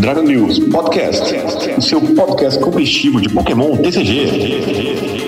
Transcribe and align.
Dragon 0.00 0.22
News 0.22 0.58
Podcast, 0.58 1.34
o 1.76 1.82
seu 1.82 2.00
podcast 2.00 2.58
competitivo 2.58 3.20
de 3.20 3.28
Pokémon 3.28 3.76
TCG. 3.76 5.19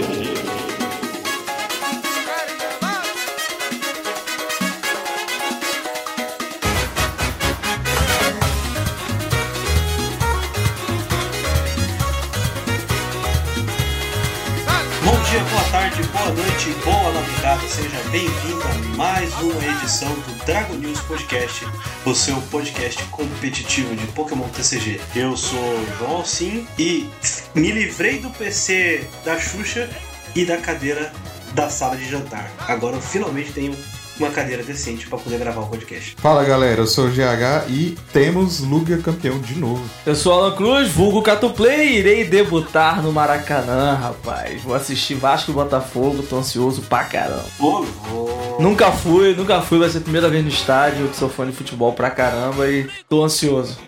Podcast, 21.33 21.67
o 22.05 22.15
seu 22.15 22.37
podcast 22.51 23.03
competitivo 23.05 23.97
de 23.97 24.07
Pokémon 24.09 24.47
TCG. 24.51 25.01
Eu 25.17 25.35
sou 25.35 25.59
João 25.97 26.17
Alcim 26.17 26.67
e 26.79 27.09
me 27.55 27.71
livrei 27.71 28.19
do 28.19 28.29
PC 28.29 29.09
da 29.25 29.41
Xuxa 29.41 29.89
e 30.37 30.45
da 30.45 30.59
cadeira 30.59 31.11
da 31.55 31.71
sala 31.71 31.97
de 31.97 32.07
jantar. 32.07 32.53
Agora 32.69 32.97
eu 32.97 33.01
finalmente 33.01 33.51
tenho 33.51 33.75
uma 34.19 34.31
cadeira 34.31 34.63
decente 34.63 35.07
para 35.07 35.19
poder 35.19 35.39
gravar 35.39 35.63
o 35.63 35.69
podcast. 35.69 36.17
Fala 36.19 36.45
galera, 36.45 36.81
eu 36.81 36.87
sou 36.87 37.07
o 37.07 37.11
GH 37.11 37.69
e 37.69 37.97
temos 38.13 38.61
Lugia 38.61 38.99
campeão 38.99 39.39
de 39.41 39.55
novo. 39.55 39.83
Eu 40.05 40.15
sou 40.15 40.33
Alan 40.33 40.55
Cruz, 40.55 40.89
vulgo 40.89 41.23
Catuplay, 41.23 41.89
e 41.89 41.99
irei 41.99 42.25
debutar 42.25 43.03
no 43.03 43.13
Maracanã, 43.13 43.95
rapaz. 43.95 44.63
Vou 44.63 44.75
assistir 44.75 45.15
Vasco 45.15 45.51
e 45.51 45.55
Botafogo, 45.55 46.23
tô 46.23 46.37
ansioso 46.37 46.83
pra 46.83 47.05
caramba. 47.05 47.45
Ô, 47.59 47.85
ô. 48.13 48.61
Nunca 48.61 48.93
fui, 48.93 49.35
nunca 49.35 49.61
fui, 49.63 49.79
vai 49.79 49.89
ser 49.89 49.99
a 49.99 50.03
primeira 50.03 50.29
vez 50.29 50.45
no 50.45 50.51
estádio, 50.51 51.09
que 51.09 51.17
sou 51.17 51.29
fã 51.29 51.47
de 51.47 51.53
futebol 51.53 51.93
pra 51.93 52.11
caramba 52.11 52.69
e 52.69 52.89
tô 53.09 53.25
ansioso. 53.25 53.79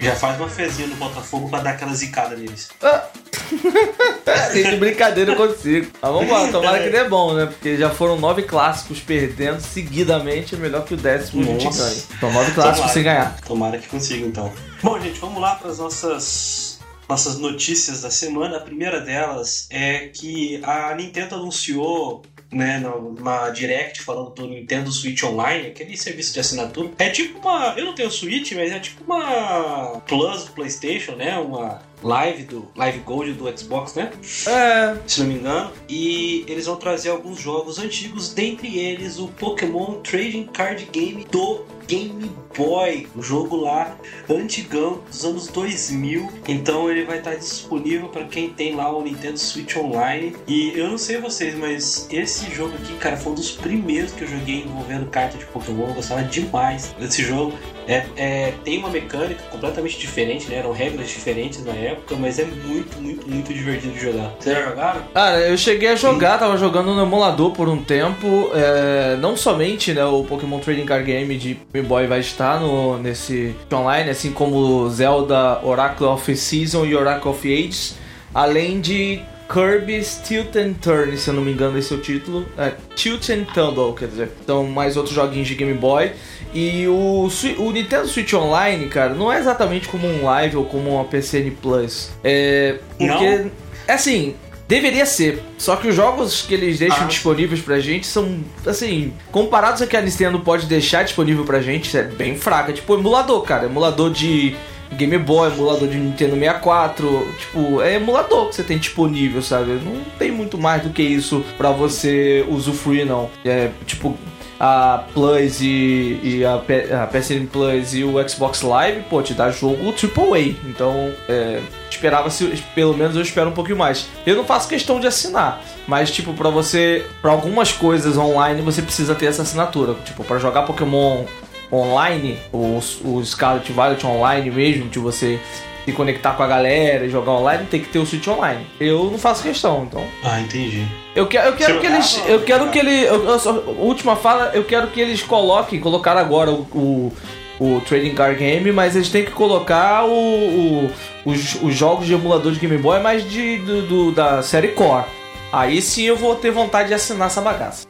Já 0.00 0.14
faz 0.14 0.38
uma 0.38 0.48
fezinha 0.48 0.88
no 0.88 0.96
Botafogo 0.96 1.48
pra 1.48 1.60
dar 1.60 1.70
aquela 1.70 1.94
zicada 1.94 2.36
neles. 2.36 2.70
Ah. 2.82 3.04
De 4.52 4.76
brincadeira 4.76 5.32
eu 5.32 5.36
consigo. 5.36 5.90
Mas 6.00 6.12
vamos 6.12 6.30
lá, 6.30 6.48
tomara 6.48 6.82
que 6.82 6.90
dê 6.90 7.04
bom, 7.04 7.34
né? 7.34 7.46
Porque 7.46 7.76
já 7.76 7.90
foram 7.90 8.18
nove 8.18 8.42
clássicos 8.42 9.00
perdendo 9.00 9.60
seguidamente, 9.60 10.54
é 10.54 10.58
melhor 10.58 10.84
que 10.84 10.94
o 10.94 10.96
décimo 10.96 11.42
a 11.42 11.46
gente 11.46 11.64
Nossa. 11.64 11.84
ganhe. 11.84 12.02
Então 12.16 12.32
nove 12.32 12.52
clássicos 12.52 12.76
Tomara. 12.76 12.92
sem 12.92 13.02
ganhar. 13.02 13.40
Tomara 13.40 13.78
que 13.78 13.88
consiga, 13.88 14.26
então. 14.26 14.52
Bom, 14.82 15.00
gente, 15.00 15.18
vamos 15.18 15.40
lá 15.40 15.54
para 15.54 15.70
as 15.70 15.78
nossas, 15.78 16.80
nossas 17.08 17.38
notícias 17.38 18.02
da 18.02 18.10
semana. 18.10 18.58
A 18.58 18.60
primeira 18.60 19.00
delas 19.00 19.66
é 19.70 20.08
que 20.08 20.60
a 20.64 20.94
Nintendo 20.94 21.36
anunciou 21.36 22.22
né, 22.50 22.78
numa 22.78 23.48
direct 23.50 24.02
falando 24.02 24.30
do 24.30 24.46
Nintendo 24.46 24.92
Switch 24.92 25.22
Online, 25.22 25.68
aquele 25.68 25.96
serviço 25.96 26.34
de 26.34 26.40
assinatura. 26.40 26.90
É 26.98 27.08
tipo 27.08 27.38
uma. 27.38 27.74
Eu 27.76 27.86
não 27.86 27.94
tenho 27.94 28.10
Switch, 28.10 28.52
mas 28.52 28.70
é 28.70 28.78
tipo 28.78 29.02
uma 29.04 30.00
Plus 30.06 30.44
do 30.44 30.52
PlayStation, 30.52 31.12
né? 31.12 31.38
Uma 31.38 31.80
live 32.02 32.44
do 32.44 32.68
Live 32.76 32.98
Gold 33.00 33.32
do 33.34 33.58
Xbox, 33.58 33.94
né? 33.94 34.12
É, 34.46 34.96
se 35.06 35.20
não 35.20 35.28
me 35.28 35.34
engano, 35.34 35.72
e 35.88 36.44
eles 36.48 36.66
vão 36.66 36.76
trazer 36.76 37.10
alguns 37.10 37.38
jogos 37.38 37.78
antigos, 37.78 38.32
dentre 38.32 38.78
eles 38.78 39.18
o 39.18 39.28
Pokémon 39.28 40.00
Trading 40.02 40.46
Card 40.46 40.88
Game 40.92 41.24
do 41.30 41.64
Game 41.92 42.30
Boy, 42.56 43.06
o 43.14 43.22
jogo 43.22 43.56
lá 43.56 43.94
antigão 44.28 45.00
dos 45.10 45.24
anos 45.26 45.48
2000. 45.48 46.30
Então 46.48 46.90
ele 46.90 47.04
vai 47.04 47.18
estar 47.18 47.34
disponível 47.34 48.08
para 48.08 48.24
quem 48.24 48.48
tem 48.48 48.74
lá 48.74 48.90
o 48.90 49.02
Nintendo 49.02 49.38
Switch 49.38 49.76
Online. 49.76 50.34
E 50.46 50.72
eu 50.74 50.88
não 50.88 50.96
sei 50.96 51.18
vocês, 51.18 51.54
mas 51.54 52.06
esse 52.10 52.50
jogo 52.54 52.74
aqui, 52.76 52.94
cara, 52.94 53.16
foi 53.16 53.32
um 53.32 53.34
dos 53.34 53.50
primeiros 53.50 54.12
que 54.12 54.22
eu 54.22 54.28
joguei 54.28 54.62
envolvendo 54.62 55.06
carta 55.10 55.36
de 55.36 55.44
Pokémon. 55.46 55.88
Eu 55.88 55.94
gostava 55.94 56.22
demais 56.22 56.94
desse 56.98 57.22
jogo. 57.22 57.52
É, 57.86 58.04
é, 58.16 58.52
tem 58.64 58.78
uma 58.78 58.88
mecânica 58.88 59.42
completamente 59.50 59.98
diferente, 59.98 60.48
né? 60.48 60.56
Eram 60.58 60.72
regras 60.72 61.08
diferentes 61.08 61.64
na 61.64 61.72
época, 61.72 62.14
mas 62.14 62.38
é 62.38 62.44
muito, 62.44 63.00
muito, 63.00 63.28
muito 63.28 63.52
divertido 63.52 63.92
de 63.92 64.00
jogar. 64.00 64.32
Vocês 64.38 64.56
já 64.56 64.64
jogaram? 64.64 65.02
Cara, 65.12 65.40
eu 65.40 65.56
cheguei 65.56 65.88
a 65.88 65.96
jogar, 65.96 66.38
tava 66.38 66.56
jogando 66.56 66.94
no 66.94 67.02
emulador 67.02 67.50
por 67.50 67.68
um 67.68 67.82
tempo. 67.82 68.50
é, 68.54 69.16
não 69.16 69.36
somente 69.36 69.92
né, 69.92 70.04
o 70.04 70.22
Pokémon 70.22 70.60
Trading 70.60 70.86
Card 70.86 71.04
Game 71.04 71.36
de 71.36 71.56
Game 71.82 71.86
Boy 71.86 72.06
vai 72.06 72.20
estar 72.20 72.60
no, 72.60 72.96
nesse 72.98 73.54
online, 73.72 74.10
assim 74.10 74.32
como 74.32 74.88
Zelda 74.88 75.60
Oracle 75.64 76.06
of 76.06 76.36
Season 76.36 76.86
e 76.86 76.94
Oracle 76.94 77.30
of 77.30 77.52
Ages, 77.52 77.96
além 78.32 78.80
de 78.80 79.20
Kirby's 79.52 80.20
Tilt 80.24 80.56
and 80.56 80.74
Turn, 80.74 81.16
se 81.16 81.28
eu 81.28 81.34
não 81.34 81.42
me 81.42 81.52
engano 81.52 81.76
esse 81.76 81.92
é 81.92 81.96
o 81.96 82.00
título. 82.00 82.46
É, 82.56 82.72
Tilt 82.94 83.28
and 83.30 83.44
Tumble, 83.52 83.94
quer 83.98 84.08
dizer. 84.08 84.30
Então, 84.42 84.64
mais 84.64 84.96
outros 84.96 85.14
joguinhos 85.14 85.48
de 85.48 85.54
Game 85.54 85.74
Boy. 85.74 86.12
E 86.54 86.86
o, 86.86 87.28
o 87.58 87.72
Nintendo 87.72 88.06
Switch 88.06 88.32
Online, 88.32 88.86
cara, 88.86 89.12
não 89.12 89.32
é 89.32 89.38
exatamente 89.38 89.88
como 89.88 90.06
um 90.06 90.24
live 90.24 90.56
ou 90.56 90.64
como 90.64 90.90
uma 90.90 91.04
PCN 91.04 91.50
Plus. 91.50 92.10
É. 92.22 92.78
Porque. 92.96 93.38
Não? 93.38 93.50
É 93.88 93.94
assim, 93.94 94.36
Deveria 94.72 95.04
ser. 95.04 95.42
Só 95.58 95.76
que 95.76 95.86
os 95.86 95.94
jogos 95.94 96.40
que 96.40 96.54
eles 96.54 96.78
deixam 96.78 97.02
Ah. 97.02 97.06
disponíveis 97.06 97.60
pra 97.60 97.78
gente 97.78 98.06
são, 98.06 98.38
assim, 98.66 99.12
comparados 99.30 99.82
a 99.82 99.86
que 99.86 99.94
a 99.94 100.00
Nintendo 100.00 100.40
pode 100.40 100.64
deixar 100.64 101.02
disponível 101.02 101.44
pra 101.44 101.60
gente, 101.60 101.94
é 101.94 102.02
bem 102.02 102.38
fraca. 102.38 102.72
Tipo, 102.72 102.94
emulador, 102.94 103.42
cara. 103.42 103.66
Emulador 103.66 104.10
de 104.10 104.56
Game 104.92 105.18
Boy, 105.18 105.50
emulador 105.52 105.86
de 105.88 105.98
Nintendo 105.98 106.36
64. 106.36 107.28
Tipo, 107.38 107.82
é 107.82 107.96
emulador 107.96 108.48
que 108.48 108.54
você 108.54 108.62
tem 108.62 108.78
disponível, 108.78 109.42
sabe? 109.42 109.72
Não 109.72 110.00
tem 110.18 110.30
muito 110.30 110.56
mais 110.56 110.82
do 110.82 110.88
que 110.88 111.02
isso 111.02 111.44
pra 111.58 111.70
você 111.70 112.42
usufruir, 112.48 113.04
não. 113.04 113.28
É, 113.44 113.68
tipo, 113.84 114.16
a 114.64 115.02
Plus 115.12 115.60
e, 115.60 116.20
e 116.22 116.44
a, 116.44 116.56
P- 116.56 116.88
a 116.92 117.04
PSN 117.08 117.46
Plus 117.50 117.94
e 117.94 118.04
o 118.04 118.28
Xbox 118.28 118.62
Live, 118.62 119.02
pô, 119.10 119.20
te 119.20 119.34
dá 119.34 119.50
jogo 119.50 119.92
AAA. 119.92 120.54
Então, 120.68 121.12
é, 121.28 121.60
esperava 121.90 122.30
se 122.30 122.46
pelo 122.72 122.96
menos 122.96 123.16
eu 123.16 123.22
espero 123.22 123.50
um 123.50 123.52
pouquinho 123.52 123.76
mais. 123.76 124.06
Eu 124.24 124.36
não 124.36 124.44
faço 124.44 124.68
questão 124.68 125.00
de 125.00 125.08
assinar, 125.08 125.60
mas 125.84 126.12
tipo 126.12 126.32
para 126.32 126.48
você, 126.48 127.04
para 127.20 127.32
algumas 127.32 127.72
coisas 127.72 128.16
online 128.16 128.62
você 128.62 128.80
precisa 128.80 129.16
ter 129.16 129.26
essa 129.26 129.42
assinatura, 129.42 129.94
tipo 130.04 130.22
para 130.22 130.38
jogar 130.38 130.62
Pokémon 130.62 131.24
online, 131.72 132.38
o, 132.52 132.78
o 133.04 133.24
Scarlet 133.24 133.72
Violet 133.72 134.06
online 134.06 134.48
mesmo, 134.48 134.88
de 134.88 135.00
você 135.00 135.40
se 135.84 135.92
conectar 135.92 136.32
com 136.32 136.42
a 136.42 136.46
galera 136.46 137.04
e 137.06 137.10
jogar 137.10 137.32
online, 137.32 137.66
tem 137.70 137.80
que 137.80 137.88
ter 137.88 137.98
o 137.98 138.06
Switch 138.06 138.26
online. 138.28 138.66
Eu 138.80 139.04
não 139.10 139.18
faço 139.18 139.42
questão, 139.42 139.84
então. 139.88 140.04
Ah, 140.24 140.40
entendi. 140.40 140.84
Eu 141.14 141.26
quero, 141.26 141.48
eu 141.48 141.52
quero 141.54 141.74
Você 141.74 141.80
que 141.80 141.86
eles. 141.86 142.10
jogava? 142.10 142.30
Eu 142.30 142.40
quero 142.42 142.68
que 142.70 142.78
ele. 142.78 143.04
eu- 143.04 143.24
eu 143.28 143.38
só- 143.38 143.52
última 143.78 144.14
fala, 144.16 144.50
eu 144.54 144.64
quero 144.64 144.86
que 144.88 145.00
eles 145.00 145.22
coloquem, 145.22 145.80
colocaram 145.80 146.20
agora 146.20 146.50
o, 146.50 146.60
o, 146.72 147.12
o 147.60 147.80
Trading 147.80 148.14
Card 148.14 148.38
Game, 148.38 148.70
mas 148.72 148.94
eles 148.96 149.08
têm 149.08 149.24
que 149.24 149.30
colocar 149.32 150.04
o, 150.04 150.10
o- 150.12 150.90
os, 151.24 151.56
os 151.62 151.74
jogos 151.74 152.06
de 152.06 152.14
emulador 152.14 152.52
de 152.52 152.58
Game 152.60 152.78
Boy, 152.78 153.00
mas 153.00 153.28
de, 153.28 153.58
do, 153.58 153.82
do- 153.82 154.12
da 154.12 154.42
série 154.42 154.68
Core. 154.68 155.04
Aí 155.52 155.82
sim 155.82 156.04
eu 156.04 156.16
vou 156.16 156.34
ter 156.36 156.50
vontade 156.50 156.88
de 156.88 156.94
assinar 156.94 157.26
essa 157.26 157.42
bagaça. 157.42 157.86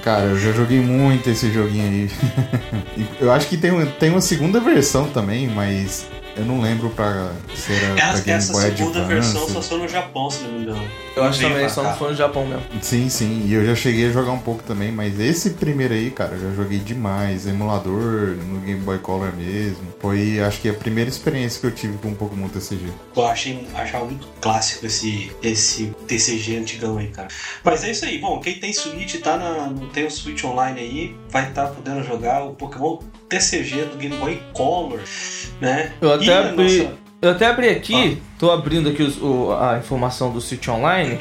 Cara, 0.00 0.26
eu 0.26 0.38
já 0.38 0.52
joguei 0.52 0.78
muito 0.78 1.28
esse 1.28 1.50
joguinho 1.50 1.84
aí. 1.88 2.10
Eu 3.20 3.32
acho 3.32 3.48
que 3.48 3.56
tem, 3.56 3.84
tem 3.98 4.10
uma 4.10 4.20
segunda 4.20 4.60
versão 4.60 5.06
também, 5.08 5.48
mas 5.48 6.06
eu 6.36 6.44
não 6.44 6.60
lembro 6.60 6.90
pra 6.90 7.32
ser 7.54 7.84
a, 7.92 7.94
pra 7.94 8.04
Essa, 8.08 8.22
Game 8.22 8.38
essa 8.38 8.52
Boy 8.52 8.62
segunda 8.62 9.00
Advance. 9.02 9.32
versão 9.32 9.48
só 9.48 9.62
sou 9.62 9.78
no 9.78 9.88
Japão, 9.88 10.30
se 10.30 10.42
não 10.42 10.52
me 10.52 10.62
engano. 10.62 10.82
Eu 11.16 11.24
acho 11.24 11.40
também, 11.40 11.58
pra 11.58 11.68
só 11.68 11.82
cá. 11.82 11.90
não 11.90 11.96
foi 11.96 12.10
no 12.10 12.16
Japão 12.16 12.46
mesmo. 12.46 12.62
Sim, 12.80 13.08
sim, 13.08 13.42
e 13.46 13.52
eu 13.52 13.64
já 13.66 13.74
cheguei 13.74 14.08
a 14.08 14.12
jogar 14.12 14.32
um 14.32 14.38
pouco 14.38 14.62
também, 14.62 14.92
mas 14.92 15.18
esse 15.18 15.50
primeiro 15.50 15.92
aí, 15.92 16.10
cara, 16.10 16.34
eu 16.36 16.50
já 16.50 16.56
joguei 16.62 16.78
demais. 16.78 17.46
Emulador, 17.46 18.36
no 18.36 18.60
Game 18.60 18.80
Boy 18.80 18.98
Color 18.98 19.32
mesmo. 19.36 19.82
Foi, 19.98 20.40
acho 20.40 20.60
que, 20.60 20.68
a 20.68 20.72
primeira 20.74 21.10
experiência 21.10 21.60
que 21.60 21.66
eu 21.66 21.70
tive 21.72 21.98
com 21.98 22.08
um 22.08 22.14
Pokémon 22.14 22.48
TCG. 22.48 22.86
Eu 23.16 23.26
achei, 23.26 23.66
achava 23.74 24.04
muito 24.04 24.26
clássico 24.40 24.86
esse, 24.86 25.30
esse 25.42 25.92
TCG 26.06 26.56
antigão 26.56 26.96
aí, 26.98 27.08
cara. 27.08 27.28
Mas 27.64 27.84
é 27.84 27.90
isso 27.90 28.04
aí. 28.04 28.18
Bom, 28.18 28.38
quem 28.40 28.54
tem 28.58 28.72
Switch, 28.72 29.16
tá 29.20 29.36
na, 29.36 29.66
não 29.66 29.88
tem 29.88 30.06
o 30.06 30.10
Switch 30.10 30.42
Online 30.44 30.80
aí, 30.80 31.16
vai 31.28 31.48
estar 31.48 31.66
podendo 31.68 32.02
jogar 32.04 32.44
o 32.44 32.54
Pokémon 32.54 32.98
TCG 33.28 33.84
do 33.86 33.96
Game 33.98 34.16
Boy 34.16 34.40
Color, 34.52 35.00
né? 35.60 35.92
Eu 36.00 36.12
até 36.12 36.36
abri, 36.36 36.78
nossa- 36.84 37.09
eu 37.22 37.30
até 37.30 37.46
abri 37.46 37.68
aqui, 37.68 38.18
tô 38.38 38.50
abrindo 38.50 38.88
aqui 38.88 39.02
os- 39.02 39.20
o- 39.20 39.52
a 39.52 39.78
informação 39.78 40.32
do 40.32 40.40
Switch 40.40 40.66
Online. 40.68 41.18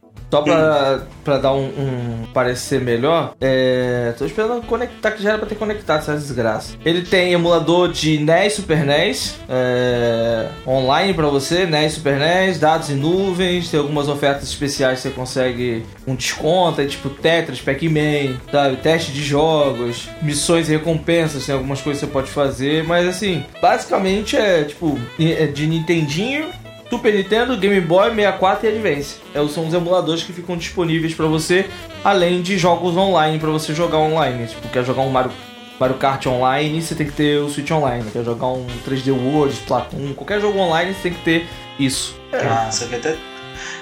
Só 0.34 0.42
pra, 0.42 1.02
pra 1.22 1.38
dar 1.38 1.52
um, 1.52 1.66
um 1.66 2.26
parecer 2.34 2.80
melhor, 2.80 3.36
é, 3.40 4.12
tô 4.18 4.24
esperando 4.24 4.66
conectar, 4.66 5.12
que 5.12 5.22
já 5.22 5.28
era 5.28 5.38
pra 5.38 5.46
ter 5.46 5.54
conectado 5.54 6.00
essa 6.00 6.16
desgraça. 6.16 6.74
Ele 6.84 7.02
tem 7.02 7.32
emulador 7.32 7.92
de 7.92 8.18
NES, 8.18 8.54
Super 8.54 8.84
NES, 8.84 9.38
é, 9.48 10.48
online 10.66 11.14
pra 11.14 11.28
você, 11.28 11.66
NES, 11.66 11.92
Super 11.92 12.18
NES, 12.18 12.58
dados 12.58 12.90
em 12.90 12.96
nuvens, 12.96 13.70
tem 13.70 13.78
algumas 13.78 14.08
ofertas 14.08 14.48
especiais 14.48 15.02
que 15.02 15.08
você 15.08 15.14
consegue 15.14 15.86
um 16.04 16.16
desconto, 16.16 16.80
aí, 16.80 16.88
tipo 16.88 17.08
Tetris, 17.10 17.60
Pac-Man, 17.60 18.36
sabe? 18.50 18.78
Teste 18.78 19.12
de 19.12 19.22
jogos, 19.22 20.08
missões 20.20 20.68
e 20.68 20.72
recompensas, 20.72 21.46
tem 21.46 21.54
algumas 21.54 21.80
coisas 21.80 22.00
que 22.00 22.08
você 22.08 22.12
pode 22.12 22.30
fazer, 22.32 22.82
mas 22.82 23.06
assim, 23.06 23.44
basicamente 23.62 24.36
é 24.36 24.64
tipo 24.64 24.98
é 25.16 25.46
de 25.46 25.64
Nintendinho 25.68 26.63
Super 26.90 27.14
Nintendo, 27.14 27.56
Game 27.56 27.80
Boy, 27.80 28.10
64 28.10 28.66
e 28.66 28.68
Advance. 28.68 29.16
É, 29.34 29.48
são 29.48 29.66
os 29.66 29.74
emuladores 29.74 30.22
que 30.22 30.32
ficam 30.32 30.56
disponíveis 30.56 31.14
pra 31.14 31.26
você, 31.26 31.66
além 32.04 32.42
de 32.42 32.56
jogos 32.58 32.96
online 32.96 33.38
pra 33.38 33.50
você 33.50 33.74
jogar 33.74 33.98
online. 33.98 34.46
Tipo, 34.46 34.68
quer 34.68 34.84
jogar 34.84 35.02
um 35.02 35.10
Mario 35.10 35.32
Mario 35.78 35.96
Kart 35.96 36.24
Online, 36.26 36.80
você 36.80 36.94
tem 36.94 37.06
que 37.06 37.12
ter 37.12 37.38
o 37.40 37.48
Switch 37.48 37.70
Online. 37.70 38.08
Quer 38.10 38.24
jogar 38.24 38.46
um 38.46 38.66
3D 38.86 39.10
World, 39.10 39.54
Splatoon, 39.54 40.14
qualquer 40.14 40.40
jogo 40.40 40.58
online, 40.58 40.94
você 40.94 41.02
tem 41.02 41.12
que 41.12 41.24
ter 41.24 41.46
isso. 41.78 42.16
Ah, 42.32 42.70
você 42.70 42.86
quer 42.86 42.96
até. 42.96 43.33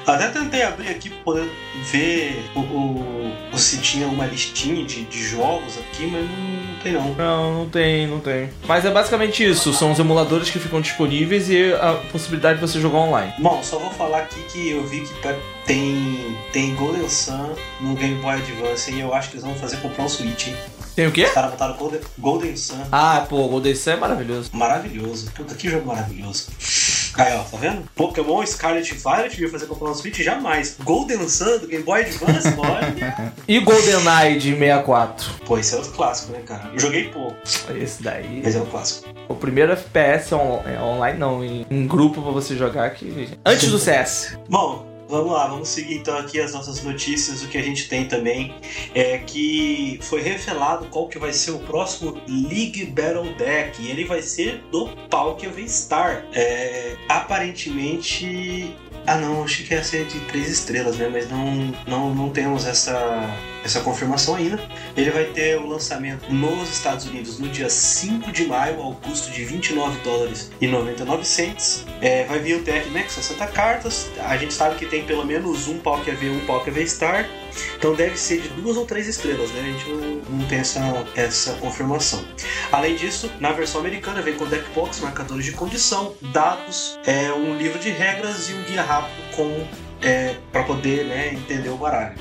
Até 0.07 0.29
tentei 0.29 0.63
abrir 0.63 0.89
aqui 0.89 1.09
pra 1.11 1.19
poder 1.25 1.51
ver 1.91 2.45
o, 2.55 2.61
o- 2.61 3.33
o- 3.53 3.59
se 3.59 3.79
tinha 3.79 4.07
uma 4.09 4.27
listinha 4.27 4.85
de, 4.85 5.05
de 5.05 5.23
jogos 5.29 5.79
aqui, 5.79 6.07
mas 6.07 6.25
não, 6.25 6.81
tem 6.83 6.93
não. 6.93 7.15
Não, 7.15 7.55
não 7.61 7.69
tem, 7.69 8.07
não 8.07 8.19
tem. 8.21 8.51
Mas 8.67 8.85
é 8.85 8.91
basicamente 8.91 9.49
isso, 9.49 9.73
são 9.73 9.93
os 9.93 9.99
emuladores 9.99 10.51
que 10.51 10.59
ficam 10.59 10.81
disponíveis 10.81 11.49
e 11.49 11.73
a 11.75 11.95
possibilidade 12.11 12.59
de 12.59 12.67
você 12.67 12.81
jogar 12.81 12.99
online. 12.99 13.33
Bom, 13.39 13.61
só 13.63 13.79
vou 13.79 13.91
falar 13.91 14.19
aqui 14.23 14.41
que 14.53 14.71
eu 14.71 14.85
vi 14.87 15.01
que 15.03 15.13
tem, 15.67 16.37
tem 16.53 16.75
Golden 16.75 17.09
Sun 17.09 17.55
no 17.81 17.95
Game 17.95 18.21
Boy 18.21 18.35
Advance 18.35 18.91
e 18.93 19.01
eu 19.01 19.15
acho 19.15 19.29
que 19.31 19.35
eles 19.37 19.45
vão 19.45 19.55
fazer 19.55 19.77
comprar 19.77 20.05
um 20.05 20.09
Switch, 20.09 20.49
hein? 20.49 20.57
Tem 20.97 21.07
o 21.07 21.13
quê? 21.13 21.25
Os 21.25 21.33
caras 21.33 21.51
botaram 21.53 21.75
Golden, 21.77 22.01
Golden 22.19 22.57
Sun. 22.57 22.77
Ah, 22.91 23.25
pô, 23.29 23.47
Golden 23.49 23.75
Sun 23.75 23.91
é 23.93 23.97
maravilhoso. 23.97 24.51
Maravilhoso. 24.53 25.31
Puta, 25.35 25.55
que 25.55 25.71
jogo 25.71 25.87
maravilhoso. 25.87 26.49
Aí, 27.17 27.37
ó, 27.37 27.43
tá 27.43 27.57
vendo? 27.59 27.83
Pokémon 27.95 28.45
Scarlet 28.47 28.95
Violet 28.95 29.41
ia 29.41 29.49
fazer 29.51 29.67
um 29.71 29.95
Switch? 29.95 30.19
Jamais. 30.21 30.77
Golden 30.83 31.29
Sun 31.29 31.59
do 31.59 31.67
Game 31.69 31.85
Boy 31.85 32.01
Advance, 32.03 32.49
olha. 32.59 33.33
E 33.47 33.61
GoldenEye 33.61 34.39
de 34.39 34.53
64? 34.57 35.31
Pô, 35.47 35.59
esse 35.59 35.75
é 35.75 35.77
outro 35.77 35.93
clássico, 35.93 36.33
né, 36.33 36.41
cara? 36.47 36.71
Eu 36.73 36.79
joguei 36.81 37.09
pouco, 37.11 37.37
Esse 37.77 38.03
daí. 38.03 38.41
mas 38.45 38.57
é 38.57 38.61
um 38.61 38.67
clássico. 38.67 39.09
O 39.29 39.35
primeiro 39.35 39.73
FPS 39.73 40.35
on- 40.35 40.63
é 40.67 40.81
online, 40.81 41.19
não, 41.19 41.45
em, 41.45 41.67
em 41.71 41.87
grupo 41.87 42.23
pra 42.23 42.31
você 42.33 42.57
jogar 42.57 42.85
aqui. 42.87 43.31
Antes 43.45 43.71
do 43.71 43.79
CS. 43.79 44.39
Bom, 44.49 44.87
vamos 45.13 45.33
lá, 45.33 45.47
vamos 45.47 45.69
seguir 45.69 45.97
então 45.97 46.17
aqui 46.17 46.41
as 46.41 46.55
nossas 46.55 46.83
notícias. 46.83 47.43
O 47.43 47.49
que 47.49 47.59
a 47.59 47.63
gente 47.63 47.87
tem 47.87 48.07
também 48.07 48.55
é 48.95 49.19
que 49.19 49.99
foi 50.01 50.23
revelado 50.23 50.87
qual 50.87 51.07
que 51.07 51.19
vai 51.19 51.35
ser 51.35 51.51
o 51.51 51.59
próximo 51.59 52.19
League 52.27 52.87
Battle 52.87 53.31
Deck. 53.35 53.83
E 53.83 53.91
ele 53.91 54.07
vai 54.07 54.23
ser 54.23 54.65
do 54.73 54.89
Palkia 55.11 55.51
V-Star. 55.51 56.25
É, 56.33 56.97
aparentemente. 57.09 58.75
Ah 59.07 59.19
não, 59.19 59.45
achei 59.45 59.67
que 59.67 59.75
ia 59.75 59.85
ser 59.85 60.07
de 60.07 60.19
três 60.21 60.49
estrelas, 60.49 60.97
né? 60.97 61.09
Mas 61.13 61.29
não, 61.29 61.75
não, 61.87 62.15
não 62.15 62.31
temos 62.31 62.65
essa, 62.65 63.29
essa 63.65 63.81
confirmação 63.81 64.35
ainda. 64.35 64.61
Ele 64.97 65.11
vai 65.11 65.25
ter 65.25 65.59
o 65.59 65.67
lançamento 65.67 66.33
nos 66.33 66.71
Estados 66.71 67.07
Unidos 67.07 67.39
no 67.39 67.49
dia 67.49 67.69
5 67.69 68.33
de 68.33 68.47
maio, 68.47 68.81
ao 68.81 68.95
custo 68.97 69.31
de 69.31 69.45
29 69.45 70.01
dólares 70.01 70.51
e 70.61 70.67
99 70.67 71.25
cents. 71.25 71.87
É, 72.01 72.25
vai 72.25 72.39
vir 72.39 72.57
o 72.57 72.63
com 72.63 73.09
60 73.09 73.47
cartas. 73.49 74.11
A 74.19 74.37
gente 74.37 74.53
sabe 74.53 74.77
que 74.77 74.87
tem 74.87 75.05
pelo 75.05 75.25
menos 75.25 75.69
um 75.69 75.79
Palkia 75.79 76.15
V 76.15 76.27
e 76.27 76.31
um 76.31 76.47
Palkia 76.47 76.73
V-Star. 76.73 77.29
Então 77.77 77.95
deve 77.95 78.17
ser 78.17 78.41
de 78.41 78.49
duas 78.49 78.77
ou 78.77 78.87
três 78.87 79.07
estrelas, 79.07 79.51
né? 79.51 79.61
A 79.61 79.65
gente 79.65 79.89
não, 79.91 80.39
não 80.39 80.47
tem 80.47 80.59
essa, 80.59 81.07
essa 81.15 81.53
confirmação. 81.55 82.25
Além 82.71 82.97
disso, 82.97 83.31
na 83.41 83.53
versão 83.53 83.81
americana 83.81 84.23
vem 84.23 84.35
com 84.35 84.47
deck 84.47 84.65
box, 84.75 85.01
marcadores 85.01 85.45
de 85.45 85.53
condição, 85.53 86.15
dados, 86.33 86.99
é, 87.05 87.33
um 87.33 87.57
livro 87.57 87.79
de 87.79 87.91
regras 87.91 88.49
e 88.49 88.55
um 88.55 88.63
guia 88.63 88.83
rápido 88.83 89.13
com 89.37 89.67
é, 90.01 90.37
para 90.51 90.65
poder 90.65 91.05
né, 91.05 91.33
entender 91.33 91.69
o 91.69 91.77
baralho. 91.77 92.15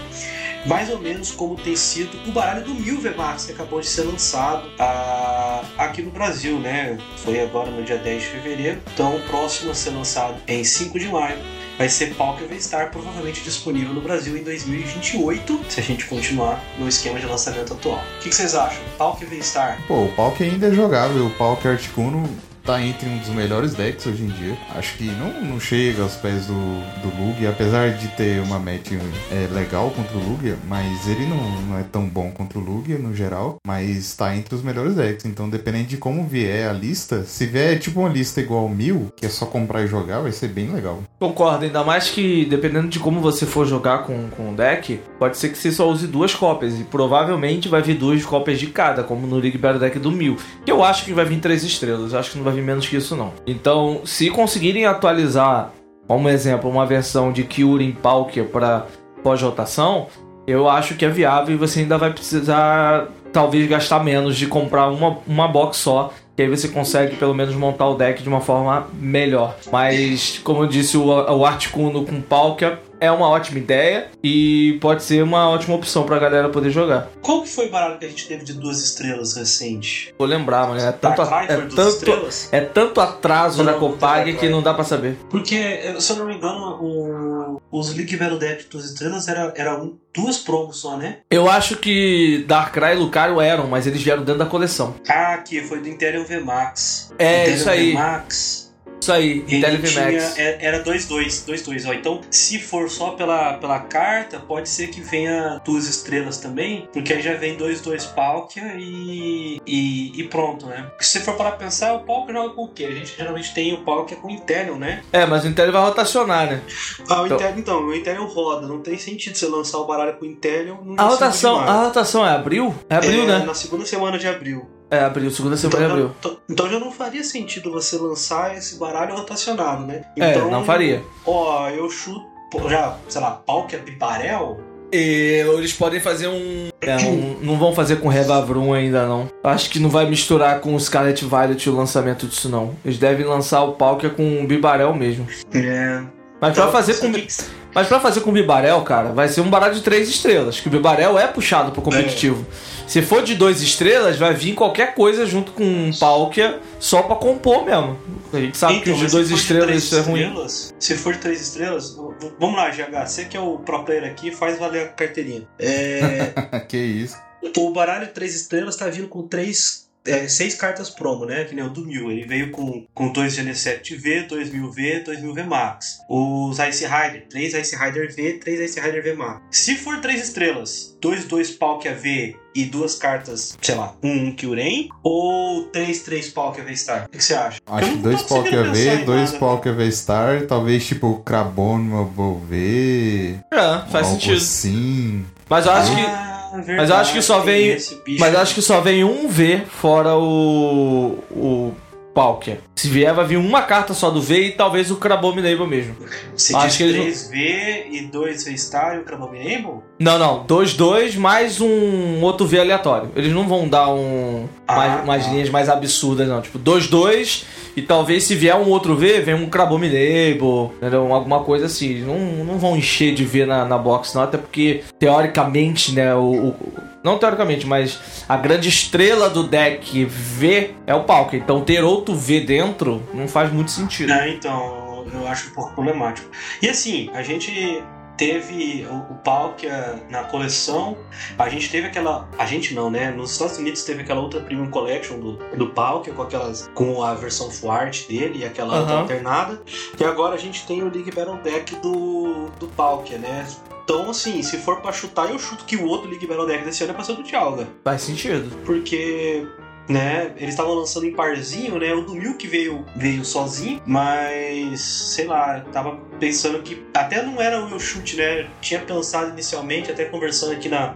Mais 0.65 0.89
ou 0.89 0.99
menos 0.99 1.31
como 1.31 1.55
tem 1.55 1.75
sido 1.75 2.17
o 2.27 2.31
baralho 2.31 2.63
do 2.63 2.73
Mil 2.73 2.99
VMAX, 2.99 3.45
que 3.45 3.51
acabou 3.51 3.81
de 3.81 3.87
ser 3.87 4.03
lançado 4.03 4.69
ah, 4.79 5.63
aqui 5.77 6.01
no 6.01 6.11
Brasil, 6.11 6.59
né? 6.59 6.97
Foi 7.17 7.39
agora 7.41 7.71
no 7.71 7.83
dia 7.83 7.97
10 7.97 8.21
de 8.21 8.29
fevereiro. 8.29 8.81
Então, 8.93 9.15
o 9.15 9.21
próximo 9.23 9.71
a 9.71 9.73
ser 9.73 9.91
lançado 9.91 10.35
é 10.47 10.55
em 10.55 10.63
5 10.63 10.99
de 10.99 11.07
maio 11.07 11.37
vai 11.81 11.89
ser 11.89 12.13
Palkia 12.13 12.45
V-Star, 12.45 12.91
provavelmente 12.91 13.41
disponível 13.41 13.91
no 13.91 14.01
Brasil 14.01 14.37
em 14.37 14.43
2028, 14.43 15.65
se 15.67 15.79
a 15.79 15.83
gente 15.83 16.05
continuar 16.05 16.63
no 16.77 16.87
esquema 16.87 17.19
de 17.19 17.25
lançamento 17.25 17.73
atual. 17.73 17.97
O 17.97 18.19
que, 18.21 18.29
que 18.29 18.35
vocês 18.35 18.53
acham? 18.53 18.83
Palkia 18.99 19.27
V-Star? 19.27 19.79
Pô, 19.87 20.03
o 20.03 20.11
Palk 20.13 20.43
ainda 20.43 20.67
é 20.67 20.71
jogável. 20.71 21.25
O 21.25 21.31
Palk 21.31 21.67
Articuno 21.67 22.29
tá 22.63 22.81
entre 22.81 23.07
um 23.07 23.17
dos 23.17 23.29
melhores 23.29 23.73
decks 23.73 24.05
hoje 24.05 24.23
em 24.23 24.27
dia. 24.27 24.57
Acho 24.75 24.97
que 24.97 25.05
não, 25.05 25.41
não 25.43 25.59
chega 25.59 26.03
aos 26.03 26.15
pés 26.15 26.45
do, 26.45 26.53
do 27.01 27.21
Lugia, 27.21 27.49
apesar 27.49 27.91
de 27.91 28.07
ter 28.09 28.41
uma 28.41 28.59
match 28.59 28.91
é, 29.31 29.47
legal 29.53 29.91
contra 29.91 30.17
o 30.17 30.29
Lugia, 30.29 30.57
mas 30.67 31.07
ele 31.07 31.25
não, 31.25 31.61
não 31.61 31.79
é 31.79 31.83
tão 31.83 32.05
bom 32.05 32.31
contra 32.31 32.57
o 32.57 32.61
Lugia 32.61 32.97
no 32.97 33.15
geral, 33.15 33.57
mas 33.65 34.15
tá 34.15 34.35
entre 34.35 34.55
os 34.55 34.61
melhores 34.61 34.95
decks. 34.95 35.25
Então, 35.25 35.49
dependendo 35.49 35.87
de 35.87 35.97
como 35.97 36.25
vier 36.25 36.69
a 36.69 36.73
lista, 36.73 37.23
se 37.23 37.45
vier 37.45 37.79
tipo 37.79 37.99
uma 37.99 38.09
lista 38.09 38.41
igual 38.41 38.67
mil, 38.69 39.11
que 39.15 39.25
é 39.25 39.29
só 39.29 39.45
comprar 39.45 39.83
e 39.83 39.87
jogar, 39.87 40.19
vai 40.19 40.31
ser 40.31 40.47
bem 40.47 40.71
legal. 40.71 41.03
Concordo, 41.19 41.65
ainda 41.65 41.83
mais 41.83 42.09
que 42.09 42.45
dependendo 42.45 42.87
de 42.87 42.99
como 42.99 43.19
você 43.19 43.45
for 43.45 43.65
jogar 43.67 44.03
com, 44.03 44.29
com 44.29 44.51
o 44.51 44.55
deck, 44.55 44.99
pode 45.19 45.37
ser 45.37 45.49
que 45.49 45.57
você 45.57 45.71
só 45.71 45.89
use 45.89 46.07
duas 46.07 46.33
cópias. 46.33 46.79
E 46.79 46.83
provavelmente 46.83 47.69
vai 47.69 47.81
vir 47.81 47.95
duas 47.95 48.23
cópias 48.25 48.59
de 48.59 48.67
cada, 48.67 49.03
como 49.03 49.27
no 49.27 49.37
League 49.37 49.57
Battle 49.57 49.79
Deck 49.79 49.99
do 49.99 50.11
1000. 50.11 50.37
Que 50.65 50.71
eu 50.71 50.83
acho 50.83 51.05
que 51.05 51.13
vai 51.13 51.25
vir 51.25 51.39
três 51.39 51.63
estrelas, 51.63 52.13
acho 52.13 52.31
que 52.31 52.37
não 52.37 52.43
vai 52.43 52.50
vir 52.51 52.63
menos 52.63 52.88
que 52.88 52.98
isso 52.98 53.15
não. 53.15 53.33
Então, 53.48 54.01
se 54.06 54.30
conseguirem 54.30 54.86
atualizar, 54.86 55.71
como 56.07 56.30
exemplo, 56.30 56.69
uma 56.69 56.86
versão 56.86 57.31
de 57.31 57.44
Kyurem 57.44 57.92
Palkia 57.92 58.44
para 58.44 58.86
pós-rotação, 59.24 60.07
eu 60.45 60.69
acho 60.69 60.95
que 60.95 61.06
é 61.06 61.09
viável 61.09 61.56
e 61.56 61.57
você 61.57 61.81
ainda 61.81 61.98
vai 61.98 62.12
precisar 62.12 63.07
talvez 63.31 63.68
gastar 63.69 64.03
menos 64.03 64.36
de 64.36 64.48
comprar 64.48 64.89
uma, 64.89 65.19
uma 65.25 65.48
box 65.48 65.77
só 65.77 66.12
que 66.36 66.42
aí 66.42 66.50
você 66.50 66.68
consegue 66.69 67.15
pelo 67.18 67.36
menos 67.36 67.53
montar 67.56 67.88
o 67.88 67.95
deck 67.95 68.24
de 68.24 68.30
uma 68.30 68.42
forma 68.42 68.88
melhor. 68.94 69.56
Mas, 69.71 70.39
como 70.44 70.63
eu 70.63 70.68
disse, 70.68 70.98
o, 70.98 71.06
o 71.06 71.45
Articuno 71.45 72.06
com 72.06 72.21
Palkia 72.21 72.80
é 73.01 73.12
uma 73.12 73.27
ótima 73.27 73.57
ideia 73.57 74.07
e 74.24 74.77
pode 74.80 75.03
ser 75.03 75.24
uma 75.24 75.50
ótima 75.50 75.75
opção 75.75 76.03
pra 76.03 76.19
galera 76.19 76.48
poder 76.50 76.69
jogar. 76.69 77.09
Qual 77.21 77.42
que 77.42 77.50
foi 77.50 77.68
o 77.68 77.71
baralho 77.71 77.98
que 77.98 78.06
a 78.06 78.07
gente 78.09 78.27
teve 78.27 78.45
de 78.45 78.53
duas 78.53 78.80
estrelas 78.81 79.36
recente? 79.36 80.13
Vou 80.18 80.27
lembrar, 80.27 80.68
mano, 80.68 80.80
é 80.80 80.92
tanto, 80.92 81.18
Darkrai 81.18 81.45
é 81.45 81.57
tanto, 81.75 82.30
é 82.51 82.62
tanto 82.62 83.01
atraso 83.01 83.63
Não, 83.63 83.74
na 83.74 83.77
Copag 83.80 84.33
que 84.36 84.48
não 84.48 84.62
dá 84.62 84.74
pra 84.74 84.83
saber. 84.83 85.18
Porque, 85.30 85.95
se 86.00 86.12
eu 86.12 86.18
não 86.18 86.25
me 86.27 86.36
engano, 86.36 86.77
o- 86.81 87.62
os 87.71 87.94
League 87.95 88.15
Battle 88.15 88.38
Deck 88.38 88.65
duas 88.69 88.86
estrelas 88.86 89.27
era, 89.27 89.51
era 89.57 89.81
um, 89.81 89.98
duas 90.13 90.38
promos 90.38 90.77
só, 90.77 90.95
né? 90.98 91.18
Eu 91.31 91.50
acho 91.50 91.77
que 91.77 92.45
Darkrai 92.48 92.95
e 92.95 93.00
Lucario 93.00 93.42
eram, 93.42 93.65
mas 93.68 93.88
eles 93.88 94.03
vieram 94.03 94.24
dentro 94.24 94.38
da 94.39 94.45
coleção. 94.45 94.94
Ah, 95.09 95.33
aqui 95.33 95.62
foi 95.63 95.80
do 95.81 95.89
Interior 95.89 96.24
VMAX. 96.25 97.12
É, 97.18 97.42
Interior 97.42 97.56
isso 97.57 97.69
aí. 97.69 97.92
VMAX. 97.94 98.70
Isso 99.01 99.12
aí, 99.12 99.44
Ele 99.48 99.77
tinha, 99.80 100.01
é- 100.38 100.57
era 100.62 100.83
2-2, 100.83 101.44
2-2, 101.45 101.88
ó. 101.89 101.94
Então, 101.94 102.21
se 102.30 102.59
for 102.59 102.88
só 102.89 103.12
pela, 103.12 103.53
pela 103.53 103.80
carta, 103.80 104.39
pode 104.39 104.69
ser 104.69 104.88
que 104.88 105.01
venha 105.01 105.59
duas 105.65 105.88
estrelas 105.88 106.38
também, 106.38 106.88
porque 106.94 107.13
aí 107.13 107.21
já 107.21 107.33
vem 107.33 107.57
2-2 107.57 108.06
Palkia 108.13 108.75
e, 108.77 109.59
e, 109.65 110.21
e 110.21 110.24
pronto, 110.25 110.68
né? 110.68 110.83
Porque 110.89 111.03
se 111.03 111.13
você 111.13 111.21
for 111.21 111.36
para 111.36 111.51
pensar, 111.51 111.93
o 111.93 112.01
Palkia 112.01 112.36
joga 112.36 112.53
com 112.53 112.63
o 112.65 112.67
quê? 112.67 112.86
A 112.86 112.91
gente 112.91 113.15
geralmente 113.17 113.53
tem 113.55 113.74
o 113.74 113.84
Palkia 113.84 114.17
com 114.17 114.27
o 114.27 114.31
Interior, 114.31 114.77
né? 114.77 115.01
É, 115.12 115.25
mas 115.25 115.43
o 115.43 115.48
Intelliv 115.48 115.74
vai 115.74 115.81
rotacionar, 115.84 116.46
né? 116.51 116.62
Ah, 117.10 117.22
o 117.22 117.25
Então- 117.25 117.38
Interior, 117.38 117.58
então, 117.60 117.84
o 117.84 117.96
Interior 117.96 118.27
roda, 118.27 118.67
não 118.67 118.81
tem 118.81 118.98
sentido 119.00 119.36
você 119.36 119.48
lançar 119.48 119.79
o 119.79 119.86
baralho 119.86 120.13
com 120.17 120.25
o 120.25 120.27
Interior 120.27 120.77
A 120.98 121.03
rotação, 121.05 121.55
5 121.55 121.63
de 121.65 121.70
a 121.72 121.84
rotação 121.86 122.27
é 122.27 122.29
abril? 122.29 122.75
É 122.88 122.96
abril, 122.96 123.24
É, 123.24 123.25
né? 123.25 123.46
Na 123.46 123.53
segunda 123.55 123.84
semana 123.86 124.20
de 124.20 124.27
abril. 124.27 124.70
É 124.91 125.00
abril, 125.00 125.31
segunda 125.31 125.55
semana 125.55 125.77
de 125.79 125.83
Então, 125.86 125.93
abril. 125.95 126.12
já, 126.21 126.29
to- 126.29 126.41
então 126.50 126.69
já 126.69 126.79
não 126.79 126.91
faria 126.91 127.24
sentido 127.24 127.71
você 127.71 127.95
lançar 127.98 128.57
esse 128.57 128.77
baralho 128.77 129.15
rotacionado, 129.15 129.86
né? 129.86 130.01
É, 130.19 130.31
Então, 130.31 130.51
não 130.51 130.65
faria. 130.65 131.01
Ó, 131.25 131.69
eu 131.69 131.89
chuto, 131.89 132.25
já, 132.67 132.98
sei 133.07 133.21
lá, 133.21 133.31
Palkia 133.31 133.79
Piparel? 133.79 134.60
E 134.93 135.45
eles 135.55 135.71
podem 135.71 136.01
fazer 136.01 136.27
um. 136.27 136.67
é, 136.81 136.98
um- 136.98 137.38
não 137.41 137.57
vão 137.57 137.74
fazer 137.74 138.01
com 138.01 138.10
Revavrum 138.10 138.74
ainda 138.74 139.05
não. 139.07 139.29
Acho 139.41 139.69
que 139.69 139.79
não 139.79 139.89
vai 139.89 140.05
misturar 140.10 140.60
com 140.60 140.75
o 140.75 140.79
Scarlet 140.79 141.24
Violet 141.24 141.69
o 141.69 141.75
lançamento 141.77 142.27
disso 142.27 142.50
não. 142.50 142.75
Eles 142.83 142.98
devem 142.98 143.25
lançar 143.25 143.63
o 143.63 143.71
Palkia 143.74 144.10
com 144.10 144.43
o 144.43 144.45
Bibarel 144.45 144.93
mesmo. 144.93 145.25
É. 145.53 146.01
Mas 146.41 146.53
pra 146.55 146.67
fazer 146.67 146.95
com, 147.00 147.10
que... 147.13 147.25
mas 147.73 147.87
para 147.87 147.99
fazer 147.99 148.21
com 148.21 148.29
o 148.29 148.33
Bibarel, 148.33 148.81
cara, 148.81 149.09
vai 149.13 149.27
ser 149.27 149.41
um 149.41 149.49
baralho 149.49 149.73
de 149.75 149.81
três 149.81 150.09
estrelas. 150.09 150.59
Que 150.59 150.67
o 150.67 150.71
Bibarel 150.71 151.17
é 151.17 151.27
puxado 151.27 151.71
pro 151.71 151.81
competitivo. 151.81 152.45
Se 152.87 153.01
for 153.01 153.23
de 153.23 153.35
duas 153.35 153.61
estrelas, 153.61 154.17
vai 154.17 154.33
vir 154.33 154.53
qualquer 154.53 154.93
coisa 154.93 155.25
junto 155.25 155.51
com 155.53 155.63
um 155.63 155.91
Palkia 155.97 156.59
só 156.79 157.01
pra 157.03 157.15
compor 157.15 157.63
mesmo. 157.65 157.97
A 158.33 158.37
gente 158.37 158.57
sabe 158.57 158.81
que 158.81 158.89
os 158.89 158.99
de 158.99 159.05
Então, 159.05 159.19
for 159.19 159.25
de 159.25 159.33
estrelas 159.33 159.67
três 159.67 159.83
isso 159.83 159.95
é 159.95 159.99
ruim. 160.01 160.21
estrelas, 160.21 160.73
Se 160.79 160.95
for 160.95 161.13
de 161.13 161.19
três 161.19 161.41
estrelas, 161.41 161.95
vamos 162.39 162.55
lá, 162.55 162.69
GH, 162.69 163.05
você 163.07 163.25
que 163.25 163.37
é 163.37 163.39
o 163.39 163.57
pro 163.59 163.83
player 163.83 164.03
aqui, 164.05 164.31
faz 164.31 164.57
valer 164.59 164.83
a 164.83 164.87
carteirinha. 164.89 165.47
É, 165.57 166.33
que 166.67 166.77
isso. 166.77 167.15
o 167.57 167.71
baralho 167.71 168.07
de 168.07 168.11
três 168.13 168.35
estrelas 168.35 168.75
tá 168.75 168.87
vindo 168.87 169.07
com 169.07 169.25
três. 169.27 169.89
É, 170.05 170.27
seis 170.27 170.55
cartas 170.55 170.89
promo, 170.89 171.25
né? 171.25 171.43
Que 171.46 171.55
nem 171.55 171.63
o 171.65 171.70
do 171.70 171.86
Mil. 171.86 172.12
Ele 172.12 172.25
veio 172.25 172.51
com, 172.51 172.86
com 172.93 173.12
dois 173.12 173.38
GN7V, 173.38 174.27
2000V, 174.27 175.03
2000V 175.05 175.43
Max. 175.46 176.00
Os 176.10 176.58
Ice 176.60 176.86
Rider, 176.86 177.25
três 177.29 177.53
Ice 177.53 177.75
Rider 177.75 178.13
V, 178.13 178.34
três 178.34 178.60
Ice 178.60 178.79
Rider 178.79 179.03
V 179.03 179.13
Max. 179.13 179.41
Se 179.51 179.75
for 179.75 180.00
três 180.00 180.22
estrelas, 180.24 180.98
dois, 181.01 181.25
dois 181.25 181.51
Palkia 181.51 181.93
V 181.93 182.36
e 182.53 182.65
duas 182.65 182.96
cartas, 182.96 183.58
sei 183.62 183.75
lá, 183.75 183.96
um, 184.03 184.31
Kyurem, 184.36 184.89
ou 185.03 185.63
três, 185.65 186.01
três 186.01 186.29
Palkia 186.29 186.63
V 186.63 186.75
Star? 186.75 187.05
O 187.05 187.10
que 187.10 187.24
você 187.24 187.34
acha? 187.34 187.60
Eu 187.67 187.74
Acho 187.75 187.91
que 187.91 187.98
dois 187.98 188.24
Palkia 188.24 188.63
pensar 188.63 188.74
V, 188.74 188.98
dois 189.05 189.25
nada. 189.31 189.39
Palkia 189.39 189.74
V-Star, 189.74 190.48
talvez 190.48 190.86
tipo 190.86 191.20
Crabono 191.24 192.05
V, 192.50 193.39
É, 193.51 193.58
faz 193.89 194.08
algo 194.08 194.20
sentido. 194.20 194.38
assim. 194.38 195.25
Mas 195.50 195.65
eu 195.65 195.72
acho 195.72 195.96
que. 195.96 196.30
Ah, 196.51 196.58
verdade, 196.58 196.77
Mas 196.77 196.89
eu 196.89 196.96
acho 196.98 197.13
que 197.13 197.22
só 197.22 197.39
vem-. 197.39 197.77
Mas 198.20 198.36
acho 198.36 198.53
que 198.55 198.62
só 198.62 198.81
vem 198.81 199.03
um 199.03 199.27
V 199.27 199.63
fora 199.67 200.15
o. 200.15 201.20
o 201.31 201.74
Palkia. 202.13 202.60
Se 202.75 202.89
vier, 202.89 203.13
vai 203.13 203.25
vir 203.25 203.38
uma 203.38 203.62
carta 203.62 203.93
só 203.93 204.10
do 204.10 204.22
V 204.22 204.48
e 204.48 204.51
talvez 204.51 204.91
o 204.91 204.98
Crabominable 204.98 205.67
mesmo. 205.67 205.96
Você 206.36 206.55
acho 206.55 206.67
diz 206.67 206.77
que 206.77 206.84
eles 206.84 207.29
3V 207.31 207.86
e 207.91 208.01
2 208.12 208.43
V-Star 208.43 208.96
e 208.96 209.00
o 209.00 209.03
Crabominable? 209.03 209.81
Não, 209.98 210.20
não. 210.20 210.46
2-2 210.46 211.17
mais 211.17 211.62
um 211.62 212.22
outro 212.22 212.46
V 212.46 212.60
aleatório. 212.60 213.12
Eles 213.15 213.31
não 213.31 213.48
vão 213.48 213.67
dar 213.67 213.89
um. 213.93 214.48
Ah, 214.67 214.75
mais, 214.75 215.03
umas 215.03 215.25
tá. 215.25 215.31
linhas 215.31 215.50
mais 215.50 215.70
absurdas, 215.70 216.27
não. 216.27 216.41
Tipo, 216.41 216.60
2-2 216.60 217.43
e 217.75 217.81
talvez 217.81 218.23
se 218.23 218.35
vier 218.35 218.55
um 218.55 218.67
outro 218.69 218.95
V, 218.95 219.21
vem 219.21 219.33
um 219.35 219.49
Crabominable, 219.49 220.71
entendeu? 220.77 221.13
Alguma 221.13 221.43
coisa 221.43 221.65
assim. 221.67 222.01
Não, 222.01 222.17
não 222.45 222.57
vão 222.59 222.75
encher 222.75 223.13
de 223.13 223.23
V 223.25 223.45
na, 223.45 223.65
na 223.65 223.77
box, 223.77 224.13
não. 224.15 224.23
Até 224.23 224.37
porque, 224.37 224.83
teoricamente, 224.99 225.93
né, 225.93 226.13
o. 226.15 226.19
o- 226.49 226.55
não 227.03 227.17
teoricamente, 227.17 227.65
mas 227.65 228.23
a 228.29 228.37
grande 228.37 228.69
estrela 228.69 229.27
do 229.27 229.43
deck 229.47 230.05
V 230.05 230.71
é 230.85 230.93
o 230.93 231.03
Palkia. 231.03 231.39
Então 231.39 231.61
ter 231.61 231.83
outro 231.83 232.13
V 232.13 232.41
dentro 232.41 233.01
não 233.13 233.27
faz 233.27 233.51
muito 233.51 233.71
sentido. 233.71 234.11
É, 234.13 234.29
então, 234.29 235.03
eu 235.11 235.27
acho 235.27 235.49
um 235.49 235.53
pouco 235.55 235.73
problemático. 235.73 236.29
E 236.61 236.69
assim, 236.69 237.09
a 237.15 237.23
gente 237.23 237.81
teve 238.21 238.85
o, 238.87 239.13
o 239.13 239.15
Palkia 239.23 239.99
na 240.07 240.23
coleção, 240.25 240.95
a 241.39 241.49
gente 241.49 241.71
teve 241.71 241.87
aquela. 241.87 242.29
A 242.37 242.45
gente 242.45 242.75
não, 242.75 242.87
né? 242.87 243.09
Nos 243.09 243.31
Estados 243.31 243.57
Unidos 243.57 243.83
teve 243.83 244.03
aquela 244.03 244.21
outra 244.21 244.39
Premium 244.41 244.69
Collection 244.69 245.19
do, 245.19 245.37
do 245.57 245.69
Palkia 245.69 246.13
com 246.13 246.21
aquelas. 246.21 246.69
com 246.75 247.03
a 247.03 247.15
versão 247.15 247.49
full 247.49 247.71
art 247.71 248.07
dele 248.07 248.41
e 248.41 248.45
aquela 248.45 248.77
outra 248.77 248.93
Aham. 248.93 249.01
alternada. 249.01 249.61
E 249.99 250.03
agora 250.03 250.35
a 250.35 250.37
gente 250.37 250.67
tem 250.67 250.83
o 250.83 250.91
League 250.93 251.09
Battle 251.09 251.37
Deck 251.37 251.75
do, 251.77 252.51
do 252.59 252.67
Palkia, 252.67 253.17
né? 253.17 253.47
Então, 253.83 254.11
assim, 254.11 254.43
se 254.43 254.59
for 254.59 254.81
pra 254.81 254.91
chutar, 254.91 255.31
eu 255.31 255.39
chuto 255.39 255.65
que 255.65 255.75
o 255.75 255.87
outro 255.87 256.07
League 256.07 256.27
Battle 256.27 256.45
Deck 256.45 256.63
desse 256.63 256.83
ano 256.83 256.91
é 256.91 256.95
pra 256.95 257.03
ser 257.03 257.15
do 257.15 257.23
Dialga. 257.23 257.67
Faz 257.83 258.03
sentido. 258.03 258.55
Porque, 258.63 259.47
né, 259.89 260.31
eles 260.37 260.49
estavam 260.49 260.75
lançando 260.75 261.07
em 261.07 261.13
parzinho, 261.13 261.79
né? 261.79 261.91
O 261.95 262.01
do 262.01 262.13
Milk 262.13 262.47
veio, 262.47 262.85
veio 262.95 263.25
sozinho, 263.25 263.81
mas 263.83 264.79
sei 264.79 265.25
lá, 265.25 265.61
tava 265.73 266.11
pensando 266.21 266.61
que 266.61 266.85
até 266.93 267.23
não 267.23 267.41
era 267.41 267.59
o 267.59 267.67
meu 267.67 267.79
chute, 267.79 268.15
né? 268.15 268.41
Eu 268.41 268.47
tinha 268.61 268.79
pensado 268.79 269.31
inicialmente, 269.31 269.91
até 269.91 270.05
conversando 270.05 270.53
aqui 270.53 270.69
na, 270.69 270.95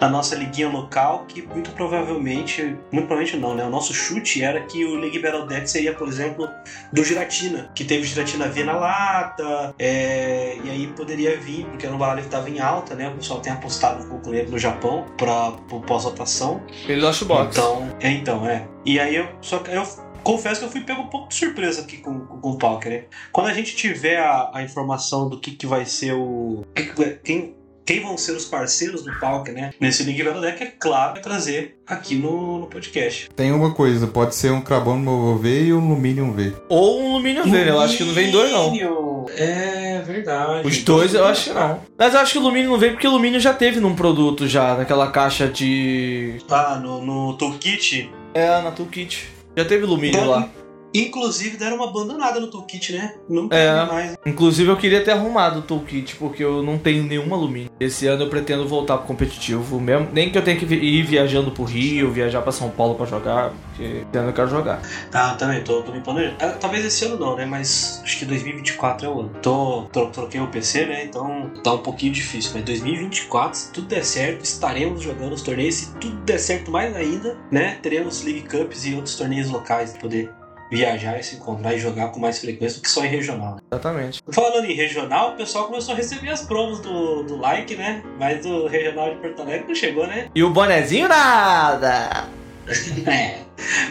na 0.00 0.08
nossa 0.08 0.36
liguinha 0.36 0.68
local, 0.68 1.26
que 1.26 1.42
muito 1.42 1.72
provavelmente, 1.72 2.62
muito 2.92 3.08
provavelmente 3.08 3.36
não, 3.36 3.56
né? 3.56 3.64
O 3.64 3.70
nosso 3.70 3.92
chute 3.92 4.40
era 4.40 4.60
que 4.60 4.84
o 4.84 4.94
League 4.94 5.18
Battle 5.18 5.48
Deck 5.48 5.68
seria, 5.68 5.92
por 5.92 6.06
exemplo, 6.06 6.48
do 6.92 7.02
Giratina, 7.02 7.72
que 7.74 7.84
teve 7.84 8.04
Giratina 8.04 8.46
V 8.46 8.62
na 8.62 8.74
lata, 8.74 9.74
é, 9.76 10.56
e 10.64 10.70
aí 10.70 10.86
poderia 10.96 11.36
vir, 11.40 11.66
porque 11.66 11.88
no 11.88 11.98
Baralho 11.98 12.20
estava 12.20 12.48
em 12.48 12.60
alta, 12.60 12.94
né? 12.94 13.08
O 13.08 13.16
pessoal 13.16 13.40
tem 13.40 13.52
apostado 13.52 14.04
um 14.04 14.08
pouco 14.08 14.30
nele 14.30 14.48
no 14.48 14.58
Japão 14.60 15.06
para 15.18 15.50
pós-votação. 15.88 16.62
Ele 16.86 17.00
Lost 17.00 17.24
Box. 17.24 17.58
Então, 17.58 17.96
é, 17.98 18.10
então, 18.12 18.48
é. 18.48 18.64
E 18.84 19.00
aí 19.00 19.16
eu 19.16 19.28
só 19.40 19.60
eu 19.66 19.84
confesso 20.22 20.60
que 20.60 20.66
eu 20.66 20.70
fui 20.70 20.80
pego 20.82 21.02
um 21.02 21.06
pouco 21.08 21.28
de 21.28 21.34
surpresa 21.34 21.82
aqui 21.82 21.98
com, 21.98 22.20
com, 22.20 22.38
com 22.40 22.50
o 22.50 22.58
Palker, 22.58 22.92
né? 22.92 23.04
Quando 23.30 23.48
a 23.48 23.54
gente 23.54 23.74
tiver 23.76 24.18
a, 24.18 24.50
a 24.54 24.62
informação 24.62 25.28
do 25.28 25.38
que, 25.38 25.52
que 25.52 25.66
vai 25.66 25.84
ser 25.84 26.12
o. 26.14 26.64
que 26.74 26.82
que- 26.84 27.18
Quem, 27.24 27.54
quem 27.84 28.00
vão 28.00 28.16
ser 28.16 28.32
os 28.32 28.44
parceiros 28.44 29.02
do 29.02 29.12
Palker, 29.18 29.52
né? 29.52 29.72
Nesse 29.80 30.04
Link 30.04 30.22
Deck, 30.22 30.62
é 30.62 30.66
claro, 30.78 31.14
vai 31.14 31.20
trazer 31.22 31.78
aqui 31.84 32.14
no, 32.14 32.60
no 32.60 32.66
podcast. 32.68 33.28
Tem 33.34 33.50
uma 33.50 33.74
coisa, 33.74 34.06
pode 34.06 34.36
ser 34.36 34.52
um 34.52 34.60
Crabono 34.60 35.36
V 35.38 35.64
e 35.64 35.72
um 35.74 35.88
Luminium 35.88 36.30
V. 36.32 36.52
Ou 36.68 37.02
um 37.02 37.12
Luminium 37.14 37.42
V, 37.50 37.68
eu 37.70 37.80
acho 37.80 37.96
que 37.96 38.04
não 38.04 38.14
vem 38.14 38.30
dois, 38.30 38.52
não. 38.52 39.26
É 39.36 40.00
verdade. 40.06 40.66
Os 40.66 40.78
dois 40.84 41.12
eu 41.12 41.24
acho 41.24 41.50
que 41.50 41.54
não. 41.54 41.80
Mas 41.98 42.14
eu 42.14 42.20
acho 42.20 42.32
que 42.32 42.38
o 42.38 42.42
Lumínio 42.42 42.70
não 42.70 42.78
veio 42.78 42.92
porque 42.92 43.06
o 43.06 43.10
Lumínio 43.10 43.40
já 43.40 43.52
teve 43.52 43.80
num 43.80 43.94
produto 43.96 44.46
já, 44.46 44.76
naquela 44.76 45.10
caixa 45.10 45.48
de. 45.48 46.36
Ah, 46.48 46.76
no, 46.82 47.04
no 47.04 47.36
Toolkit. 47.36 48.10
É, 48.32 48.60
na 48.62 48.70
Toolkit. 48.70 49.28
Já 49.56 49.64
teve 49.64 49.84
Lumínio 49.84 50.24
lá. 50.26 50.48
Inclusive 50.94 51.56
deram 51.56 51.76
uma 51.76 51.88
abandonada 51.88 52.38
no 52.40 52.48
Toolkit, 52.48 52.92
né? 52.92 53.14
Não 53.28 53.48
tem 53.48 53.58
É. 53.58 53.84
mais. 53.86 54.16
Inclusive 54.26 54.70
eu 54.70 54.76
queria 54.76 55.02
ter 55.02 55.12
arrumado 55.12 55.60
o 55.60 55.62
Toolkit, 55.62 56.16
porque 56.16 56.42
eu 56.44 56.62
não 56.62 56.78
tenho 56.78 57.02
nenhum 57.04 57.32
alumínio. 57.34 57.70
Esse 57.80 58.06
ano 58.06 58.24
eu 58.24 58.28
pretendo 58.28 58.66
voltar 58.68 58.98
pro 58.98 59.06
competitivo 59.06 59.80
mesmo. 59.80 60.08
Nem 60.12 60.30
que 60.30 60.36
eu 60.38 60.42
tenha 60.42 60.56
que 60.56 60.64
ir 60.66 61.02
viajando 61.02 61.50
pro 61.50 61.64
Rio, 61.64 62.10
viajar 62.12 62.42
pra 62.42 62.52
São 62.52 62.70
Paulo 62.70 62.94
pra 62.94 63.06
jogar, 63.06 63.50
porque 63.66 63.82
esse 64.08 64.18
ano 64.18 64.28
eu 64.28 64.32
quero 64.32 64.48
jogar. 64.50 64.80
Tá, 65.10 65.34
também, 65.34 65.62
tô, 65.62 65.82
tô 65.82 65.92
me 65.92 66.00
planejando. 66.00 66.36
Ah, 66.40 66.48
talvez 66.60 66.84
esse 66.84 67.04
ano 67.04 67.18
não, 67.18 67.36
né? 67.36 67.46
Mas 67.46 68.00
acho 68.04 68.18
que 68.18 68.24
2024 68.24 69.06
é 69.06 69.10
o 69.10 69.20
ano. 69.20 69.30
Tô, 69.42 69.82
tro- 69.92 70.10
troquei 70.10 70.40
o 70.40 70.46
PC, 70.48 70.86
né? 70.86 71.04
Então 71.04 71.50
tá 71.64 71.72
um 71.74 71.78
pouquinho 71.78 72.12
difícil. 72.12 72.52
Mas 72.54 72.64
2024, 72.64 73.58
se 73.58 73.72
tudo 73.72 73.86
der 73.88 74.04
certo, 74.04 74.44
estaremos 74.44 75.00
jogando 75.02 75.32
os 75.32 75.42
torneios. 75.42 75.74
Se 75.74 75.94
tudo 75.94 76.16
der 76.24 76.38
certo 76.38 76.70
mais 76.70 76.94
ainda, 76.94 77.36
né? 77.50 77.78
Teremos 77.82 78.22
League 78.24 78.42
Cups 78.48 78.84
e 78.86 78.94
outros 78.94 79.16
torneios 79.16 79.48
locais 79.50 79.92
pra 79.92 80.00
poder 80.02 80.30
viajar 80.72 81.20
e 81.20 81.22
se 81.22 81.36
encontrar 81.36 81.74
e 81.74 81.78
jogar 81.78 82.08
com 82.08 82.18
mais 82.18 82.38
frequência 82.38 82.78
do 82.78 82.82
que 82.82 82.88
só 82.88 83.04
em 83.04 83.08
regional. 83.08 83.58
Exatamente. 83.70 84.22
Falando 84.30 84.64
em 84.64 84.74
regional, 84.74 85.34
o 85.34 85.36
pessoal 85.36 85.66
começou 85.66 85.92
a 85.92 85.96
receber 85.96 86.30
as 86.30 86.42
promos 86.42 86.80
do, 86.80 87.22
do 87.24 87.36
like, 87.36 87.76
né? 87.76 88.02
Mas 88.18 88.42
do 88.42 88.66
regional 88.66 89.10
de 89.10 89.20
Porto 89.20 89.42
Alegre 89.42 89.66
não 89.68 89.74
chegou, 89.74 90.06
né? 90.06 90.28
E 90.34 90.42
o 90.42 90.50
bonezinho 90.50 91.08
nada! 91.08 92.24
É. 93.06 93.38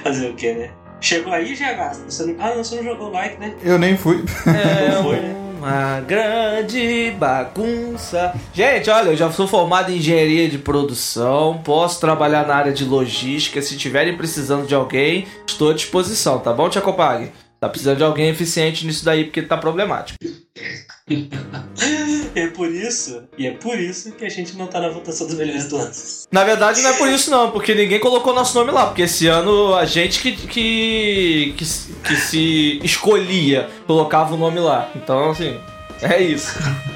Fazer 0.02 0.30
o 0.30 0.34
quê, 0.34 0.54
né? 0.54 0.70
Chegou 1.00 1.34
aí, 1.34 1.54
GH? 1.54 1.94
Você 2.08 2.26
não... 2.26 2.36
Ah, 2.40 2.56
não, 2.56 2.64
você 2.64 2.76
não 2.78 2.84
jogou 2.84 3.12
like, 3.12 3.38
né? 3.38 3.54
Eu 3.64 3.78
nem 3.78 3.98
fui. 3.98 4.24
É 4.48 4.90
Não 4.96 5.04
foi, 5.04 5.20
né? 5.20 5.36
Uma 5.62 6.00
grande 6.00 7.12
bagunça. 7.20 8.34
Gente, 8.52 8.90
olha, 8.90 9.12
eu 9.12 9.16
já 9.16 9.32
sou 9.32 9.48
formado 9.48 9.92
em 9.92 9.98
engenharia 9.98 10.50
de 10.50 10.58
produção, 10.58 11.62
posso 11.64 12.00
trabalhar 12.00 12.48
na 12.48 12.56
área 12.56 12.74
de 12.74 12.84
logística. 12.84 13.62
Se 13.62 13.78
tiverem 13.78 14.18
precisando 14.18 14.66
de 14.66 14.74
alguém, 14.74 15.28
estou 15.48 15.70
à 15.70 15.74
disposição, 15.74 16.40
tá 16.40 16.52
bom, 16.52 16.68
Tia 16.68 16.82
Copag? 16.82 17.32
Tá 17.60 17.70
precisando 17.70 17.98
de 17.98 18.04
alguém 18.04 18.30
eficiente 18.30 18.88
nisso 18.88 19.06
daí, 19.06 19.26
porque 19.26 19.44
tá 19.44 19.56
problemático. 19.56 20.18
É 22.34 22.48
por 22.48 22.70
isso, 22.72 23.24
e 23.38 23.46
é 23.48 23.52
por 23.52 23.78
isso 23.78 24.12
que 24.14 24.24
a 24.26 24.30
gente 24.30 24.56
não 24.58 24.68
tá 24.68 24.80
na 24.80 24.90
votação 24.90 25.28
dos 25.28 25.36
melhores 25.36 25.68
do 25.68 25.78
ano. 25.78 25.92
Na 26.32 26.44
verdade, 26.44 26.82
não 26.82 26.90
é 26.92 26.94
por 26.94 27.10
isso 27.10 27.30
não, 27.30 27.52
porque 27.52 27.76
ninguém 27.76 28.00
colocou 28.00 28.34
nosso 28.34 28.58
nome 28.58 28.72
lá, 28.72 28.86
porque 28.88 29.02
esse 29.04 29.28
ano 29.28 29.76
a 29.76 29.84
gente 29.86 30.22
que, 30.22 30.32
que, 30.48 31.54
que, 31.58 31.66
se- 31.66 31.94
que 32.04 32.16
se 32.16 32.80
escolhia 32.84 33.70
colocava 33.86 34.34
o 34.34 34.38
nome 34.38 34.60
lá. 34.60 34.90
Então, 34.96 35.32
assim, 35.32 35.60
é 36.02 36.22
isso. 36.22 36.58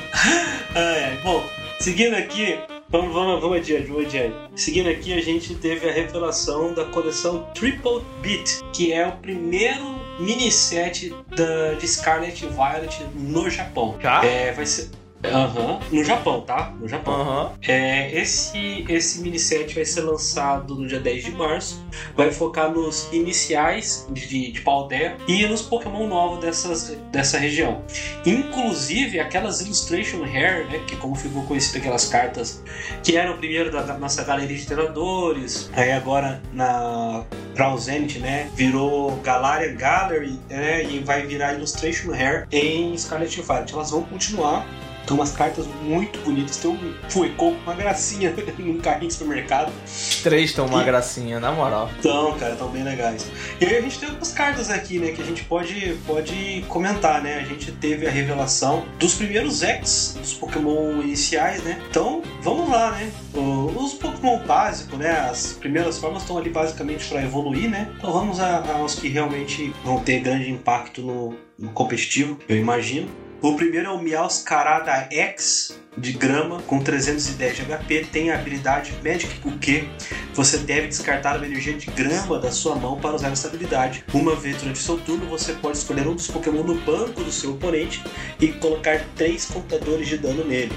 Ah, 0.77 0.80
é. 0.98 1.18
Bom, 1.24 1.42
seguindo 1.80 2.15
aqui, 2.15 2.58
vamos, 2.89 3.13
vamos, 3.13 3.39
vamos 3.42 3.58
adiante, 3.58 3.88
vamos 3.88 4.06
adiante. 4.08 4.36
Seguindo 4.58 4.89
aqui, 4.89 5.13
a 5.13 5.22
gente 5.22 5.56
teve 5.56 5.89
a 5.89 5.92
revelação 5.94 6.74
da 6.74 6.84
coleção 6.86 7.48
Triple 7.56 8.01
Beat, 8.22 8.62
que 8.74 8.92
é 8.92 9.08
o 9.08 9.13
primeiro 9.13 9.84
mini 10.20 10.51
set 10.51 11.13
da, 11.36 11.74
de 11.80 11.88
Scarlet 11.88 12.46
Violet 12.46 13.06
no 13.15 13.50
Japão. 13.50 13.96
Já? 14.01 14.25
É, 14.25 14.51
vai 14.51 14.65
ser. 14.65 14.89
Aham, 15.32 15.79
no 15.91 16.03
Japão, 16.03 16.41
tá? 16.41 16.74
No 16.79 16.88
Japão. 16.88 17.13
Aham. 17.13 17.51
É, 17.67 18.12
esse, 18.20 18.86
esse 18.89 19.22
mini 19.22 19.39
set 19.39 19.74
vai 19.74 19.86
ser 19.86 20.01
lançado 20.01 20.75
no 20.75 20.88
dia 20.88 21.00
10 21.00 21.25
de 21.25 21.32
março. 21.32 21.86
Vai 22.15 22.32
focar 22.32 22.72
nos 22.72 23.12
iniciais 23.12 24.08
de, 24.12 24.51
de 24.51 24.62
Paldea 24.62 25.17
e 25.27 25.46
nos 25.48 25.62
Pokémon 25.62 26.08
novos 26.08 26.39
dessas, 26.39 26.98
dessa 27.12 27.38
região. 27.38 27.82
Inclusive 28.25 29.20
aquelas 29.20 29.62
Illustration 29.62 30.24
Hair, 30.24 30.67
né, 30.67 30.82
que 30.88 30.96
como 30.96 31.15
ficou 31.15 31.44
conhecido 31.44 31.77
aquelas 31.77 32.08
cartas 32.08 32.63
que 33.03 33.15
eram 33.17 33.38
primeiro 33.38 33.72
da, 33.72 33.82
da 33.82 33.98
nossa 33.98 34.24
galeria 34.24 34.58
de 34.58 34.65
treinadores, 34.65 35.70
aí 35.74 35.91
agora 35.91 36.41
na 36.53 37.24
Crown 37.55 37.77
Zenith, 37.77 38.20
né, 38.20 38.50
virou 38.55 39.15
Galarian 39.17 39.75
Gallery, 39.75 40.39
né, 40.50 40.84
e 40.84 41.00
vai 41.00 41.25
virar 41.25 41.53
Illustration 41.53 42.12
Hair 42.12 42.48
em 42.51 42.98
Scarlet 42.98 43.41
Violet. 43.41 43.74
Elas 43.74 43.91
vão 43.91 44.03
continuar 44.03 44.65
tem 45.06 45.16
umas 45.16 45.32
cartas 45.32 45.66
muito 45.84 46.20
bonitas. 46.22 46.58
Tem 46.58 46.72
um 46.72 46.94
Fueco 47.10 47.36
com 47.38 47.52
uma 47.64 47.74
gracinha 47.76 48.34
num 48.58 48.80
carrinho 48.80 49.08
de 49.08 49.14
supermercado. 49.14 49.72
Os 49.86 50.22
três 50.24 50.50
estão 50.50 50.66
uma 50.66 50.82
E- 50.82 50.86
gracinha, 50.86 51.40
na 51.40 51.52
moral. 51.52 51.90
Então, 52.00 52.38
cara, 52.38 52.54
estão 52.54 52.70
bem 52.70 52.84
legais. 52.84 53.28
E 53.60 53.66
aí 53.66 53.78
a 53.78 53.82
gente 53.82 54.00
tem 54.00 54.10
algumas 54.10 54.32
cartas 54.32 54.70
aqui, 54.70 55.00
né, 55.00 55.12
que 55.12 55.22
a 55.22 55.26
gente 55.26 55.44
pode, 55.46 55.98
pode 56.06 56.66
comentar, 56.68 57.22
né? 57.22 57.40
A 57.40 57.44
gente 57.44 57.72
teve 57.74 58.08
a 58.08 58.12
revelação 58.12 58.86
dos 59.00 59.14
primeiros 59.16 59.62
X 59.64 60.18
dos 60.20 60.34
Pokémon 60.34 61.02
iniciais, 61.02 61.62
né? 61.64 61.80
Então, 61.90 62.22
vamos 62.42 62.70
lá, 62.70 62.92
né? 62.92 63.12
Os 63.34 63.94
Pokémon 63.94 64.40
básicos, 64.46 64.98
né? 64.98 65.12
As 65.30 65.54
primeiras 65.54 65.98
formas 65.98 66.22
estão 66.22 66.38
ali 66.38 66.50
basicamente 66.50 67.08
para 67.08 67.22
evoluir, 67.24 67.70
né? 67.70 67.90
Então 67.98 68.12
vamos 68.12 68.40
aos 68.40 68.96
que 68.96 69.08
realmente 69.08 69.74
vão 69.84 70.00
ter 70.00 70.20
grande 70.20 70.50
impacto 70.50 71.02
no, 71.02 71.36
no 71.58 71.70
competitivo, 71.72 72.40
eu 72.48 72.58
imagino. 72.58 73.08
O 73.42 73.56
primeiro 73.56 73.88
é 73.88 73.92
o 73.92 74.01
Meowscarada 74.01 75.08
X 75.12 75.77
de 75.98 76.13
grama 76.13 76.62
com 76.63 76.80
310 76.80 77.58
de 77.58 77.63
HP, 77.63 78.08
tem 78.12 78.32
a 78.32 78.36
habilidade 78.36 78.94
Magic 79.04 79.39
Bouquet. 79.39 79.88
Você 80.34 80.58
deve 80.58 80.88
descartar 80.88 81.38
uma 81.38 81.46
energia 81.46 81.74
de 81.74 81.86
grama 81.88 82.39
da 82.39 82.51
sua 82.51 82.75
mão 82.75 83.00
para 83.00 83.15
usar 83.15 83.30
essa 83.30 83.48
habilidade. 83.48 84.04
Uma 84.13 84.36
vez 84.36 84.58
durante 84.58 84.80
seu 84.80 84.98
turno, 84.98 85.27
você 85.27 85.54
pode 85.54 85.77
escolher 85.77 86.08
um 86.08 86.15
dos 86.15 86.27
Pokémon 86.27 86.63
no 86.63 86.75
banco 86.75 87.24
do 87.24 87.32
seu 87.32 87.51
oponente 87.51 88.04
e 88.39 88.48
colocar 88.48 89.06
três 89.15 89.46
contadores 89.46 90.08
de 90.08 90.18
dano 90.18 90.44
nele. 90.44 90.74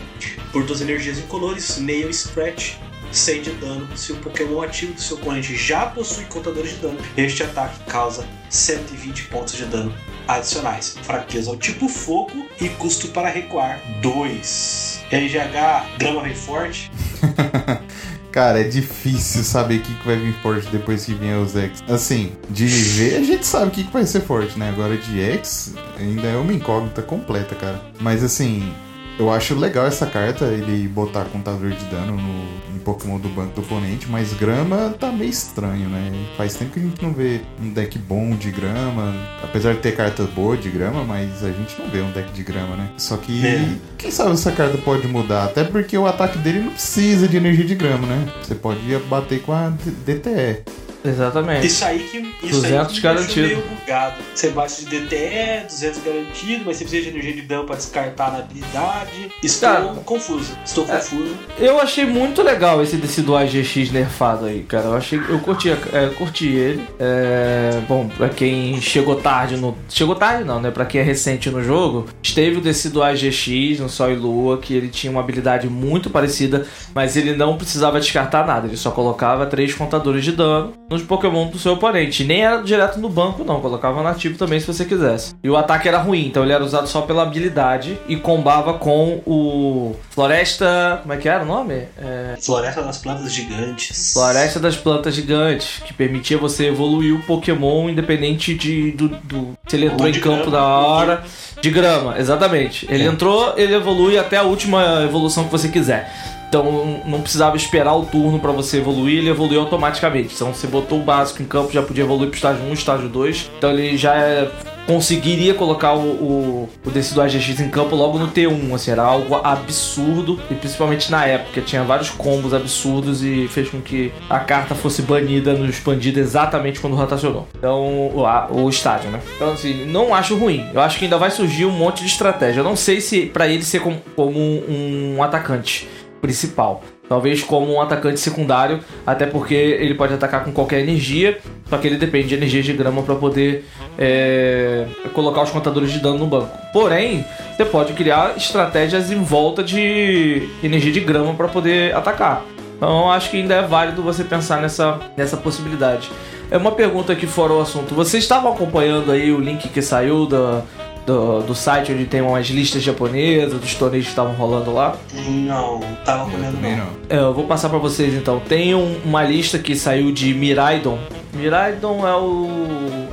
Por 0.53 0.65
duas 0.65 0.81
energias 0.81 1.19
incolores, 1.19 1.79
Nail 1.79 2.13
Scratch. 2.13 2.77
100 3.11 3.43
de 3.43 3.51
dano 3.53 3.97
se 3.97 4.13
o 4.13 4.17
Pokémon 4.17 4.61
ativo 4.61 4.93
do 4.93 5.01
seu 5.01 5.17
oponente 5.17 5.57
já 5.57 5.87
possui 5.87 6.27
contadores 6.27 6.73
de 6.73 6.77
dano. 6.77 6.99
Este 7.17 7.43
ataque 7.43 7.83
causa 7.85 8.29
120 8.51 9.25
pontos 9.29 9.55
de 9.55 9.65
dano 9.65 9.95
adicionais. 10.29 10.97
Fraqueza 11.03 11.51
ao 11.51 11.57
tipo 11.57 11.89
fogo 11.89 12.47
e 12.61 12.69
custo 12.69 13.09
para 13.09 13.29
recuar 13.31 13.81
2. 14.03 15.01
RGH, 15.11 15.99
drama 15.99 16.23
vem 16.23 16.35
forte. 16.35 16.91
Cara, 18.31 18.61
é 18.61 18.65
difícil 18.65 19.43
saber 19.43 19.79
o 19.79 19.81
que, 19.81 19.95
que 19.95 20.07
vai 20.07 20.17
vir 20.17 20.35
forte 20.43 20.69
depois 20.69 21.05
que 21.05 21.15
vier 21.15 21.39
os 21.39 21.57
X. 21.57 21.83
Assim, 21.89 22.33
de 22.51 22.67
V 22.67 23.17
a 23.17 23.23
gente 23.23 23.47
sabe 23.47 23.69
o 23.69 23.71
que, 23.71 23.85
que 23.85 23.93
vai 23.93 24.05
ser 24.05 24.21
forte, 24.21 24.59
né? 24.59 24.69
Agora 24.69 24.97
de 24.97 25.21
X 25.21 25.75
ainda 25.99 26.29
é 26.29 26.37
uma 26.37 26.53
incógnita 26.53 27.01
completa, 27.01 27.55
cara. 27.55 27.81
Mas 27.99 28.23
assim, 28.23 28.73
eu 29.19 29.31
acho 29.33 29.55
legal 29.55 29.87
essa 29.87 30.07
carta, 30.07 30.45
ele 30.47 30.87
botar 30.89 31.25
contador 31.25 31.71
de 31.71 31.85
dano 31.87 32.13
no, 32.17 32.77
em 32.77 32.79
Pokémon 32.79 33.19
do 33.19 33.29
banco 33.29 33.55
do 33.55 33.61
oponente, 33.63 34.09
mas 34.09 34.33
grama 34.33 34.95
tá 34.99 35.11
meio 35.11 35.31
estranho, 35.31 35.89
né? 35.89 36.13
Faz 36.37 36.55
tempo 36.55 36.73
que 36.73 36.81
a 36.81 36.83
gente 36.83 37.03
não 37.03 37.13
vê 37.13 37.41
um 37.61 37.71
deck 37.71 37.99
bom 37.99 38.31
de 38.37 38.51
grama, 38.51 39.15
apesar 39.43 39.75
de 39.75 39.81
ter 39.81 39.97
cartas 39.97 40.29
boas 40.31 40.61
de 40.63 40.71
grama, 40.71 41.03
mas 41.05 41.43
a 41.45 41.51
gente 41.51 41.75
não 41.81 41.89
vê 41.91 42.01
um 42.01 42.11
deck 42.13 42.33
de 42.33 42.43
grama, 42.43 42.77
né? 42.77 42.91
Só 42.97 43.17
que, 43.17 43.45
É. 43.47 43.75
quem 43.99 44.11
sabe 44.11 44.33
essa 44.33 44.53
carta 44.53 44.79
pode 44.79 45.07
mudar, 45.09 45.45
até 45.45 45.65
porque 45.65 45.97
o 45.99 46.07
ataque 46.07 46.39
dele 46.39 46.61
não 46.61 46.73
precisa 46.73 47.27
de 47.29 47.37
energia 47.37 47.65
de 47.65 47.75
grama, 47.75 48.07
né? 48.07 48.29
Você 48.43 48.55
pode 48.55 48.81
bater 49.11 49.43
com 49.43 49.53
a 49.53 49.71
DTE. 50.07 50.63
Exatamente. 51.09 51.67
Isso 51.67 51.85
aí 51.85 51.99
que. 52.01 52.19
Isso 52.47 52.61
200 52.61 52.89
aí 52.89 52.95
que 52.95 53.01
garantido. 53.01 53.47
meio 53.47 53.63
bugado. 53.63 54.17
Você 54.35 54.51
bate 54.51 54.85
de 54.85 55.01
DTE, 55.01 55.67
200 55.67 56.03
garantido, 56.05 56.65
mas 56.67 56.77
você 56.77 56.85
precisa 56.85 57.03
de 57.03 57.09
energia 57.09 57.33
de 57.35 57.43
dano 57.43 57.65
pra 57.65 57.77
descartar 57.77 58.33
na 58.33 58.39
habilidade. 58.39 59.33
Estou 59.43 59.69
Cara, 59.69 59.85
confuso. 60.05 60.57
Estou 60.65 60.85
é- 60.85 60.89
confuso. 60.89 61.35
Eu 61.59 61.81
achei 61.81 62.05
muito 62.05 62.43
legal 62.43 62.83
esse 62.83 62.97
Decidueye 62.97 63.49
GX 63.49 63.91
nerfado 63.91 64.47
aí, 64.47 64.63
cara. 64.63 64.87
Eu 64.87 64.95
achei, 64.95 65.19
eu 65.29 65.39
curti, 65.41 65.71
é, 65.71 66.11
curti 66.17 66.47
ele. 66.47 66.85
É, 66.99 67.81
bom, 67.89 68.09
pra 68.09 68.29
quem 68.29 68.81
chegou 68.81 69.17
tarde 69.17 69.57
no, 69.57 69.77
chegou 69.89 70.15
tarde 70.15 70.45
não, 70.45 70.61
né? 70.61 70.71
Pra 70.71 70.85
quem 70.85 71.01
é 71.01 71.05
recente 71.05 71.51
no 71.51 71.63
jogo, 71.63 72.07
teve 72.35 72.59
o 72.59 72.61
Decidueye 72.61 73.17
GX 73.17 73.81
no 73.81 73.89
Sol 73.89 74.11
e 74.11 74.17
Lua 74.17 74.59
que 74.59 74.75
ele 74.75 74.89
tinha 74.89 75.11
uma 75.11 75.21
habilidade 75.21 75.69
muito 75.69 76.11
parecida, 76.11 76.67
mas 76.95 77.17
ele 77.17 77.35
não 77.35 77.57
precisava 77.57 78.01
descartar 78.01 78.47
nada. 78.47 78.67
Ele 78.67 78.77
só 78.77 78.91
colocava 78.91 79.47
três 79.47 79.75
contadores 79.75 80.25
de 80.25 80.33
dano 80.33 80.73
nos 80.91 81.03
Pokémon 81.03 81.47
do 81.49 81.59
seu 81.59 81.73
oponente. 81.75 82.25
Nem 82.25 82.43
era 82.45 82.63
direto 82.63 82.99
no 82.99 83.09
banco 83.09 83.45
não, 83.45 83.61
colocava 83.61 84.03
no 84.03 84.09
ativo 84.09 84.39
também 84.39 84.59
se 84.61 84.67
você 84.67 84.85
quisesse. 84.85 85.35
E 85.43 85.49
o 85.51 85.57
ataque 85.57 85.89
era 85.89 85.99
ruim, 85.99 86.27
então 86.27 86.43
ele 86.43 86.53
era 86.53 86.65
usado 86.65 86.87
só 86.87 87.03
pela 87.03 87.23
habilidade 87.23 87.99
e 88.09 88.17
combava 88.17 88.75
com 88.75 89.21
o 89.27 89.95
Floresta, 90.11 90.99
como 91.03 91.13
é 91.15 91.17
que 91.17 91.29
era 91.29 91.43
o 91.43 91.47
nome? 91.47 91.85
É, 91.99 92.37
Floresta 92.41 92.83
das 92.83 92.99
Plantas 92.99 93.33
Gigantes. 93.33 94.13
Floresta 94.13 94.61
das 94.61 94.77
Plantas 94.77 95.15
Gigantes, 95.15 95.83
que 95.85 95.93
permitia 95.95 96.39
você 96.39 96.67
evoluir 96.69 97.15
o 97.15 97.23
Pokémon 97.23 97.89
independente 97.89 98.55
de 98.55 98.93
do, 98.93 99.09
do- 99.09 99.59
se 99.67 99.77
ele 99.77 99.87
entrou 99.87 100.03
Ou 100.03 100.09
em 100.09 100.21
campo 100.21 100.51
grama. 100.51 100.51
da 100.51 100.65
hora. 100.65 101.23
De 101.61 101.71
grama, 101.71 102.19
exatamente. 102.19 102.87
Ele 102.89 103.03
É. 103.03 103.07
entrou, 103.07 103.53
ele 103.57 103.75
evolui 103.75 104.17
até 104.19 104.37
a 104.37 104.43
última 104.43 105.03
evolução 105.03 105.45
que 105.45 105.51
você 105.51 105.69
quiser. 105.69 106.13
Então 106.49 107.01
não 107.05 107.21
precisava 107.21 107.57
esperar 107.57 107.95
o 107.95 108.07
turno 108.07 108.39
pra 108.39 108.53
você 108.53 108.79
evoluir, 108.79 109.19
ele 109.19 109.29
evoluiu 109.31 109.61
automaticamente. 109.61 110.35
Então 110.35 110.53
você 110.55 110.67
botou 110.67 110.99
o 110.99 111.03
básico 111.03 111.43
em 111.43 111.47
campo, 111.47 111.73
já 111.73 111.83
podia 111.83 112.05
evoluir 112.05 112.29
pro 112.31 112.37
estágio 112.37 112.63
1, 112.65 112.73
estágio 112.73 113.09
2. 113.09 113.51
Então 113.59 113.71
ele 113.71 113.97
já 113.97 114.15
é- 114.15 114.49
conseguiria 114.87 115.53
colocar 115.53 115.93
o, 115.93 116.01
o, 116.01 116.69
o 116.87 116.91
Decidueye 116.91 117.29
GX 117.39 117.61
em 117.61 117.69
campo 117.69 117.95
logo 117.95 118.19
no 118.19 118.29
T1, 118.29 118.75
assim, 118.75 118.91
era 118.91 119.03
algo 119.03 119.35
absurdo, 119.45 120.41
e 120.51 120.55
principalmente 120.55 121.11
na 121.11 121.27
época, 121.27 121.61
tinha 121.61 121.83
vários 121.85 122.09
combos 122.09 122.55
absurdos 122.55 123.23
e 123.23 123.47
fez 123.49 123.69
com 123.69 123.83
que 123.83 124.11
a 124.31 124.39
carta 124.39 124.75
fosse 124.75 125.03
banida 125.03 125.53
no 125.53 125.67
expandido 125.69 126.19
exatamente 126.19 126.81
quando 126.81 126.97
rotacionou. 126.97 127.47
Então, 127.59 128.11
o, 128.15 128.25
a- 128.25 128.49
o 128.51 128.67
estádio, 128.71 129.11
né? 129.11 129.21
Então, 129.37 129.53
assim, 129.53 129.85
não 129.85 130.15
acho 130.15 130.35
ruim. 130.39 130.67
Eu 130.73 130.81
acho 130.81 130.99
que 130.99 131.05
ainda 131.05 131.19
vai 131.19 131.31
surgir 131.31 131.67
um 131.67 131.71
monte 131.71 132.01
de 132.01 132.07
estratégia. 132.09 132.61
Eu 132.61 132.65
não 132.65 132.75
sei 132.75 133.01
se 133.03 133.27
pra 133.27 133.47
ele 133.47 133.63
ser 133.65 133.81
como, 133.81 134.01
como 134.17 134.39
um, 134.39 135.17
um 135.19 135.23
atacante 135.23 135.87
principal. 136.21 136.83
Talvez 137.09 137.43
como 137.43 137.73
um 137.73 137.81
atacante 137.81 138.21
secundário, 138.21 138.81
até 139.07 139.25
porque 139.25 139.55
ele 139.55 139.95
pode 139.95 140.13
atacar 140.13 140.45
com 140.45 140.53
qualquer 140.53 140.81
energia, 140.81 141.39
só 141.69 141.79
que 141.79 141.87
ele 141.87 141.97
depende 141.97 142.29
de 142.29 142.35
energias 142.35 142.67
de 142.67 142.73
grama 142.75 143.03
para 143.03 143.15
poder 143.15 143.65
é, 143.99 144.87
colocar 145.15 145.43
os 145.43 145.51
contadores 145.51 145.91
de 145.91 146.01
dano 146.01 146.19
no 146.19 146.27
banco. 146.27 146.51
Porém, 146.73 147.25
você 147.57 147.65
pode 147.65 147.95
criar 147.95 148.37
estratégias 148.37 149.11
em 149.11 149.23
volta 149.23 149.63
de 149.63 150.49
energia 150.63 150.93
de 150.93 151.01
grama 151.01 151.33
para 151.33 151.49
poder 151.49 151.95
atacar. 151.97 152.45
Então, 152.77 153.11
acho 153.11 153.31
que 153.31 153.39
ainda 153.39 153.55
é 153.55 153.63
válido 153.63 154.03
você 154.03 154.23
pensar 154.23 154.61
nessa, 154.61 155.01
nessa 155.17 155.37
possibilidade. 155.37 156.11
É 156.51 156.57
uma 156.57 156.73
pergunta 156.73 157.13
aqui 157.13 157.27
fora 157.27 157.53
o 157.53 157.61
assunto. 157.61 157.95
Vocês 157.95 158.23
estavam 158.23 158.53
acompanhando 158.53 159.11
aí 159.13 159.33
o 159.33 159.41
link 159.41 159.69
que 159.69 159.83
saiu 159.83 160.27
da, 160.27 160.63
do, 161.09 161.41
do 161.41 161.55
site 161.55 161.91
onde 161.93 162.05
tem 162.05 162.21
umas 162.21 162.47
listas 162.49 162.83
japonesas 162.83 163.59
dos 163.59 163.75
torneios 163.75 164.05
que 164.05 164.11
estavam 164.13 164.35
rolando 164.35 164.73
lá? 164.75 164.95
Não, 165.27 165.81
tava 166.05 166.31
também 166.31 166.77
não. 166.77 166.85
não. 166.85 166.91
É, 167.09 167.19
eu 167.19 167.33
vou 167.33 167.45
passar 167.45 167.71
pra 167.71 167.79
vocês 167.79 168.13
então. 168.13 168.39
Tem 168.41 168.75
um- 168.75 168.99
uma 169.05 169.23
lista 169.25 169.59
que 169.59 169.75
saiu 169.75 170.13
de 170.13 170.35
Miraidon. 170.35 170.99
Miraidon 171.33 172.07
é 172.07 172.15
o. 172.15 172.49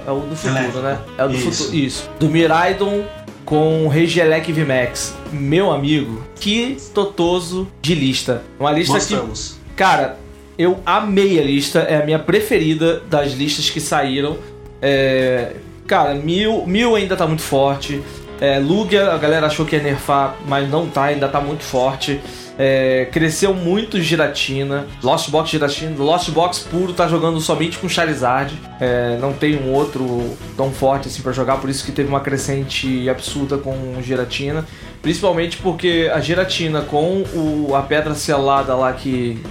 É 0.05 0.11
o 0.11 0.19
do 0.19 0.35
futuro, 0.35 0.57
Elétrico. 0.59 0.79
né? 0.79 0.99
É 1.17 1.23
o 1.23 1.29
do 1.29 1.35
Isso. 1.35 1.51
futuro. 1.63 1.77
Isso. 1.77 2.09
Do 2.19 2.29
Miraidon 2.29 3.03
com 3.45 3.87
Regielec 3.87 4.51
VMAX. 4.51 5.15
Meu 5.31 5.71
amigo, 5.71 6.21
que 6.35 6.77
totoso 6.93 7.67
de 7.81 7.95
lista. 7.95 8.43
Uma 8.59 8.71
lista 8.71 8.93
que. 8.99 9.15
Gostamos. 9.15 9.55
Cara, 9.75 10.17
eu 10.57 10.79
amei 10.85 11.39
a 11.39 11.43
lista, 11.43 11.79
é 11.79 12.01
a 12.01 12.05
minha 12.05 12.19
preferida 12.19 13.01
das 13.09 13.31
listas 13.33 13.69
que 13.69 13.79
saíram. 13.79 14.35
É, 14.81 15.53
cara, 15.87 16.13
mil, 16.15 16.65
mil 16.65 16.95
ainda 16.95 17.15
tá 17.15 17.27
muito 17.27 17.41
forte. 17.41 18.01
É, 18.39 18.59
Lugia, 18.59 19.11
a 19.11 19.17
galera 19.17 19.47
achou 19.47 19.65
que 19.65 19.75
ia 19.75 19.81
nerfar, 19.81 20.35
mas 20.45 20.69
não 20.69 20.87
tá, 20.87 21.05
ainda 21.05 21.27
tá 21.27 21.39
muito 21.39 21.63
forte. 21.63 22.19
É, 22.57 23.07
cresceu 23.11 23.53
muito 23.53 24.01
Giratina. 24.01 24.87
Lost 25.03 25.29
Box 25.29 25.49
Giratina. 25.49 25.95
Lost 25.97 26.29
Box 26.31 26.59
puro 26.59 26.93
tá 26.93 27.07
jogando 27.07 27.39
somente 27.39 27.77
com 27.77 27.87
Charizard. 27.89 28.53
É, 28.79 29.17
não 29.19 29.33
tem 29.33 29.57
um 29.57 29.71
outro 29.71 30.37
tão 30.55 30.71
forte 30.71 31.07
assim 31.07 31.21
pra 31.21 31.31
jogar, 31.31 31.57
por 31.57 31.69
isso 31.69 31.85
que 31.85 31.91
teve 31.91 32.09
uma 32.09 32.19
crescente 32.19 33.09
absurda 33.09 33.57
com 33.57 34.01
Giratina. 34.01 34.65
Principalmente 35.01 35.57
porque 35.57 36.09
a 36.13 36.19
Giratina 36.19 36.81
com 36.81 37.23
o, 37.33 37.75
a 37.75 37.81
pedra 37.83 38.15
selada 38.15 38.75
lá 38.75 38.91
que 38.93 39.41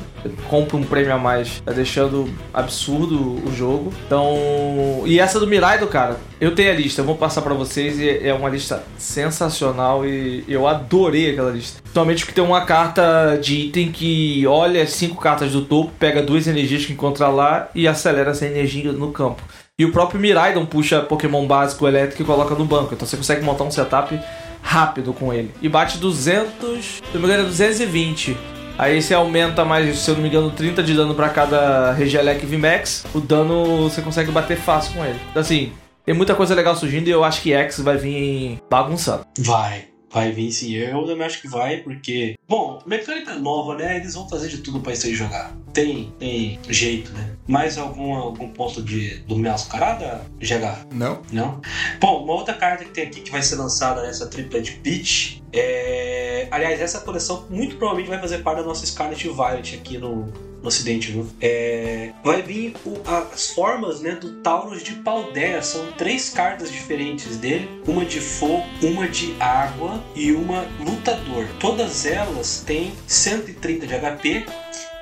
compra 0.48 0.76
um 0.76 0.82
prêmio 0.82 1.14
a 1.14 1.18
mais, 1.18 1.60
tá 1.60 1.72
deixando 1.72 2.28
absurdo 2.52 3.42
o 3.46 3.52
jogo. 3.54 3.92
Então. 4.06 5.02
E 5.06 5.18
essa 5.18 5.38
do 5.38 5.46
Miraido, 5.46 5.86
cara, 5.86 6.18
eu 6.40 6.54
tenho 6.54 6.70
a 6.70 6.74
lista, 6.74 7.00
eu 7.00 7.04
vou 7.04 7.16
passar 7.16 7.42
pra 7.42 7.54
vocês 7.54 7.98
e 7.98 8.26
é 8.26 8.32
uma 8.32 8.48
lista 8.48 8.82
sensacional 8.98 10.06
e 10.06 10.44
eu 10.48 10.66
adorei 10.66 11.30
aquela 11.30 11.50
lista. 11.50 11.80
Principalmente 11.82 12.24
porque 12.24 12.34
tem 12.34 12.44
uma 12.44 12.64
carta 12.64 12.93
de 13.40 13.66
item 13.66 13.90
que 13.90 14.46
olha 14.46 14.86
cinco 14.86 15.20
cartas 15.20 15.52
do 15.52 15.62
topo, 15.62 15.92
pega 15.98 16.22
duas 16.22 16.46
energias 16.46 16.84
que 16.84 16.92
encontra 16.92 17.28
lá 17.28 17.68
e 17.74 17.88
acelera 17.88 18.30
essa 18.30 18.46
energia 18.46 18.92
no 18.92 19.12
campo. 19.12 19.42
E 19.78 19.84
o 19.84 19.90
próprio 19.90 20.20
Miraidon 20.20 20.64
puxa 20.66 21.00
Pokémon 21.00 21.46
básico 21.46 21.86
elétrico 21.86 22.22
e 22.22 22.24
coloca 22.24 22.54
no 22.54 22.64
banco. 22.64 22.94
Então 22.94 23.06
você 23.06 23.16
consegue 23.16 23.42
montar 23.42 23.64
um 23.64 23.70
setup 23.70 24.18
rápido 24.62 25.12
com 25.12 25.32
ele. 25.32 25.50
E 25.60 25.68
bate 25.68 25.98
200, 25.98 26.84
se 26.84 27.02
não 27.12 27.20
me 27.20 27.26
engano 27.26 27.42
é 27.42 27.46
220. 27.46 28.36
Aí 28.76 29.00
você 29.00 29.14
aumenta 29.14 29.64
mais, 29.64 29.98
se 29.98 30.10
eu 30.10 30.14
não 30.14 30.22
me 30.22 30.28
engano, 30.28 30.50
30 30.50 30.82
de 30.82 30.94
dano 30.94 31.14
pra 31.14 31.28
cada 31.28 31.92
Regielec 31.92 32.44
VMAX. 32.44 33.04
O 33.14 33.20
dano 33.20 33.88
você 33.88 34.02
consegue 34.02 34.30
bater 34.30 34.56
fácil 34.56 34.94
com 34.94 35.04
ele. 35.04 35.18
Então 35.30 35.40
assim, 35.40 35.72
tem 36.04 36.14
muita 36.14 36.34
coisa 36.34 36.54
legal 36.54 36.74
surgindo 36.76 37.08
e 37.08 37.10
eu 37.10 37.24
acho 37.24 37.40
que 37.40 37.52
X 37.52 37.80
vai 37.80 37.96
vir 37.96 38.58
bagunçando. 38.70 39.24
Vai. 39.38 39.93
Vai 40.14 40.30
vir 40.30 40.52
sim. 40.52 40.72
Eu 40.74 41.04
também 41.04 41.26
acho 41.26 41.40
que 41.40 41.48
vai, 41.48 41.78
porque. 41.78 42.36
Bom, 42.48 42.80
mecânica 42.86 43.34
nova, 43.34 43.74
né? 43.74 43.96
Eles 43.96 44.14
vão 44.14 44.28
fazer 44.28 44.48
de 44.48 44.58
tudo 44.58 44.78
pra 44.78 44.92
isso 44.92 45.06
aí 45.06 45.14
jogar. 45.14 45.52
Tem, 45.72 46.14
tem 46.20 46.60
jeito, 46.68 47.12
né? 47.12 47.34
Mais 47.48 47.76
algum, 47.76 48.14
algum 48.14 48.48
ponto 48.48 48.80
de, 48.80 49.16
do 49.24 49.36
mascarada, 49.36 50.24
GH? 50.38 50.86
Não? 50.94 51.20
Não? 51.32 51.60
Bom, 51.98 52.22
uma 52.22 52.34
outra 52.34 52.54
carta 52.54 52.84
que 52.84 52.90
tem 52.92 53.08
aqui 53.08 53.22
que 53.22 53.30
vai 53.32 53.42
ser 53.42 53.56
lançada 53.56 54.02
nessa 54.02 54.28
Triplet 54.28 54.78
Beach 54.84 55.42
é. 55.52 56.46
Aliás, 56.48 56.80
essa 56.80 57.00
coleção 57.00 57.46
muito 57.50 57.74
provavelmente 57.76 58.08
vai 58.08 58.20
fazer 58.20 58.38
parte 58.38 58.58
da 58.58 58.66
nossa 58.68 58.86
Scarlet 58.86 59.26
Violet 59.26 59.74
aqui 59.74 59.98
no, 59.98 60.32
no 60.64 60.68
ocidente, 60.68 61.12
viu? 61.12 61.26
É, 61.42 62.10
vai 62.24 62.40
vir 62.40 62.74
o- 62.86 62.98
as 63.06 63.50
formas 63.50 64.00
né, 64.00 64.12
do 64.12 64.32
Taurus 64.40 64.82
de 64.82 64.92
Paldea. 64.94 65.62
São 65.62 65.92
três 65.92 66.30
cartas 66.30 66.72
diferentes 66.72 67.36
dele: 67.36 67.68
uma 67.86 68.04
de 68.04 68.18
fogo, 68.18 68.64
uma 68.82 69.06
de 69.06 69.34
água 69.38 70.02
e 70.16 70.32
uma 70.32 70.66
lutador. 70.80 71.46
Todas 71.60 72.06
elas 72.06 72.64
têm 72.66 72.92
130 73.06 73.86
de 73.86 73.94
HP 73.94 74.46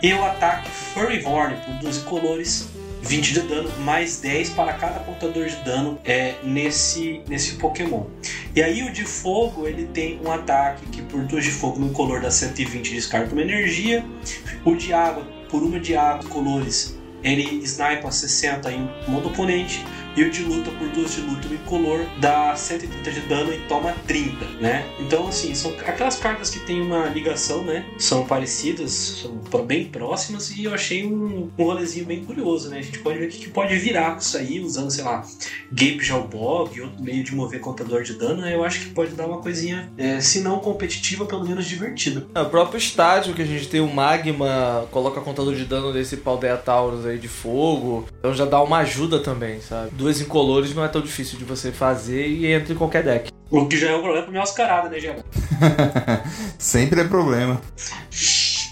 e 0.03 0.12
o 0.12 0.25
ataque 0.25 0.68
Furryhorn 0.68 1.57
por 1.64 1.75
12 1.77 2.01
colores. 2.01 2.68
20 3.05 3.33
de 3.35 3.40
dano, 3.40 3.68
mais 3.81 4.20
10 4.20 4.51
para 4.51 4.75
cada 4.75 5.01
contador 5.01 5.44
de 5.46 5.57
dano 5.64 5.98
é, 6.05 6.37
nesse, 6.44 7.20
nesse 7.29 7.57
Pokémon. 7.57 8.05
E 8.55 8.62
aí 8.62 8.85
o 8.85 8.92
de 8.92 9.05
fogo, 9.05 9.66
ele 9.66 9.87
tem 9.87 10.20
um 10.25 10.31
ataque 10.31 10.87
que 10.87 11.03
por 11.03 11.20
duas 11.25 11.42
de 11.42 11.51
fogo 11.51 11.81
no 11.81 11.90
color 11.90 12.20
dá 12.20 12.31
120 12.31 12.94
descarta 12.94 13.33
uma 13.33 13.42
energia. 13.42 14.05
O 14.64 14.77
de 14.77 14.92
água, 14.92 15.27
por 15.53 15.62
uma 15.62 15.79
de 15.79 15.95
água 15.95 16.27
colores, 16.31 16.99
ele 17.23 17.62
snipa 17.62 18.11
60 18.11 18.73
em 18.73 18.88
modo 19.07 19.29
oponente. 19.29 19.85
E 20.16 20.22
o 20.22 20.31
de 20.31 20.42
luta 20.44 20.70
por 20.72 20.88
duas 20.88 21.14
de 21.14 21.22
luta 21.22 21.48
bicolor 21.48 22.05
dá 22.18 22.55
130 22.55 23.11
de 23.11 23.20
dano 23.20 23.53
e 23.53 23.59
toma 23.61 23.94
30, 24.07 24.44
né? 24.61 24.87
Então, 25.01 25.29
assim, 25.29 25.55
são 25.55 25.72
aquelas 25.87 26.16
cartas 26.16 26.51
que 26.51 26.61
tem 26.61 26.81
uma 26.81 27.07
ligação, 27.07 27.64
né? 27.64 27.85
São 27.98 28.27
parecidas, 28.27 28.90
são 28.90 29.64
bem 29.64 29.87
próximas 29.87 30.51
e 30.51 30.64
eu 30.64 30.75
achei 30.75 31.07
um, 31.07 31.51
um 31.59 31.64
rolezinho 31.64 32.05
bem 32.05 32.25
curioso, 32.25 32.68
né? 32.68 32.79
A 32.79 32.83
gente 32.83 32.98
pode 32.98 33.18
ver 33.18 33.27
o 33.27 33.29
que, 33.29 33.38
que 33.38 33.51
pode 33.51 33.75
virar 33.77 34.12
com 34.12 34.18
isso 34.18 34.37
aí, 34.37 34.61
usando, 34.61 34.90
sei 34.90 35.05
lá, 35.05 35.25
Gape 35.70 36.03
Jalbog, 36.03 36.81
outro 36.81 37.03
meio 37.03 37.25
de 37.25 37.35
mover 37.35 37.61
contador 37.61 38.03
de 38.03 38.14
dano, 38.14 38.42
né? 38.42 38.55
Eu 38.55 38.64
acho 38.64 38.81
que 38.81 38.87
pode 38.90 39.12
dar 39.12 39.27
uma 39.27 39.38
coisinha, 39.38 39.90
é, 39.96 40.20
se 40.20 40.40
não 40.40 40.59
competitiva, 40.59 41.25
pelo 41.25 41.46
menos 41.46 41.66
divertida. 41.66 42.27
É, 42.35 42.40
o 42.40 42.51
próprio 42.51 42.79
estádio 42.79 43.35
que 43.35 43.42
a 43.42 43.46
gente 43.46 43.68
tem 43.68 43.81
o 43.81 43.92
Magma, 43.92 44.87
coloca 44.90 45.20
contador 45.20 45.55
de 45.55 45.64
dano 45.64 45.92
desse 45.92 46.18
Paldea 46.18 46.57
Taurus 46.57 47.07
aí 47.07 47.18
de 47.18 47.29
fogo, 47.29 48.07
então 48.18 48.35
já 48.35 48.44
dá 48.44 48.62
uma 48.62 48.79
ajuda 48.79 49.18
também, 49.18 49.61
sabe? 49.61 49.90
Duas 50.03 50.21
incolores 50.21 50.75
não 50.75 50.85
é 50.85 50.88
tão 50.88 51.01
difícil 51.01 51.38
de 51.38 51.45
você 51.45 51.71
fazer 51.71 52.27
e 52.27 52.53
entra 52.53 52.73
em 52.73 52.77
qualquer 52.77 53.05
deck. 53.05 53.31
O 53.51 53.67
que 53.67 53.77
já 53.77 53.91
é 53.91 53.97
um 53.97 54.01
problema 54.01 54.23
pra 54.23 54.31
minha 54.31 54.41
mascarada, 54.41 54.88
né, 54.88 54.99
Gema? 54.99 55.25
Sempre 56.59 57.03
é 57.03 57.05
problema. 57.05 57.61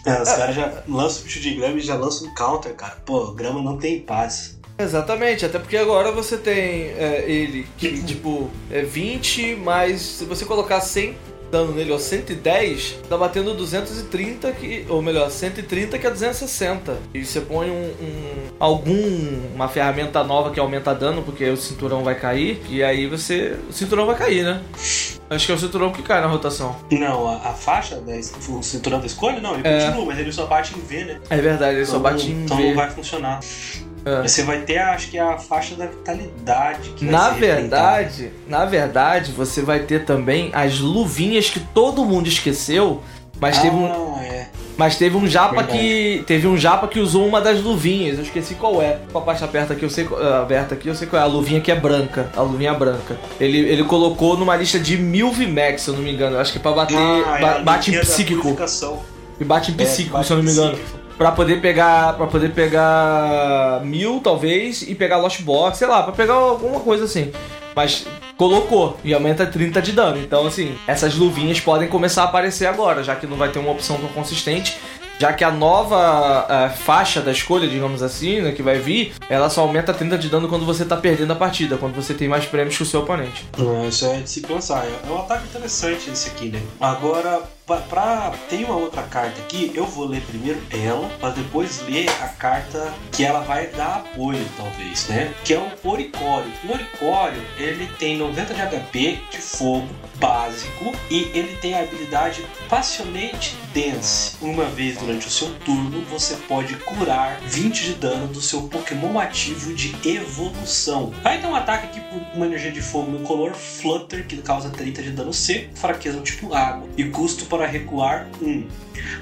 É, 0.07 0.23
os 0.23 0.29
caras 0.29 0.57
já 0.57 0.83
lançam 0.89 1.23
o 1.23 1.25
bicho 1.25 1.41
de 1.41 1.55
grama 1.55 1.77
e 1.77 1.81
já 1.81 1.95
lançam 1.95 2.29
um 2.29 2.35
counter, 2.35 2.75
cara. 2.75 2.97
Pô, 3.05 3.33
grama 3.33 3.63
não 3.63 3.77
tem 3.77 4.01
paz. 4.01 4.59
Exatamente, 4.79 5.45
até 5.45 5.59
porque 5.59 5.77
agora 5.77 6.11
você 6.11 6.39
tem 6.39 6.87
é, 6.97 7.25
ele 7.29 7.67
que, 7.77 8.03
tipo, 8.03 8.51
é 8.71 8.81
20, 8.81 9.57
mas 9.57 10.01
se 10.01 10.25
você 10.25 10.47
colocar 10.47 10.81
100 10.81 11.15
dano 11.51 11.73
nele, 11.73 11.93
ó, 11.93 11.99
110, 11.99 13.01
tá 13.09 13.17
batendo 13.17 13.55
230, 13.55 14.53
que, 14.53 14.87
ou 14.89 15.03
melhor, 15.03 15.31
130 15.31 15.99
que 15.99 16.07
é 16.07 16.11
260. 16.11 16.97
E 17.13 17.25
você 17.25 17.41
põe 17.41 17.71
um, 17.71 17.75
um 17.75 18.31
algum 18.59 19.51
uma 19.55 19.69
ferramenta 19.69 20.23
nova 20.23 20.51
que 20.51 20.61
aumenta 20.61 20.95
dano, 20.95 21.23
porque 21.23 21.49
o 21.49 21.57
cinturão 21.57 22.03
vai 22.03 22.15
cair, 22.15 22.63
e 22.69 22.83
aí 22.83 23.07
você. 23.07 23.59
O 23.69 23.73
cinturão 23.73 24.07
vai 24.07 24.17
cair, 24.17 24.45
né? 24.45 24.63
Acho 25.31 25.47
que 25.47 25.53
é 25.53 25.55
o 25.55 25.59
cinturão 25.59 25.93
que 25.93 26.03
cai 26.03 26.21
na 26.21 26.27
rotação. 26.27 26.75
Não, 26.91 27.29
a, 27.29 27.37
a 27.51 27.53
faixa, 27.53 28.01
da, 28.01 28.15
o 28.15 28.63
cinturão 28.63 28.99
da 28.99 29.07
escolha, 29.07 29.41
não, 29.41 29.55
ele 29.55 29.67
é. 29.67 29.87
continua, 29.87 30.07
mas 30.07 30.19
ele 30.19 30.33
só 30.33 30.47
bate 30.47 30.77
em 30.77 30.81
V, 30.81 31.05
né? 31.05 31.21
É 31.31 31.37
verdade, 31.37 31.77
ele 31.77 31.83
então, 31.83 31.95
só 31.95 31.99
bate 32.01 32.27
em 32.27 32.43
então 32.43 32.57
V. 32.57 32.63
Então 32.63 32.75
não 32.75 32.75
vai 32.75 32.91
funcionar. 32.91 33.41
É. 34.05 34.23
Você 34.23 34.43
vai 34.43 34.61
ter, 34.63 34.79
acho 34.79 35.11
que 35.11 35.19
a 35.19 35.39
faixa 35.39 35.75
da 35.75 35.87
vitalidade. 35.87 36.91
Que 36.91 37.05
na 37.05 37.31
verdade, 37.31 38.31
na 38.47 38.65
verdade, 38.65 39.33
você 39.33 39.63
vai 39.63 39.81
ter 39.81 40.05
também 40.05 40.51
as 40.53 40.79
luvinhas 40.79 41.51
que 41.51 41.61
todo 41.61 42.05
mundo 42.05 42.27
esqueceu, 42.27 43.03
mas 43.41 43.59
ah, 43.59 43.63
teve 43.63 43.77
um, 43.77 44.19
é. 44.21 44.49
mas 44.77 44.97
teve 44.97 45.17
um 45.17 45.27
japa 45.27 45.57
verdade. 45.57 45.79
que 45.79 46.25
teve 46.27 46.47
um 46.47 46.57
japa 46.57 46.89
que 46.89 46.99
usou 46.99 47.27
uma 47.27 47.41
das 47.41 47.61
luvinhas. 47.61 48.19
Eu 48.19 48.25
esqueci 48.25 48.55
qual 48.55 48.81
é. 48.81 48.99
Com 49.13 49.19
a 49.19 49.23
parte 49.23 49.45
aberta 49.45 49.75
aqui, 49.75 49.83
eu 49.83 49.91
sei 49.91 50.05
uh, 50.05 50.35
aberta 50.43 50.75
aqui, 50.75 50.89
eu 50.89 50.95
sei 50.95 51.07
qual 51.07 51.21
é 51.21 51.25
a 51.25 51.29
luvinha 51.29 51.61
que 51.61 51.71
é 51.71 51.77
branca, 51.77 52.31
a 52.37 52.43
luvinha 52.43 52.73
branca. 52.73 53.19
Ele, 53.39 53.59
ele 53.59 53.85
colocou 53.85 54.37
numa 54.37 54.57
lista 54.57 54.79
de 54.79 54.97
mil 54.97 55.31
VMAX, 55.31 55.83
se 55.83 55.89
eu 55.89 55.95
não 55.95 56.03
me 56.03 56.13
engano. 56.13 56.39
Acho 56.39 56.53
que 56.53 56.59
é 56.59 56.61
para 56.61 56.73
bater 56.73 56.97
ah, 56.97 57.39
ba 57.41 57.51
é 57.59 57.63
bate 57.63 57.95
em 57.95 58.01
psíquico. 58.01 58.57
E 59.39 59.45
bate 59.45 59.73
em 59.73 59.75
psíquico, 59.75 60.19
é, 60.19 60.23
se 60.23 60.33
eu 60.33 60.37
não 60.37 60.45
me 60.45 60.53
engano. 60.53 60.73
Psíquico 60.73 61.00
para 61.21 61.33
poder 61.33 61.61
pegar 61.61 62.15
para 62.15 62.27
poder 62.27 62.49
pegar 62.55 63.83
mil 63.85 64.21
talvez 64.21 64.81
e 64.81 64.95
pegar 64.95 65.19
Lost 65.19 65.43
Box, 65.43 65.77
sei 65.77 65.87
lá, 65.87 66.03
para 66.03 66.13
pegar 66.13 66.33
alguma 66.33 66.81
coisa 66.81 67.05
assim. 67.05 67.31
Mas 67.77 68.07
colocou 68.39 68.97
e 69.05 69.13
aumenta 69.13 69.45
30 69.45 69.83
de 69.83 69.93
dano. 69.93 70.17
Então 70.17 70.47
assim, 70.47 70.75
essas 70.87 71.15
luvinhas 71.15 71.61
podem 71.61 71.89
começar 71.89 72.23
a 72.23 72.25
aparecer 72.25 72.65
agora, 72.65 73.05
já 73.05 73.15
que 73.15 73.27
não 73.27 73.37
vai 73.37 73.51
ter 73.51 73.59
uma 73.59 73.71
opção 73.71 73.99
tão 73.99 74.09
consistente 74.09 74.79
já 75.21 75.35
que 75.35 75.45
a 75.45 75.51
nova 75.51 76.47
uh, 76.47 76.77
faixa 76.79 77.21
da 77.21 77.31
escolha, 77.31 77.69
digamos 77.69 78.03
assim, 78.03 78.41
né, 78.41 78.53
que 78.53 78.63
vai 78.63 78.79
vir, 78.79 79.13
ela 79.29 79.51
só 79.51 79.61
aumenta 79.61 79.93
30 79.93 80.17
de 80.17 80.31
dano 80.31 80.49
quando 80.49 80.65
você 80.65 80.83
tá 80.83 80.97
perdendo 80.97 81.31
a 81.35 81.37
partida, 81.37 81.77
quando 81.77 81.95
você 81.95 82.15
tem 82.15 82.27
mais 82.27 82.47
prêmios 82.47 82.75
que 82.75 82.83
o 82.83 82.87
seu 82.87 83.01
oponente. 83.01 83.47
Isso 83.87 84.07
é 84.07 84.21
de 84.21 84.31
se 84.31 84.41
pensar. 84.41 84.87
É 84.87 85.11
um 85.11 85.19
ataque 85.19 85.45
interessante 85.45 86.09
esse 86.09 86.31
aqui, 86.31 86.49
né? 86.49 86.63
Agora, 86.81 87.43
pra, 87.67 88.33
tem 88.49 88.65
uma 88.65 88.77
outra 88.77 89.03
carta 89.03 89.41
aqui, 89.43 89.71
eu 89.75 89.85
vou 89.85 90.07
ler 90.07 90.23
primeiro 90.23 90.61
ela, 90.71 91.07
para 91.21 91.31
depois 91.31 91.83
ler 91.87 92.09
a 92.23 92.29
carta 92.29 92.93
que 93.13 93.23
ela 93.23 93.41
vai 93.41 93.67
dar 93.67 93.97
apoio, 93.97 94.45
talvez, 94.57 95.07
né? 95.09 95.35
Que 95.45 95.53
é 95.53 95.59
o 95.59 95.89
Oricório. 95.89 96.51
O 96.65 96.73
Oricório, 96.73 97.43
ele 97.59 97.87
tem 97.99 98.17
90 98.17 98.55
de 98.55 98.61
HP 98.61 99.19
de 99.31 99.39
fogo, 99.39 99.89
básico 100.21 100.93
e 101.11 101.31
ele 101.35 101.57
tem 101.57 101.75
a 101.75 101.81
habilidade 101.81 102.45
Passionate 102.69 103.57
Dance. 103.75 104.37
Uma 104.41 104.67
vez 104.67 104.99
durante 104.99 105.27
o 105.27 105.31
seu 105.31 105.49
turno, 105.65 106.05
você 106.11 106.37
pode 106.37 106.75
curar 106.77 107.41
20 107.41 107.85
de 107.85 107.95
dano 107.95 108.29
do 108.29 108.41
seu 108.41 108.63
Pokémon 108.63 109.19
ativo 109.19 109.75
de 109.75 109.97
evolução. 110.07 111.13
Aí 111.25 111.39
tem 111.39 111.49
um 111.49 111.57
ataque 111.57 111.87
aqui 111.87 112.01
por 112.01 112.21
uma 112.37 112.47
energia 112.47 112.71
de 112.71 112.83
fogo 112.83 113.11
no 113.11 113.21
color 113.21 113.55
Flutter, 113.55 114.27
que 114.27 114.37
causa 114.39 114.71
30 114.71 115.03
de 115.03 115.11
dano 115.11 115.33
seco, 115.33 115.77
fraqueza 115.77 116.21
tipo 116.21 116.55
água, 116.55 116.87
e 116.97 117.05
custo 117.05 117.47
para 117.47 117.67
recuar 117.67 118.29
1. 118.43 118.67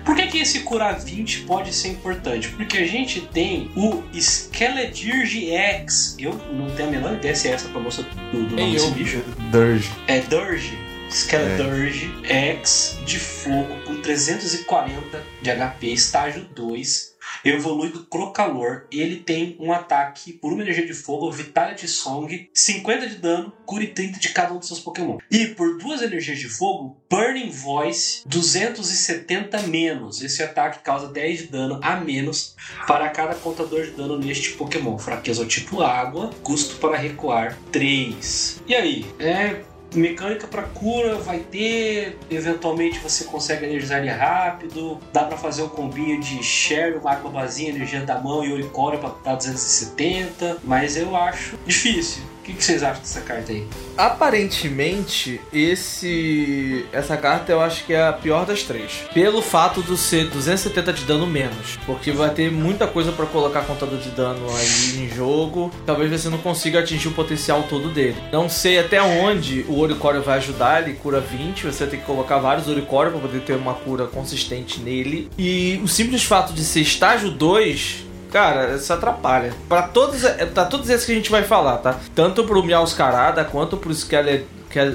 Por 0.04 0.16
que, 0.16 0.26
que 0.26 0.38
esse 0.38 0.60
curar 0.60 0.98
20 0.98 1.42
pode 1.42 1.72
ser 1.72 1.88
importante? 1.88 2.48
Porque 2.48 2.78
a 2.78 2.86
gente 2.86 3.20
tem 3.20 3.70
o 3.76 4.02
Skeledirge 4.12 5.50
X. 5.50 6.16
Eu 6.18 6.34
não 6.52 6.70
tenho 6.70 6.88
a 6.88 6.92
menor 6.92 7.14
ideia 7.14 7.34
se 7.34 7.48
é 7.48 7.52
essa 7.52 7.68
a 7.68 7.70
pronúncia 7.70 8.02
do, 8.32 8.44
do 8.44 8.56
nome 8.56 8.72
desse 8.72 8.90
bicho. 8.90 9.22
Durge. 9.52 9.90
É 10.06 10.20
Durge. 10.20 10.87
Skeledirge 11.10 12.12
é. 12.24 12.50
X 12.52 12.98
de 13.04 13.18
fogo 13.18 13.82
com 13.84 14.00
340 14.00 15.22
de 15.40 15.50
HP, 15.50 15.86
estágio 15.88 16.44
2. 16.54 17.16
Evolui 17.44 17.90
do 17.90 18.04
Crocalor. 18.06 18.86
Ele 18.90 19.16
tem 19.16 19.56
um 19.60 19.72
ataque 19.72 20.32
por 20.32 20.52
uma 20.52 20.62
energia 20.62 20.86
de 20.86 20.94
fogo, 20.94 21.30
Vitality 21.30 21.86
Song, 21.86 22.48
50 22.52 23.06
de 23.06 23.16
dano, 23.16 23.52
cure 23.64 23.86
30 23.86 24.18
de 24.18 24.30
cada 24.30 24.52
um 24.52 24.58
dos 24.58 24.68
seus 24.68 24.80
Pokémon. 24.80 25.18
E 25.30 25.48
por 25.48 25.78
duas 25.78 26.02
energias 26.02 26.38
de 26.38 26.48
fogo, 26.48 27.00
Burning 27.08 27.50
Voice, 27.50 28.22
270 28.26 29.62
menos. 29.62 30.22
Esse 30.22 30.42
ataque 30.42 30.82
causa 30.82 31.08
10 31.08 31.38
de 31.38 31.46
dano 31.48 31.78
a 31.82 31.96
menos 31.96 32.56
para 32.86 33.08
cada 33.10 33.34
contador 33.34 33.84
de 33.84 33.92
dano 33.92 34.18
neste 34.18 34.52
Pokémon. 34.52 34.98
Fraqueza 34.98 35.42
ao 35.42 35.48
tipo 35.48 35.82
água, 35.82 36.30
custo 36.42 36.76
para 36.76 36.96
recuar 36.96 37.58
3. 37.70 38.62
E 38.66 38.74
aí? 38.74 39.06
É 39.18 39.62
mecânica 39.94 40.46
para 40.46 40.62
cura 40.62 41.16
vai 41.16 41.38
ter, 41.38 42.18
eventualmente 42.30 42.98
você 42.98 43.24
consegue 43.24 43.64
energizar 43.64 43.98
ele 43.98 44.10
rápido, 44.10 44.98
dá 45.12 45.24
para 45.24 45.36
fazer 45.36 45.62
um 45.62 45.68
combinho 45.68 46.20
de 46.20 46.42
Share, 46.42 46.96
uma 46.96 47.12
Aquabazinha, 47.12 47.70
energia 47.70 48.02
da 48.02 48.18
mão 48.18 48.44
e 48.44 48.52
Oricório 48.52 48.98
para 48.98 49.10
dar 49.24 49.36
270, 49.36 50.58
mas 50.64 50.96
eu 50.96 51.16
acho 51.16 51.56
difícil 51.66 52.22
que, 52.48 52.54
que 52.54 52.64
vocês 52.64 52.82
acham 52.82 53.00
dessa 53.00 53.20
carta 53.20 53.52
aí? 53.52 53.66
Aparentemente, 53.96 55.40
esse 55.52 56.86
essa 56.92 57.16
carta 57.16 57.52
eu 57.52 57.60
acho 57.60 57.84
que 57.84 57.92
é 57.92 58.06
a 58.06 58.12
pior 58.12 58.46
das 58.46 58.62
três. 58.62 59.04
Pelo 59.12 59.42
fato 59.42 59.82
de 59.82 59.96
ser 59.96 60.28
270 60.30 60.92
de 60.92 61.04
dano 61.04 61.26
menos. 61.26 61.78
Porque 61.84 62.10
vai 62.10 62.30
ter 62.30 62.50
muita 62.50 62.86
coisa 62.86 63.12
para 63.12 63.26
colocar 63.26 63.62
contador 63.62 63.98
de 63.98 64.10
dano 64.10 64.46
aí 64.56 65.04
em 65.04 65.14
jogo. 65.14 65.70
Talvez 65.84 66.10
você 66.10 66.28
não 66.28 66.38
consiga 66.38 66.80
atingir 66.80 67.08
o 67.08 67.12
potencial 67.12 67.64
todo 67.68 67.90
dele. 67.90 68.16
Não 68.32 68.48
sei 68.48 68.78
até 68.78 69.02
onde 69.02 69.64
o 69.68 69.78
Oricório 69.78 70.22
vai 70.22 70.38
ajudar. 70.38 70.82
Ele 70.82 70.94
cura 70.94 71.20
20. 71.20 71.66
Você 71.66 71.86
ter 71.86 71.98
que 71.98 72.04
colocar 72.04 72.38
vários 72.38 72.68
Oricório 72.68 73.12
para 73.12 73.20
poder 73.20 73.40
ter 73.40 73.54
uma 73.54 73.74
cura 73.74 74.06
consistente 74.06 74.80
nele. 74.80 75.30
E 75.36 75.80
o 75.82 75.88
simples 75.88 76.24
fato 76.24 76.52
de 76.52 76.64
ser 76.64 76.80
estágio 76.80 77.30
2 77.30 78.07
Cara, 78.30 78.74
isso 78.74 78.92
atrapalha. 78.92 79.52
Pra 79.68 79.82
todos, 79.82 80.22
tá 80.54 80.64
todos 80.64 80.88
esses 80.90 81.06
que 81.06 81.12
a 81.12 81.14
gente 81.14 81.30
vai 81.30 81.42
falar, 81.42 81.78
tá? 81.78 81.98
Tanto 82.14 82.44
pro 82.44 82.62
Miauscarada 82.62 83.44
quanto 83.44 83.76
pro 83.76 83.94
Skelet, 83.94 84.44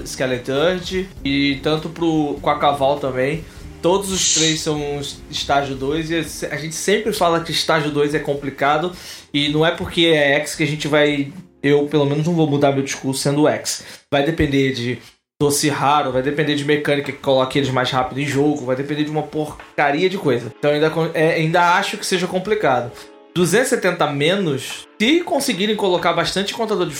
Skeleturd 0.06 1.10
e 1.24 1.60
tanto 1.64 1.90
pro 1.90 2.40
Quacaval 2.42 3.00
também. 3.00 3.44
Todos 3.82 4.12
os 4.12 4.34
três 4.34 4.62
são 4.62 5.02
estágio 5.30 5.76
2 5.76 6.10
e 6.10 6.16
a 6.50 6.56
gente 6.56 6.76
sempre 6.76 7.12
fala 7.12 7.42
que 7.42 7.52
estágio 7.52 7.92
2 7.92 8.16
é 8.16 8.20
complicado 8.20 8.94
e 9.34 9.50
não 9.50 9.66
é 9.66 9.72
porque 9.72 10.06
é 10.06 10.36
X 10.36 10.56
que 10.56 10.64
a 10.64 10.68
gente 10.68 10.88
vai. 10.88 11.34
Eu, 11.62 11.88
pelo 11.88 12.06
menos, 12.06 12.26
não 12.26 12.34
vou 12.34 12.50
mudar 12.50 12.72
meu 12.72 12.84
discurso 12.84 13.22
sendo 13.22 13.48
X. 13.48 13.84
Vai 14.12 14.24
depender 14.24 14.74
de 14.74 15.00
doce 15.42 15.68
raro, 15.68 16.12
vai 16.12 16.22
depender 16.22 16.56
de 16.56 16.64
mecânica 16.64 17.12
que 17.12 17.18
coloque 17.18 17.58
eles 17.58 17.70
mais 17.70 17.92
rápido 17.92 18.22
em 18.22 18.26
jogo, 18.26 18.66
vai 18.66 18.76
depender 18.76 19.04
de 19.04 19.12
uma 19.12 19.24
porcaria 19.24 20.10
de 20.10 20.18
coisa. 20.18 20.54
Então 20.58 20.72
ainda, 20.72 20.92
é, 21.14 21.34
ainda 21.34 21.76
acho 21.76 21.98
que 21.98 22.06
seja 22.06 22.28
complicado. 22.28 22.92
270 23.34 24.08
menos, 24.12 24.88
se 25.00 25.22
conseguirem 25.22 25.76
colocar 25.76 26.14
bastante 26.14 26.54
contador 26.54 26.88
de, 26.88 26.96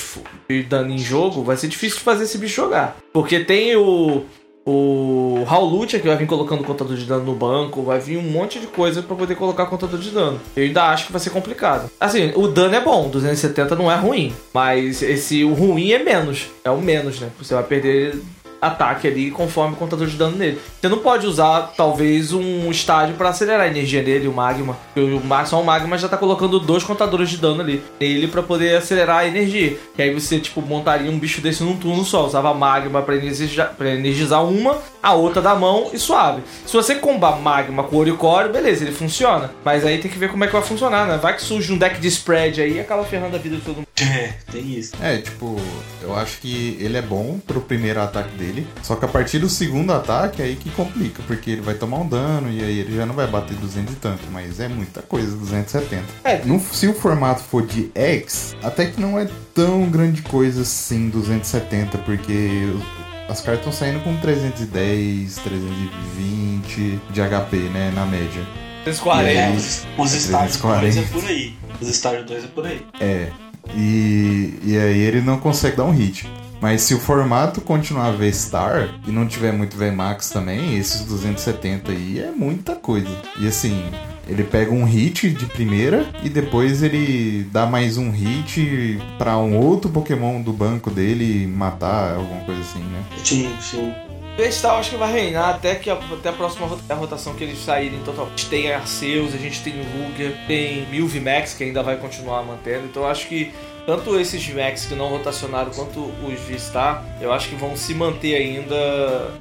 de 0.50 0.64
dano 0.64 0.92
em 0.92 0.98
jogo, 0.98 1.44
vai 1.44 1.56
ser 1.56 1.68
difícil 1.68 2.00
fazer 2.00 2.24
esse 2.24 2.38
bicho 2.38 2.56
jogar. 2.56 2.98
Porque 3.12 3.40
tem 3.40 3.76
o. 3.76 4.24
O 4.66 5.44
Raul 5.46 5.66
Lucha, 5.66 6.00
que 6.00 6.08
vai 6.08 6.16
vir 6.16 6.26
colocando 6.26 6.64
contador 6.64 6.96
de 6.96 7.04
dano 7.04 7.26
no 7.26 7.36
banco, 7.36 7.84
vai 7.84 8.00
vir 8.00 8.18
um 8.18 8.22
monte 8.22 8.62
de 8.62 8.68
coisa 8.68 9.02
para 9.02 9.14
poder 9.14 9.36
colocar 9.36 9.66
contador 9.66 10.00
de 10.00 10.10
dano. 10.10 10.40
Eu 10.56 10.64
ainda 10.64 10.86
acho 10.86 11.08
que 11.08 11.12
vai 11.12 11.20
ser 11.20 11.32
complicado. 11.32 11.92
Assim, 12.00 12.32
o 12.34 12.48
dano 12.48 12.74
é 12.74 12.80
bom, 12.80 13.10
270 13.10 13.76
não 13.76 13.92
é 13.92 13.96
ruim, 13.98 14.34
mas 14.54 15.02
esse 15.02 15.44
o 15.44 15.52
ruim 15.54 15.92
é 15.92 16.00
menos, 16.02 16.48
é 16.64 16.72
o 16.72 16.78
menos, 16.78 17.20
né? 17.20 17.30
Você 17.38 17.54
vai 17.54 17.64
perder 17.66 18.16
ataque 18.64 19.08
ali 19.08 19.32
conforme 19.32 19.74
o 19.74 19.78
contador 19.78 20.08
de 20.08 20.16
dano 20.16 20.38
nele. 20.38 20.60
Você 20.80 20.88
não 20.88 21.00
pode 21.00 21.28
usar, 21.28 21.74
talvez, 21.76 22.34
um 22.34 22.70
estágio 22.72 23.16
pra 23.16 23.30
acelerar 23.30 23.62
a 23.62 23.68
energia 23.68 24.02
nele, 24.02 24.28
o 24.28 24.34
magma. 24.34 24.78
O 24.96 25.46
só 25.46 25.62
o 25.62 25.66
magma 25.66 25.98
já 25.98 26.08
tá 26.08 26.18
colocando 26.18 26.60
dois 26.60 26.84
contadores 26.84 27.30
de 27.30 27.38
dano 27.38 27.62
ali 27.62 27.84
nele 28.00 28.28
pra 28.28 28.44
poder 28.44 28.78
acelerar 28.78 29.20
a 29.20 29.28
energia. 29.28 29.78
E 29.98 30.02
aí 30.02 30.14
você, 30.14 30.40
tipo, 30.40 30.62
montaria 30.62 31.12
um 31.12 31.20
bicho 31.20 31.42
desse 31.42 31.64
num 31.64 31.78
turno 31.78 32.04
só. 32.04 32.26
Usava 32.26 32.54
magma 32.54 33.02
pra 33.02 33.16
energizar, 33.16 33.74
pra 33.76 33.90
energizar 33.90 34.44
uma, 34.46 34.78
a 35.02 35.14
outra 35.14 35.42
da 35.42 35.56
mão 35.56 35.90
e 35.94 36.00
suave. 36.00 36.42
Se 36.66 36.74
você 36.74 36.96
combar 36.96 37.40
magma 37.40 37.84
com 37.84 37.98
Oricore, 37.98 38.50
beleza, 38.50 38.84
ele 38.84 38.94
funciona. 38.94 39.52
Mas 39.64 39.86
aí 39.86 39.98
tem 40.00 40.10
que 40.10 40.18
ver 40.18 40.30
como 40.30 40.44
é 40.44 40.48
que 40.48 40.54
vai 40.54 40.62
funcionar, 40.62 41.08
né? 41.08 41.18
Vai 41.18 41.36
que 41.36 41.42
surge 41.42 41.72
um 41.72 41.78
deck 41.78 42.00
de 42.00 42.08
spread 42.08 42.62
aí 42.62 42.78
e 42.78 42.80
acaba 42.80 43.04
ferrando 43.04 43.36
a 43.36 43.40
vida 43.40 43.58
de 43.58 43.62
todo 43.62 43.76
mundo. 43.78 43.88
É, 44.02 44.34
tem 44.52 44.74
isso. 44.78 44.94
É, 45.02 45.18
tipo, 45.20 45.56
eu 46.02 46.16
acho 46.16 46.40
que 46.40 46.78
ele 46.80 46.98
é 46.98 47.02
bom 47.02 47.40
pro 47.46 47.62
primeiro 47.62 48.02
ataque 48.02 48.36
dele. 48.36 48.68
Só 48.82 48.96
que 48.96 49.06
a 49.06 49.08
partir 49.08 49.38
do 49.38 49.48
segundo 49.48 49.94
ataque 49.94 50.42
é 50.42 50.46
aí 50.46 50.56
que 50.56 50.72
complica, 50.72 51.22
porque 51.28 51.52
ele 51.52 51.62
vai 51.62 51.76
tomar 51.76 51.98
um 51.98 52.08
dano 52.08 52.52
e 52.52 52.64
aí 52.64 52.80
ele 52.80 52.96
já 52.96 53.06
não 53.06 53.14
vai 53.14 53.28
bater 53.28 53.56
200 53.56 53.94
e 53.94 53.98
tanto. 53.98 54.24
Mas 54.32 54.60
é 54.60 54.68
muita 54.68 55.02
coisa, 55.04 55.36
270. 55.36 56.04
É. 56.24 56.44
No- 56.44 56.60
se 56.60 56.88
o 56.88 56.94
formato 56.96 57.44
for 57.44 57.66
de 57.66 57.92
X, 57.94 58.56
até 58.64 58.88
que 58.88 59.00
não 59.00 59.20
é 59.20 59.28
tão 59.54 59.88
grande 59.90 60.24
coisa 60.24 60.64
assim, 60.64 61.10
270, 61.10 62.00
porque 62.00 62.74
as 63.30 63.42
cartas 63.42 63.60
estão 63.68 63.72
saindo 63.72 64.00
com 64.04 64.18
310, 64.18 65.36
320 65.38 67.00
de 67.12 67.22
HP, 67.22 67.58
né, 67.70 67.92
na 67.94 68.06
média. 68.06 68.42
340. 68.84 69.32
E 69.32 69.36
É, 69.38 69.46
aí, 69.46 69.56
os, 69.56 69.86
os 69.98 70.14
é 70.14 70.18
estágios 70.18 70.58
340. 70.58 70.82
2 70.82 70.98
é 70.98 71.02
por 71.14 71.26
aí. 71.30 71.56
Os 71.80 71.88
estágios 71.90 72.26
2 72.26 72.44
é 72.44 72.48
por 72.48 72.66
aí. 72.66 72.86
É. 73.00 73.28
E, 73.74 74.60
e 74.64 74.78
aí 74.78 75.00
ele 75.00 75.22
não 75.22 75.40
consegue 75.40 75.78
dar 75.78 75.86
um 75.86 75.92
hit. 75.92 76.28
Mas 76.62 76.82
se 76.82 76.94
o 76.94 77.00
formato 77.00 77.60
continuar 77.60 78.12
V-Star 78.12 78.90
e 79.06 79.12
não 79.12 79.28
tiver 79.28 79.52
muito 79.52 79.76
VMAX 79.76 80.30
também, 80.30 80.78
esses 80.78 81.02
270 81.02 81.92
aí 81.92 82.20
é 82.20 82.32
muita 82.32 82.74
coisa. 82.74 83.10
E 83.38 83.46
assim, 83.46 83.84
ele 84.28 84.46
pega 84.46 84.72
um 84.72 84.86
hit 84.86 85.30
de 85.30 85.46
primeira 85.46 86.06
e 86.24 86.30
depois 86.30 86.82
ele 86.82 87.46
dá 87.52 87.66
mais 87.66 87.98
um 87.98 88.10
hit 88.12 88.98
pra 89.18 89.38
um 89.38 89.58
outro 89.58 89.92
Pokémon 89.92 90.42
do 90.42 90.54
banco 90.54 90.90
dele 90.90 91.46
matar, 91.48 92.16
alguma 92.16 92.42
coisa 92.46 92.62
assim, 92.62 92.80
né? 92.80 93.04
Sim, 93.22 93.54
sim. 93.60 93.94
Esse 94.38 94.64
tal 94.64 94.78
acho 94.78 94.90
que 94.90 94.96
vai 94.96 95.12
reinar 95.12 95.50
até, 95.50 95.76
que 95.76 95.90
a, 95.90 95.94
até 95.94 96.30
a 96.30 96.34
próxima 96.34 96.68
a 96.90 96.94
rotação 96.96 97.36
que 97.36 97.44
eles 97.44 97.60
saírem 97.60 98.00
totalmente. 98.04 98.48
Tem 98.48 98.72
Arceus, 98.72 99.34
a 99.34 99.38
gente 99.38 99.62
tem 99.62 99.74
Lugia, 99.96 100.36
tem 100.48 100.88
Mil 100.88 101.08
VMAX 101.08 101.54
que 101.54 101.64
ainda 101.64 101.84
vai 101.84 101.98
continuar 101.98 102.42
mantendo. 102.44 102.86
Então 102.86 103.06
acho 103.06 103.28
que 103.28 103.54
tanto 103.86 104.20
esses 104.20 104.44
VMAX 104.46 104.86
que 104.86 104.96
não 104.96 105.10
rotacionaram 105.10 105.72
quanto 105.72 106.00
os 106.00 106.40
V-Star, 106.40 107.06
eu 107.22 107.32
acho 107.32 107.50
que 107.50 107.56
vão 107.56 107.76
se 107.76 107.94
manter 107.94 108.36
ainda, 108.36 108.76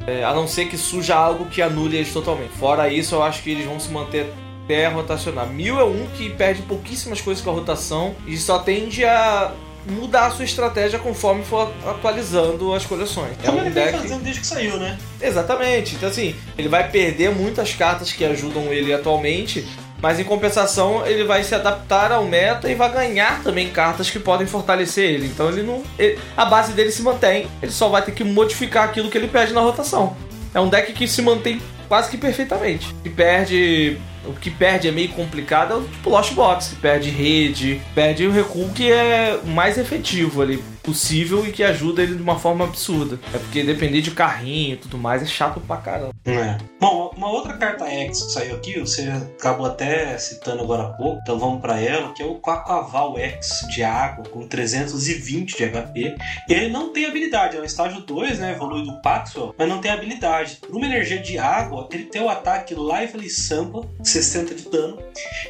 é, 0.07 0.25
a 0.25 0.35
não 0.35 0.47
ser 0.47 0.67
que 0.67 0.77
surja 0.77 1.15
algo 1.15 1.47
que 1.47 1.63
anule 1.63 1.97
eles 1.97 2.13
totalmente. 2.13 2.51
Fora 2.51 2.93
isso, 2.93 3.15
eu 3.15 3.23
acho 3.23 3.43
que 3.43 3.51
eles 3.51 3.65
vão 3.65 3.81
se 3.81 3.91
manter 3.91 4.33
até 4.65 4.89
rotacionar. 4.89 5.47
Mil 5.47 5.79
é 5.79 5.85
um 5.85 6.07
que 6.17 6.31
perde 6.31 6.63
pouquíssimas 6.63 7.21
coisas 7.21 7.43
com 7.43 7.51
a 7.51 7.55
rotação 7.55 8.15
e 8.27 8.37
só 8.37 8.59
tende 8.59 9.05
a 9.05 9.53
mudar 9.87 10.27
a 10.27 10.31
sua 10.31 10.45
estratégia 10.45 10.99
conforme 10.99 11.45
for 11.45 11.73
atualizando 11.87 12.73
as 12.75 12.85
coleções. 12.87 13.33
É 13.43 13.47
Como 13.47 13.59
um 13.59 13.61
ele 13.63 13.71
vem 13.71 13.85
deck 13.87 13.99
fazendo 13.99 14.23
desde 14.23 14.41
que 14.41 14.47
saiu, 14.47 14.77
né? 14.79 14.99
Exatamente. 15.21 15.95
Então, 15.95 16.09
assim, 16.09 16.35
ele 16.57 16.69
vai 16.69 16.89
perder 16.91 17.31
muitas 17.35 17.73
cartas 17.75 18.13
que 18.13 18.25
ajudam 18.25 18.65
ele 18.73 18.93
atualmente, 18.93 19.67
mas 20.01 20.19
em 20.21 20.25
compensação 20.25 21.07
ele 21.07 21.25
vai 21.25 21.43
se 21.45 21.55
adaptar 21.55 22.13
ao 22.13 22.25
meta 22.25 22.69
e 22.71 22.75
vai 22.75 22.93
ganhar 22.93 23.43
também 23.43 23.71
cartas 23.71 24.11
que 24.11 24.19
podem 24.19 24.47
fortalecer 24.47 25.09
ele. 25.11 25.27
Então, 25.27 25.49
ele 25.49 25.63
não. 25.63 25.83
ele- 25.99 26.19
a 26.37 26.45
base 26.45 26.73
dele 26.73 26.91
se 26.91 27.03
mantém, 27.03 27.49
ele 27.63 27.73
só 27.73 27.89
vai 27.89 28.03
ter 28.03 28.13
que 28.13 28.25
modificar 28.25 28.85
aquilo 28.85 29.11
que 29.11 29.17
ele 29.19 29.29
perde 29.29 29.53
na 29.53 29.61
rotação. 29.61 30.17
É 30.55 30.61
um 30.61 30.69
deck 30.69 30.93
que 30.93 31.09
se 31.09 31.23
mantém 31.23 31.61
quase 31.89 32.11
que 32.11 32.17
perfeitamente. 32.19 32.95
Que 33.03 33.09
perde. 33.11 33.99
O 34.25 34.33
que 34.33 34.51
perde 34.51 34.89
é 34.89 34.93
meio 34.93 35.09
complicado 35.11 35.73
é 35.73 35.77
o 35.77 35.83
tipo 35.83 36.11
Lost 36.11 36.33
Box, 36.35 36.69
que 36.69 36.77
perde 36.77 37.11
rede, 37.11 37.81
perde 37.95 38.27
o 38.27 38.33
recuo 38.33 38.73
que 38.73 38.91
é 38.91 39.41
mais 39.45 39.79
efetivo 39.79 40.43
ali 40.43 40.63
possível 40.83 41.47
e 41.47 41.53
que 41.53 41.63
ajuda 41.63 42.03
ele 42.03 42.17
de 42.17 42.23
uma 42.23 42.39
forma 42.39 42.65
absurda. 42.65 43.19
É 43.33 43.39
porque 43.39 43.63
depender 43.63 44.01
de 44.01 44.11
carrinho 44.11 44.75
e 44.75 44.77
tudo 44.77 44.99
mais 44.99 45.23
é 45.23 45.27
chato 45.27 45.61
pra 45.61 45.77
caramba. 45.77 46.13
É. 46.25 46.59
Bom, 46.81 47.13
uma 47.17 47.31
outra 47.31 47.57
carta 47.57 47.87
X 47.87 48.23
que 48.23 48.33
saiu 48.33 48.57
aqui, 48.57 48.81
você 48.81 49.03
acabou 49.39 49.67
até 49.67 50.17
citando 50.19 50.63
agora 50.63 50.83
há 50.85 50.89
pouco, 50.89 51.21
então 51.23 51.39
vamos 51.39 51.61
pra 51.61 51.81
ela, 51.81 52.13
que 52.13 52.23
é 52.23 52.27
o 52.27 52.41
Quacaval 52.41 53.19
X 53.19 53.67
de 53.73 53.83
água, 53.83 54.25
com 54.25 54.47
320 54.47 55.57
de 55.57 55.69
HP. 55.69 56.17
E 56.49 56.53
ele 56.53 56.69
não 56.69 56.93
tem 56.93 57.07
habilidade, 57.07 57.57
é 57.57 57.61
um 57.61 57.65
estágio 57.65 58.01
2, 58.01 58.39
né? 58.41 58.53
Evolui 58.53 58.85
do 58.85 59.01
Paxwell, 59.01 59.55
mas 59.57 59.69
não 59.69 59.81
tem 59.81 59.91
habilidade. 59.91 60.57
Por 60.57 60.77
uma 60.77 60.87
energia 60.87 61.19
de 61.19 61.39
água, 61.39 61.89
ele 61.93 62.05
tem 62.05 62.23
o 62.23 62.29
ataque 62.29 62.75
Lively 62.75 63.31
Sampa, 63.31 63.87
60 64.13 64.55
de 64.55 64.69
dano, 64.69 64.99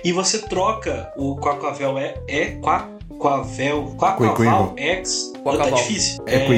e 0.05 0.13
você 0.13 0.39
troca 0.39 1.13
o 1.17 1.37
Quacavel 1.37 1.99
é, 1.99 2.15
é 2.29 2.57
Quacavel, 2.61 3.95
Quacaval 3.97 4.35
Quacaval. 4.37 4.75
X. 4.77 5.33
Quacaval. 5.43 5.71
Tá 5.71 5.77
difícil. 5.77 6.23
É, 6.27 6.49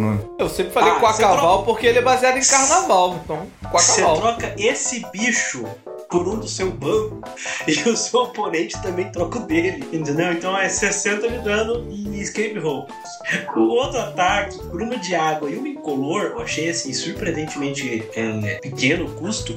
nome. 0.00 0.20
Eu 0.38 0.48
sempre 0.48 0.72
falei 0.72 0.92
Ah, 0.92 1.00
Quacaval 1.00 1.64
porque 1.64 1.86
ele 1.86 1.98
é 1.98 2.02
baseado 2.02 2.36
em 2.36 2.44
carnaval. 2.44 3.20
Então, 3.24 3.46
Você 3.72 4.02
Quacaval. 4.02 4.20
troca 4.20 4.54
esse 4.58 5.04
bicho 5.12 5.64
por 6.10 6.26
um 6.28 6.38
do 6.38 6.48
seu 6.48 6.70
banco 6.70 7.20
e 7.66 7.88
o 7.88 7.96
seu 7.96 8.20
oponente 8.20 8.80
também 8.82 9.10
troca 9.10 9.38
o 9.38 9.46
dele, 9.46 9.84
entendeu? 9.92 10.32
Então 10.32 10.56
é 10.58 10.68
60 10.68 11.28
de 11.28 11.38
dano 11.38 11.86
e 11.90 12.20
escape 12.20 12.58
roll. 12.58 12.86
O 13.56 13.60
outro 13.60 14.00
ataque, 14.00 14.58
por 14.58 14.82
uma 14.82 14.98
de 14.98 15.14
água 15.14 15.50
e 15.50 15.56
uma 15.56 15.68
incolor, 15.68 16.32
eu 16.32 16.40
achei 16.40 16.68
assim 16.68 16.92
surpreendentemente 16.92 18.04
é, 18.14 18.58
pequeno 18.60 19.06
o 19.06 19.14
custo. 19.14 19.56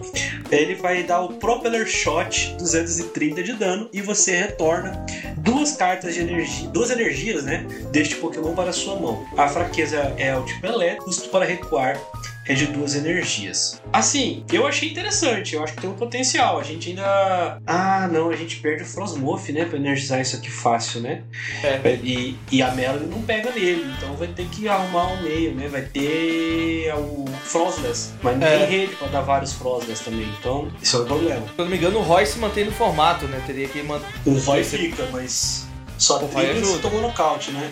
Ele 0.52 0.76
vai 0.76 1.04
dar 1.04 1.22
o 1.22 1.34
Propeller 1.34 1.88
Shot 1.88 2.56
230 2.60 3.44
de 3.44 3.54
dano 3.54 3.90
e 3.92 4.02
você 4.02 4.36
retorna 4.36 5.06
duas 5.38 5.76
cartas 5.76 6.14
de 6.14 6.22
energia, 6.22 6.70
duas 6.70 6.92
energias, 6.92 7.44
né, 7.44 7.66
deste 7.92 8.16
Pokémon 8.16 8.54
para 8.54 8.70
a 8.70 8.74
sua 8.74 8.96
mão. 9.00 9.26
A 9.38 9.48
fraqueza 9.48 10.14
é 10.18 10.36
o 10.36 10.44
tipo 10.46 10.66
elétrico, 10.66 11.06
custo 11.06 11.30
para 11.30 11.46
recuar 11.46 12.00
é 12.48 12.54
de 12.54 12.68
duas 12.68 12.96
energias. 12.96 13.82
Assim, 13.92 14.44
eu 14.52 14.66
achei 14.68 14.90
interessante, 14.90 15.56
eu 15.56 15.64
acho 15.64 15.74
que 15.74 15.82
tem 15.82 15.90
um 15.90 15.94
potencial. 15.94 16.60
A 16.60 16.64
gente 16.64 16.90
ainda. 16.90 17.58
Ah, 17.66 18.10
não, 18.12 18.30
a 18.30 18.36
gente 18.36 18.58
perde 18.58 18.84
o 18.84 18.86
Frosmoth, 18.86 19.50
né? 19.50 19.66
Pra 19.66 19.78
energizar 19.78 20.20
isso 20.20 20.36
aqui 20.36 20.50
fácil, 20.52 21.02
né? 21.02 21.24
É. 21.64 21.96
E, 22.04 22.38
e 22.52 22.62
a 22.62 22.72
Melody 22.72 23.06
não 23.06 23.22
pega 23.22 23.52
nele, 23.52 23.86
então 23.98 24.16
vai 24.16 24.28
ter 24.28 24.46
que 24.48 24.68
arrumar 24.68 25.08
um 25.14 25.22
meio, 25.24 25.54
né? 25.54 25.68
Vai 25.68 25.82
ter 25.84 26.94
o 26.96 27.26
Frostless, 27.44 28.12
mas 28.22 28.38
não 28.38 28.48
É. 28.48 28.58
tem 28.60 28.80
rede 28.80 28.96
pra 28.96 29.08
dar 29.08 29.22
vários 29.22 29.54
Frostless 29.54 30.04
também, 30.04 30.28
então 30.40 30.72
isso 30.82 30.98
é 30.98 31.00
um 31.02 31.06
problema. 31.06 31.42
Se 31.48 31.54
eu 31.58 31.66
não 31.66 31.72
me 31.72 31.78
engano, 31.78 32.00
o 32.00 32.02
Roy 32.02 32.26
se 32.26 32.40
mantém 32.40 32.66
no 32.66 32.72
formato, 32.72 33.26
né? 33.28 33.42
Teria 33.46 33.68
que 33.68 33.82
manter. 33.84 34.06
O 34.26 34.36
Vai 34.36 34.64
fica, 34.64 35.06
mas. 35.12 35.68
Só 36.04 36.20
se 36.20 36.38
ajuda. 36.38 36.80
tomou 36.80 37.02
nocaute, 37.02 37.52
né? 37.52 37.72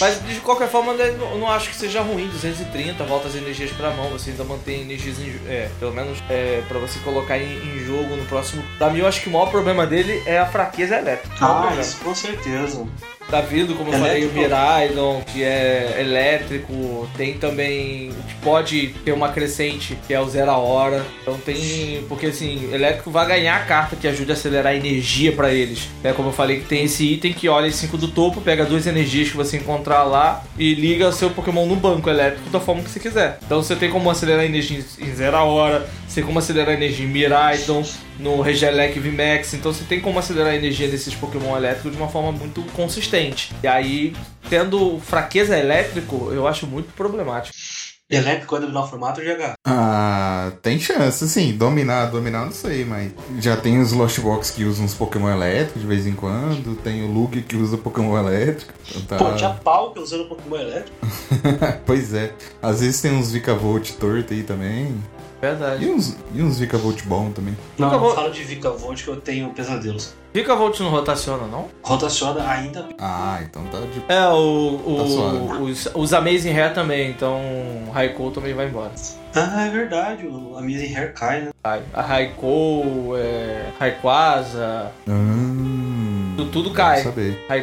Mas 0.00 0.22
de 0.26 0.40
qualquer 0.40 0.68
forma, 0.68 0.92
né, 0.92 1.08
eu 1.08 1.38
não 1.38 1.50
acho 1.50 1.70
que 1.70 1.76
seja 1.76 2.02
ruim. 2.02 2.28
230, 2.28 3.02
volta 3.04 3.28
as 3.28 3.34
energias 3.34 3.70
pra 3.72 3.90
mão. 3.90 4.10
Você 4.10 4.30
ainda 4.30 4.44
mantém 4.44 4.82
energias 4.82 5.18
em, 5.18 5.40
é, 5.48 5.70
pelo 5.78 5.92
menos 5.92 6.18
é, 6.28 6.62
pra 6.68 6.78
você 6.78 6.98
colocar 7.00 7.38
em, 7.38 7.44
em 7.44 7.84
jogo 7.84 8.16
no 8.16 8.24
próximo. 8.26 8.62
Pra 8.76 8.90
mim, 8.90 8.98
eu 9.00 9.06
acho 9.06 9.22
que 9.22 9.28
o 9.28 9.32
maior 9.32 9.50
problema 9.50 9.86
dele 9.86 10.22
é 10.26 10.38
a 10.38 10.46
fraqueza 10.46 10.96
elétrica. 10.96 11.34
Ah, 11.40 11.60
problema. 11.60 11.80
isso 11.80 11.96
com 12.04 12.14
certeza. 12.14 12.86
Tá 13.30 13.40
vindo, 13.40 13.74
como 13.74 13.92
eu 13.92 13.98
falei, 13.98 14.22
o 14.22 14.24
Elétrico. 14.24 14.40
Miraidon, 14.40 15.22
que 15.32 15.42
é 15.44 15.98
elétrico. 16.00 17.08
Tem 17.16 17.34
também 17.34 18.10
que 18.28 18.34
pode 18.42 18.88
ter 19.04 19.12
uma 19.12 19.28
crescente, 19.28 19.96
que 20.06 20.12
é 20.12 20.20
o 20.20 20.28
zero 20.28 20.50
a 20.50 20.56
hora. 20.56 21.04
Então 21.22 21.38
tem. 21.38 22.04
Porque 22.08 22.26
assim, 22.26 22.68
elétrico 22.72 23.10
vai 23.10 23.26
ganhar 23.26 23.56
a 23.56 23.60
carta 23.60 23.94
que 23.94 24.08
ajude 24.08 24.30
a 24.30 24.34
acelerar 24.34 24.72
a 24.72 24.76
energia 24.76 25.32
pra 25.32 25.52
eles. 25.52 25.88
É 26.02 26.12
como 26.12 26.30
eu 26.30 26.32
falei 26.32 26.60
que 26.60 26.66
tem 26.66 26.84
esse 26.84 27.04
item 27.04 27.32
que 27.32 27.48
olha 27.48 27.68
em 27.68 27.72
5 27.72 27.96
do 27.96 28.08
topo, 28.08 28.40
pega 28.40 28.64
duas 28.64 28.86
energias 28.86 29.30
que 29.30 29.36
você 29.36 29.58
encontrar 29.58 30.02
lá 30.02 30.42
e 30.58 30.74
liga 30.74 31.12
seu 31.12 31.30
Pokémon 31.30 31.66
no 31.66 31.76
banco 31.76 32.10
elétrico 32.10 32.50
da 32.50 32.58
forma 32.58 32.82
que 32.82 32.90
você 32.90 32.98
quiser. 32.98 33.38
Então 33.44 33.62
você 33.62 33.76
tem 33.76 33.90
como 33.90 34.10
acelerar 34.10 34.42
a 34.42 34.46
energia 34.46 34.82
em 34.98 35.14
zero 35.14 35.36
a 35.36 35.44
hora, 35.44 35.88
você 36.10 36.16
tem 36.16 36.24
como 36.24 36.40
acelerar 36.40 36.70
a 36.70 36.74
energia 36.74 37.06
em 37.06 37.08
Miraidon, 37.08 37.84
no 38.18 38.40
Regelec 38.40 38.98
VMAX, 38.98 39.54
então 39.54 39.72
você 39.72 39.84
tem 39.84 40.00
como 40.00 40.18
acelerar 40.18 40.52
a 40.52 40.56
energia 40.56 40.88
desses 40.88 41.14
Pokémon 41.14 41.56
elétricos 41.56 41.92
de 41.92 41.96
uma 41.96 42.08
forma 42.08 42.32
muito 42.32 42.62
consistente. 42.72 43.54
E 43.62 43.68
aí, 43.68 44.12
tendo 44.48 44.98
fraqueza 44.98 45.56
elétrico, 45.56 46.30
eu 46.32 46.48
acho 46.48 46.66
muito 46.66 46.92
problemático. 46.94 47.56
Elétrico 48.10 48.56
é 48.56 48.60
dominar 48.60 48.82
o 48.82 48.88
formato 48.88 49.20
GH. 49.20 49.52
Ah, 49.64 50.50
tem 50.60 50.80
chance, 50.80 51.28
sim. 51.28 51.56
Dominar, 51.56 52.06
dominar, 52.06 52.44
não 52.44 52.50
sei, 52.50 52.84
mas 52.84 53.12
já 53.38 53.56
tem 53.56 53.80
os 53.80 53.92
Lost 53.92 54.18
Box 54.18 54.50
que 54.50 54.64
usam 54.64 54.86
uns 54.86 54.94
Pokémon 54.94 55.30
elétricos 55.30 55.80
de 55.80 55.86
vez 55.86 56.08
em 56.08 56.14
quando. 56.14 56.74
Tem 56.82 57.04
o 57.04 57.06
Lugia 57.06 57.40
que 57.40 57.54
usa 57.54 57.78
Pokémon 57.78 58.18
elétrico. 58.18 58.72
Então 58.96 59.16
tá... 59.16 59.24
Pô, 59.24 59.36
tinha 59.36 59.50
pau 59.50 59.92
que 59.92 60.00
usando 60.00 60.24
Pokémon 60.24 60.56
elétrico. 60.56 60.96
pois 61.86 62.12
é. 62.12 62.32
Às 62.60 62.80
vezes 62.80 63.00
tem 63.00 63.12
uns 63.12 63.30
Vicavolt 63.30 63.92
torto 63.92 64.34
aí 64.34 64.42
também. 64.42 65.00
Verdade. 65.40 65.84
E 65.84 65.90
uns, 65.90 66.16
e 66.34 66.42
uns 66.42 66.58
Vikavolt 66.58 67.02
bom 67.04 67.30
também. 67.30 67.56
Não, 67.78 67.90
Nunca 67.90 68.04
não 68.04 68.14
fala 68.14 68.30
de 68.30 68.42
Vicavolt 68.44 69.02
que 69.02 69.08
eu 69.08 69.16
tenho 69.20 69.48
pesadelos. 69.50 70.14
Fica 70.32 70.54
Volt 70.54 70.78
não 70.80 70.90
rotaciona, 70.90 71.46
não? 71.46 71.66
Rotaciona 71.82 72.48
ainda 72.48 72.82
bem. 72.82 72.94
Ah, 73.00 73.40
então 73.42 73.64
tá 73.64 73.78
de. 73.80 74.04
É, 74.08 74.28
o, 74.28 74.80
o- 74.86 74.96
Tá 74.96 75.62
os, 75.62 75.88
os 75.94 76.12
Amazing 76.12 76.50
Hair 76.56 76.72
também, 76.72 77.10
então 77.10 77.40
Raikou 77.92 78.30
também 78.30 78.54
vai 78.54 78.68
embora. 78.68 78.92
Ah, 79.34 79.66
é 79.66 79.70
verdade, 79.70 80.26
o 80.26 80.56
Amazing 80.56 80.94
Hair 80.94 81.14
cai, 81.14 81.40
né? 81.42 81.50
Ai, 81.64 81.82
A 81.92 82.02
Raikou, 82.02 83.16
é, 83.16 83.70
Rayquaza, 83.78 84.92
Hum, 85.08 85.69
tudo, 86.46 86.70
cai. 86.70 87.02
saber. 87.02 87.44
É 87.48 87.60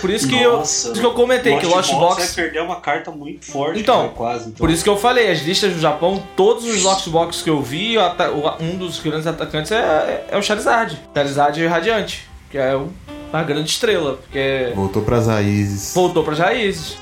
por 0.00 0.10
isso 0.10 0.28
que, 0.28 0.40
eu, 0.40 0.50
por 0.52 0.58
Nossa. 0.58 0.90
isso 0.92 1.00
que 1.00 1.06
eu 1.06 1.12
comentei 1.12 1.56
que 1.58 1.66
o 1.66 1.70
Lost 1.70 1.90
vai 1.90 2.00
Box... 2.00 2.34
perder 2.34 2.62
uma 2.62 2.76
carta 2.80 3.10
muito 3.10 3.46
forte, 3.46 3.80
Então, 3.80 3.96
cara, 4.02 4.08
quase. 4.10 4.44
Então. 4.48 4.56
Por 4.58 4.70
isso 4.70 4.82
que 4.84 4.90
eu 4.90 4.96
falei, 4.96 5.30
as 5.30 5.40
listas 5.40 5.72
do 5.72 5.80
Japão, 5.80 6.22
todos 6.36 6.64
os 6.64 6.82
Lost 6.82 7.08
Box 7.08 7.42
que 7.42 7.50
eu 7.50 7.60
vi, 7.62 7.96
um 8.60 8.76
dos 8.76 8.98
grandes 9.00 9.26
atacantes 9.26 9.72
é, 9.72 10.26
é 10.30 10.36
o 10.36 10.42
Charizard. 10.42 10.98
Charizard 11.14 11.66
Radiante, 11.66 12.28
que 12.50 12.58
é 12.58 12.74
o- 12.76 12.88
a 13.32 13.42
grande 13.44 13.70
estrela, 13.70 14.14
porque 14.16 14.72
Voltou 14.74 15.02
pras 15.02 15.26
raízes. 15.28 15.94
voltou 15.94 16.24
pras 16.24 16.38
raízes. 16.40 16.96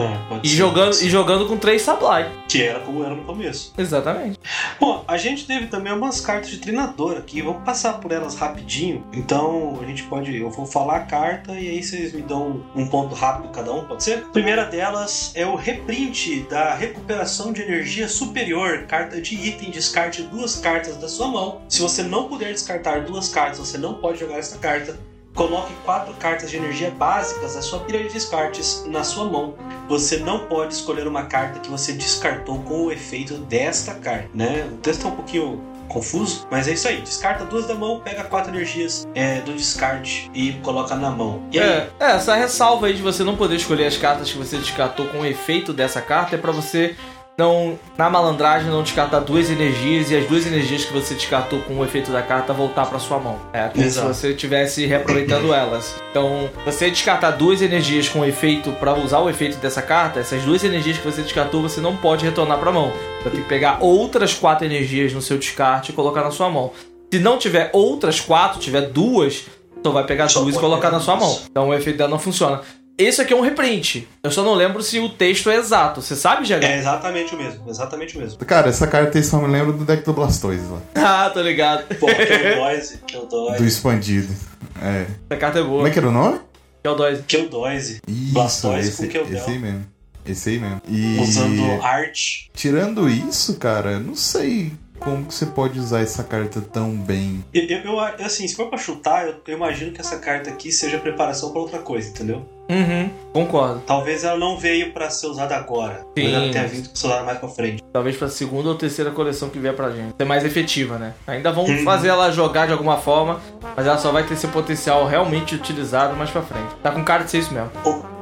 É, 0.00 0.40
E 0.42 0.48
ser, 0.48 0.56
jogando, 0.56 0.94
e 0.94 1.10
jogando 1.10 1.46
com 1.46 1.56
três 1.56 1.82
Sablai. 1.82 2.30
Que 2.48 2.62
era 2.62 2.80
como 2.80 3.04
era 3.04 3.14
no 3.14 3.24
começo. 3.24 3.72
Exatamente. 3.76 4.38
Bom, 4.78 5.04
a 5.06 5.16
gente 5.16 5.46
teve 5.46 5.66
também 5.66 5.92
algumas 5.92 6.20
cartas 6.20 6.50
de 6.50 6.58
treinador 6.58 7.16
aqui, 7.16 7.42
vamos 7.42 7.62
passar 7.64 7.94
por 7.94 8.12
elas 8.12 8.34
rapidinho. 8.36 9.04
Então 9.12 9.78
a 9.80 9.86
gente 9.86 10.02
pode, 10.04 10.36
eu 10.36 10.50
vou 10.50 10.66
falar 10.66 10.96
a 10.96 11.00
carta 11.00 11.52
e 11.52 11.68
aí 11.68 11.82
vocês 11.82 12.12
me 12.12 12.22
dão 12.22 12.62
um 12.74 12.86
ponto 12.86 13.14
rápido 13.14 13.50
cada 13.52 13.72
um, 13.72 13.84
pode 13.84 14.02
ser? 14.02 14.18
A 14.18 14.32
primeira 14.32 14.64
delas 14.64 15.32
é 15.34 15.46
o 15.46 15.54
reprint 15.54 16.42
da 16.48 16.74
recuperação 16.74 17.52
de 17.52 17.62
energia 17.62 18.08
superior, 18.08 18.84
carta 18.86 19.20
de 19.20 19.34
item, 19.34 19.70
descarte 19.70 20.22
duas 20.22 20.56
cartas 20.56 20.96
da 20.96 21.08
sua 21.08 21.28
mão. 21.28 21.60
Se 21.68 21.80
você 21.80 22.02
não 22.02 22.28
puder 22.28 22.52
descartar 22.52 23.04
duas 23.04 23.28
cartas, 23.28 23.58
você 23.58 23.78
não 23.78 23.94
pode 23.94 24.18
jogar 24.20 24.38
essa 24.38 24.58
carta. 24.58 24.98
Coloque 25.36 25.74
quatro 25.84 26.14
cartas 26.14 26.50
de 26.50 26.56
energia 26.56 26.90
básicas 26.90 27.54
da 27.54 27.60
sua 27.60 27.80
pilha 27.80 28.02
de 28.02 28.08
descartes 28.08 28.86
na 28.86 29.04
sua 29.04 29.26
mão. 29.26 29.54
Você 29.86 30.16
não 30.16 30.46
pode 30.46 30.72
escolher 30.72 31.06
uma 31.06 31.24
carta 31.26 31.60
que 31.60 31.68
você 31.68 31.92
descartou 31.92 32.58
com 32.62 32.86
o 32.86 32.90
efeito 32.90 33.34
desta 33.34 33.92
carta, 33.92 34.30
né? 34.32 34.66
O 34.72 34.78
texto 34.78 35.04
é 35.04 35.08
um 35.08 35.14
pouquinho 35.14 35.62
confuso, 35.88 36.46
mas 36.50 36.66
é 36.66 36.72
isso 36.72 36.88
aí. 36.88 37.02
Descarta 37.02 37.44
duas 37.44 37.66
da 37.66 37.74
mão, 37.74 38.00
pega 38.00 38.24
quatro 38.24 38.50
energias 38.50 39.06
é, 39.14 39.42
do 39.42 39.52
descarte 39.52 40.30
e 40.32 40.54
coloca 40.54 40.94
na 40.94 41.10
mão. 41.10 41.42
E 41.52 41.58
É, 41.58 41.90
é, 42.00 42.12
essa 42.12 42.34
ressalva 42.34 42.86
aí 42.86 42.94
de 42.94 43.02
você 43.02 43.22
não 43.22 43.36
poder 43.36 43.56
escolher 43.56 43.86
as 43.86 43.98
cartas 43.98 44.32
que 44.32 44.38
você 44.38 44.56
descartou 44.56 45.06
com 45.08 45.20
o 45.20 45.26
efeito 45.26 45.70
dessa 45.72 46.00
carta 46.00 46.34
é 46.34 46.38
pra 46.38 46.50
você 46.50 46.96
não, 47.38 47.78
na 47.98 48.08
malandragem, 48.08 48.70
não 48.70 48.82
descartar 48.82 49.20
duas 49.20 49.50
energias 49.50 50.10
e 50.10 50.16
as 50.16 50.26
duas 50.26 50.46
energias 50.46 50.86
que 50.86 50.92
você 50.92 51.14
descartou 51.14 51.60
com 51.60 51.78
o 51.78 51.84
efeito 51.84 52.10
da 52.10 52.22
carta 52.22 52.54
voltar 52.54 52.86
pra 52.86 52.98
sua 52.98 53.18
mão. 53.18 53.38
É 53.52 53.68
como 53.68 53.84
Exato. 53.84 54.14
se 54.14 54.20
você 54.20 54.30
estivesse 54.30 54.86
reaproveitando 54.86 55.52
elas. 55.52 55.96
Então, 56.10 56.48
você 56.64 56.90
descartar 56.90 57.32
duas 57.32 57.60
energias 57.60 58.08
com 58.08 58.24
efeito 58.24 58.72
pra 58.72 58.94
usar 58.94 59.18
o 59.18 59.28
efeito 59.28 59.58
dessa 59.58 59.82
carta, 59.82 60.18
essas 60.18 60.42
duas 60.44 60.64
energias 60.64 60.96
que 60.96 61.04
você 61.04 61.20
descartou, 61.20 61.60
você 61.60 61.80
não 61.80 61.94
pode 61.94 62.24
retornar 62.24 62.58
pra 62.58 62.72
mão. 62.72 62.90
Você 63.22 63.30
tem 63.30 63.42
que 63.42 63.48
pegar 63.48 63.78
outras 63.82 64.32
quatro 64.32 64.64
energias 64.64 65.12
no 65.12 65.20
seu 65.20 65.36
descarte 65.36 65.92
e 65.92 65.94
colocar 65.94 66.22
na 66.22 66.30
sua 66.30 66.48
mão. 66.48 66.72
Se 67.12 67.20
não 67.20 67.38
tiver 67.38 67.68
outras 67.74 68.18
quatro, 68.18 68.58
tiver 68.58 68.82
duas, 68.82 69.44
só 69.84 69.92
vai 69.92 70.04
pegar 70.04 70.28
Só 70.28 70.40
duas 70.40 70.56
e 70.56 70.58
colocar 70.58 70.90
na 70.90 71.00
sua 71.00 71.16
mão. 71.16 71.38
Então 71.50 71.68
o 71.68 71.74
efeito 71.74 71.98
dela 71.98 72.10
não 72.10 72.18
funciona. 72.18 72.62
Esse 72.98 73.20
aqui 73.20 73.32
é 73.34 73.36
um 73.36 73.42
reprint. 73.42 74.08
Eu 74.22 74.30
só 74.30 74.42
não 74.42 74.54
lembro 74.54 74.82
se 74.82 74.98
o 74.98 75.08
texto 75.10 75.50
é 75.50 75.56
exato. 75.56 76.00
Você 76.00 76.16
sabe, 76.16 76.46
GH? 76.46 76.64
é 76.64 76.78
exatamente 76.78 77.34
o 77.34 77.38
mesmo, 77.38 77.68
exatamente 77.68 78.16
o 78.16 78.20
mesmo. 78.20 78.38
Cara, 78.44 78.70
essa 78.70 78.86
carta 78.86 79.18
aí 79.18 79.22
só 79.24 79.38
me 79.38 79.48
lembra 79.48 79.72
do 79.72 79.84
deck 79.84 80.02
do 80.04 80.12
Blastoise 80.14 80.64
lá. 80.66 80.80
Ah, 81.26 81.30
tô 81.30 81.42
ligado. 81.42 81.84
Pô, 81.96 82.06
Killdoise, 82.06 82.98
Killdoise, 83.06 83.58
Do 83.58 83.64
expandido. 83.66 84.34
É. 84.82 85.06
Essa 85.30 85.38
carta 85.40 85.58
é 85.58 85.62
boa. 85.62 85.76
Como 85.76 85.86
é 85.88 85.90
que 85.90 85.98
era 85.98 86.08
o 86.08 86.12
nome? 86.12 86.40
Que 86.82 86.88
é 86.88 86.90
o 86.90 86.94
2. 86.94 87.20
Killdoise, 87.26 88.00
Isso, 88.08 88.32
Blastoise 88.32 88.88
esse, 88.88 89.02
com 89.06 89.12
Keldeo. 89.12 89.36
esse 89.36 89.50
aí 89.50 89.58
mesmo. 89.58 89.86
Esse 90.24 90.48
aí 90.50 90.58
mesmo. 90.58 90.80
E 90.88 91.18
usando 91.20 91.82
arte. 91.82 92.50
tirando 92.54 93.08
isso, 93.08 93.56
cara, 93.58 93.92
eu 93.92 94.00
não 94.00 94.16
sei 94.16 94.72
como 94.98 95.26
que 95.26 95.34
você 95.34 95.46
pode 95.46 95.78
usar 95.78 96.00
essa 96.00 96.24
carta 96.24 96.60
tão 96.60 96.90
bem. 96.96 97.44
Eu, 97.52 97.62
eu- 97.64 97.82
eu- 97.84 98.00
assim, 98.24 98.48
se 98.48 98.56
for 98.56 98.68
pra 98.68 98.78
chutar, 98.78 99.26
eu, 99.26 99.34
eu 99.46 99.54
imagino 99.56 99.92
que 99.92 100.00
essa 100.00 100.16
carta 100.18 100.48
aqui 100.50 100.72
seja 100.72 100.98
preparação 100.98 101.50
pra 101.52 101.60
outra 101.60 101.78
coisa, 101.78 102.08
entendeu? 102.08 102.48
Uhum, 102.68 103.10
concordo. 103.32 103.82
Talvez 103.86 104.24
ela 104.24 104.38
não 104.38 104.58
veio 104.58 104.92
pra 104.92 105.08
ser 105.10 105.26
usada 105.28 105.56
agora, 105.56 106.04
mas 106.16 106.24
Sim. 106.26 106.34
ela 106.34 106.52
tenha 106.52 106.66
vindo 106.66 106.88
pra 106.88 106.96
ser 106.96 107.06
usada 107.06 107.22
mais 107.24 107.38
pra 107.38 107.48
frente. 107.48 107.82
Talvez 107.92 108.16
pra 108.16 108.28
segunda 108.28 108.68
ou 108.70 108.74
terceira 108.74 109.10
coleção 109.10 109.48
que 109.48 109.58
vier 109.58 109.74
pra 109.74 109.90
gente. 109.90 110.14
Ser 110.16 110.24
mais 110.24 110.44
efetiva, 110.44 110.98
né? 110.98 111.14
Ainda 111.26 111.52
vão 111.52 111.64
Uhum. 111.64 111.84
fazer 111.84 112.08
ela 112.08 112.30
jogar 112.32 112.66
de 112.66 112.72
alguma 112.72 112.96
forma, 112.96 113.40
mas 113.76 113.86
ela 113.86 113.98
só 113.98 114.10
vai 114.10 114.24
ter 114.24 114.36
seu 114.36 114.50
potencial 114.50 115.06
realmente 115.06 115.54
utilizado 115.54 116.16
mais 116.16 116.30
pra 116.30 116.42
frente. 116.42 116.74
Tá 116.82 116.90
com 116.90 117.04
cara 117.04 117.24
de 117.24 117.30
ser 117.30 117.38
isso 117.38 117.54
mesmo. 117.54 117.70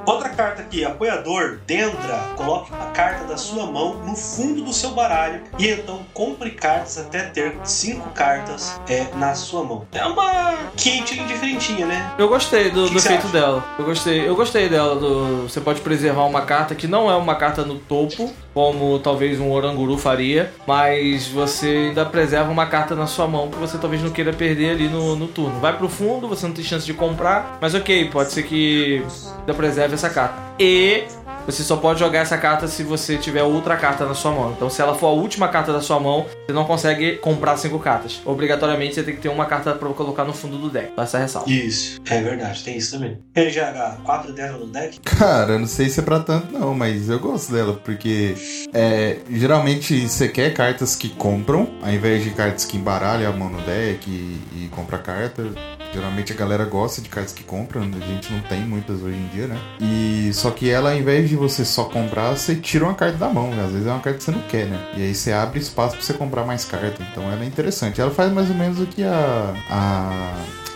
Outra 0.07 0.29
carta 0.29 0.61
aqui, 0.61 0.85
apoiador, 0.85 1.61
Dendra, 1.67 2.19
coloque 2.37 2.71
uma 2.71 2.91
carta 2.91 3.25
da 3.25 3.39
sua 3.39 3.65
mão 3.65 3.95
no 4.05 4.15
fundo 4.15 4.61
do 4.63 4.71
seu 4.71 4.91
baralho 4.91 5.41
e 5.59 5.71
então 5.71 6.01
compre 6.13 6.51
cartas 6.51 6.99
até 6.99 7.21
ter 7.23 7.57
cinco 7.65 8.11
cartas 8.11 8.79
é, 8.87 9.07
na 9.17 9.35
sua 9.35 9.65
mão. 9.65 9.87
É 9.93 10.05
uma 10.05 10.57
Caitlyn 10.77 11.27
diferentinha, 11.27 11.87
né? 11.87 12.13
Eu 12.19 12.29
gostei 12.29 12.65
do, 12.71 12.83
Que 12.87 12.93
do 12.95 13.01
que 13.01 13.07
efeito 13.07 13.23
acha? 13.29 13.33
dela. 13.33 13.65
Eu 13.79 13.85
gostei, 13.87 14.29
eu 14.29 14.34
gostei 14.35 14.69
dela. 14.69 14.97
Do, 14.97 15.43
você 15.49 15.61
pode 15.61 15.81
preservar 15.81 16.25
uma 16.25 16.43
carta 16.43 16.75
que 16.75 16.87
não 16.87 17.11
é 17.11 17.17
uma 17.17 17.35
carta 17.35 17.65
no 17.65 17.77
topo, 17.77 18.33
como 18.53 18.99
talvez 18.99 19.41
um 19.41 19.51
Oranguru 19.51 19.97
faria, 19.97 20.53
mas 20.67 21.27
você 21.27 21.89
ainda 21.89 22.05
preserva 22.05 22.51
uma 22.51 22.67
carta 22.67 22.95
na 22.95 23.07
sua 23.07 23.27
mão 23.27 23.51
que 23.51 23.57
você 23.57 23.79
talvez 23.79 24.03
não 24.03 24.11
queira 24.11 24.33
perder 24.33 24.71
ali 24.71 24.89
no, 24.89 25.17
no 25.17 25.29
turno. 25.29 25.61
Vai 25.61 25.77
pro 25.77 25.89
fundo, 25.89 26.29
você 26.29 26.47
não 26.47 26.55
tem 26.55 26.65
chance 26.65 26.87
de 26.87 26.95
comprar, 26.95 27.59
mas 27.61 27.75
ok, 27.75 28.09
pode 28.11 28.33
ser 28.33 28.45
que 28.45 29.03
ainda 29.41 29.55
preserve 29.55 29.95
essa 29.95 30.11
carta. 30.11 30.35
E 30.59 31.05
você 31.47 31.63
só 31.63 31.77
pode 31.77 32.01
jogar 32.01 32.21
essa 32.21 32.39
carta 32.39 32.67
se 32.67 32.83
você 32.83 33.17
tiver 33.17 33.43
outra 33.43 33.77
carta 33.77 34.05
na 34.07 34.15
sua 34.15 34.33
mão. 34.33 34.53
Então, 34.53 34.71
se 34.71 34.81
ela 34.81 34.95
for 34.95 35.09
a 35.09 35.13
última 35.13 35.49
carta 35.49 35.73
da 35.73 35.81
sua 35.81 36.01
mão, 36.01 36.27
você 36.47 36.53
não 36.53 36.65
consegue 36.65 37.17
comprar 37.17 37.57
cinco 37.57 37.79
cartas. 37.79 38.21
Obrigatoriamente, 38.25 38.95
você 38.95 39.03
tem 39.03 39.15
que 39.15 39.21
ter 39.21 39.29
uma 39.29 39.47
carta 39.47 39.75
pra 39.75 39.89
colocar 39.91 40.25
no 40.25 40.33
fundo 40.33 40.59
do 40.59 40.71
deck. 40.71 40.93
Essa 40.97 41.19
ressalva. 41.19 41.51
Isso, 41.51 42.01
é 42.09 42.21
verdade, 42.21 42.63
tem 42.65 42.77
isso 42.77 42.93
também. 42.93 43.19
LGH, 43.35 44.03
4 44.05 44.33
dela 44.33 44.59
no 44.59 44.67
deck? 44.67 45.01
Cara, 45.01 45.53
eu 45.53 45.59
não 45.59 45.67
sei 45.67 45.89
se 45.89 46.01
é 46.01 46.03
pra 46.03 46.21
tanto 46.21 46.53
não, 46.53 46.75
mas 46.75 47.09
eu 47.09 47.19
gosto 47.19 47.53
dela, 47.53 47.81
porque 47.85 48.35
é, 48.73 49.19
geralmente 49.31 50.09
você 50.09 50.29
quer 50.29 50.53
cartas 50.55 50.97
que 50.97 51.09
compram, 51.09 51.69
ao 51.83 51.93
invés 51.93 52.25
de 52.25 52.31
cartas 52.31 52.65
que 52.65 52.77
embaralham 52.77 53.33
a 53.33 53.37
mão 53.37 53.51
no 53.51 53.61
deck 53.63 54.09
e, 54.09 54.65
e 54.65 54.69
compra 54.69 54.99
carta. 54.99 55.45
Geralmente 55.93 56.33
a 56.33 56.37
galera 56.37 56.65
gosta 56.65 57.01
de 57.01 57.09
cartas 57.09 57.33
que 57.33 57.45
compram, 57.45 57.83
a 57.83 58.07
gente 58.07 58.33
não 58.33 58.41
tem 58.41 58.61
muitas 58.61 59.01
hoje 59.03 59.17
em 59.17 59.29
dia, 59.29 59.47
né? 59.47 59.57
E 59.81 60.33
só 60.33 60.51
que 60.51 60.69
ela, 60.69 60.91
ao 60.91 60.97
invés 60.97 61.29
de 61.29 61.34
você 61.37 61.65
só 61.65 61.85
comprar, 61.85 62.31
você 62.31 62.55
tira 62.55 62.85
uma 62.85 62.95
carta 62.95 63.17
da 63.17 63.29
mão. 63.29 63.51
Às 63.53 63.73
vezes 63.73 63.87
é 63.87 63.91
uma 63.91 64.01
carta 64.01 64.19
que 64.19 64.25
você 64.25 64.31
não 64.31 64.43
quer, 64.43 64.67
né? 64.67 64.79
E 64.97 65.03
aí 65.03 65.15
você 65.15 65.33
abre 65.33 65.59
espaço 65.61 65.97
pra 65.97 66.05
você 66.05 66.15
comprar 66.15 66.45
mais 66.45 66.65
carta. 66.65 67.03
Então 67.11 67.25
ela 67.31 67.43
é 67.43 67.47
interessante. 67.47 68.01
Ela 68.01 68.11
faz 68.11 68.33
mais 68.33 68.49
ou 68.49 68.57
menos 68.57 68.81
o 68.81 68.87
que 68.87 69.03
a. 69.03 69.55
a 69.71 70.35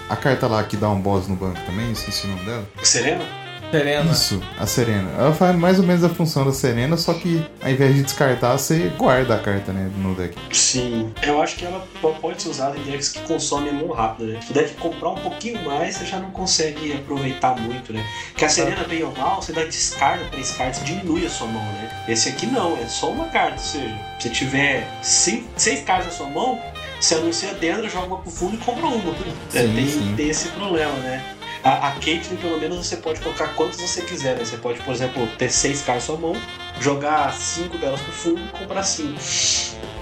a 0.09 0.17
carta 0.17 0.47
lá 0.47 0.65
que 0.65 0.75
dá 0.75 0.89
um 0.89 0.99
boss 0.99 1.29
no 1.29 1.37
banco 1.37 1.61
também, 1.67 1.93
esqueci 1.93 2.27
o 2.27 2.31
nome 2.31 2.45
dela. 2.45 2.67
Serena? 2.83 3.48
Serena. 3.71 4.11
Isso, 4.13 4.43
a 4.59 4.67
Serena. 4.67 5.11
Ela 5.19 5.33
faz 5.33 5.57
mais 5.57 5.79
ou 5.79 5.85
menos 5.85 6.03
a 6.05 6.09
função 6.09 6.45
da 6.45 6.53
Serena, 6.53 6.97
só 6.97 7.13
que 7.15 7.45
ao 7.63 7.71
invés 7.71 7.95
de 7.95 8.03
descartar, 8.03 8.57
você 8.57 8.91
guarda 8.97 9.35
a 9.35 9.39
carta, 9.39 9.73
né, 9.73 9.91
no 9.99 10.15
deck. 10.15 10.35
Sim. 10.53 11.13
Eu 11.23 11.41
acho 11.43 11.57
que 11.57 11.65
ela 11.65 11.85
po- 12.01 12.15
pode 12.15 12.43
ser 12.43 12.49
usada 12.49 12.77
em 12.79 12.83
decks 12.83 13.11
que 13.11 13.21
consomem 13.21 13.73
muito 13.73 13.93
rápido, 13.93 14.27
né? 14.33 14.41
Se 14.43 14.51
o 14.51 14.55
deck 14.55 14.75
comprar 14.75 15.11
um 15.11 15.17
pouquinho 15.17 15.63
mais, 15.65 15.97
você 15.97 16.07
já 16.07 16.19
não 16.19 16.31
consegue 16.31 16.93
aproveitar 16.93 17.59
muito, 17.61 17.93
né? 17.93 18.05
Que 18.37 18.45
a 18.45 18.49
Serena, 18.49 18.85
bem 18.85 19.03
ou 19.03 19.13
mal, 19.17 19.43
você 19.43 19.53
dá 19.53 19.65
descarga 19.65 20.25
três 20.31 20.51
cartas, 20.53 20.83
diminui 20.85 21.27
a 21.27 21.31
sua 21.31 21.47
mão, 21.47 21.63
né? 21.63 22.05
Esse 22.09 22.29
aqui 22.31 22.47
não, 22.47 22.77
é 22.79 22.87
só 22.87 23.11
uma 23.11 23.27
carta. 23.27 23.55
Ou 23.55 23.59
seja, 23.59 23.89
se 24.19 24.23
você 24.23 24.31
tiver 24.31 24.89
cinco, 25.03 25.49
seis 25.57 25.83
cartas 25.83 26.07
na 26.07 26.13
sua 26.13 26.29
mão, 26.29 26.59
você 27.01 27.15
anuncia 27.15 27.53
dentro, 27.55 27.89
joga 27.89 28.07
uma 28.07 28.19
pro 28.19 28.31
fundo 28.31 28.55
e 28.55 28.59
compra 28.59 28.87
uma. 28.87 29.15
É, 29.55 29.63
Sim, 29.63 29.75
tem, 29.75 29.87
sim. 29.89 30.15
tem 30.17 30.29
esse 30.31 30.49
problema, 30.49 30.93
né? 30.95 31.23
A, 31.69 31.89
a 31.89 31.93
Caitlyn, 32.01 32.39
pelo 32.39 32.59
menos, 32.59 32.87
você 32.87 32.97
pode 32.97 33.21
colocar 33.21 33.55
quantas 33.55 33.79
você 33.79 34.01
quiser, 34.01 34.39
né? 34.39 34.45
Você 34.45 34.57
pode, 34.57 34.81
por 34.83 34.95
exemplo, 34.95 35.29
ter 35.37 35.51
seis 35.51 35.83
cartas 35.83 36.09
na 36.09 36.17
sua 36.17 36.17
mão, 36.17 36.33
jogar 36.81 37.31
cinco 37.35 37.77
delas 37.77 38.01
pro 38.01 38.11
fundo 38.11 38.41
e 38.41 38.59
comprar 38.59 38.83
cinco. 38.83 39.19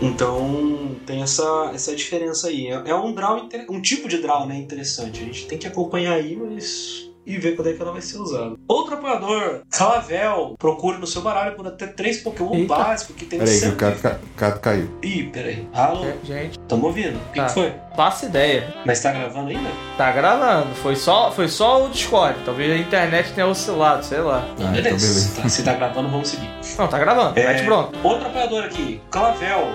Então 0.00 0.94
tem 1.05 1.22
essa, 1.22 1.72
essa 1.74 1.96
diferença 1.96 2.46
aí. 2.46 2.69
É, 2.69 2.90
é 2.90 2.94
um 2.94 3.12
draw 3.12 3.48
um 3.69 3.83
tipo 3.83 4.08
de 4.08 4.19
draw 4.19 4.46
né, 4.46 4.56
interessante. 4.56 5.21
A 5.21 5.25
gente 5.25 5.46
tem 5.46 5.58
que 5.58 5.67
acompanhar 5.67 6.12
aí, 6.14 6.37
mas. 6.37 7.06
E 7.27 7.38
ver 7.38 7.56
quando 7.56 7.68
é 7.68 7.72
que 7.72 7.83
ela 7.83 7.90
vai 7.90 8.00
ser 8.00 8.18
usada. 8.18 8.54
Outro 8.68 8.94
apoiador, 8.94 9.62
Clavel, 9.68 10.54
procure 10.58 10.96
no 10.98 11.06
seu 11.08 11.22
baralho 11.22 11.56
por 11.56 11.66
até 11.66 11.87
três 11.88 12.18
Pokémon 12.18 12.54
Eita. 12.54 12.77
básicos 12.77 13.16
que 13.16 13.24
tem 13.24 13.38
Peraí, 13.40 13.60
que 13.60 13.66
o 13.66 13.74
Cato, 13.77 13.98
ca- 14.00 14.18
Cato 14.37 14.60
caiu. 14.60 14.88
Ih, 15.02 15.24
peraí. 15.33 15.68
Alô? 15.74 16.04
É, 16.04 16.14
Gente, 16.24 16.58
Tamo 16.68 16.87
ouvindo. 16.87 17.16
O 17.16 17.33
que, 17.33 17.40
Tá. 17.40 17.46
que 17.46 17.52
foi? 17.54 17.72
faça 17.96 18.27
ideia. 18.27 18.72
Mas 18.85 19.00
tá 19.00 19.10
gravando 19.10 19.50
ainda? 19.50 19.68
Tá 19.98 20.12
gravando. 20.12 20.72
Foi 20.77 20.94
só, 20.94 21.33
foi 21.33 21.48
só 21.48 21.85
o 21.87 21.88
Discord. 21.88 22.38
Talvez 22.44 22.70
a 22.72 22.77
internet 22.77 23.33
tenha 23.33 23.46
oscilado, 23.48 24.04
sei 24.04 24.18
lá. 24.20 24.40
Não, 24.58 24.68
Ah, 24.68 24.70
então 24.70 24.83
beleza. 24.83 25.42
Tá, 25.42 25.48
se 25.48 25.62
tá 25.64 25.72
gravando, 25.74 26.08
vamos 26.08 26.29
seguir. 26.29 26.48
Não, 26.79 26.87
tá 26.87 26.98
gravando. 26.98 27.38
É, 27.40 27.44
Mete 27.46 27.64
pronto. 27.64 27.98
Outro 28.04 28.27
apoiador 28.29 28.64
aqui, 28.64 29.00
Clavel. 29.10 29.66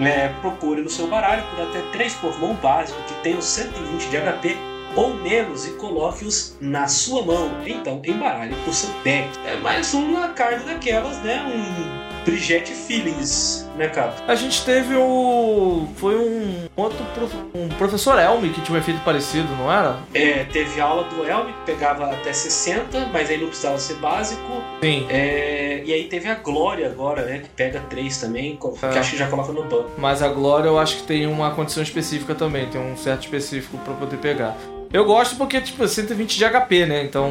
é, 0.00 0.28
procure 0.40 0.82
no 0.82 0.88
seu 0.88 1.06
baralho 1.08 1.42
por 1.50 1.62
até 1.68 1.80
3 1.92 2.14
Pokémon 2.14 2.54
básicos 2.54 3.02
que 3.06 3.14
tenham 3.22 3.42
120 3.42 4.08
de 4.08 4.16
HP 4.18 4.56
ou 4.96 5.14
menos 5.14 5.66
e 5.66 5.70
coloque-os 5.72 6.56
na 6.60 6.86
sua 6.88 7.22
mão. 7.22 7.50
Então, 7.66 8.00
embaralhe 8.04 8.54
o 8.66 8.72
seu 8.72 8.90
deck. 9.04 9.28
É 9.46 9.56
mais 9.56 9.92
uma 9.94 10.28
carta 10.28 10.64
daquelas, 10.66 11.18
né? 11.22 11.42
Um 11.44 12.02
Brigitte 12.24 12.72
Feelings, 12.72 13.68
né, 13.76 13.88
cara? 13.88 14.14
A 14.28 14.34
gente 14.36 14.64
teve 14.64 14.94
o. 14.94 15.88
Foi 15.96 16.16
um 16.16 16.68
outro 16.76 17.04
prof... 17.16 17.34
um 17.52 17.68
professor 17.70 18.16
Elmi 18.16 18.50
que 18.50 18.60
tinha 18.60 18.76
um 18.76 18.80
efeito 18.80 19.00
parecido, 19.00 19.48
não 19.56 19.70
era? 19.72 19.96
É, 20.14 20.44
teve 20.44 20.80
aula 20.80 21.02
do 21.04 21.24
Elmi, 21.24 21.52
que 21.52 21.72
pegava 21.72 22.06
até 22.12 22.32
60, 22.32 23.08
mas 23.12 23.28
aí 23.28 23.38
não 23.38 23.48
precisava 23.48 23.76
ser 23.78 23.94
básico. 23.94 24.40
Sim. 24.80 25.04
É, 25.10 25.82
e 25.84 25.92
aí 25.92 26.04
teve 26.04 26.28
a 26.28 26.36
Glória 26.36 26.86
agora, 26.86 27.24
né? 27.24 27.38
Que 27.40 27.48
pega 27.48 27.80
3 27.90 28.16
também, 28.18 28.54
co- 28.54 28.70
que 28.70 28.84
É. 28.86 28.98
acho 29.00 29.10
que 29.10 29.16
já 29.16 29.26
coloca 29.26 29.50
no 29.52 29.64
banco. 29.64 29.90
Mas 29.98 30.22
a 30.22 30.28
Glória 30.28 30.68
eu 30.68 30.78
acho 30.78 30.98
que 30.98 31.02
tem 31.02 31.26
uma 31.26 31.50
condição 31.56 31.82
específica 31.82 32.36
também, 32.36 32.66
tem 32.68 32.80
um 32.80 32.96
certo 32.96 33.22
específico 33.22 33.76
pra 33.78 33.94
poder 33.94 34.18
pegar. 34.18 34.56
Eu 34.92 35.06
gosto 35.06 35.36
porque, 35.36 35.58
tipo, 35.58 35.88
120 35.88 36.36
de 36.36 36.44
HP, 36.44 36.84
né? 36.84 37.02
Então 37.02 37.30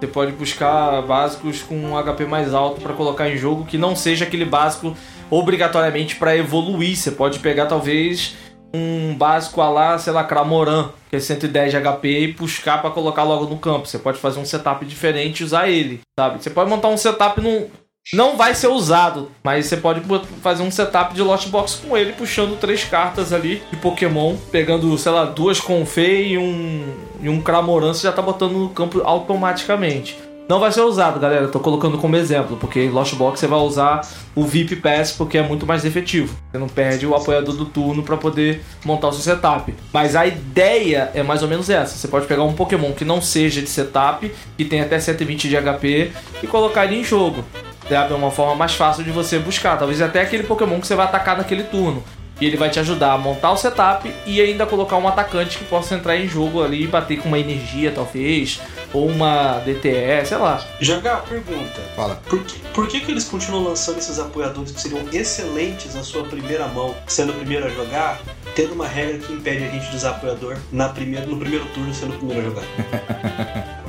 você 0.00 0.06
pode 0.06 0.32
buscar 0.32 1.02
básicos 1.02 1.62
com 1.62 1.76
um 1.76 2.02
HP 2.02 2.24
mais 2.24 2.54
alto 2.54 2.80
pra 2.80 2.94
colocar 2.94 3.28
em 3.28 3.36
jogo 3.36 3.66
que 3.66 3.76
não 3.76 3.94
seja 3.94 4.24
aquele 4.24 4.46
básico 4.46 4.96
obrigatoriamente 5.30 6.16
pra 6.16 6.34
evoluir. 6.34 6.96
Você 6.96 7.10
pode 7.10 7.40
pegar 7.40 7.66
talvez 7.66 8.34
um 8.74 9.14
básico 9.14 9.60
a 9.60 9.68
lá, 9.68 9.98
sei 9.98 10.14
lá, 10.14 10.24
Cramoran, 10.24 10.90
que 11.10 11.16
é 11.16 11.20
110 11.20 11.72
de 11.72 11.80
HP 11.80 12.20
e 12.20 12.32
buscar 12.32 12.80
pra 12.80 12.90
colocar 12.90 13.22
logo 13.22 13.44
no 13.44 13.58
campo. 13.58 13.86
Você 13.86 13.98
pode 13.98 14.18
fazer 14.18 14.40
um 14.40 14.44
setup 14.46 14.84
diferente 14.86 15.40
e 15.40 15.44
usar 15.44 15.68
ele, 15.68 16.00
sabe? 16.18 16.42
Você 16.42 16.48
pode 16.48 16.70
montar 16.70 16.88
um 16.88 16.96
setup 16.96 17.38
num, 17.38 17.68
não 18.12 18.36
vai 18.36 18.54
ser 18.54 18.68
usado, 18.68 19.30
mas 19.42 19.66
você 19.66 19.76
pode 19.76 20.02
fazer 20.42 20.62
um 20.62 20.70
setup 20.70 21.14
de 21.14 21.22
Lost 21.22 21.48
Box 21.48 21.76
com 21.76 21.96
ele, 21.96 22.12
puxando 22.12 22.58
três 22.58 22.84
cartas 22.84 23.32
ali 23.32 23.62
de 23.70 23.76
Pokémon, 23.78 24.36
pegando, 24.52 24.96
sei 24.98 25.12
lá, 25.12 25.24
duas 25.24 25.60
Confei 25.60 26.32
e 26.32 26.38
um, 26.38 26.84
e 27.22 27.28
um 27.28 27.40
Cramoran, 27.40 27.94
você 27.94 28.02
já 28.02 28.12
tá 28.12 28.20
botando 28.20 28.52
no 28.52 28.68
campo 28.68 29.00
automaticamente. 29.04 30.18
Não 30.46 30.60
vai 30.60 30.70
ser 30.70 30.82
usado, 30.82 31.18
galera, 31.18 31.48
tô 31.48 31.58
colocando 31.58 31.96
como 31.96 32.16
exemplo, 32.16 32.58
porque 32.58 32.86
Lost 32.90 33.14
Box 33.14 33.40
você 33.40 33.46
vai 33.46 33.58
usar 33.60 34.06
o 34.34 34.44
VIP 34.44 34.76
Pass 34.76 35.10
porque 35.10 35.38
é 35.38 35.42
muito 35.42 35.66
mais 35.66 35.86
efetivo. 35.86 36.36
Você 36.52 36.58
não 36.58 36.68
perde 36.68 37.06
o 37.06 37.14
apoiador 37.14 37.56
do 37.56 37.64
turno 37.64 38.02
pra 38.02 38.18
poder 38.18 38.62
montar 38.84 39.08
o 39.08 39.12
seu 39.14 39.22
setup. 39.22 39.74
Mas 39.90 40.14
a 40.14 40.26
ideia 40.26 41.10
é 41.14 41.22
mais 41.22 41.42
ou 41.42 41.48
menos 41.48 41.70
essa. 41.70 41.96
Você 41.96 42.08
pode 42.08 42.26
pegar 42.26 42.42
um 42.42 42.52
Pokémon 42.52 42.92
que 42.92 43.06
não 43.06 43.22
seja 43.22 43.62
de 43.62 43.70
setup, 43.70 44.30
que 44.58 44.66
tem 44.66 44.82
até 44.82 45.00
120 45.00 45.48
de 45.48 45.56
HP, 45.56 46.12
e 46.42 46.46
colocar 46.46 46.84
ele 46.84 46.96
em 46.96 47.04
jogo 47.04 47.42
sabe? 47.88 48.12
É 48.12 48.16
uma 48.16 48.30
forma 48.30 48.54
mais 48.54 48.74
fácil 48.74 49.04
de 49.04 49.10
você 49.10 49.38
buscar. 49.38 49.78
Talvez 49.78 50.00
até 50.00 50.20
aquele 50.20 50.42
Pokémon 50.42 50.80
que 50.80 50.86
você 50.86 50.94
vai 50.94 51.06
atacar 51.06 51.36
naquele 51.36 51.64
turno. 51.64 52.02
E 52.40 52.46
ele 52.46 52.56
vai 52.56 52.68
te 52.68 52.80
ajudar 52.80 53.12
a 53.12 53.18
montar 53.18 53.52
o 53.52 53.56
setup 53.56 54.12
e 54.26 54.40
ainda 54.40 54.66
colocar 54.66 54.96
um 54.96 55.06
atacante 55.06 55.56
que 55.56 55.64
possa 55.64 55.94
entrar 55.94 56.16
em 56.16 56.26
jogo 56.26 56.64
ali 56.64 56.82
e 56.82 56.86
bater 56.86 57.18
com 57.18 57.28
uma 57.28 57.38
energia, 57.38 57.92
talvez. 57.92 58.60
Ou 58.92 59.08
uma 59.08 59.60
DTE, 59.60 60.26
sei 60.26 60.36
lá. 60.38 60.60
Jogar, 60.80 61.22
pergunta. 61.22 61.80
Fala. 61.94 62.20
Por 62.28 62.42
que, 62.42 62.58
por 62.72 62.88
que, 62.88 63.00
que 63.00 63.12
eles 63.12 63.24
continuam 63.24 63.62
lançando 63.62 63.98
esses 63.98 64.18
apoiadores 64.18 64.72
que 64.72 64.80
seriam 64.80 65.02
excelentes 65.12 65.94
na 65.94 66.02
sua 66.02 66.24
primeira 66.24 66.66
mão, 66.68 66.94
sendo 67.06 67.30
o 67.30 67.36
primeiro 67.36 67.66
a 67.66 67.70
jogar, 67.70 68.20
tendo 68.56 68.74
uma 68.74 68.86
regra 68.86 69.18
que 69.18 69.32
impede 69.32 69.64
a 69.64 69.68
gente 69.68 69.90
de 69.90 69.96
usar 69.96 70.10
apoiador 70.10 70.56
na 70.72 70.88
primeira, 70.88 71.26
no 71.26 71.36
primeiro 71.36 71.66
turno 71.66 71.94
sendo 71.94 72.14
o 72.14 72.18
primeiro 72.18 72.40
a 72.40 72.44
jogar? 72.50 73.74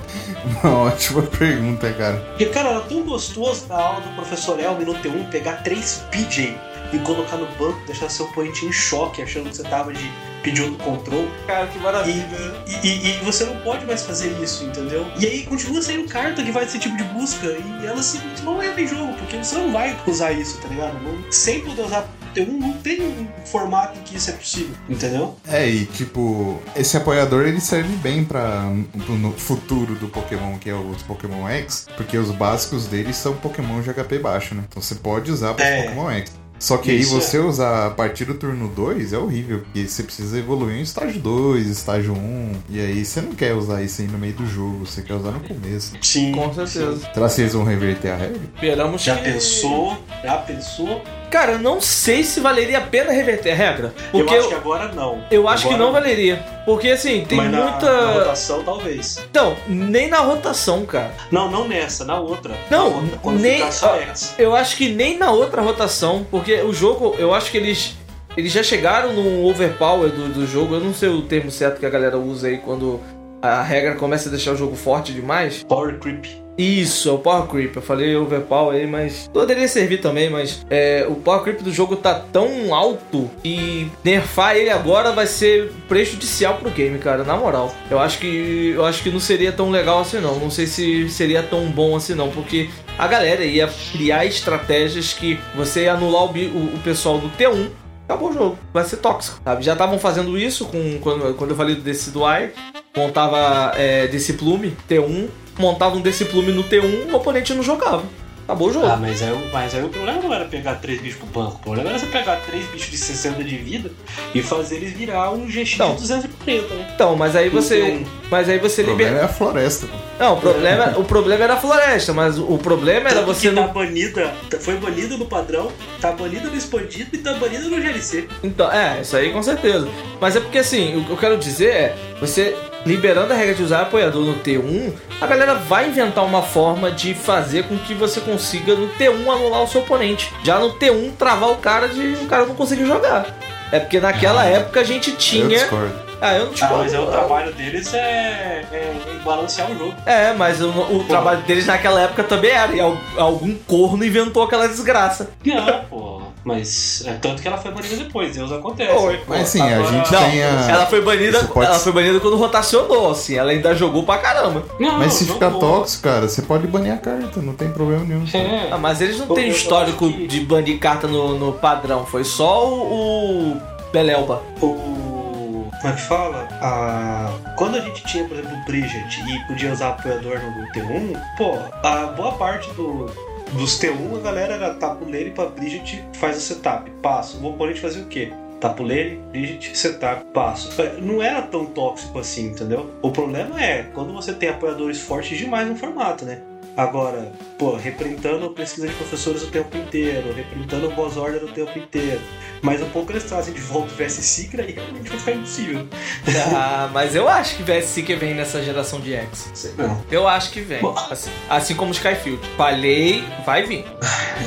Uma 0.63 0.77
ótima 0.83 1.23
pergunta, 1.23 1.91
cara. 1.93 2.17
Porque, 2.29 2.45
cara, 2.47 2.69
era 2.69 2.81
tão 2.81 3.03
gostoso 3.03 3.65
na 3.67 3.75
aula 3.75 4.01
do 4.01 4.15
professor 4.15 4.59
Elmi 4.59 4.85
no 4.85 4.93
T1 4.95 5.29
pegar 5.29 5.63
três 5.63 6.05
PJ 6.11 6.55
e 6.93 6.99
colocar 6.99 7.37
no 7.37 7.45
banco, 7.57 7.79
deixar 7.85 8.09
seu 8.09 8.25
oponente 8.25 8.65
em 8.65 8.71
choque, 8.71 9.21
achando 9.21 9.49
que 9.49 9.57
você 9.57 9.63
tava 9.63 9.93
de 9.93 10.11
pediu 10.43 10.69
do 10.69 10.77
control. 10.77 11.27
Cara, 11.47 11.65
que 11.65 11.79
E, 11.79 12.87
e, 12.87 12.87
e- 12.87 13.15
e 13.19 13.23
você 13.23 13.45
não 13.45 13.55
pode 13.61 13.83
mais 13.85 14.03
fazer 14.03 14.31
isso, 14.43 14.63
entendeu? 14.63 15.05
E 15.19 15.25
aí 15.25 15.43
continua 15.43 15.81
saindo 15.81 16.07
carta 16.07 16.43
que 16.43 16.51
vai 16.51 16.65
desse 16.65 16.77
tipo 16.77 16.95
de 16.95 17.03
busca 17.05 17.47
e 17.47 17.85
ela 17.85 18.01
simplesmente 18.03 18.43
não 18.43 18.61
entra 18.61 18.79
em 18.81 18.87
jogo, 18.87 19.13
porque 19.13 19.37
você 19.37 19.55
não 19.55 19.71
vai 19.71 19.97
usar 20.05 20.31
isso, 20.33 20.59
tá 20.59 20.67
ligado? 20.67 21.01
Não- 21.01 21.31
sem 21.31 21.61
poder 21.61 21.81
usar 21.81 22.07
T1, 22.35 22.51
não 22.59 22.73
tem 22.73 23.01
um 23.01 23.27
formato 23.45 23.97
em 23.97 24.03
que 24.03 24.17
isso 24.17 24.29
é 24.29 24.33
possível, 24.33 24.75
entendeu? 24.87 25.35
É, 25.47 25.67
e 25.67 25.85
tipo, 25.85 26.61
esse 26.75 26.95
apoiador 26.95 27.47
ele 27.47 27.59
serve 27.61 27.95
bem 27.97 28.23
para 28.23 28.65
no 29.07 29.31
futuro 29.31 29.95
do 29.95 30.09
Pokémon, 30.09 30.57
que 30.59 30.69
é 30.69 30.75
os 30.75 31.01
Pokémon 31.01 31.47
X, 31.49 31.87
porque 31.97 32.17
os 32.17 32.29
básicos 32.31 32.85
deles 32.87 33.15
são 33.15 33.33
Pokémon 33.37 33.81
de 33.81 33.89
HP 33.91 34.19
baixo, 34.19 34.53
né? 34.53 34.63
Então 34.69 34.79
você 34.81 34.93
pode 34.95 35.31
usar 35.31 35.53
para 35.55 35.65
É. 35.65 35.83
Pokémon 35.83 36.11
X. 36.11 36.31
Só 36.59 36.77
que 36.77 36.91
Isso 36.91 37.13
aí 37.15 37.21
você 37.21 37.39
usar 37.39 37.87
a 37.87 37.89
partir 37.89 38.25
do 38.25 38.33
turno 38.33 38.67
2 38.67 39.13
é 39.13 39.17
horrível, 39.17 39.59
porque 39.59 39.87
você 39.87 40.03
precisa 40.03 40.37
evoluir 40.37 40.77
em 40.77 40.81
estágio 40.81 41.19
2, 41.19 41.67
estágio 41.67 42.13
1, 42.13 42.51
e 42.69 42.79
aí 42.79 43.05
você 43.05 43.21
não 43.21 43.33
quer 43.33 43.53
usar 43.53 43.81
isso 43.83 44.01
aí 44.01 44.07
no 44.07 44.17
meio 44.17 44.33
do 44.33 44.47
jogo, 44.47 44.85
você 44.85 45.01
quer 45.01 45.15
usar 45.15 45.31
no 45.31 45.41
começo. 45.41 45.93
Sim. 46.01 46.31
Com 46.31 46.53
certeza. 46.53 46.99
Será 47.13 47.29
que 47.29 47.41
eles 47.41 47.53
vão 47.53 47.63
reverter 47.63 48.11
a 48.11 48.15
regra? 48.15 48.39
Esperamos 48.55 49.01
Já 49.03 49.17
que... 49.17 49.31
pensou? 49.31 49.97
Já 50.23 50.37
pensou? 50.37 51.03
Cara, 51.35 51.51
eu 51.51 51.59
não 51.59 51.81
sei 51.81 52.23
se 52.23 52.39
valeria 52.39 52.77
a 52.77 52.81
pena 52.81 53.11
reverter 53.11 53.51
a 53.51 53.55
regra. 53.55 53.93
Porque 54.09 54.33
eu 54.33 54.39
acho 54.39 54.47
que 54.47 54.53
agora 54.55 54.87
não. 54.93 55.21
eu 55.29 55.49
acho 55.49 55.67
que 55.67 55.73
Agora 55.73 55.85
não 55.85 55.91
valeria. 55.91 56.37
Porque 56.63 56.87
assim, 56.87 57.25
tem 57.25 57.37
Mas 57.37 57.51
muita. 57.51 57.91
Na, 57.91 58.11
rotação, 58.13 58.63
talvez. 58.63 59.17
Então, 59.29 59.53
nem 59.67 60.07
na 60.07 60.19
rotação, 60.19 60.85
cara. 60.85 61.11
Não, 61.29 61.51
não 61.51 61.67
nessa, 61.67 62.05
na 62.05 62.17
outra. 62.17 62.55
Não, 62.71 62.89
na 62.89 62.95
outra, 62.95 63.19
quando 63.21 63.39
nem- 63.41 63.69
só 63.69 63.97
X. 63.99 64.33
Eu 64.39 64.55
acho 64.55 64.77
que 64.77 64.87
nem 64.87 65.17
na 65.17 65.29
outra 65.29 65.61
rotação, 65.61 66.25
porque 66.31 66.61
o 66.61 66.71
jogo, 66.71 67.17
eu 67.19 67.33
acho 67.33 67.51
que 67.51 67.57
eles 67.57 67.97
eles 68.37 68.53
já 68.53 68.63
chegaram 68.63 69.11
no 69.11 69.45
overpower 69.45 70.09
do, 70.11 70.29
do 70.29 70.47
jogo. 70.47 70.75
Eu 70.75 70.79
não 70.79 70.93
sei 70.93 71.09
o 71.09 71.21
termo 71.23 71.51
certo 71.51 71.81
que 71.81 71.85
a 71.85 71.89
galera 71.89 72.17
usa 72.17 72.47
aí 72.47 72.59
quando 72.59 73.01
a 73.41 73.61
regra 73.61 73.95
começa 73.95 74.29
a 74.29 74.31
deixar 74.31 74.53
o 74.53 74.55
jogo 74.55 74.77
forte 74.77 75.11
demais. 75.11 75.63
Power 75.63 75.99
Creep. 75.99 76.44
Isso, 76.57 77.09
é 77.09 77.11
o 77.11 77.17
Power 77.17 77.47
Creep. 77.47 77.75
Eu 77.75 77.81
falei 77.81 78.15
overpower 78.15 78.75
aí, 78.77 78.87
mas 78.87 79.29
poderia 79.33 79.67
servir 79.67 79.99
também, 79.99 80.29
mas 80.29 80.65
é, 80.69 81.05
o 81.09 81.15
Power 81.15 81.41
Creep 81.43 81.61
do 81.61 81.71
jogo 81.73 81.97
tá 81.97 82.13
tão 82.15 82.73
alto 82.73 83.29
e 83.43 83.87
nerfar 84.03 84.55
ele 84.55 84.69
agora 84.69 85.11
vai 85.11 85.27
ser 85.27 85.71
prejudicial 85.87 86.55
pro 86.57 86.69
game, 86.71 86.97
cara, 86.97 87.23
na 87.23 87.35
moral. 87.35 87.73
Eu 87.91 87.99
acho 87.99 88.19
que 88.19 88.71
eu 88.75 88.85
acho 88.85 89.03
que 89.03 89.09
não 89.09 89.19
seria 89.19 89.51
tão 89.51 89.69
legal 89.69 89.99
assim 89.99 90.19
não. 90.19 90.39
Não 90.39 90.49
sei 90.49 90.65
se 90.67 91.09
seria 91.09 91.43
tão 91.43 91.65
bom 91.65 91.95
assim 91.95 92.13
não, 92.15 92.29
porque 92.29 92.69
a 92.97 93.07
galera 93.07 93.43
ia 93.43 93.69
criar 93.91 94.25
estratégias 94.25 95.11
que 95.13 95.37
você 95.55 95.87
anular 95.87 96.23
o, 96.23 96.27
o- 96.27 96.75
o 96.75 96.79
pessoal 96.83 97.17
do 97.17 97.29
T1 97.29 97.67
Acabou 98.07 98.29
o 98.29 98.33
jogo, 98.33 98.59
vai 98.71 98.83
ser 98.83 98.97
tóxico, 98.97 99.39
sabe? 99.43 99.63
Já 99.65 99.73
estavam 99.73 99.97
fazendo 99.97 100.37
isso 100.37 100.65
com 100.65 100.99
quando, 101.01 101.33
quando 101.33 101.49
eu 101.49 101.55
falei 101.57 101.73
do 101.73 101.81
Decidueye, 101.81 102.51
montava 102.95 103.73
é, 103.77 104.07
Deciplume, 104.07 104.75
T1, 104.89 105.27
montava 105.57 105.95
um 105.95 106.01
Deciplume 106.01 106.51
no 106.51 106.63
T1, 106.63 107.11
o 107.11 107.15
oponente 107.15 107.53
não 107.53 107.63
jogava. 107.63 108.03
Acabou 108.47 108.67
o 108.69 108.73
jogo. 108.73 108.85
Ah, 108.85 108.95
mas 108.95 109.23
aí, 109.23 109.31
o- 109.31 109.49
mas 109.51 109.73
aí 109.73 109.83
o 109.83 109.89
problema 109.89 110.21
não 110.21 110.31
era 110.31 110.45
pegar 110.45 110.75
três 110.75 111.01
bichos 111.01 111.17
pro 111.17 111.25
banco. 111.41 111.55
O 111.55 111.59
problema 111.63 111.89
era 111.89 111.97
você 111.97 112.05
pegar 112.05 112.35
três 112.45 112.63
bichos 112.67 112.91
de 112.91 112.97
60 112.97 113.43
de 113.43 113.57
vida 113.57 113.89
e 114.35 114.43
fazer 114.43 114.75
eles 114.75 114.93
virar 114.93 115.31
um 115.31 115.47
GX 115.47 115.73
Então. 115.73 115.95
de 115.95 116.01
240, 116.01 116.75
né? 116.75 116.91
Então, 116.93 117.15
mas 117.15 117.35
aí 117.35 117.49
você, 117.49 118.03
mas 118.29 118.47
aí 118.47 118.59
você 118.59 118.83
O 118.83 118.85
problema 118.85 119.09
libera. 119.13 119.25
é 119.25 119.29
a 119.31 119.33
floresta. 119.33 119.87
Não, 120.19 120.35
o 120.35 120.39
problema, 120.39 120.93
o 120.99 121.03
problema 121.03 121.43
era 121.43 121.53
a 121.55 121.57
floresta, 121.57 122.13
mas 122.13 122.37
o 122.37 122.55
problema 122.59 123.09
era 123.09 123.21
Tanto 123.21 123.33
você 123.33 123.49
que 123.49 123.55
tá 123.55 123.61
não. 123.61 123.73
banida, 123.73 124.31
tá- 124.47 124.59
foi 124.59 124.75
banida 124.77 125.17
no 125.17 125.25
padrão, 125.25 125.71
tá 125.99 126.11
banida 126.11 126.47
no 126.47 126.55
expandido 126.55 127.09
e 127.13 127.17
tá 127.17 127.33
banida 127.33 127.63
no 127.67 127.81
GLC. 127.81 128.27
Então, 128.43 128.71
é, 128.71 129.01
isso 129.01 129.17
aí 129.17 129.33
com 129.33 129.41
certeza. 129.41 129.87
Mas 130.21 130.35
é 130.35 130.39
porque 130.39 130.59
assim, 130.59 130.95
o 130.97 131.03
que 131.03 131.09
eu 131.09 131.17
quero 131.17 131.35
dizer 131.39 131.69
é, 131.71 131.95
você 132.21 132.55
liberando 132.85 133.33
a 133.33 133.35
regra 133.35 133.53
de 133.55 133.63
usar 133.63 133.81
apoiador 133.81 134.23
no 134.23 134.35
T1, 134.35 134.93
a 135.19 135.25
galera 135.27 135.55
vai 135.55 135.87
inventar 135.87 136.23
uma 136.23 136.41
forma 136.41 136.91
de 136.91 137.13
fazer 137.13 137.63
com 137.63 137.77
que 137.77 137.93
você 137.93 138.19
consiga 138.21 138.75
no 138.75 138.87
T1 138.89 139.27
anular 139.27 139.63
o 139.63 139.67
seu 139.67 139.81
oponente. 139.81 140.31
Já 140.43 140.59
no 140.59 140.71
T1 140.73 141.13
travar 141.17 141.49
o 141.51 141.55
cara 141.55 141.87
de 141.87 142.13
o 142.21 142.25
cara 142.27 142.45
não 142.45 142.55
conseguir 142.55 142.85
jogar. 142.85 143.25
É 143.71 143.79
porque 143.79 143.99
naquela 143.99 144.41
Ah, 144.43 144.45
época 144.45 144.81
a 144.81 144.83
gente 144.83 145.09
Eu 145.11 145.17
tinha. 145.17 145.47
discordo. 145.59 146.05
Ah, 146.21 146.33
eu 146.35 146.41
não 146.45 146.49
Ah, 146.49 146.53
discordo. 146.53 146.77
mas 146.77 146.93
é 146.93 146.99
o 146.99 147.07
trabalho 147.07 147.51
deles 147.53 147.93
é, 147.93 148.63
é 148.71 148.93
balancear 149.25 149.69
o 149.71 149.77
jogo. 149.77 149.93
É, 150.05 150.33
mas 150.33 150.61
o, 150.61 150.69
o 150.69 151.03
trabalho 151.07 151.41
deles 151.41 151.65
naquela 151.65 151.99
época 152.01 152.23
também 152.23 152.51
era. 152.51 152.73
E 152.73 152.79
al- 152.79 152.97
algum 153.17 153.53
corno 153.67 154.05
inventou 154.05 154.43
aquela 154.43 154.67
desgraça. 154.67 155.31
Não, 155.43 155.83
pô. 155.89 156.21
Mas 156.45 157.03
é 157.07 157.13
tanto 157.13 157.41
que 157.41 157.47
ela 157.47 157.57
foi 157.57 157.71
banida 157.71 157.95
depois, 157.95 158.35
Deus 158.35 158.51
acontece. 158.51 158.93
Foi. 158.93 159.19
Mas 159.27 159.41
assim, 159.41 159.61
a 159.61 159.65
Agora- 159.79 159.91
gente 159.91 160.13
Não, 160.13 160.19
tem 160.29 160.43
a. 160.43 160.47
ela 160.69 160.85
foi 160.85 161.01
banida. 161.01 161.43
Pode 161.45 161.65
Ela 161.65 161.79
foi 161.79 161.91
banida 161.91 162.19
quando 162.19 162.37
rotacionou, 162.37 163.09
assim. 163.11 163.35
Ela 163.35 163.49
ainda 163.51 163.73
jogou 163.73 164.03
pra 164.03 164.19
caramba. 164.19 164.63
Não, 164.79 164.99
Mas 164.99 165.13
se 165.15 165.25
ficar 165.25 165.49
tóxico, 165.51 166.03
cara, 166.03 166.29
você 166.29 166.43
pode 166.43 166.67
banir 166.67 166.93
a 166.93 166.97
carta, 166.97 167.41
não 167.41 167.53
tem 167.55 167.69
problema 167.71 168.03
nenhum. 168.05 168.25
É. 168.31 168.69
Ah, 168.71 168.77
mas 168.77 169.01
eles 169.01 169.17
não 169.19 169.27
têm 169.33 169.49
histórico 169.49 170.07
que- 170.07 170.27
de 170.27 170.41
banir 170.41 170.77
carta 170.79 171.07
no, 171.07 171.37
no 171.37 171.51
padrão. 171.53 172.05
Foi 172.05 172.23
só 172.23 172.67
o, 172.69 173.53
o 173.53 173.61
Belelba. 173.91 174.43
O. 174.61 175.67
Como 175.81 175.93
é 175.93 175.95
que 175.97 176.01
fala? 176.03 176.47
A... 176.61 177.29
Quando 177.57 177.77
a 177.77 177.79
gente 177.81 178.03
tinha, 178.05 178.23
por 178.25 178.37
exemplo, 178.37 178.57
o 178.57 178.65
Bridget 178.65 179.21
e 179.27 179.39
podia 179.47 179.71
usar 179.71 179.89
apoiador 179.89 180.39
no 180.39 180.67
T1, 180.71 181.19
pô, 181.37 181.57
a 181.83 182.05
boa 182.07 182.31
parte 182.33 182.69
do, 182.71 183.05
dos 183.53 183.79
T1, 183.79 184.17
a 184.17 184.21
galera 184.21 184.53
era 184.55 184.73
tapuleiro 184.73 185.29
e 185.29 185.31
pra 185.31 185.45
Bridget 185.45 186.03
faz 186.13 186.37
o 186.37 186.41
setup. 186.41 186.89
Passo. 187.01 187.37
O 187.37 187.49
oponente 187.49 187.79
fazia 187.79 188.03
o 188.03 188.07
quê? 188.07 188.31
Tapuleiro, 188.59 189.21
Bridget, 189.31 189.77
setup, 189.77 190.25
passo. 190.33 190.69
Não 191.01 191.21
era 191.21 191.41
tão 191.41 191.65
tóxico 191.65 192.19
assim, 192.19 192.47
entendeu? 192.47 192.91
O 193.01 193.11
problema 193.11 193.61
é 193.61 193.83
quando 193.93 194.13
você 194.13 194.33
tem 194.33 194.49
apoiadores 194.49 194.99
fortes 194.99 195.37
demais 195.37 195.67
no 195.67 195.75
formato, 195.75 196.25
né? 196.25 196.41
Agora, 196.77 197.31
pô, 197.57 197.75
reprintando 197.75 198.49
pesquisa 198.49 198.87
de 198.87 198.93
professores 198.95 199.43
o 199.43 199.47
tempo 199.47 199.77
inteiro, 199.77 200.33
reprintando 200.33 200.91
boss 200.91 201.15
order 201.15 201.43
o 201.43 201.47
tempo 201.47 201.77
inteiro. 201.79 202.21
Mas 202.61 202.81
um 202.81 202.89
pouco 202.89 203.11
eles 203.11 203.23
trazem 203.23 203.53
de 203.53 203.61
volta 203.61 203.93
o 203.93 203.95
VS 203.95 204.13
Seeker 204.13 204.59
aí 204.59 204.71
realmente 204.73 205.09
vai 205.09 205.19
ficar 205.19 205.31
impossível. 205.31 205.87
Ah, 206.57 206.89
mas 206.93 207.15
eu 207.15 207.27
acho 207.27 207.55
que 207.55 207.63
VS 207.63 207.85
Seeker 207.85 208.17
vem 208.17 208.33
nessa 208.33 208.61
geração 208.61 208.99
de 208.99 209.13
X. 209.13 209.49
Sei 209.53 209.73
não. 209.77 210.03
Eu 210.11 210.27
acho 210.27 210.51
que 210.51 210.61
vem. 210.61 210.81
Bom. 210.81 210.95
Assim, 211.09 211.29
assim 211.49 211.75
como 211.75 211.91
Skyfield. 211.91 212.41
Falhei, 212.57 213.23
vai 213.45 213.63
vir. 213.63 213.85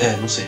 É, 0.00 0.16
não 0.16 0.28
sei. 0.28 0.46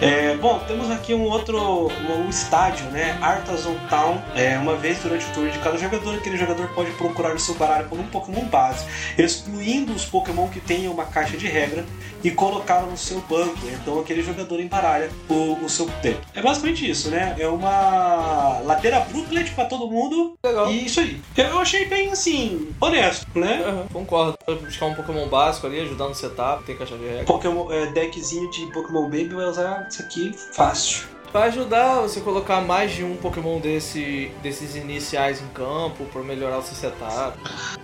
É, 0.00 0.36
bom, 0.36 0.58
temos 0.66 0.90
aqui 0.90 1.14
um 1.14 1.22
outro 1.22 1.88
um, 1.88 2.28
estádio, 2.28 2.84
né? 2.90 3.16
Artazon 3.22 3.74
Town. 3.88 4.20
É, 4.34 4.58
uma 4.58 4.76
vez 4.76 4.98
durante 4.98 5.24
o 5.26 5.32
turno 5.32 5.50
de 5.50 5.58
cada 5.58 5.78
jogador, 5.78 6.14
aquele 6.14 6.36
jogador 6.36 6.68
pode 6.74 6.90
procurar 6.92 7.32
no 7.32 7.40
seu 7.40 7.54
baralho 7.54 7.88
por 7.88 7.98
um 7.98 8.06
Pokémon 8.06 8.44
base, 8.44 8.84
excluindo 9.16 9.92
os 9.92 10.04
Pokémon 10.04 10.48
que 10.48 10.60
tenham 10.60 10.92
uma 10.92 11.06
caixa 11.06 11.36
de 11.36 11.46
regra 11.46 11.84
e 12.22 12.30
colocá-lo 12.30 12.90
no 12.90 12.96
seu 12.96 13.20
banco. 13.22 13.58
Então 13.64 14.00
aquele 14.00 14.22
jogador 14.22 14.60
embaralha 14.60 15.10
o, 15.28 15.64
o 15.64 15.68
seu 15.68 15.86
tempo. 16.02 16.20
É 16.34 16.42
basicamente 16.42 16.88
isso, 16.88 17.10
né? 17.10 17.34
É 17.38 17.48
uma 17.48 18.60
ladeira 18.64 19.00
Brooklet 19.00 19.50
pra 19.52 19.64
todo 19.64 19.88
mundo. 19.88 20.34
Legal. 20.44 20.70
E 20.70 20.86
isso 20.86 21.00
aí. 21.00 21.20
Eu 21.36 21.58
achei 21.58 21.86
bem 21.86 22.10
assim, 22.10 22.68
honesto, 22.80 23.26
né? 23.34 23.62
Aham, 23.66 23.86
concordo. 23.92 24.36
Buscar 24.62 24.86
um 24.86 24.94
Pokémon 24.94 25.26
básico 25.28 25.66
ali, 25.66 25.80
ajudar 25.80 26.08
no 26.08 26.14
setup, 26.14 26.64
tem 26.64 26.76
caixa 26.76 26.96
de 26.96 27.04
regra. 27.04 27.24
Pokémon, 27.24 27.72
é, 27.72 27.86
deckzinho 27.86 28.50
de 28.50 28.66
Pokémon 28.72 29.04
Baby 29.04 29.34
vai 29.34 29.46
usar 29.46 29.85
isso 29.88 30.02
aqui 30.02 30.34
fácil. 30.52 31.16
Vai 31.32 31.48
ajudar 31.48 32.00
você 32.00 32.20
colocar 32.20 32.60
mais 32.62 32.92
de 32.92 33.04
um 33.04 33.16
Pokémon 33.16 33.60
desse, 33.60 34.30
desses 34.42 34.74
iniciais 34.74 35.42
em 35.42 35.48
campo 35.48 36.04
pra 36.06 36.22
melhorar 36.22 36.58
o 36.58 36.62
seu 36.62 36.74
setup. 36.74 37.36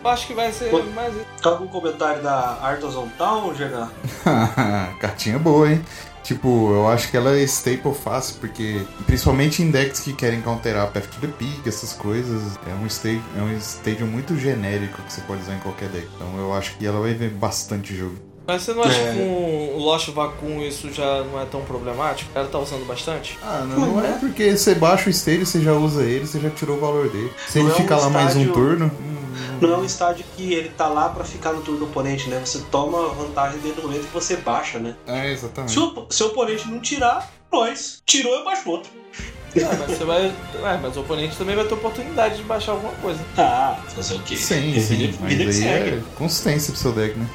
Eu 0.03 0.11
acho 0.11 0.27
que 0.27 0.33
vai 0.33 0.53
ser 0.53 0.71
Pô. 0.71 0.83
mais. 0.95 1.15
Algum 1.43 1.67
comentário 1.67 2.23
da 2.23 2.59
Artazon 2.63 3.09
Town, 3.19 3.53
GH? 3.53 3.91
Cartinha 4.99 5.39
boa, 5.39 5.71
hein? 5.71 5.85
Tipo, 6.23 6.73
eu 6.73 6.89
acho 6.89 7.11
que 7.11 7.17
ela 7.17 7.37
é 7.37 7.43
staple 7.43 7.93
fácil, 7.93 8.37
porque 8.41 8.81
principalmente 9.07 9.61
em 9.61 9.71
decks 9.71 10.01
que 10.01 10.13
querem 10.13 10.41
counterar 10.41 10.91
Path 10.93 11.07
to 11.09 11.21
the 11.21 11.27
Peak, 11.27 11.69
essas 11.69 11.93
coisas, 11.93 12.59
é 12.67 12.75
um 12.83 12.87
stage, 12.87 13.21
é 13.37 13.43
um 13.43 13.57
stadium 13.59 14.07
muito 14.07 14.37
genérico 14.39 15.03
que 15.03 15.13
você 15.13 15.21
pode 15.23 15.43
usar 15.43 15.57
em 15.57 15.59
qualquer 15.59 15.89
deck. 15.89 16.09
Então 16.15 16.39
eu 16.39 16.55
acho 16.55 16.77
que 16.77 16.87
ela 16.87 17.01
vai 17.01 17.13
ver 17.13 17.31
bastante 17.31 17.95
jogo. 17.95 18.32
Mas 18.47 18.63
você 18.63 18.73
não 18.75 18.83
acha 18.83 18.99
É. 18.99 19.13
que 19.13 19.19
com 19.19 19.75
o 19.77 19.79
Lost 19.79 20.09
Vacuum 20.11 20.63
isso 20.63 20.93
já 20.93 21.23
não 21.25 21.41
é 21.41 21.45
tão 21.45 21.63
problemático? 21.63 22.31
Ela 22.35 22.49
tá 22.49 22.59
usando 22.59 22.85
bastante? 22.87 23.39
Ah, 23.43 23.65
não, 23.69 23.79
não 23.79 24.05
é 24.05 24.13
porque 24.19 24.57
você 24.57 24.75
baixa 24.75 25.07
o 25.09 25.11
stage, 25.11 25.47
você 25.47 25.61
já 25.61 25.73
usa 25.73 26.03
ele, 26.03 26.27
você 26.27 26.41
já 26.41 26.51
tirou 26.51 26.77
o 26.77 26.81
valor 26.81 27.09
dele. 27.09 27.33
Se 27.49 27.59
Não 27.59 27.67
ele 27.67 27.73
é 27.73 27.79
um 27.79 27.83
ficar 27.83 27.97
lá 27.99 28.11
mais 28.11 28.35
um 28.35 28.41
estádio- 28.41 28.53
turno, 28.53 28.91
Não 29.61 29.75
é 29.75 29.77
um 29.79 29.85
estádio 29.85 30.25
que 30.37 30.53
ele 30.53 30.71
tá 30.71 30.89
lá 30.89 31.09
pra 31.09 31.23
ficar 31.25 31.53
no 31.53 31.61
turno 31.63 31.79
do 31.81 31.85
oponente, 31.87 32.29
né? 32.29 32.43
Você 32.45 32.59
toma 32.71 33.09
vantagem 33.11 33.61
desde 33.61 33.81
o 33.81 33.85
momento 33.85 34.07
que 34.09 34.13
você 34.15 34.37
baixa, 34.37 34.79
né? 34.81 34.97
é 35.07 35.31
exatamente. 35.33 35.73
Se 35.73 35.79
o, 35.79 36.07
se 36.11 36.23
o 36.25 36.27
oponente 36.27 36.69
não 36.69 36.81
tirar, 36.81 37.31
nós. 37.53 38.03
Tirou, 38.05 38.35
eu 38.35 38.45
baixo 38.45 38.69
outro. 38.69 38.91
Ah, 39.55 39.77
mas 39.87 39.97
você 39.99 40.05
vai. 40.05 40.27
É, 40.27 40.79
mas 40.83 40.97
o 40.97 41.01
oponente 41.01 41.37
também 41.37 41.55
vai 41.55 41.65
ter 41.65 41.75
oportunidade 41.75 42.39
de 42.39 42.43
baixar 42.43 42.73
alguma 42.73 42.93
coisa. 42.95 43.21
Ah, 43.39 43.79
fazer 43.95 44.15
o 44.15 44.21
quê? 44.21 44.35
Sim, 44.37 44.81
sim, 44.81 45.15
mas 45.21 45.61
aí 45.63 45.69
é 45.69 46.01
consistência 46.17 46.73
pro 46.73 46.81
seu 46.83 46.93
deck, 46.93 47.17
né? 47.19 47.27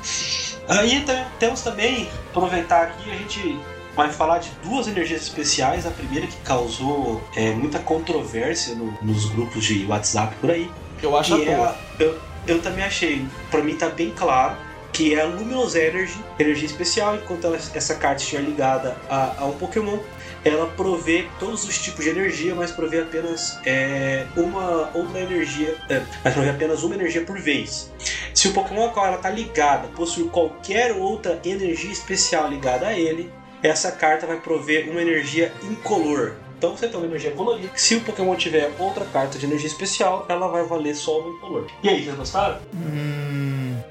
Aí 0.67 1.01
tam- 1.01 1.25
temos 1.39 1.61
também, 1.61 2.09
aproveitar 2.29 2.83
aqui, 2.83 3.09
a 3.11 3.15
gente 3.15 3.59
vai 3.95 4.11
falar 4.11 4.39
de 4.39 4.49
duas 4.63 4.87
energias 4.87 5.21
especiais. 5.21 5.85
A 5.85 5.91
primeira 5.91 6.27
que 6.27 6.37
causou 6.37 7.21
é, 7.35 7.51
muita 7.51 7.79
controvérsia 7.79 8.75
no- 8.75 8.97
nos 9.01 9.25
grupos 9.29 9.63
de 9.65 9.85
WhatsApp 9.85 10.35
por 10.41 10.51
aí. 10.51 10.69
Eu 11.01 11.15
acho 11.17 11.35
que 11.35 11.49
é 11.49 11.55
eu, 11.99 12.19
eu 12.47 12.61
também 12.61 12.83
achei, 12.83 13.25
pra 13.49 13.61
mim 13.61 13.75
tá 13.75 13.89
bem 13.89 14.11
claro, 14.15 14.55
que 14.91 15.13
é 15.13 15.21
a 15.21 15.25
Luminous 15.25 15.75
Energy, 15.75 16.17
energia 16.39 16.65
especial, 16.65 17.15
enquanto 17.15 17.45
ela- 17.45 17.57
essa 17.73 17.95
carta 17.95 18.21
estiver 18.21 18.41
ligada 18.41 18.97
a, 19.09 19.35
a 19.39 19.45
um 19.45 19.51
Pokémon, 19.53 19.99
ela 20.43 20.67
provê 20.67 21.27
todos 21.39 21.63
os 21.63 21.77
tipos 21.77 22.03
de 22.03 22.11
energia, 22.11 22.55
mas 22.55 22.71
provê 22.71 23.01
apenas 23.01 23.59
é, 23.65 24.25
uma 24.35 24.89
outra 24.93 25.19
energia, 25.19 25.75
é, 25.89 26.01
mas 26.23 26.33
provê 26.33 26.49
apenas 26.49 26.83
uma 26.83 26.95
energia 26.95 27.23
por 27.23 27.39
vez. 27.39 27.91
Se 28.33 28.47
o 28.47 28.53
Pokémon 28.53 28.83
ao 28.83 28.91
qual 28.91 29.07
ela 29.07 29.17
está 29.17 29.29
ligada 29.29 29.87
possui 29.89 30.29
qualquer 30.29 30.93
outra 30.93 31.39
energia 31.43 31.91
especial 31.91 32.49
ligada 32.49 32.87
a 32.87 32.93
ele, 32.97 33.31
essa 33.63 33.91
carta 33.91 34.27
vai 34.27 34.39
prover 34.39 34.89
uma 34.89 35.01
energia 35.01 35.51
incolor. 35.63 36.35
Então 36.57 36.75
você 36.75 36.87
tem 36.87 36.97
uma 36.97 37.05
energia 37.05 37.31
colorida. 37.31 37.69
Se 37.75 37.95
o 37.95 38.01
Pokémon 38.01 38.35
tiver 38.35 38.71
outra 38.79 39.05
carta 39.05 39.37
de 39.37 39.45
energia 39.45 39.67
especial, 39.67 40.25
ela 40.27 40.47
vai 40.47 40.63
valer 40.63 40.95
só 40.95 41.19
uma 41.19 41.29
incolor. 41.29 41.67
E 41.83 41.89
aí, 41.89 42.03
vocês 42.03 42.15
gostaram? 42.15 42.59
Hum, 42.73 43.16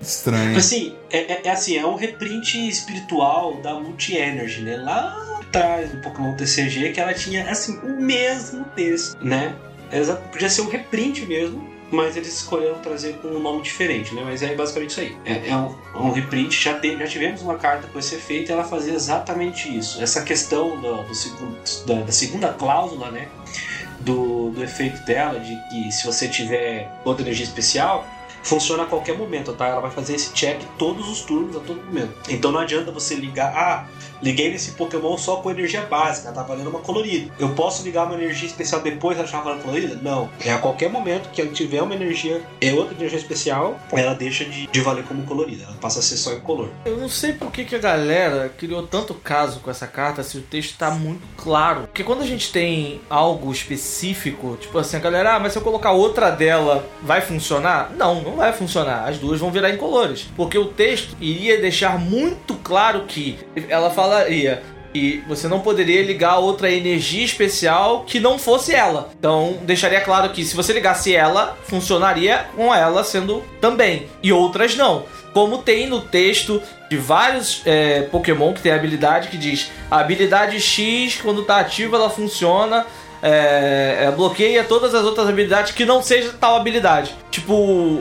estranho. 0.07 0.57
Assim, 0.57 0.94
é, 1.11 1.18
é- 1.34 1.40
é 1.44 1.50
assim, 1.50 1.76
é 1.76 1.86
um 1.86 1.94
reprint 1.96 2.68
espiritual 2.68 3.57
da 3.61 3.74
Multi-Energy, 3.74 4.62
né? 4.62 4.76
Lá 4.76 5.16
atrás 5.40 5.90
do 5.90 5.98
Pokémon 6.00 6.34
TCG, 6.34 6.92
que 6.92 7.00
ela 7.00 7.14
tinha, 7.14 7.48
assim, 7.50 7.78
o 7.78 8.00
mesmo 8.00 8.64
texto, 8.76 9.16
né? 9.24 9.54
Exa- 9.92 10.16
Podia 10.16 10.50
ser 10.50 10.62
um 10.62 10.68
reprint 10.68 11.24
mesmo, 11.26 11.66
mas 11.90 12.16
eles 12.16 12.28
escolheram 12.34 12.78
trazer 12.80 13.14
com 13.22 13.28
um 13.28 13.38
nome 13.38 13.62
diferente, 13.62 14.12
né? 14.14 14.22
Mas 14.24 14.42
é 14.42 14.54
basicamente 14.54 14.90
isso 14.90 15.00
aí. 15.00 15.16
É, 15.24 15.50
é 15.50 15.57
um, 15.57 15.74
um 15.94 16.11
reprint, 16.11 16.52
já, 16.61 16.74
te- 16.78 16.96
já 16.98 17.07
tivemos 17.07 17.42
uma 17.42 17.57
carta 17.57 17.86
com 17.86 17.98
esse 17.98 18.14
efeito 18.16 18.50
e 18.50 18.52
ela 18.52 18.64
fazia 18.64 18.92
exatamente 18.92 19.74
isso. 19.76 20.02
Essa 20.02 20.22
questão 20.22 20.80
do, 20.80 21.02
do 21.04 21.14
segundo, 21.14 21.57
da, 21.86 21.94
da 22.02 22.12
segunda 22.12 22.48
cláusula, 22.52 23.11
né? 23.11 23.28
Do, 24.00 24.50
do 24.50 24.62
efeito 24.62 25.02
dela, 25.04 25.40
de 25.40 25.57
que 25.70 25.90
se 25.90 26.04
você 26.04 26.28
tiver 26.28 26.90
outra 27.04 27.22
energia 27.24 27.44
especial, 27.44 28.07
funciona 28.47 28.84
a 28.84 28.86
qualquer 28.86 29.18
momento, 29.18 29.53
tá? 29.53 29.66
Ela 29.66 29.80
vai 29.80 29.90
fazer 29.90 30.14
esse 30.14 30.32
check 30.32 30.62
todos 30.78 31.09
os 31.09 31.22
turnos, 31.22 31.57
a 31.57 31.61
todo 31.61 31.82
momento. 31.82 32.14
Então 32.28 32.53
não 32.53 32.61
adianta 32.61 32.92
você 32.92 33.14
ligar, 33.16 33.53
ah, 33.55 33.88
liguei 34.23 34.51
nesse 34.51 34.73
Pokémon 34.73 35.17
só 35.17 35.37
com 35.37 35.51
energia 35.51 35.83
básica, 35.83 36.33
tá 36.33 36.43
valendo 36.43 36.71
uma 36.71 36.81
colorida. 36.81 37.33
Eu 37.39 37.51
posso 37.51 37.83
ligar 37.83 38.07
uma 38.07 38.14
energia 38.14 38.47
especial 38.47 38.81
depois 38.81 39.17
já 39.17 39.41
valendo 39.41 39.62
colorida? 39.62 39.99
Não. 40.03 40.29
É 40.45 40.53
a 40.53 40.59
qualquer 40.59 40.91
momento 40.91 41.31
que 41.31 41.41
ela 41.41 41.51
tiver 41.51 41.83
uma 41.83 41.95
energia, 41.95 42.43
é 42.61 42.73
outra 42.73 42.95
energia 42.95 43.19
especial, 43.19 43.79
ela 43.93 44.14
deixa 44.14 44.45
de, 44.45 44.67
de 44.67 44.81
valer 44.81 45.05
como 45.05 45.23
colorida. 45.25 45.64
Ela 45.64 45.77
passa 45.81 46.01
a 46.01 46.03
ser 46.03 46.17
só 46.17 46.33
incolor. 46.33 46.69
Eu 46.85 46.97
não 46.97 47.09
sei 47.09 47.33
por 47.33 47.51
que, 47.51 47.64
que 47.64 47.75
a 47.75 47.79
galera 47.79 48.53
criou 48.57 48.87
tanto 48.87 49.14
caso 49.14 49.61
com 49.61 49.71
essa 49.71 49.87
carta 49.87 50.23
se 50.23 50.39
o 50.39 50.43
texto 50.43 50.77
tá 50.77 50.91
muito 50.91 51.27
claro. 51.37 51.83
Porque 51.83 52.05
quando 52.05 52.23
a 52.23 52.27
gente 52.27 52.53
tem 52.53 53.01
algo 53.09 53.53
específico, 53.53 54.57
tipo 54.61 54.79
assim, 54.79 54.97
a 54.97 55.01
galera, 55.01 55.35
ah, 55.35 55.41
mas 55.41 55.53
se 55.53 55.59
eu 55.59 55.62
colocar 55.62 55.93
outra 55.93 56.31
dela, 56.31 56.89
vai 57.03 57.21
funcionar? 57.21 57.93
Não, 57.97 58.23
não 58.23 58.37
vai 58.37 58.53
funcionar. 58.53 59.09
As 59.09 59.19
duas 59.19 59.41
vão 59.41 59.51
virar 59.51 59.71
incolores. 59.71 60.29
Porque 60.37 60.59
o 60.59 60.67
texto 60.67 61.17
iria 61.21 61.61
deixar 61.61 61.99
muito 61.99 62.55
claro 62.57 63.05
que 63.07 63.39
ela 63.69 63.91
falaria. 64.07 64.62
E 64.94 65.22
você 65.28 65.46
não 65.46 65.61
poderia 65.61 66.02
ligar 66.02 66.38
outra 66.38 66.70
energia 66.70 67.24
especial 67.24 68.04
que 68.07 68.18
não 68.18 68.38
fosse 68.38 68.74
ela. 68.74 69.11
Então, 69.18 69.59
deixaria 69.62 70.00
claro 70.00 70.30
que 70.30 70.42
se 70.42 70.57
você 70.57 70.72
ligasse 70.72 71.14
ela, 71.14 71.59
funcionaria 71.64 72.46
com 72.57 72.74
ela 72.74 73.04
sendo 73.04 73.42
também. 73.61 74.09
E 74.22 74.32
outras 74.32 74.74
não. 74.74 75.04
Como 75.34 75.59
tem 75.59 75.86
no 75.86 76.00
texto 76.00 76.62
de 76.88 76.96
vários 76.96 77.61
é, 77.66 78.02
Pokémon 78.02 78.54
que 78.54 78.62
tem 78.62 78.72
habilidade 78.72 79.28
que 79.28 79.36
diz 79.36 79.70
a 79.90 79.98
habilidade 79.98 80.59
X, 80.59 81.20
quando 81.20 81.42
tá 81.42 81.59
ativa, 81.59 81.96
ela 81.96 82.09
funciona. 82.09 82.86
é, 83.22 84.04
é, 84.04 84.11
bloqueia 84.12 84.62
todas 84.64 84.94
as 84.94 85.04
outras 85.04 85.28
habilidades 85.28 85.72
que 85.72 85.84
não 85.84 86.02
seja 86.02 86.32
tal 86.38 86.57
habilidade. 86.57 87.14
Tipo, 87.37 87.53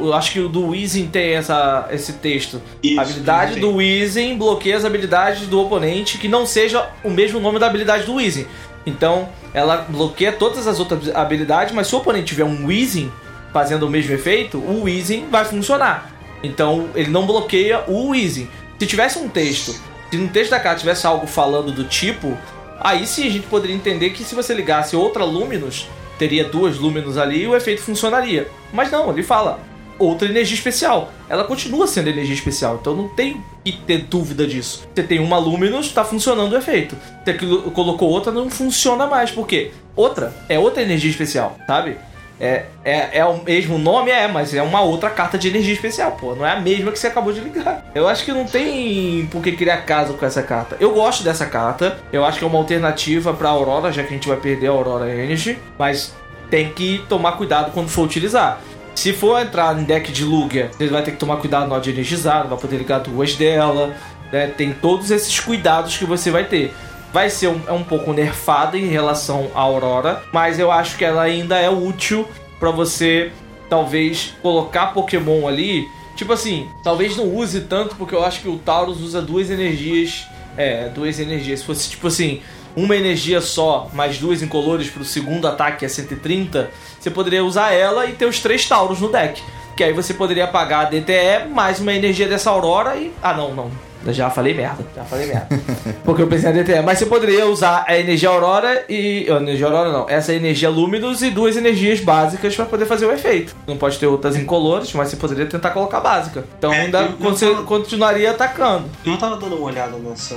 eu 0.01 0.13
acho 0.13 0.31
que 0.31 0.39
o 0.39 0.47
do 0.47 0.69
Weezing 0.69 1.07
tem 1.07 1.33
essa, 1.33 1.89
esse 1.91 2.13
texto. 2.13 2.61
Isso, 2.81 2.97
a 2.97 3.03
habilidade 3.03 3.59
do 3.59 3.75
Weezing 3.75 4.37
bloqueia 4.37 4.77
as 4.77 4.85
habilidades 4.85 5.45
do 5.47 5.59
oponente 5.59 6.17
que 6.17 6.29
não 6.29 6.45
seja 6.45 6.87
o 7.03 7.09
mesmo 7.09 7.37
nome 7.41 7.59
da 7.59 7.67
habilidade 7.67 8.05
do 8.05 8.13
Weezing. 8.13 8.47
Então, 8.85 9.27
ela 9.53 9.85
bloqueia 9.89 10.31
todas 10.31 10.67
as 10.67 10.79
outras 10.79 11.13
habilidades, 11.13 11.75
mas 11.75 11.87
se 11.87 11.95
o 11.95 11.97
oponente 11.97 12.27
tiver 12.27 12.45
um 12.45 12.67
Weezing 12.67 13.11
fazendo 13.51 13.87
o 13.87 13.89
mesmo 13.89 14.13
efeito, 14.13 14.57
o 14.57 14.83
Weezing 14.83 15.27
vai 15.29 15.43
funcionar. 15.43 16.15
Então, 16.41 16.87
ele 16.95 17.09
não 17.09 17.27
bloqueia 17.27 17.83
o 17.89 18.11
Weezing. 18.11 18.47
Se 18.79 18.87
tivesse 18.87 19.19
um 19.19 19.27
texto, 19.27 19.75
se 20.09 20.15
no 20.15 20.29
texto 20.29 20.51
da 20.51 20.61
carta 20.61 20.79
tivesse 20.79 21.05
algo 21.05 21.27
falando 21.27 21.73
do 21.73 21.83
tipo, 21.83 22.37
aí 22.79 23.05
sim 23.05 23.27
a 23.27 23.29
gente 23.29 23.47
poderia 23.47 23.75
entender 23.75 24.11
que 24.11 24.23
se 24.23 24.33
você 24.33 24.53
ligasse 24.53 24.95
outra 24.95 25.25
Luminous, 25.25 25.89
teria 26.17 26.43
duas 26.43 26.77
Luminous 26.77 27.17
ali 27.17 27.43
e 27.43 27.47
o 27.47 27.55
efeito 27.55 27.81
funcionaria. 27.81 28.47
Mas 28.73 28.91
não, 28.91 29.09
ele 29.11 29.23
fala 29.23 29.59
outra 29.97 30.27
energia 30.27 30.55
especial. 30.55 31.11
Ela 31.29 31.43
continua 31.45 31.87
sendo 31.87 32.09
energia 32.09 32.33
especial, 32.35 32.77
então 32.81 32.95
não 32.95 33.07
tem 33.07 33.41
que 33.63 33.71
ter 33.71 33.99
dúvida 33.99 34.45
disso. 34.45 34.87
Você 34.93 35.03
tem 35.03 35.19
uma 35.19 35.37
Luminous, 35.37 35.91
tá 35.91 36.03
funcionando 36.03 36.53
o 36.53 36.57
efeito. 36.57 36.95
Você 37.23 37.33
colo- 37.33 37.71
colocou 37.71 38.09
outra, 38.09 38.31
não 38.31 38.49
funciona 38.49 39.07
mais. 39.07 39.31
Por 39.31 39.47
quê? 39.47 39.71
Outra 39.95 40.33
é 40.49 40.59
outra 40.59 40.81
energia 40.83 41.09
especial, 41.09 41.57
sabe? 41.65 41.97
É, 42.39 42.65
é, 42.83 43.19
é 43.19 43.25
o 43.25 43.41
mesmo 43.43 43.77
nome, 43.77 44.11
é, 44.11 44.27
mas 44.27 44.53
é 44.53 44.61
uma 44.61 44.81
outra 44.81 45.09
carta 45.09 45.37
de 45.37 45.47
energia 45.47 45.73
especial, 45.73 46.11
pô. 46.13 46.35
Não 46.35 46.45
é 46.45 46.51
a 46.51 46.59
mesma 46.59 46.91
que 46.91 46.99
você 46.99 47.07
acabou 47.07 47.31
de 47.31 47.39
ligar. 47.39 47.85
Eu 47.95 48.07
acho 48.07 48.25
que 48.25 48.31
não 48.31 48.45
tem 48.45 49.27
por 49.31 49.41
que 49.41 49.53
criar 49.53 49.77
caso 49.77 50.13
com 50.13 50.25
essa 50.25 50.43
carta. 50.43 50.75
Eu 50.79 50.93
gosto 50.93 51.23
dessa 51.23 51.45
carta. 51.45 51.97
Eu 52.11 52.25
acho 52.25 52.39
que 52.39 52.43
é 52.43 52.47
uma 52.47 52.57
alternativa 52.57 53.33
pra 53.33 53.49
Aurora, 53.49 53.91
já 53.91 54.03
que 54.03 54.09
a 54.09 54.17
gente 54.17 54.27
vai 54.27 54.37
perder 54.37 54.67
a 54.67 54.71
Aurora 54.71 55.09
Energy. 55.09 55.57
Mas 55.79 56.13
tem 56.49 56.71
que 56.71 57.03
tomar 57.07 57.33
cuidado 57.33 57.71
quando 57.71 57.89
for 57.89 58.03
utilizar. 58.03 58.59
Se 58.93 59.11
for 59.11 59.39
entrar 59.41 59.77
em 59.77 59.83
deck 59.83 60.11
de 60.11 60.23
Lugia, 60.23 60.71
você 60.71 60.87
vai 60.87 61.03
ter 61.03 61.11
que 61.11 61.17
tomar 61.17 61.37
cuidado 61.37 61.67
na 61.67 61.75
hora 61.75 61.83
de 61.83 61.89
energizar, 61.89 62.43
não 62.43 62.49
vai 62.49 62.57
poder 62.57 62.77
ligar 62.77 62.99
duas 62.99 63.35
dela. 63.35 63.93
Né? 64.31 64.47
Tem 64.47 64.73
todos 64.73 65.11
esses 65.11 65.39
cuidados 65.39 65.97
que 65.97 66.05
você 66.05 66.31
vai 66.31 66.45
ter. 66.45 66.73
Vai 67.15 67.29
ser 67.29 67.47
um, 67.47 67.61
é 67.65 67.71
um 67.71 67.81
pouco 67.81 68.11
nerfada 68.11 68.77
em 68.77 68.87
relação 68.87 69.49
à 69.55 69.61
Aurora, 69.61 70.21
mas 70.33 70.59
eu 70.59 70.69
acho 70.69 70.97
que 70.97 71.05
ela 71.05 71.21
ainda 71.21 71.57
é 71.57 71.69
útil 71.69 72.27
para 72.59 72.71
você 72.71 73.31
talvez 73.69 74.33
colocar 74.41 74.87
Pokémon 74.87 75.47
ali. 75.47 75.87
Tipo 76.17 76.33
assim, 76.33 76.67
talvez 76.83 77.15
não 77.15 77.33
use 77.33 77.61
tanto, 77.61 77.95
porque 77.95 78.13
eu 78.13 78.21
acho 78.21 78.41
que 78.41 78.49
o 78.49 78.57
Taurus 78.57 78.99
usa 78.99 79.21
duas 79.21 79.49
energias. 79.49 80.27
É, 80.57 80.89
duas 80.89 81.17
energias. 81.17 81.61
Se 81.61 81.65
fosse 81.65 81.89
tipo 81.89 82.05
assim, 82.07 82.41
uma 82.75 82.97
energia 82.97 83.39
só, 83.39 83.89
mais 83.93 84.17
duas 84.17 84.41
incolores 84.41 84.89
pro 84.89 85.05
segundo 85.05 85.47
ataque, 85.47 85.77
que 85.77 85.85
é 85.85 85.87
130, 85.87 86.69
você 86.99 87.09
poderia 87.09 87.45
usar 87.45 87.71
ela 87.71 88.05
e 88.07 88.11
ter 88.11 88.25
os 88.25 88.41
três 88.41 88.67
Tauros 88.67 88.99
no 88.99 89.09
deck. 89.09 89.41
Que 89.77 89.85
aí 89.85 89.93
você 89.93 90.13
poderia 90.13 90.47
pagar 90.47 90.87
a 90.87 90.89
DTE 90.89 91.47
mais 91.49 91.79
uma 91.79 91.93
energia 91.93 92.27
dessa 92.27 92.49
Aurora 92.49 92.97
e. 92.97 93.13
Ah, 93.23 93.33
não, 93.33 93.53
não. 93.55 93.84
Já 94.13 94.29
falei 94.29 94.53
merda, 94.53 94.83
já 94.95 95.03
falei 95.03 95.27
merda. 95.27 95.47
Porque 96.03 96.21
eu 96.21 96.27
pensei 96.27 96.51
na 96.51 96.61
DTE. 96.61 96.81
Mas 96.81 96.99
você 96.99 97.05
poderia 97.05 97.45
usar 97.47 97.85
a 97.87 97.97
energia 97.97 98.29
Aurora 98.29 98.85
e. 98.89 99.27
A 99.29 99.35
energia 99.37 99.65
Aurora 99.67 99.91
não. 99.91 100.09
Essa 100.09 100.33
energia 100.33 100.69
Luminous 100.69 101.21
e 101.21 101.29
duas 101.31 101.55
energias 101.57 101.99
básicas 101.99 102.55
para 102.55 102.65
poder 102.65 102.85
fazer 102.85 103.05
o 103.05 103.11
efeito. 103.11 103.55
Não 103.67 103.77
pode 103.77 103.97
ter 103.97 104.07
outras 104.07 104.35
incolores, 104.35 104.91
mas 104.93 105.09
você 105.09 105.15
poderia 105.15 105.45
tentar 105.45 105.71
colocar 105.71 105.99
básica. 105.99 106.43
Então 106.57 106.71
É, 106.73 106.81
ainda 106.81 107.07
você 107.19 107.47
tava- 107.49 107.63
continuaria 107.63 108.31
atacando. 108.31 108.89
Eu 109.05 109.17
tava 109.17 109.37
dando 109.37 109.55
uma 109.55 109.65
olhada 109.67 109.97
nessa. 109.97 110.35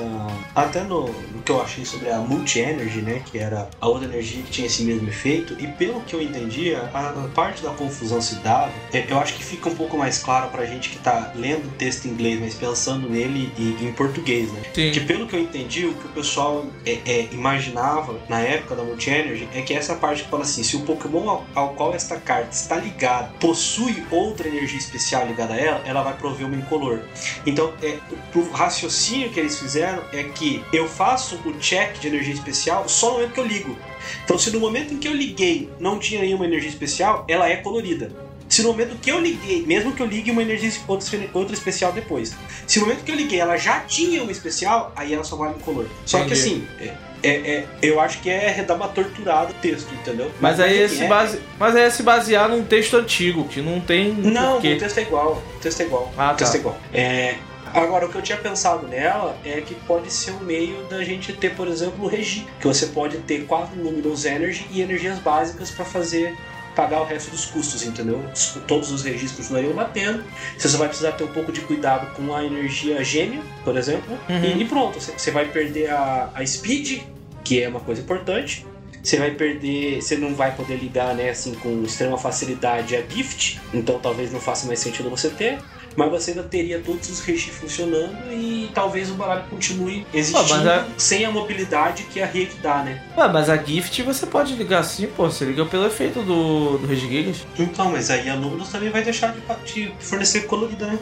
Até 0.54 0.82
no, 0.82 1.02
no 1.06 1.42
que 1.44 1.52
eu 1.52 1.60
achei 1.62 1.84
sobre 1.84 2.10
a 2.10 2.18
Multi-Energy, 2.18 3.00
né? 3.02 3.22
Que 3.30 3.38
era 3.38 3.68
a 3.80 3.88
outra 3.88 4.06
energia 4.06 4.42
que 4.42 4.50
tinha 4.50 4.66
esse 4.66 4.82
mesmo 4.82 5.08
efeito. 5.08 5.54
E 5.58 5.66
pelo 5.66 6.00
que 6.02 6.14
eu 6.14 6.22
entendi, 6.22 6.74
a, 6.74 6.80
a 6.92 7.28
parte 7.34 7.62
da 7.62 7.70
confusão 7.70 8.20
se 8.20 8.36
dava. 8.36 8.70
é, 8.92 9.04
Eu 9.08 9.18
acho 9.18 9.34
que 9.34 9.44
fica 9.44 9.68
um 9.68 9.74
pouco 9.74 9.96
mais 9.96 10.18
claro 10.18 10.48
pra 10.48 10.64
gente 10.64 10.90
que 10.90 10.98
tá 10.98 11.32
lendo 11.34 11.66
o 11.66 11.70
texto 11.72 12.06
em 12.06 12.10
inglês, 12.10 12.38
mas 12.40 12.54
pensando 12.54 13.08
nele 13.08 13.52
em, 13.58 13.88
em 13.88 13.92
português, 13.92 14.52
né? 14.52 14.62
Sim. 14.72 14.90
Que 14.92 15.00
pelo 15.00 15.26
que 15.26 15.34
eu 15.34 15.40
entendi, 15.40 15.86
o 15.86 15.94
que 15.94 16.06
o 16.06 16.10
pessoal 16.10 16.66
é, 16.86 16.98
é, 17.04 17.28
imaginava 17.32 18.18
na 18.28 18.40
época 18.40 18.74
da 18.74 18.82
Multi-Energy 18.82 19.48
é 19.54 19.62
que 19.62 19.74
essa 19.74 19.94
parte 19.94 20.24
que 20.24 20.30
fala 20.30 20.42
assim: 20.42 20.62
se 20.62 20.76
o 20.76 20.80
Pokémon 20.80 21.28
ao, 21.28 21.46
ao 21.54 21.68
qual 21.74 21.94
esta 21.94 22.16
carta 22.16 22.50
está 22.52 22.76
ligado 22.76 23.36
possui 23.38 24.04
outra 24.10 24.48
energia 24.48 24.78
especial 24.78 25.26
ligada 25.26 25.54
a 25.54 25.56
ela, 25.56 25.82
ela 25.84 26.02
vai 26.02 26.16
prover 26.16 26.46
uma 26.46 26.56
incolor. 26.56 27.00
Então, 27.46 27.72
é, 27.82 27.98
o, 28.34 28.38
o 28.38 28.50
raciocínio 28.50 29.30
que 29.30 29.40
eles 29.40 29.58
fizeram 29.58 30.02
é 30.12 30.22
que 30.24 30.62
eu 30.72 30.88
faço 30.88 31.36
o 31.44 31.52
check 31.58 31.98
de 31.98 32.08
energia 32.08 32.34
especial 32.34 32.88
só 32.88 33.08
no 33.08 33.14
momento 33.14 33.32
que 33.32 33.40
eu 33.40 33.46
ligo. 33.46 33.76
Então, 34.24 34.38
se 34.38 34.50
no 34.50 34.60
momento 34.60 34.94
em 34.94 34.98
que 34.98 35.08
eu 35.08 35.14
liguei 35.14 35.68
não 35.78 35.98
tinha 35.98 36.20
nenhuma 36.20 36.46
energia 36.46 36.68
especial, 36.68 37.24
ela 37.28 37.48
é 37.48 37.56
colorida. 37.56 38.27
Se 38.48 38.62
no 38.62 38.68
momento 38.70 38.96
que 39.00 39.10
eu 39.10 39.20
liguei, 39.20 39.64
mesmo 39.66 39.92
que 39.92 40.02
eu 40.02 40.06
ligue 40.06 40.30
uma 40.30 40.42
energia 40.42 40.70
outra, 40.86 41.06
outra 41.34 41.54
especial 41.54 41.92
depois, 41.92 42.34
se 42.66 42.78
no 42.80 42.86
momento 42.86 43.04
que 43.04 43.12
eu 43.12 43.16
liguei 43.16 43.40
ela 43.40 43.56
já 43.56 43.80
tinha 43.80 44.22
uma 44.22 44.32
especial, 44.32 44.92
aí 44.96 45.12
ela 45.12 45.24
só 45.24 45.36
vale 45.36 45.54
em 45.56 45.60
color. 45.60 45.86
Só 46.06 46.18
que 46.18 46.32
Entendi. 46.32 46.40
assim, 46.40 46.68
é, 46.80 46.94
é- 47.22 47.30
é- 47.30 47.66
eu 47.82 48.00
acho 48.00 48.20
que 48.20 48.30
é 48.30 48.62
dar 48.62 48.74
uma 48.74 48.88
torturada 48.88 49.48
no 49.48 49.54
texto, 49.54 49.92
entendeu? 49.92 50.30
Mas 50.40 50.60
aí, 50.60 50.82
é 50.82 50.88
se 50.88 51.04
base... 51.06 51.40
mas 51.58 51.76
aí 51.76 51.82
é 51.82 51.90
se 51.90 52.02
basear 52.02 52.48
num 52.48 52.64
texto 52.64 52.96
antigo, 52.96 53.46
que 53.48 53.60
não 53.60 53.80
tem 53.80 54.12
Não, 54.14 54.52
porquê. 54.54 54.74
o 54.74 54.78
texto 54.78 54.98
é 54.98 55.02
igual. 55.02 55.42
O 55.56 55.60
texto 55.60 55.80
é 55.80 55.84
igual. 55.84 56.12
Ah, 56.16 56.32
o 56.32 56.36
texto 56.36 56.52
tá. 56.52 56.58
é 56.58 56.60
igual. 56.60 56.78
É, 56.94 57.34
Agora, 57.74 58.06
o 58.06 58.08
que 58.08 58.16
eu 58.16 58.22
tinha 58.22 58.38
pensado 58.38 58.86
nela 58.88 59.36
é 59.44 59.60
que 59.60 59.74
pode 59.74 60.10
ser 60.12 60.30
um 60.32 60.40
meio 60.40 60.82
da 60.84 61.04
gente 61.04 61.32
ter, 61.34 61.54
por 61.54 61.68
exemplo, 61.68 62.04
o 62.04 62.08
Regi. 62.08 62.46
Que 62.60 62.66
você 62.66 62.86
pode 62.86 63.18
ter 63.18 63.44
quatro 63.44 63.80
Luminous 63.80 64.24
Energy 64.24 64.66
e 64.70 64.80
energias 64.80 65.18
básicas 65.18 65.70
para 65.70 65.84
fazer 65.84 66.34
pagar 66.78 67.00
o 67.00 67.04
resto 67.04 67.32
dos 67.32 67.44
custos, 67.46 67.82
entendeu? 67.82 68.22
Todos 68.68 68.92
os 68.92 69.02
regis 69.02 69.32
continuariam 69.32 69.72
batendo. 69.72 70.22
Você 70.56 70.68
só 70.68 70.78
vai 70.78 70.86
precisar 70.86 71.10
ter 71.10 71.24
um 71.24 71.32
pouco 71.32 71.50
de 71.50 71.60
cuidado 71.62 72.14
com 72.14 72.32
a 72.32 72.44
energia 72.44 73.02
gêmea, 73.02 73.42
por 73.64 73.76
exemplo. 73.76 74.16
Uhum. 74.28 74.60
E, 74.60 74.64
pronto, 74.64 75.00
você- 75.00 75.10
você 75.10 75.32
vai 75.32 75.46
perder 75.46 75.90
a, 75.90 76.30
a 76.32 76.46
speed, 76.46 77.00
que 77.42 77.60
é 77.60 77.68
uma 77.68 77.80
coisa 77.80 78.00
importante. 78.00 78.64
Você 79.02 79.16
vai 79.16 79.32
perder, 79.32 80.00
você 80.00 80.16
não 80.16 80.36
vai 80.36 80.54
poder 80.54 80.76
ligar, 80.76 81.16
né, 81.16 81.30
assim, 81.30 81.52
com 81.54 81.82
extrema 81.82 82.16
facilidade 82.16 82.94
a 82.94 83.02
gift, 83.02 83.60
então 83.74 83.98
talvez 83.98 84.30
não 84.32 84.38
faça 84.40 84.64
mais 84.68 84.78
sentido 84.78 85.10
você 85.10 85.30
ter, 85.30 85.58
mas 85.96 86.10
você 86.10 86.30
ainda 86.30 86.42
teria 86.44 86.80
todos 86.84 87.08
os 87.08 87.20
regis 87.20 87.54
funcionando 87.54 88.16
e 88.32 88.70
talvez 88.74 89.10
o 89.10 89.14
baralho 89.14 89.44
continue 89.50 90.06
existindo 90.14 90.68
é- 90.68 90.84
sem 90.96 91.24
a 91.24 91.30
mobilidade 91.30 92.04
que 92.04 92.20
a 92.20 92.26
rede 92.26 92.56
dá, 92.62 92.78
né? 92.82 93.02
Ué, 93.16 93.28
mas 93.28 93.50
a 93.50 93.56
Gift 93.56 94.02
você 94.02 94.26
pode 94.26 94.54
ligar 94.54 94.82
sim, 94.84 95.06
pô. 95.16 95.24
Você 95.30 95.44
liga 95.44 95.64
pelo 95.66 95.86
efeito 95.86 96.22
do, 96.22 96.78
do 96.78 96.86
Regigigas. 96.86 97.38
Então, 97.58 97.90
mas 97.92 98.10
aí 98.10 98.28
a 98.28 98.34
Luminous 98.34 98.68
também 98.70 98.90
vai 98.90 99.02
deixar 99.02 99.32
de, 99.34 99.40
de 99.72 99.92
fornecer 99.98 100.42
colorida, 100.42 100.86
né? 100.86 100.98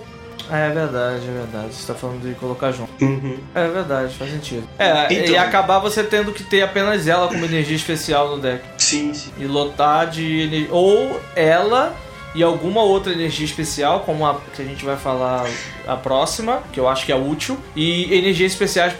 É 0.49 0.71
verdade, 0.71 1.23
é 1.29 1.33
verdade. 1.33 1.75
Você 1.75 1.93
tá 1.93 1.95
falando 1.99 2.21
de 2.23 2.33
colocar 2.39 2.71
junto. 2.71 3.05
Uhum. 3.05 3.37
É 3.53 3.67
verdade, 3.69 4.15
faz 4.15 4.31
sentido. 4.31 4.67
É, 4.79 5.13
Então- 5.13 5.35
e 5.35 5.37
acabar 5.37 5.81
você 5.81 6.05
tendo 6.05 6.33
que 6.33 6.45
ter 6.45 6.63
apenas 6.63 7.09
ela 7.09 7.27
como 7.27 7.45
energia 7.45 7.75
especial 7.75 8.37
no 8.37 8.41
deck. 8.41 8.63
Sim, 8.79 9.13
sim. 9.13 9.31
E 9.39 9.45
lotar 9.45 10.09
de 10.09 10.43
energia. 10.43 10.69
Ou 10.71 11.21
ela 11.35 11.93
e 12.37 12.43
alguma 12.43 12.83
outra 12.83 13.13
energia 13.13 13.45
especial, 13.45 14.01
como 14.01 14.27
a 14.27 14.41
que 14.55 14.63
a 14.63 14.65
gente 14.65 14.85
vai 14.85 14.97
falar 14.97 15.45
a 15.87 15.97
próxima, 15.97 16.63
que 16.73 16.79
eu 16.79 16.89
acho 16.89 17.05
que 17.07 17.13
é 17.13 17.17
útil, 17.17 17.59
e 17.75 18.15
energias 18.15 18.53
especiais 18.53 18.93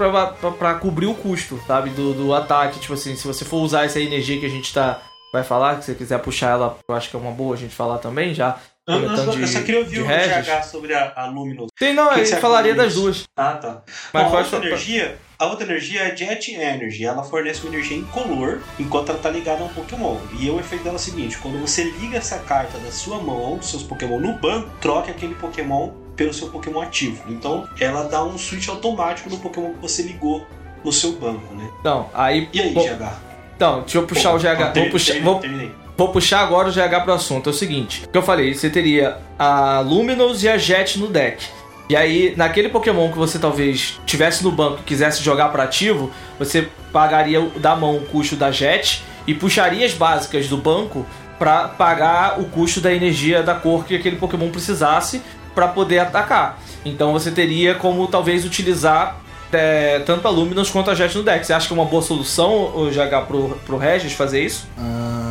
pra 0.59 0.75
cobrir 0.75 1.07
o 1.07 1.15
custo, 1.15 1.61
sabe? 1.67 1.91
Do, 1.91 2.13
do 2.15 2.35
ataque. 2.35 2.81
Tipo 2.81 2.95
assim, 2.95 3.15
se 3.15 3.27
você 3.27 3.45
for 3.45 3.59
usar 3.59 3.85
essa 3.85 4.01
energia 4.01 4.41
que 4.41 4.47
a 4.47 4.51
gente 4.51 4.73
tá. 4.73 5.01
Vai 5.33 5.43
falar, 5.45 5.77
que 5.79 5.85
você 5.85 5.95
quiser 5.95 6.19
puxar 6.21 6.51
ela, 6.53 6.79
eu 6.89 6.95
acho 6.95 7.11
que 7.11 7.17
é 7.17 7.19
uma 7.19 7.33
boa 7.33 7.55
a 7.55 7.59
gente 7.59 7.75
falar 7.75 7.99
também, 7.99 8.33
já. 8.33 8.57
Eu, 8.89 8.95
eu- 9.03 9.11
eu 9.11 9.17
só 9.17 9.33
de- 9.33 9.63
queria 9.65 9.81
ouvir 9.81 10.01
o. 10.01 10.07
GH 10.07 10.63
sobre 10.65 10.95
a, 10.95 11.13
a 11.15 11.27
Luminous. 11.27 11.69
Tem, 11.79 11.93
não, 11.93 12.11
eu 12.13 12.23
acha 12.23 12.37
falaria 12.41 12.75
da 12.75 12.85
das 12.85 12.95
duas. 12.95 13.25
Ah, 13.37 13.53
tá. 13.55 13.83
Mas 14.13 14.23
Bom, 14.23 14.29
a 14.29 14.33
pode 14.33 14.55
outra 14.55 14.69
energia, 14.69 15.19
a 15.39 15.47
outra 15.47 15.65
energia 15.65 16.03
é 16.03 16.17
Jet 16.17 16.53
Energy. 16.53 17.05
Ela 17.05 17.23
fornece 17.23 17.61
uma 17.63 17.75
energia 17.75 17.97
incolor 17.97 18.61
enquanto 18.79 19.11
ela 19.11 19.19
tá 19.19 19.31
ligada 19.31 19.63
a 19.63 19.67
um 19.67 19.69
Pokémon. 19.69 20.17
E 20.39 20.49
o 20.51 20.59
efeito 20.59 20.85
dela 20.85 20.97
é 20.97 20.99
o 20.99 21.01
seguinte: 21.01 21.39
quando 21.39 21.59
você 21.61 21.85
liga 21.85 22.17
essa 22.17 22.39
carta 22.39 22.79
da 22.79 22.91
sua 22.91 23.19
mão 23.19 23.55
um 23.55 23.59
dos 23.59 23.71
seus 23.71 23.83
Pokémon 23.83 24.19
no 24.19 24.35
banco, 24.35 24.71
troque 24.81 25.11
aquele 25.11 25.35
Pokémon 25.35 25.91
pelo 26.17 26.33
seu 26.33 26.49
Pokémon 26.49 26.81
ativo. 26.81 27.23
Então 27.29 27.69
ela 27.79 28.05
dá 28.05 28.25
um 28.25 28.39
switch 28.39 28.69
automático 28.69 29.29
no 29.29 29.39
Pokémon 29.39 29.75
que 29.75 29.83
você 29.83 30.03
ligou 30.03 30.47
no 30.83 30.93
seu 30.93 31.13
banco, 31.13 31.55
né? 31.55 31.69
Então, 31.81 32.09
aí. 32.15 32.49
E 32.53 32.61
aí, 32.61 32.73
bom, 32.73 32.83
GH? 32.83 33.13
então, 33.57 33.81
deixa 33.81 33.99
eu 33.99 34.07
puxar 34.07 34.35
o 34.35 34.39
GH. 34.39 34.75
Vou 34.75 34.91
puxar, 34.91 35.21
vou, 35.21 35.39
Terminei. 35.41 35.73
Vou 35.97 36.09
puxar 36.11 36.41
agora 36.41 36.69
o 36.69 36.73
GH 36.73 37.03
pro 37.05 37.13
assunto. 37.13 37.49
É 37.49 37.53
o 37.53 37.55
seguinte: 37.55 38.05
o 38.05 38.09
que 38.09 38.17
eu 38.17 38.23
falei, 38.23 38.55
você 38.55 38.71
teria 38.71 39.19
a 39.39 39.81
Luminous 39.81 40.43
e 40.43 40.49
a 40.49 40.57
Jet 40.57 40.99
no 40.99 41.09
deck. 41.09 41.45
E 41.89 41.95
aí, 41.95 42.35
naquele 42.37 42.69
Pokémon 42.69 43.11
que 43.13 43.19
você 43.19 43.39
talvez 43.39 44.01
tivesse 44.05 44.43
no 44.43 44.51
banco 44.51 44.81
e 44.81 44.85
quisesse 44.85 45.23
jogar 45.23 45.51
para 45.51 45.63
ativo, 45.63 46.11
você 46.39 46.69
pagaria 46.93 47.41
da 47.57 47.77
mão 47.77 47.97
o 47.97 48.07
custo 48.07 48.35
da 48.35 48.51
Jet 48.51 49.05
e 49.27 49.35
puxaria 49.35 49.87
as 49.87 49.93
básicas 49.93 50.49
do 50.49 50.57
banco 50.57 51.07
para 51.39 51.69
pagar 51.69 52.41
o 52.41 52.47
custo 52.47 52.81
da 52.81 52.93
energia 52.93 53.43
da 53.43 53.55
cor 53.55 53.85
que 53.85 53.95
aquele 53.95 54.17
Pokémon 54.17 54.51
precisasse 54.51 55.23
para 55.55 55.69
poder 55.69 56.01
atacar. 56.01 56.59
Então 56.85 57.13
você 57.13 57.31
teria 57.31 57.75
como 57.75 58.07
talvez 58.09 58.45
utilizar 58.45 59.21
é, 59.53 60.01
tanto 60.01 60.27
a 60.27 60.31
Luminous 60.31 60.71
quanto 60.71 60.91
a 60.91 60.95
Jet 60.95 61.17
no 61.17 61.23
deck. 61.23 61.47
Você 61.47 61.53
acha 61.53 61.67
que 61.67 61.73
é 61.73 61.77
uma 61.77 61.87
boa 61.87 62.03
solução, 62.03 62.77
o 62.77 62.91
GH, 62.91 63.27
pro, 63.27 63.59
pro 63.65 63.77
Regis 63.77 64.13
fazer 64.13 64.45
isso? 64.45 64.67
Ah, 64.79 65.26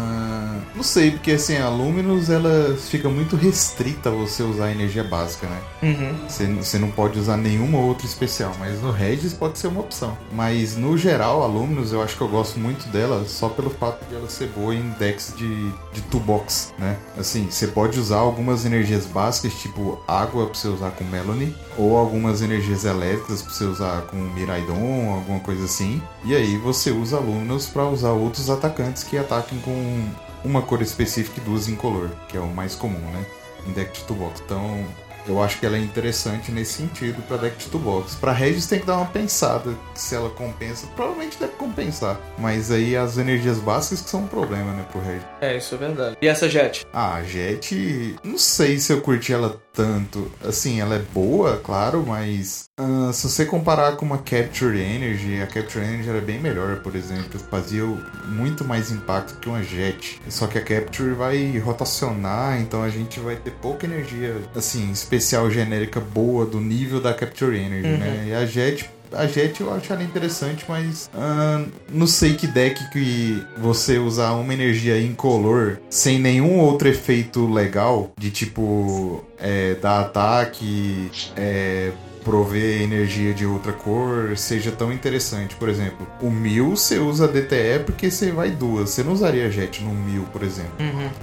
não 0.76 0.84
sei, 0.84 1.11
porque 1.11 1.32
assim, 1.32 1.57
a 1.57 1.69
Luminous 1.69 2.30
ela 2.30 2.76
fica 2.76 3.09
muito 3.09 3.36
restrita 3.36 4.09
a 4.09 4.11
você 4.11 4.43
usar 4.43 4.65
a 4.65 4.71
energia 4.71 5.03
básica, 5.03 5.47
né? 5.47 5.61
Uhum. 5.84 6.28
Você, 6.28 6.45
você 6.47 6.78
não 6.78 6.91
pode 6.91 7.17
usar 7.17 7.38
nenhuma 7.38 7.80
outra 7.80 8.05
especial, 8.05 8.53
mas 8.59 8.82
no 8.82 8.91
Regis 8.91 9.34
pode 9.34 9.57
ser 9.57 9.67
uma 9.67 9.82
opção. 9.82 10.17
Mas 10.34 10.76
no 10.76 10.97
geral, 10.97 11.43
a 11.43 11.47
Luminous 11.47 11.93
eu 11.93 12.01
acho 12.01 12.17
que 12.17 12.21
eu 12.21 12.28
gosto 12.28 12.59
muito 12.59 12.88
dela 12.89 13.26
só 13.26 13.47
pelo 13.47 13.69
fato 13.69 14.05
de 14.09 14.15
ela 14.15 14.30
ser 14.30 14.47
boa 14.49 14.76
em 14.76 14.89
decks 14.99 15.34
de, 15.38 15.71
de 15.93 16.01
toolbox, 16.09 16.73
né? 16.78 16.97
Assim, 17.17 17.49
você 17.49 17.67
pode 17.67 17.99
usar 17.99 18.17
algumas 18.17 18.65
energias 18.65 19.05
básicas, 19.05 19.53
tipo 19.53 20.03
água 20.07 20.45
pra 20.47 20.55
você 20.55 20.67
usar 20.67 20.91
com 20.91 21.03
Melanie, 21.05 21.55
ou 21.78 21.97
algumas 21.97 22.41
energias 22.41 22.84
elétricas 22.84 23.41
pra 23.41 23.53
você 23.53 23.63
usar 23.63 24.01
com 24.03 24.17
Miraidon, 24.17 25.13
alguma 25.13 25.39
coisa 25.39 25.65
assim. 25.65 26.01
E 26.26 26.36
aí 26.36 26.57
você 26.57 26.91
usa 26.91 27.17
Luminous 27.17 27.67
pra 27.67 27.88
usar 27.88 28.11
outros 28.11 28.49
atacantes 28.49 29.03
que 29.03 29.17
ataquem 29.17 29.59
com 29.59 30.05
uma 30.46 30.62
cor 30.62 30.82
específica 30.82 31.41
e 31.41 31.43
duas 31.43 31.68
incolor, 31.68 32.10
que 32.30 32.38
é 32.38 32.39
o 32.39 32.48
mais 32.48 32.76
comum, 32.76 33.00
né? 33.12 33.26
Em 33.68 33.72
deck 33.72 34.00
de 34.00 34.06
toolbox. 34.06 34.41
Então, 34.46 34.86
eu 35.28 35.41
acho 35.41 35.59
que 35.59 35.65
ela 35.65 35.78
é 35.78 35.80
interessante 35.80 36.51
nesse 36.51 36.73
sentido 36.73 37.21
pra 37.28 37.38
deck 37.38 37.57
de 37.57 37.65
toolbox. 37.69 38.15
Pra 38.15 38.32
Regis 38.32 38.67
tem 38.67 38.80
que 38.80 38.86
dar 38.86 38.97
uma 38.97 39.05
pensada 39.07 39.73
se 39.93 40.15
ela 40.15 40.30
compensa. 40.30 40.88
Provavelmente 40.95 41.38
deve 41.39 41.53
compensar. 41.53 42.19
Mas 42.38 42.71
aí 42.71 42.95
as 42.95 43.17
energias 43.17 43.59
básicas 43.59 44.01
que 44.01 44.09
são 44.09 44.21
um 44.21 44.28
problema, 44.28 44.71
né, 44.73 44.86
pro 44.91 45.01
Regis. 45.01 45.26
É, 45.41 45.57
isso 45.57 45.76
é 45.76 45.78
verdade. 45.78 46.17
E 46.21 46.28
essa 46.28 46.49
Jet? 46.49 46.86
Ah, 46.93 47.15
a 47.15 47.23
Jet, 47.23 48.15
não 48.23 48.38
sei 48.38 48.78
se 48.80 48.91
eu 48.91 49.01
curti 49.01 49.34
ela 49.34 49.59
tanto. 49.73 50.32
Assim, 50.43 50.80
ela 50.80 50.95
é 50.95 50.99
boa, 51.13 51.57
claro, 51.57 52.03
mas 52.07 52.65
ah, 52.78 53.11
se 53.13 53.30
você 53.30 53.45
comparar 53.45 53.95
com 53.97 54.05
uma 54.05 54.17
Capture 54.17 54.80
Energy, 54.80 55.41
a 55.41 55.47
Capture 55.47 55.84
Energy 55.84 56.09
era 56.09 56.21
bem 56.21 56.39
melhor, 56.39 56.78
por 56.78 56.95
exemplo. 56.95 57.39
Fazia 57.49 57.84
muito 58.28 58.63
mais 58.63 58.91
impacto 58.91 59.39
que 59.39 59.49
uma 59.49 59.63
Jet. 59.63 60.21
Só 60.30 60.47
que 60.47 60.57
a 60.57 60.61
Capture 60.61 61.13
vai 61.13 61.57
rotacionar, 61.57 62.59
então 62.59 62.84
a 62.84 62.89
gente 62.89 63.19
vai 63.19 63.36
ter 63.36 63.51
pouca 63.51 63.86
energia, 63.86 64.36
assim, 64.55 64.93
especial 65.16 65.49
genérica 65.49 65.99
boa 65.99 66.45
do 66.45 66.59
nível 66.59 66.99
da 66.99 67.13
Capture 67.13 67.57
Energy, 67.57 67.88
né? 67.88 68.26
E 68.28 68.34
a 68.34 68.45
Jet 68.45 68.89
a 69.11 69.28
Jet 69.28 69.61
eu 69.61 69.74
acho 69.74 69.91
ela 69.93 70.03
interessante, 70.03 70.66
mas 70.68 71.09
ah, 71.13 71.63
não 71.89 72.05
sei 72.05 72.34
que 72.34 72.47
deck 72.47 72.89
que 72.89 73.41
você 73.57 73.97
usar 73.97 74.34
uma 74.34 74.53
energia 74.53 74.99
incolor 74.99 75.78
sem 75.89 76.20
nenhum 76.20 76.59
outro 76.59 76.89
efeito 76.89 77.47
legal, 77.47 78.11
de 78.18 78.30
tipo 78.30 79.24
é, 79.39 79.76
dar 79.76 80.01
ataque, 80.01 81.09
é, 81.36 81.91
prover 82.26 82.82
energia 82.82 83.34
de 83.34 83.45
outra 83.45 83.71
cor, 83.71 84.36
seja 84.36 84.71
tão 84.71 84.91
interessante. 84.91 85.55
Por 85.55 85.69
exemplo, 85.69 86.05
o 86.19 86.30
Mil 86.32 86.76
você 86.76 86.97
usa 86.97 87.28
DTE 87.28 87.84
porque 87.86 88.09
você 88.09 88.32
vai 88.32 88.49
duas. 88.49 88.89
Você 88.89 89.03
não 89.03 89.13
usaria 89.13 89.49
Jet 89.51 89.84
no 89.84 89.93
Mil, 89.93 90.23
por 90.34 90.41
exemplo. 90.41 90.71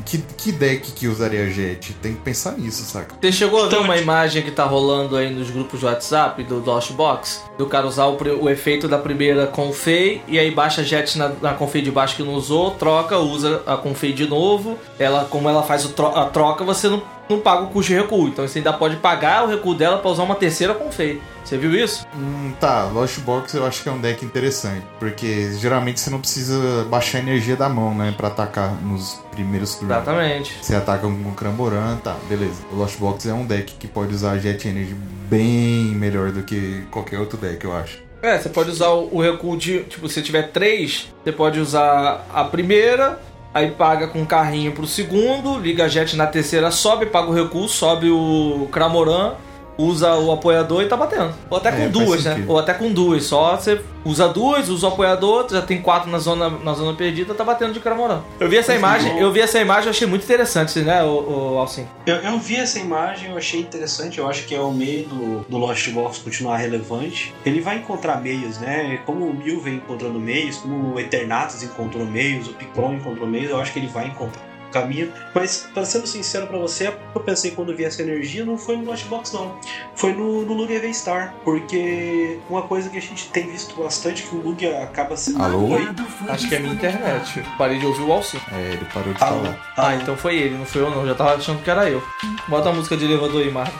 Que, 0.06 0.18
que 0.18 0.52
deck 0.52 0.92
que 0.92 1.08
usaria 1.08 1.50
Jet? 1.50 1.92
Tem 1.94 2.14
que 2.14 2.20
pensar 2.20 2.52
nisso, 2.52 2.84
saca? 2.84 3.16
Você 3.20 3.32
chegou 3.32 3.58
a 3.58 3.62
ver 3.62 3.68
Então, 3.74 3.82
uma 3.82 3.96
imagem 3.98 4.42
que 4.42 4.50
tá 4.52 4.64
rolando 4.64 5.16
aí 5.16 5.28
nos 5.34 5.50
grupos 5.50 5.80
de 5.80 5.86
WhatsApp 5.86 6.42
do 6.44 6.60
Lost 6.64 6.92
Box? 6.92 7.42
Do 7.58 7.66
cara 7.66 7.86
usar 7.86 8.06
o, 8.06 8.16
o 8.40 8.48
efeito 8.48 8.86
da 8.86 8.96
primeira 8.98 9.46
Confei 9.48 10.22
e 10.28 10.38
aí 10.38 10.50
baixa 10.52 10.84
jet 10.84 11.18
na, 11.18 11.30
na 11.42 11.52
Confei 11.54 11.82
de 11.82 11.90
baixo 11.90 12.14
que 12.16 12.22
não 12.22 12.34
usou, 12.34 12.70
troca, 12.72 13.18
usa 13.18 13.62
a 13.66 13.76
Confei 13.76 14.12
de 14.12 14.26
novo. 14.28 14.78
Ela, 14.98 15.24
como 15.24 15.48
ela 15.48 15.64
faz 15.64 15.84
o 15.84 15.88
tro- 15.88 16.16
a 16.16 16.26
troca, 16.26 16.62
você 16.64 16.88
não, 16.88 17.02
não 17.32 17.40
paga 17.40 17.62
o 17.62 17.66
custo 17.68 17.92
de 17.92 17.98
recuo. 17.98 18.28
Então 18.28 18.46
você 18.46 18.58
ainda 18.58 18.72
pode 18.72 18.96
pagar 18.96 19.44
o 19.44 19.48
recuo 19.48 19.74
dela 19.74 19.98
pra 19.98 20.10
usar 20.10 20.22
uma 20.22 20.34
terceira 20.34 20.74
Confei. 20.74 21.20
Você 21.44 21.58
viu 21.58 21.74
isso? 21.74 22.06
Hum, 22.16 22.52
tá, 22.60 22.84
Lost 22.84 23.18
Box 23.20 23.54
eu 23.54 23.66
acho 23.66 23.82
que 23.82 23.88
é 23.88 23.92
um 23.92 24.00
deck 24.00 24.24
interessante, 24.24 24.86
porque 24.98 25.52
geralmente 25.54 26.00
você 26.00 26.08
não 26.08 26.20
precisa 26.20 26.84
baixar 26.84 27.18
a 27.18 27.20
energia 27.20 27.56
da 27.56 27.68
mão, 27.68 27.94
né, 27.94 28.14
pra 28.16 28.28
atacar 28.28 28.72
nos 28.82 29.20
primeiros 29.32 29.74
turnos. 29.74 29.96
Exatamente. 29.96 30.56
Você 30.62 30.74
ataca 30.74 31.02
com 31.02 31.28
o 31.28 31.34
Cramboran, 31.34 31.96
tá, 31.96 32.16
beleza. 32.28 32.62
O 32.72 32.76
Lost 32.76 32.96
Box 32.98 33.28
é 33.28 33.34
um 33.34 33.44
deck 33.44 33.74
que 33.74 33.88
pode 33.88 34.14
usar 34.14 34.38
Jet 34.38 34.66
Energy 34.66 34.94
bem 35.28 35.86
melhor 35.94 36.30
do 36.30 36.42
que 36.42 36.84
qualquer 36.90 37.18
outro 37.18 37.36
deck, 37.36 37.64
eu 37.64 37.74
acho. 37.74 37.98
É, 38.22 38.38
você 38.38 38.48
pode 38.48 38.70
usar 38.70 38.90
o, 38.90 39.16
o 39.16 39.20
recuo 39.20 39.56
de. 39.56 39.82
Tipo, 39.82 40.08
se 40.08 40.22
tiver 40.22 40.52
três, 40.52 41.12
você 41.24 41.32
pode 41.32 41.58
usar 41.58 42.24
a 42.32 42.44
primeira, 42.44 43.20
aí 43.54 43.70
paga 43.70 44.08
com 44.08 44.24
carrinho 44.24 44.72
pro 44.72 44.86
segundo, 44.86 45.58
liga 45.58 45.84
a 45.84 45.88
jet 45.88 46.16
na 46.16 46.26
terceira, 46.26 46.70
sobe, 46.70 47.06
paga 47.06 47.28
o 47.28 47.34
recuo, 47.34 47.68
sobe 47.68 48.10
o 48.10 48.68
Cramoran, 48.72 49.34
usa 49.78 50.14
o 50.16 50.32
apoiador 50.32 50.82
e 50.82 50.86
tá 50.86 50.96
batendo. 50.96 51.32
Ou 51.50 51.56
até 51.58 51.68
É, 51.70 51.72
com 51.72 51.78
faz 51.78 51.92
duas, 51.92 52.24
né? 52.24 52.34
sentido. 52.34 52.50
Ou 52.50 52.58
até 52.58 52.74
com 52.74 52.92
duas. 52.92 53.24
Só 53.24 53.56
você 53.56 53.80
usa 54.04 54.28
duas, 54.28 54.68
usa 54.68 54.86
o 54.86 54.90
apoiador, 54.90 55.46
já 55.50 55.62
tem 55.62 55.80
quatro 55.80 56.10
na 56.10 56.18
zona, 56.18 56.50
na 56.50 56.72
zona 56.74 56.94
perdida, 56.96 57.34
tá 57.34 57.44
batendo 57.44 57.72
de 57.72 57.80
Cramoran. 57.80 58.20
Eu 58.40 58.48
vi 58.48 58.56
essa 58.58 58.72
Mas 58.72 58.78
imagem, 59.04 59.18
eu 59.18 59.32
vi 59.32 59.40
essa 59.40 59.60
imagem, 59.60 59.84
eu 59.84 59.90
achei 59.90 60.06
muito 60.06 60.24
interessante, 60.24 60.80
né, 60.80 61.02
o, 61.04 61.52
o 61.54 61.58
Alcim? 61.58 61.86
Eu, 62.06 62.16
eu 62.16 62.38
vi 62.38 62.56
essa 62.56 62.78
imagem, 62.78 63.30
eu 63.30 63.36
achei 63.36 63.60
interessante. 63.60 64.18
Eu 64.18 64.28
acho 64.28 64.44
que 64.46 64.54
é 64.54 64.60
o 64.60 64.70
meio 64.72 65.06
do, 65.08 65.46
do 65.48 65.56
Lost 65.56 65.88
Box 65.90 66.18
continuar 66.18 66.56
relevante. 66.56 67.34
Ele 67.46 67.60
vai 67.60 67.76
encontrar 67.78 68.20
meios, 68.20 68.58
né? 68.58 69.00
Como 69.06 69.24
o 69.26 69.34
Mil 69.34 69.60
vem 69.60 69.74
encontrando 69.76 70.18
meios, 70.18 70.56
como 70.58 70.94
o 70.94 71.00
Eternatus 71.00 71.62
encontrou 71.62 72.04
meios, 72.04 72.48
o 72.48 72.52
Picron 72.54 72.94
encontrou 72.94 73.26
meios, 73.26 73.50
eu 73.50 73.60
acho 73.60 73.72
que 73.72 73.78
ele 73.78 73.88
vai 73.88 74.06
encontrar 74.08 74.42
caminho. 74.72 75.12
Mas, 75.34 75.68
pra 75.72 75.84
ser 75.84 76.04
sincero 76.06 76.46
pra 76.46 76.58
você, 76.58 76.92
eu 77.14 77.20
pensei 77.20 77.52
quando 77.52 77.74
vi 77.76 77.84
essa 77.84 78.02
energia 78.02 78.44
não 78.44 78.58
foi 78.58 78.76
no 78.76 78.84
Lost 78.84 79.06
Box, 79.06 79.32
não. 79.32 79.56
Foi 79.94 80.12
no, 80.12 80.42
no 80.42 80.54
Lugia 80.54 80.80
V-Star. 80.80 81.34
Porque 81.44 82.38
uma 82.48 82.62
coisa 82.62 82.88
que 82.88 82.98
a 82.98 83.00
gente 83.00 83.28
tem 83.28 83.50
visto 83.50 83.80
bastante 83.80 84.22
que 84.24 84.34
o 84.34 84.40
Lugia 84.40 84.82
acaba 84.82 85.16
sendo. 85.16 85.42
Alô? 85.42 85.68
Oi? 85.68 85.88
Acho 86.28 86.48
que 86.48 86.54
é 86.54 86.58
minha 86.58 86.74
internet. 86.74 87.42
Parei 87.56 87.78
de 87.78 87.86
ouvir 87.86 88.02
o 88.02 88.12
Alcim. 88.12 88.38
É, 88.52 88.72
ele 88.72 88.84
parou 88.92 89.12
de 89.12 89.22
Alô? 89.22 89.40
falar. 89.42 89.72
Ah, 89.76 89.94
então 89.94 90.16
foi 90.16 90.36
ele, 90.36 90.56
não 90.56 90.64
foi 90.64 90.82
eu 90.82 90.90
não. 90.90 91.06
Já 91.06 91.14
tava 91.14 91.34
achando 91.34 91.62
que 91.62 91.70
era 91.70 91.88
eu. 91.88 92.02
Bota 92.48 92.70
a 92.70 92.72
música 92.72 92.96
de 92.96 93.04
elevador 93.04 93.42
aí, 93.42 93.50
Marco. 93.50 93.76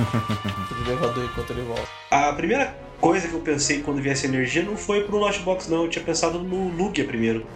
elevador 0.86 1.24
enquanto 1.24 1.50
ele 1.50 1.62
volta. 1.62 1.88
A 2.10 2.32
primeira 2.32 2.76
coisa 3.00 3.28
que 3.28 3.34
eu 3.34 3.40
pensei 3.40 3.80
quando 3.80 4.00
vi 4.00 4.10
essa 4.10 4.26
energia 4.26 4.62
não 4.62 4.76
foi 4.76 5.04
pro 5.04 5.16
Lost 5.16 5.40
Box, 5.42 5.68
não. 5.68 5.84
Eu 5.84 5.88
tinha 5.88 6.04
pensado 6.04 6.38
no 6.38 6.68
Lugia 6.68 7.04
primeiro. 7.04 7.46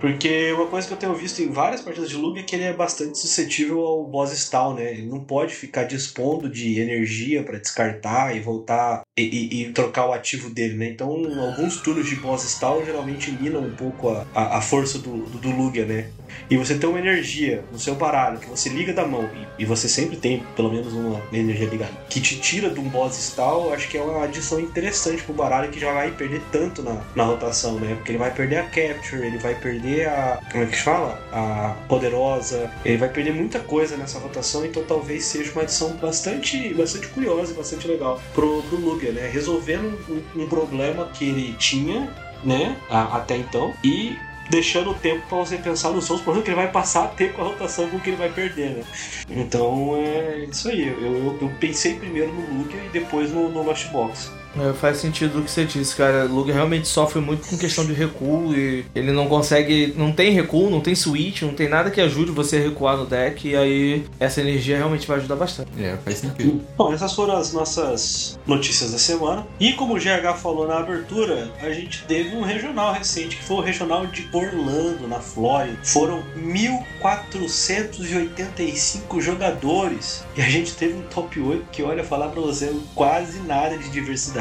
Porque 0.00 0.52
uma 0.52 0.68
coisa 0.70 0.86
que 0.86 0.92
eu 0.94 0.96
tenho 0.98 1.14
visto 1.16 1.40
em 1.42 1.50
várias 1.50 1.80
partidas 1.82 2.08
de 2.08 2.14
Lugia 2.16 2.42
é 2.42 2.44
que 2.46 2.54
ele 2.54 2.62
é 2.64 2.72
bastante 2.72 3.18
suscetível 3.18 3.80
ao 3.84 4.06
boss 4.08 4.32
stall, 4.32 4.74
né? 4.74 4.92
Ele 4.92 5.06
não 5.08 5.24
pode 5.24 5.54
ficar 5.56 5.84
dispondo 5.84 6.48
de 6.48 6.78
energia 6.80 7.42
pra 7.44 7.58
descartar 7.58 8.36
e 8.36 8.40
voltar 8.40 9.02
e, 9.18 9.22
e- 9.22 9.62
e 9.64 9.72
trocar 9.72 10.06
o 10.08 10.12
ativo 10.12 10.50
dele, 10.54 10.74
né? 10.76 10.86
Então, 10.90 11.08
alguns 11.40 11.82
turnos 11.82 12.06
de 12.08 12.14
boss 12.16 12.44
stall 12.44 12.84
geralmente 12.84 13.32
minam 13.32 13.66
um 13.66 13.74
pouco 13.74 14.08
a, 14.10 14.22
a, 14.32 14.58
a 14.58 14.60
força 14.62 15.00
do, 15.00 15.28
do, 15.28 15.40
do 15.40 15.50
Lugia, 15.50 15.84
né? 15.84 16.12
E 16.50 16.56
você 16.56 16.78
tem 16.78 16.88
uma 16.88 16.98
energia 16.98 17.66
no 17.70 17.78
seu 17.78 17.94
baralho 17.96 18.38
que 18.40 18.48
você 18.48 18.68
liga 18.68 18.92
da 18.92 19.06
mão, 19.06 19.34
e, 19.34 19.52
e 19.58 19.64
você 19.64 19.88
sempre 19.88 20.18
tem 20.18 20.52
pelo 20.54 20.70
menos 20.70 20.92
uma 20.92 21.26
energia 21.32 21.66
ligada, 21.66 21.98
que 22.08 22.20
te 22.20 22.40
tira 22.40 22.70
de 22.72 22.78
um 22.80 22.88
boss 22.90 23.16
stall, 23.18 23.72
acho 23.72 23.88
que 23.88 23.96
é 23.96 24.02
uma 24.02 24.24
adição 24.24 24.60
interessante 24.60 25.24
pro 25.24 25.34
baralho 25.34 25.70
que 25.70 25.80
já 25.80 25.92
vai 25.92 26.14
perder 26.14 26.48
tanto 26.50 26.82
na, 26.82 27.06
na 27.14 27.24
rotação, 27.24 27.80
né? 27.80 27.94
Porque 27.96 28.12
ele 28.12 28.18
vai 28.18 28.32
perder 28.34 28.56
a 28.58 28.68
Capture, 28.68 29.26
ele 29.26 29.38
vai 29.38 29.58
perder 29.58 29.87
a. 30.04 30.38
Como 30.50 30.64
é 30.64 30.66
que 30.66 30.76
se 30.76 30.82
fala? 30.82 31.20
A 31.32 31.74
Poderosa, 31.88 32.70
ele 32.84 32.96
vai 32.96 33.08
perder 33.08 33.32
muita 33.34 33.58
coisa 33.60 33.96
nessa 33.96 34.18
rotação, 34.18 34.64
então 34.64 34.82
talvez 34.84 35.24
seja 35.24 35.50
uma 35.52 35.62
adição 35.62 35.90
bastante, 35.96 36.72
bastante 36.74 37.08
curiosa 37.08 37.52
e 37.52 37.56
bastante 37.56 37.86
legal 37.88 38.20
pro, 38.34 38.62
pro 38.62 38.76
Lugia, 38.78 39.12
né? 39.12 39.28
Resolvendo 39.32 39.98
um, 40.08 40.42
um 40.42 40.48
problema 40.48 41.06
que 41.12 41.24
ele 41.28 41.54
tinha, 41.58 42.08
né? 42.44 42.76
a- 42.90 43.16
até 43.16 43.36
então, 43.36 43.74
e 43.82 44.16
deixando 44.50 44.90
o 44.90 44.94
tempo 44.94 45.26
para 45.28 45.38
você 45.38 45.58
pensar 45.58 45.90
nos 45.90 46.08
outros 46.08 46.22
problemas 46.22 46.44
que 46.44 46.50
ele 46.50 46.56
vai 46.62 46.70
passar 46.72 47.04
a 47.04 47.08
ter 47.08 47.32
com 47.34 47.42
a 47.42 47.44
rotação 47.44 47.88
com 47.90 48.00
que 48.00 48.10
ele 48.10 48.16
vai 48.16 48.30
perder, 48.30 48.70
né? 48.78 48.84
Então 49.28 49.94
é 49.96 50.44
isso 50.50 50.68
aí. 50.68 50.88
Eu, 50.88 51.02
eu, 51.02 51.38
eu 51.42 51.52
pensei 51.60 51.94
primeiro 51.96 52.32
no 52.32 52.58
Lugia 52.58 52.82
e 52.82 52.88
depois 52.88 53.30
no, 53.30 53.48
no 53.50 53.62
Lost 53.62 53.88
Box. 53.90 54.32
É, 54.56 54.72
faz 54.72 54.96
sentido 54.98 55.38
o 55.38 55.42
que 55.42 55.50
você 55.50 55.64
disse, 55.64 55.94
cara. 55.94 56.24
O 56.26 56.34
Lugia 56.34 56.54
realmente 56.54 56.88
sofre 56.88 57.20
muito 57.20 57.46
com 57.48 57.58
questão 57.58 57.84
de 57.84 57.92
recuo 57.92 58.54
e 58.54 58.86
ele 58.94 59.12
não 59.12 59.28
consegue. 59.28 59.92
Não 59.96 60.12
tem 60.12 60.32
recuo, 60.32 60.70
não 60.70 60.80
tem 60.80 60.94
switch, 60.94 61.42
não 61.42 61.52
tem 61.54 61.68
nada 61.68 61.90
que 61.90 62.00
ajude 62.00 62.30
você 62.30 62.56
a 62.56 62.60
recuar 62.60 62.96
no 62.96 63.04
deck. 63.06 63.46
E 63.48 63.56
aí 63.56 64.06
essa 64.18 64.40
energia 64.40 64.78
realmente 64.78 65.06
vai 65.06 65.18
ajudar 65.18 65.36
bastante. 65.36 65.70
É, 65.78 65.98
faz 66.04 66.18
sentido. 66.18 66.60
Bom, 66.76 66.92
essas 66.92 67.12
foram 67.12 67.36
as 67.36 67.52
nossas 67.52 68.36
notícias 68.46 68.92
da 68.92 68.98
semana. 68.98 69.46
E 69.60 69.72
como 69.74 69.94
o 69.94 69.98
GH 69.98 70.38
falou 70.40 70.66
na 70.66 70.78
abertura, 70.78 71.52
a 71.60 71.70
gente 71.70 72.04
teve 72.06 72.34
um 72.34 72.42
regional 72.42 72.92
recente, 72.92 73.36
que 73.36 73.44
foi 73.44 73.58
o 73.58 73.60
regional 73.60 74.06
de 74.06 74.26
Orlando, 74.32 75.06
na 75.06 75.20
Flórida. 75.20 75.78
Foram 75.82 76.22
1.485 76.36 79.20
jogadores. 79.20 80.24
E 80.36 80.40
a 80.40 80.48
gente 80.48 80.74
teve 80.74 80.94
um 80.94 81.02
top 81.02 81.40
8 81.40 81.66
que, 81.70 81.82
olha, 81.82 82.02
falar 82.04 82.28
pra 82.28 82.40
você, 82.40 82.74
quase 82.94 83.40
nada 83.40 83.76
de 83.76 83.90
diversidade. 83.90 84.37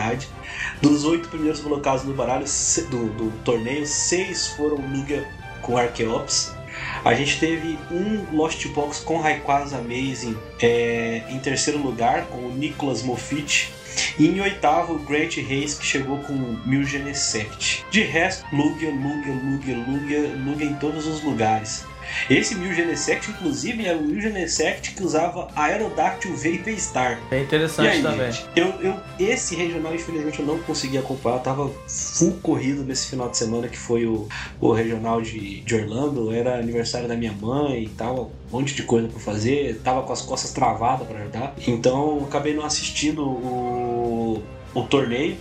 Dos 0.81 1.03
oito 1.03 1.29
primeiros 1.29 1.59
colocados 1.59 2.03
no 2.03 2.13
baralho 2.13 2.45
do, 2.89 3.09
do 3.09 3.31
torneio, 3.43 3.85
seis 3.85 4.47
foram 4.47 4.77
Lugia 4.77 5.27
com 5.61 5.77
Archeops. 5.77 6.55
A 7.03 7.13
gente 7.13 7.39
teve 7.39 7.77
um 7.91 8.35
Lost 8.35 8.67
Box 8.67 8.99
com 8.99 9.19
Rayquaza 9.19 9.77
Amazing 9.77 10.37
é, 10.61 11.23
em 11.29 11.39
terceiro 11.39 11.81
lugar, 11.81 12.25
com 12.27 12.37
o 12.37 12.53
Nicolas 12.53 13.01
Moffitt. 13.01 13.71
E 14.19 14.27
em 14.27 14.39
oitavo, 14.39 14.93
o 14.93 14.99
Grant 14.99 15.37
Reis, 15.37 15.73
que 15.73 15.85
chegou 15.85 16.19
com 16.19 16.33
Mil 16.65 16.83
Genesect. 16.83 17.83
De 17.89 18.01
resto, 18.01 18.45
Lugia, 18.55 18.91
Lugia, 18.91 19.33
Lugia, 19.33 19.77
Lugia, 19.77 20.35
Lugia 20.35 20.67
em 20.67 20.75
todos 20.75 21.07
os 21.07 21.23
lugares. 21.23 21.83
Esse 22.30 22.55
Mil 22.55 22.74
Genesect, 22.74 23.32
inclusive, 23.32 23.86
era 23.86 23.97
o 23.97 24.01
Mil 24.01 24.22
Genesect 24.22 24.93
que 24.93 25.03
usava 25.03 25.47
Aerodactyl 25.55 26.36
Vapor 26.36 26.74
Star. 26.78 27.20
É 27.32 27.39
interessante 27.39 27.88
aí, 27.88 28.01
também. 28.01 28.32
gente? 28.32 28.49
Eu, 28.55 28.68
eu, 28.82 28.99
esse 29.20 29.55
regional, 29.55 29.93
infelizmente, 29.93 30.39
eu 30.39 30.45
não 30.45 30.60
consegui 30.60 30.97
acompanhar. 30.97 31.38
Eu 31.38 31.43
tava 31.43 31.72
full 31.88 32.39
corrido 32.41 32.84
nesse 32.84 33.08
final 33.08 33.30
de 33.30 33.38
semana, 33.38 33.68
que 33.68 33.78
foi 33.78 34.05
o, 34.05 34.28
o 34.60 34.72
regional 34.72 35.22
de, 35.22 35.62
de 35.62 35.76
Orlando. 35.76 36.34
Era 36.34 36.58
aniversário 36.58 37.08
da 37.08 37.16
minha 37.16 37.34
mãe 37.34 37.84
e 37.84 37.89
tal. 37.89 38.32
Um 38.51 38.58
monte 38.58 38.74
de 38.74 38.84
coisa 38.84 39.08
pra 39.08 39.20
fazer. 39.20 39.80
Tava 39.84 40.03
com 40.03 40.14
as 40.14 40.22
costas 40.22 40.51
travadas 40.51 41.08
pra 41.08 41.20
ajudar. 41.20 41.53
Então, 41.68 42.24
acabei 42.24 42.53
não 42.53 42.66
assistindo 42.66 43.24
o, 43.24 44.43
o 44.80 44.84
torneio. 44.84 45.38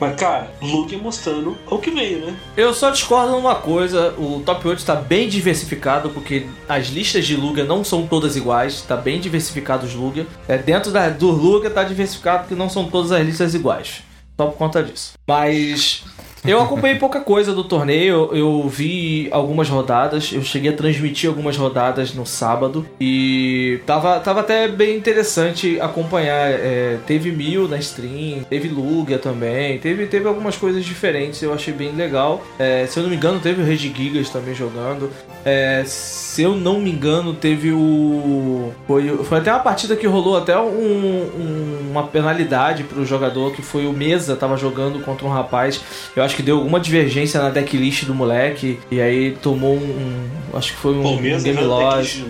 Mas, 0.00 0.16
cara, 0.16 0.50
Lugia 0.62 0.98
mostrando 0.98 1.56
o 1.70 1.78
que 1.78 1.90
veio, 1.90 2.24
né? 2.24 2.36
Eu 2.56 2.72
só 2.72 2.90
discordo 2.90 3.32
numa 3.32 3.56
coisa, 3.56 4.14
o 4.18 4.40
top 4.44 4.68
8 4.68 4.78
está 4.78 4.94
bem 4.94 5.28
diversificado, 5.28 6.10
porque 6.10 6.46
as 6.68 6.86
listas 6.86 7.26
de 7.26 7.36
Lugia 7.36 7.64
não 7.64 7.84
são 7.84 8.06
todas 8.06 8.36
iguais, 8.36 8.74
está 8.74 8.96
bem 8.96 9.20
diversificado 9.20 9.86
os 9.86 9.94
Lugia. 9.94 10.26
É, 10.46 10.56
dentro 10.58 10.90
da, 10.90 11.08
do 11.08 11.30
Lugia 11.30 11.68
está 11.68 11.84
diversificado 11.84 12.40
porque 12.40 12.54
não 12.54 12.68
são 12.68 12.88
todas 12.88 13.12
as 13.12 13.24
listas 13.24 13.54
iguais. 13.54 14.02
Só 14.36 14.46
por 14.46 14.56
conta 14.56 14.82
disso. 14.82 15.14
Mas 15.26 16.04
eu 16.48 16.60
acompanhei 16.60 16.96
pouca 16.98 17.20
coisa 17.20 17.54
do 17.54 17.62
torneio, 17.62 18.30
eu 18.32 18.68
vi 18.68 19.28
algumas 19.30 19.68
rodadas, 19.68 20.32
eu 20.32 20.42
cheguei 20.42 20.70
a 20.70 20.76
transmitir 20.76 21.28
algumas 21.28 21.56
rodadas 21.56 22.14
no 22.14 22.24
sábado 22.24 22.86
e 23.00 23.80
tava, 23.84 24.18
tava 24.20 24.40
até 24.40 24.66
bem 24.66 24.96
interessante 24.96 25.78
acompanhar. 25.80 26.50
É, 26.50 26.98
teve 27.06 27.30
Mil 27.30 27.68
na 27.68 27.78
stream, 27.78 28.44
teve 28.48 28.68
Lugia 28.68 29.18
também, 29.18 29.78
teve, 29.78 30.06
teve 30.06 30.26
algumas 30.26 30.56
coisas 30.56 30.84
diferentes, 30.84 31.42
eu 31.42 31.52
achei 31.52 31.72
bem 31.72 31.92
legal. 31.92 32.42
É, 32.58 32.86
se 32.86 32.98
eu 32.98 33.02
não 33.02 33.10
me 33.10 33.16
engano, 33.16 33.38
teve 33.40 33.60
o 33.60 33.64
Red 33.64 33.76
Gigas 33.76 34.30
também 34.30 34.54
jogando. 34.54 35.10
É, 35.48 35.82
se 35.86 36.42
eu 36.42 36.54
não 36.54 36.78
me 36.78 36.90
engano, 36.90 37.32
teve 37.32 37.72
o. 37.72 38.70
Foi, 38.86 39.24
foi 39.24 39.38
até 39.38 39.50
uma 39.50 39.60
partida 39.60 39.96
que 39.96 40.06
rolou 40.06 40.36
até 40.36 40.56
um, 40.58 40.68
um, 40.68 41.88
uma 41.90 42.02
penalidade 42.02 42.84
pro 42.84 43.04
jogador, 43.04 43.52
que 43.54 43.62
foi 43.62 43.86
o 43.86 43.92
Mesa, 43.92 44.36
tava 44.36 44.56
jogando 44.56 45.00
contra 45.00 45.26
um 45.26 45.30
rapaz. 45.30 45.80
Eu 46.14 46.22
acho 46.22 46.36
que 46.36 46.42
deu 46.42 46.58
alguma 46.58 46.78
divergência 46.78 47.40
na 47.40 47.48
decklist 47.48 48.04
do 48.04 48.14
moleque. 48.14 48.78
E 48.90 49.00
aí 49.00 49.32
tomou 49.42 49.74
um. 49.74 50.28
um 50.52 50.56
acho 50.56 50.72
que 50.72 50.78
foi 50.78 50.94
um, 50.94 51.02
Pô, 51.02 51.16
Mesa 51.16 51.44
game 51.44 51.64
loss. 51.64 52.22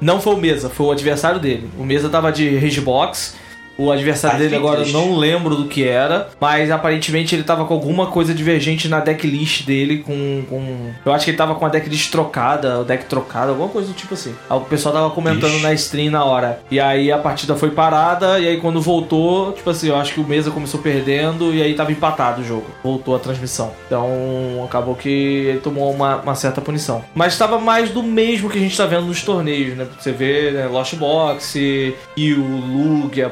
Não 0.00 0.20
foi 0.20 0.34
o 0.34 0.38
Mesa, 0.38 0.70
foi 0.70 0.86
o 0.86 0.92
adversário 0.92 1.40
dele. 1.40 1.68
O 1.76 1.84
Mesa 1.84 2.08
tava 2.08 2.30
de 2.30 2.56
Ragebox. 2.56 3.34
O 3.78 3.90
adversário 3.90 4.36
Ah, 4.36 4.38
dele 4.40 4.56
agora 4.56 4.82
eu 4.82 4.88
não 4.92 5.16
lembro 5.16 5.56
do 5.56 5.66
que 5.66 5.86
era, 5.86 6.28
mas 6.40 6.70
aparentemente 6.70 7.34
ele 7.34 7.42
tava 7.42 7.64
com 7.64 7.74
alguma 7.74 8.06
coisa 8.08 8.34
divergente 8.34 8.88
na 8.88 9.00
decklist 9.00 9.64
dele 9.64 9.98
com, 9.98 10.42
com... 10.48 10.90
Eu 11.04 11.12
acho 11.12 11.24
que 11.24 11.30
ele 11.30 11.38
tava 11.38 11.54
com 11.54 11.64
a 11.64 11.68
decklist 11.68 12.10
trocada, 12.10 12.80
o 12.80 12.84
deck 12.84 13.06
trocado, 13.06 13.50
alguma 13.50 13.68
coisa 13.68 13.88
do 13.88 13.94
tipo 13.94 14.14
assim. 14.14 14.34
O 14.50 14.60
pessoal 14.60 14.94
tava 14.94 15.10
comentando 15.10 15.54
Ixi. 15.54 15.62
na 15.62 15.72
stream 15.74 16.10
na 16.10 16.24
hora. 16.24 16.60
E 16.70 16.78
aí 16.78 17.10
a 17.10 17.18
partida 17.18 17.56
foi 17.56 17.70
parada, 17.70 18.38
e 18.38 18.46
aí 18.48 18.56
quando 18.58 18.80
voltou, 18.80 19.52
tipo 19.52 19.70
assim, 19.70 19.88
eu 19.88 19.96
acho 19.96 20.12
que 20.14 20.20
o 20.20 20.24
Mesa 20.24 20.50
começou 20.50 20.80
perdendo 20.80 21.54
e 21.54 21.62
aí 21.62 21.74
tava 21.74 21.90
empatado 21.92 22.42
o 22.42 22.44
jogo. 22.44 22.66
Voltou 22.82 23.16
a 23.16 23.18
transmissão. 23.18 23.72
Então 23.86 24.62
acabou 24.64 24.94
que 24.94 25.08
ele 25.08 25.58
tomou 25.60 25.90
uma, 25.90 26.16
uma 26.16 26.34
certa 26.34 26.60
punição. 26.60 27.02
Mas 27.14 27.36
tava 27.38 27.58
mais 27.58 27.90
do 27.90 28.02
mesmo 28.02 28.50
que 28.50 28.58
a 28.58 28.60
gente 28.60 28.76
tá 28.76 28.86
vendo 28.86 29.06
nos 29.06 29.22
torneios, 29.22 29.76
né? 29.76 29.86
Você 29.98 30.12
vê 30.12 30.50
né, 30.50 30.66
Lost 30.66 30.94
Box, 30.96 31.58
Yu, 32.16 32.40
Lugia, 32.40 33.30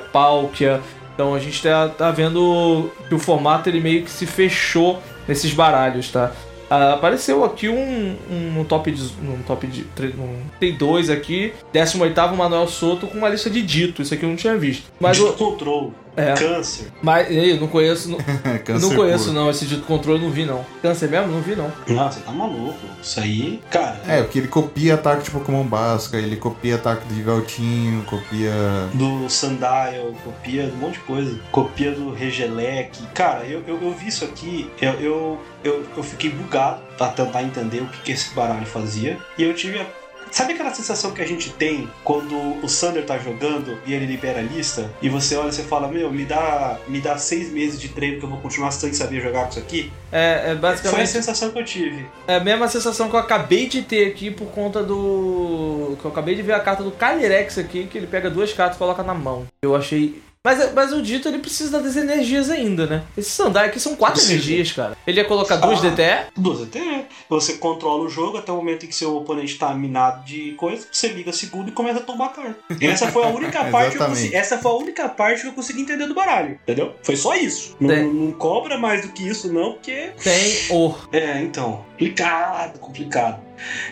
Então 1.15 1.35
a 1.35 1.39
gente 1.39 1.63
tá, 1.63 1.89
tá 1.89 2.11
vendo 2.11 2.91
que 3.09 3.15
o 3.15 3.19
formato 3.19 3.69
ele 3.69 3.81
meio 3.81 4.05
que 4.05 4.11
se 4.11 4.25
fechou 4.25 5.03
nesses 5.27 5.53
baralhos, 5.53 6.11
tá? 6.11 6.33
Ah, 6.71 6.95
apareceu 6.95 7.45
aqui 7.45 7.69
um, 7.69 8.17
um, 8.31 8.65
top 8.65 8.93
de, 8.93 9.03
um 9.23 9.43
top 9.43 9.67
de 9.67 9.87
um, 10.19 10.43
tem 10.61 10.75
dois 10.75 11.09
aqui 11.09 11.55
18º 11.73 12.35
Manuel 12.37 12.69
Soto 12.69 13.07
com 13.07 13.17
uma 13.17 13.31
lista 13.31 13.49
de 13.49 13.63
dito 13.63 14.03
isso 14.03 14.13
aqui 14.13 14.25
eu 14.25 14.29
não 14.29 14.37
tinha 14.37 14.55
visto 14.55 14.85
mas 15.01 15.19
o, 15.19 15.33
control. 15.33 15.95
É. 16.17 16.35
Câncer. 16.35 16.89
mas 17.03 17.31
eu 17.31 17.61
não 17.61 17.69
conheço 17.69 18.11
não, 18.11 18.19
não 18.81 18.95
conheço 18.95 19.25
puro. 19.27 19.37
não 19.37 19.51
esse 19.51 19.67
dito 19.67 19.85
controle 19.85 20.21
não 20.21 20.31
vi 20.31 20.45
não 20.45 20.65
câncer 20.83 21.09
mesmo 21.09 21.33
não 21.33 21.41
vi 21.41 21.55
não 21.55 21.71
Não, 21.87 22.11
você 22.11 22.21
tá 22.21 22.33
maluco. 22.33 22.79
Isso 23.03 23.21
aí, 23.21 23.61
cara. 23.71 24.01
É, 24.07 24.23
porque 24.23 24.39
ele 24.39 24.49
copia 24.49 24.95
ataque 24.95 25.25
de 25.25 25.31
Pokémon 25.31 25.65
Basca, 25.65 26.17
ele 26.17 26.37
copia 26.37 26.75
ataque 26.75 27.07
de 27.13 27.23
Veltinho, 27.23 28.03
copia. 28.05 28.53
Do 28.95 29.29
Sundial, 29.29 30.13
copia 30.25 30.65
um 30.65 30.77
monte 30.77 30.95
de 30.95 31.01
coisa. 31.01 31.39
Copia 31.51 31.93
do 31.93 32.13
Regelec. 32.13 32.99
Cara, 33.15 33.45
eu, 33.45 33.63
eu, 33.67 33.81
eu 33.81 33.93
vi 33.93 34.09
isso 34.09 34.25
aqui, 34.25 34.71
eu, 34.81 34.93
eu, 34.95 35.41
eu, 35.65 35.85
eu 35.97 36.03
fiquei 36.03 36.31
bugado 36.31 36.81
pra 36.97 37.09
tentar 37.09 37.43
entender 37.43 37.81
o 37.81 37.87
que, 37.87 38.03
que 38.03 38.13
esse 38.13 38.35
baralho 38.35 38.67
fazia. 38.67 39.17
E 39.37 39.43
eu 39.43 39.55
tive 39.55 39.79
a. 39.79 39.87
Sabe 40.31 40.53
aquela 40.53 40.73
sensação 40.75 41.13
que 41.13 41.23
a 41.23 41.27
gente 41.27 41.51
tem 41.51 41.89
quando 42.05 42.37
o 42.63 42.69
Sander 42.69 43.05
tá 43.05 43.19
jogando 43.19 43.79
e 43.87 43.95
ele 43.95 44.07
libera 44.07 44.41
a 44.41 44.43
lista? 44.43 44.91
E 45.01 45.09
você 45.09 45.37
olha 45.37 45.49
e 45.49 45.53
você 45.53 45.63
fala, 45.63 45.89
meu, 45.89 46.13
me 46.13 46.25
dá, 46.25 46.79
me 46.87 47.01
dá 47.01 47.17
seis 47.19 47.51
meses 47.53 47.81
de 47.81 47.89
treino 47.89 48.19
que 48.19 48.25
eu 48.25 48.31
vou 48.31 48.39
continuar 48.39 48.71
sem 48.71 48.93
saber 48.93 49.21
jogar 49.21 49.45
com 49.45 49.51
isso 49.51 49.59
aqui? 49.59 49.93
é, 50.13 50.35
é 50.35 50.43
Foi 50.43 50.53
a 50.53 50.55
basicamente 50.57 51.11
sensação 51.11 51.51
que 51.51 51.59
eu 51.59 51.65
tive. 51.65 52.07
É 52.27 52.37
a 52.37 52.41
mesma 52.41 52.69
sensação 52.69 53.09
que 53.09 53.17
eu 53.17 53.21
acabei 53.21 53.67
de 53.67 53.83
ter 53.83 54.07
aqui 54.07 54.31
por 54.31 54.47
conta 54.49 54.83
do. 54.83 55.97
que 56.01 56.05
eu 56.05 56.11
acabei 56.11 56.35
de 56.35 56.43
ver 56.43 56.55
a 56.55 56.61
carta 56.61 56.83
do 56.83 56.91
Calyrex 56.91 57.59
aqui, 57.59 57.87
que 57.87 57.99
ele 57.99 58.07
pega 58.07 58.31
duas 58.31 58.53
cartas 58.53 58.77
e 58.77 58.79
coloca 58.79 59.03
na 59.03 59.15
mão. 59.15 59.47
Eu 59.63 59.75
achei. 59.75 60.23
Mas, 60.45 60.73
mas 60.73 60.93
o 60.93 61.03
dito 61.03 61.29
ele 61.29 61.39
precisa 61.39 61.81
das 61.81 61.97
energias 61.97 62.49
ainda, 62.49 62.87
né? 62.87 63.03
Esse 63.17 63.31
Sandai 63.31 63.67
aqui 63.67 63.81
são 63.81 63.97
quatro 63.97 64.15
Precisa. 64.15 64.35
energias, 64.35 64.73
cara. 64.73 64.97
Ele 65.07 65.21
ia 65.21 65.25
colocar 65.27 65.57
duas 65.57 65.85
Ah. 65.85 65.91
DTE? 65.91 66.33
Duas 66.37 66.63
até. 66.63 67.07
Você 67.29 67.55
controla 67.55 68.05
o 68.05 68.09
jogo 68.09 68.39
até 68.39 68.53
o 68.53 68.57
momento 68.57 68.85
em 68.85 68.89
que 68.89 68.95
seu 68.95 69.17
oponente 69.17 69.59
tá 69.59 69.75
minado 69.75 70.25
de 70.25 70.53
coisa, 70.53 70.87
você 70.91 71.09
liga 71.09 71.33
segundo 71.33 71.69
e 71.69 71.73
começa 71.73 71.99
a 71.99 72.03
tomar 72.03 72.29
carta. 72.31 72.57
Essa 72.81 73.09
foi 73.09 73.25
a 73.25 73.29
única 73.29 73.65
parte 73.71 73.97
que 73.97 74.03
eu 74.03 74.07
consegui, 74.07 74.35
Essa 74.37 74.59
foi 74.59 74.71
a 74.71 74.75
única 74.75 75.09
parte 75.09 75.43
que 75.43 75.49
eu 75.49 75.53
consegui 75.53 75.83
entender 75.83 76.07
do 76.07 76.15
baralho. 76.15 76.59
Entendeu? 76.63 76.95
Foi 77.03 77.17
só 77.17 77.35
isso. 77.35 77.77
Não, 77.81 78.13
não 78.13 78.33
cobra 78.33 78.79
mais 78.79 79.03
do 79.03 79.09
que 79.09 79.27
isso, 79.29 79.53
não, 79.53 79.73
porque. 79.73 80.13
Tem 80.23 80.57
o. 80.71 80.95
É, 81.13 81.43
então. 81.43 81.85
Complicado, 81.99 82.79
complicado. 82.79 83.43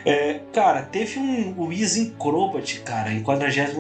É, 0.05 0.39
cara, 0.53 0.83
teve 0.83 1.19
um 1.19 1.61
o 1.61 1.73
Easy 1.73 2.15
Crobat, 2.17 2.81
cara, 2.83 3.13
em 3.13 3.21
43 3.21 3.75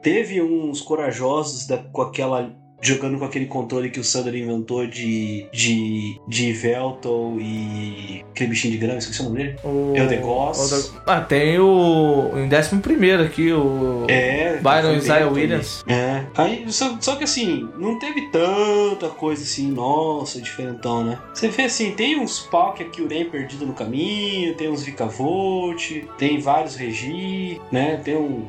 Teve 0.00 0.40
uns 0.40 0.80
corajosos 0.80 1.66
da, 1.66 1.78
com 1.78 2.02
aquela. 2.02 2.54
Jogando 2.84 3.18
com 3.18 3.24
aquele 3.24 3.46
controle 3.46 3.90
que 3.90 3.98
o 3.98 4.04
Sander 4.04 4.34
inventou 4.34 4.86
de. 4.86 5.46
de. 5.52 6.20
de 6.28 6.52
Velton 6.52 7.38
e. 7.40 8.22
aquele 8.30 8.50
bichinho 8.50 8.72
de 8.72 8.78
grama, 8.78 8.98
esqueci 8.98 9.20
o 9.22 9.24
nome 9.24 9.38
dele. 9.38 9.56
o 9.64 9.92
Eldegoss. 9.96 10.70
Elde- 10.72 11.00
Ah, 11.06 11.20
tem 11.20 11.58
o. 11.58 12.30
Em 12.36 12.46
11 12.46 13.24
aqui, 13.24 13.52
o. 13.52 14.04
É. 14.08 14.58
Byron 14.60 14.82
também, 14.82 14.96
Isaiah 14.98 15.26
também. 15.26 15.42
Williams. 15.42 15.84
É. 15.88 16.24
Aí, 16.36 16.64
só, 16.72 16.96
só 17.00 17.16
que 17.16 17.24
assim, 17.24 17.68
não 17.78 17.98
teve 17.98 18.28
tanta 18.30 19.08
coisa 19.08 19.42
assim, 19.42 19.70
nossa, 19.70 20.40
diferentão, 20.40 21.04
né? 21.04 21.18
Você 21.32 21.48
vê 21.48 21.62
assim, 21.64 21.92
tem 21.92 22.18
uns 22.18 22.40
pau 22.40 22.74
que 22.74 22.82
a 22.82 22.86
Kyurem 22.88 23.24
perdido 23.30 23.64
no 23.66 23.72
caminho, 23.72 24.54
tem 24.54 24.68
uns 24.68 24.82
Vikavolt, 24.84 25.90
tem 26.18 26.38
vários 26.38 26.76
Regi, 26.76 27.60
né? 27.72 28.00
Tem 28.04 28.16
um. 28.16 28.44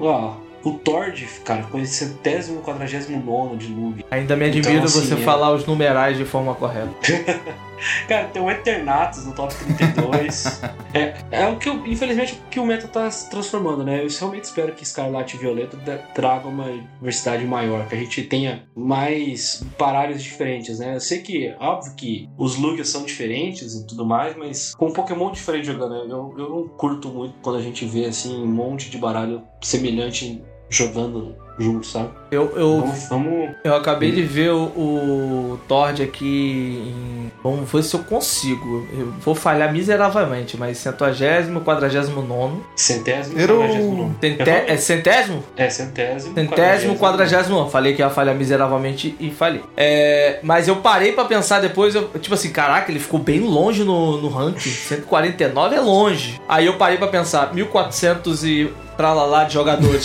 Ó, 0.00 0.34
o 0.64 0.72
Tord, 0.72 1.26
cara, 1.44 1.62
com 1.64 1.78
esse 1.78 2.04
centésimo 2.06 2.60
quadragésimo 2.62 3.22
nono 3.24 3.56
de 3.56 3.68
Lug. 3.68 4.04
Ainda 4.10 4.36
me 4.36 4.48
Então, 4.48 4.60
admira 4.60 4.84
assim, 4.84 5.00
você 5.06 5.14
é. 5.14 5.16
falar 5.18 5.52
os 5.52 5.66
numerais 5.66 6.16
de 6.16 6.24
forma 6.24 6.54
correta. 6.54 6.88
Cara, 8.08 8.28
tem 8.28 8.42
o 8.42 8.50
Eternatus 8.50 9.24
no 9.24 9.32
top 9.32 9.54
32. 9.54 10.60
é, 10.94 11.14
é 11.30 11.48
o 11.48 11.56
que, 11.56 11.68
eu, 11.68 11.86
infelizmente, 11.86 12.34
o 12.34 12.48
que 12.48 12.60
o 12.60 12.66
meta 12.66 12.88
tá 12.88 13.10
se 13.10 13.28
transformando, 13.30 13.84
né? 13.84 14.04
Eu 14.04 14.08
realmente 14.08 14.44
espero 14.44 14.72
que 14.72 14.84
Scarlet 14.86 15.34
e 15.34 15.38
Violeta 15.38 15.76
da- 15.78 15.98
traga 15.98 16.48
uma 16.48 16.66
diversidade 16.98 17.44
maior, 17.44 17.86
que 17.88 17.94
a 17.94 17.98
gente 17.98 18.22
tenha 18.24 18.64
mais 18.74 19.64
baralhos 19.78 20.22
diferentes, 20.22 20.78
né? 20.78 20.96
Eu 20.96 21.00
sei 21.00 21.20
que, 21.20 21.54
óbvio 21.58 21.94
que 21.94 22.28
os 22.36 22.56
Lugias 22.56 22.88
são 22.88 23.04
diferentes 23.04 23.74
e 23.74 23.86
tudo 23.86 24.04
mais, 24.04 24.36
mas 24.36 24.74
com 24.74 24.86
um 24.86 24.92
Pokémon 24.92 25.30
diferente 25.30 25.66
jogando, 25.66 26.06
né? 26.06 26.12
eu, 26.12 26.34
eu 26.38 26.48
não 26.50 26.68
curto 26.68 27.08
muito 27.08 27.34
quando 27.42 27.56
a 27.58 27.62
gente 27.62 27.84
vê, 27.84 28.06
assim, 28.06 28.42
um 28.42 28.46
monte 28.46 28.90
de 28.90 28.98
baralho 28.98 29.42
semelhante 29.60 30.42
jogando 30.70 31.34
junto, 31.58 31.86
sabe? 31.86 32.10
Eu, 32.30 32.52
eu, 32.56 32.80
Vamos, 32.80 33.08
vamos 33.08 33.50
eu 33.64 33.74
acabei 33.74 34.12
de 34.12 34.22
ver 34.22 34.50
o, 34.50 34.62
o 34.66 35.60
Tord 35.66 36.00
aqui 36.02 36.84
em. 36.86 37.32
Vamos 37.42 37.70
ver 37.70 37.82
se 37.82 37.94
eu 37.96 38.00
consigo. 38.04 38.86
Eu 38.92 39.12
vou 39.24 39.34
falhar 39.34 39.72
miseravelmente, 39.72 40.56
mas 40.56 40.78
centagésimo, 40.78 41.62
quadragésimo 41.62 42.22
nono. 42.22 42.64
centésimo, 42.76 43.38
Era 43.40 43.52
o- 43.54 43.58
quadragésimo 43.58 43.96
nono. 43.96 44.16
Cente... 44.20 44.50
É 44.50 44.76
centésimo? 44.76 45.44
É, 45.56 45.70
centésimo. 45.70 46.34
Centésimo, 46.34 46.96
quadragésimo 46.98 47.56
nono. 47.56 47.70
Falei 47.70 47.94
que 47.94 48.02
ia 48.02 48.10
falhar 48.10 48.34
miseravelmente 48.36 49.16
e 49.18 49.30
falhei. 49.30 49.62
É, 49.76 50.38
mas 50.42 50.68
eu 50.68 50.76
parei 50.76 51.12
pra 51.12 51.24
pensar 51.24 51.60
depois, 51.60 51.94
eu, 51.94 52.08
tipo 52.20 52.34
assim, 52.34 52.50
caraca, 52.50 52.90
ele 52.92 53.00
ficou 53.00 53.18
bem 53.18 53.40
longe 53.40 53.82
no, 53.84 54.20
no 54.20 54.28
ranking. 54.28 54.68
149 54.70 55.74
é 55.74 55.80
longe. 55.80 56.40
Aí 56.48 56.66
eu 56.66 56.74
parei 56.76 56.98
pra 56.98 57.08
pensar, 57.08 57.52
1400 57.54 58.44
e 58.44 58.70
tralalá 58.98 59.44
de 59.44 59.54
jogadores. 59.54 60.02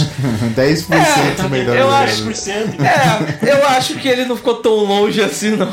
10% 0.55 1.49
melhor. 1.49 1.75
eu 1.75 1.89
acho- 1.91 2.17
jogo. 2.17 2.29
10%. 2.31 2.75
É, 2.79 3.51
eu 3.51 3.67
acho 3.69 3.95
que 3.95 4.07
ele 4.07 4.23
não 4.25 4.37
ficou 4.37 4.55
tão 4.55 4.75
longe 4.75 5.21
assim, 5.21 5.55
não. 5.57 5.67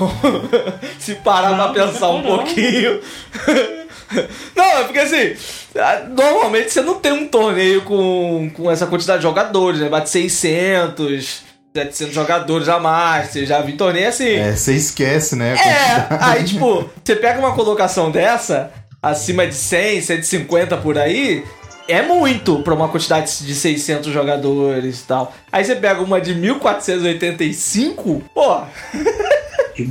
Se 0.98 1.14
parar 1.16 1.50
Não, 1.56 1.72
pra 1.72 1.84
pensar 1.84 2.06
não 2.08 2.16
um 2.16 2.22
não. 2.22 2.36
pouquinho. 2.38 3.00
Não, 4.56 4.64
é 4.64 4.82
porque 4.82 4.98
assim, 4.98 5.34
normalmente 6.16 6.72
você 6.72 6.80
não 6.80 6.94
tem 6.96 7.12
um 7.12 7.28
torneio 7.28 7.82
com, 7.82 8.50
com 8.54 8.68
essa 8.68 8.84
quantidade 8.84 9.18
de 9.20 9.22
jogadores, 9.22 9.78
né? 9.78 9.88
Bate 9.88 10.10
600, 10.10 11.42
700 11.76 12.12
jogadores 12.12 12.68
a 12.68 12.80
mais. 12.80 13.28
Você 13.30 13.46
já 13.46 13.60
viu 13.60 13.76
torneio 13.76 14.08
assim. 14.08 14.30
É, 14.34 14.50
você 14.56 14.74
esquece, 14.74 15.36
né? 15.36 15.54
É, 15.54 16.06
aí 16.20 16.42
tipo, 16.42 16.90
você 17.04 17.14
pega 17.14 17.38
uma 17.38 17.52
colocação 17.54 18.10
dessa, 18.10 18.72
acima 19.00 19.46
de 19.46 19.54
100, 19.54 20.00
150 20.02 20.76
por 20.78 20.98
aí, 20.98 21.44
é 21.90 22.02
muito 22.02 22.60
pra 22.62 22.74
uma 22.74 22.88
quantidade 22.88 23.44
de 23.44 23.54
600 23.54 24.12
jogadores 24.12 25.00
e 25.00 25.04
tal. 25.04 25.32
Aí 25.50 25.64
você 25.64 25.74
pega 25.76 26.00
uma 26.00 26.20
de 26.20 26.34
1485, 26.34 28.22
pô, 28.34 28.60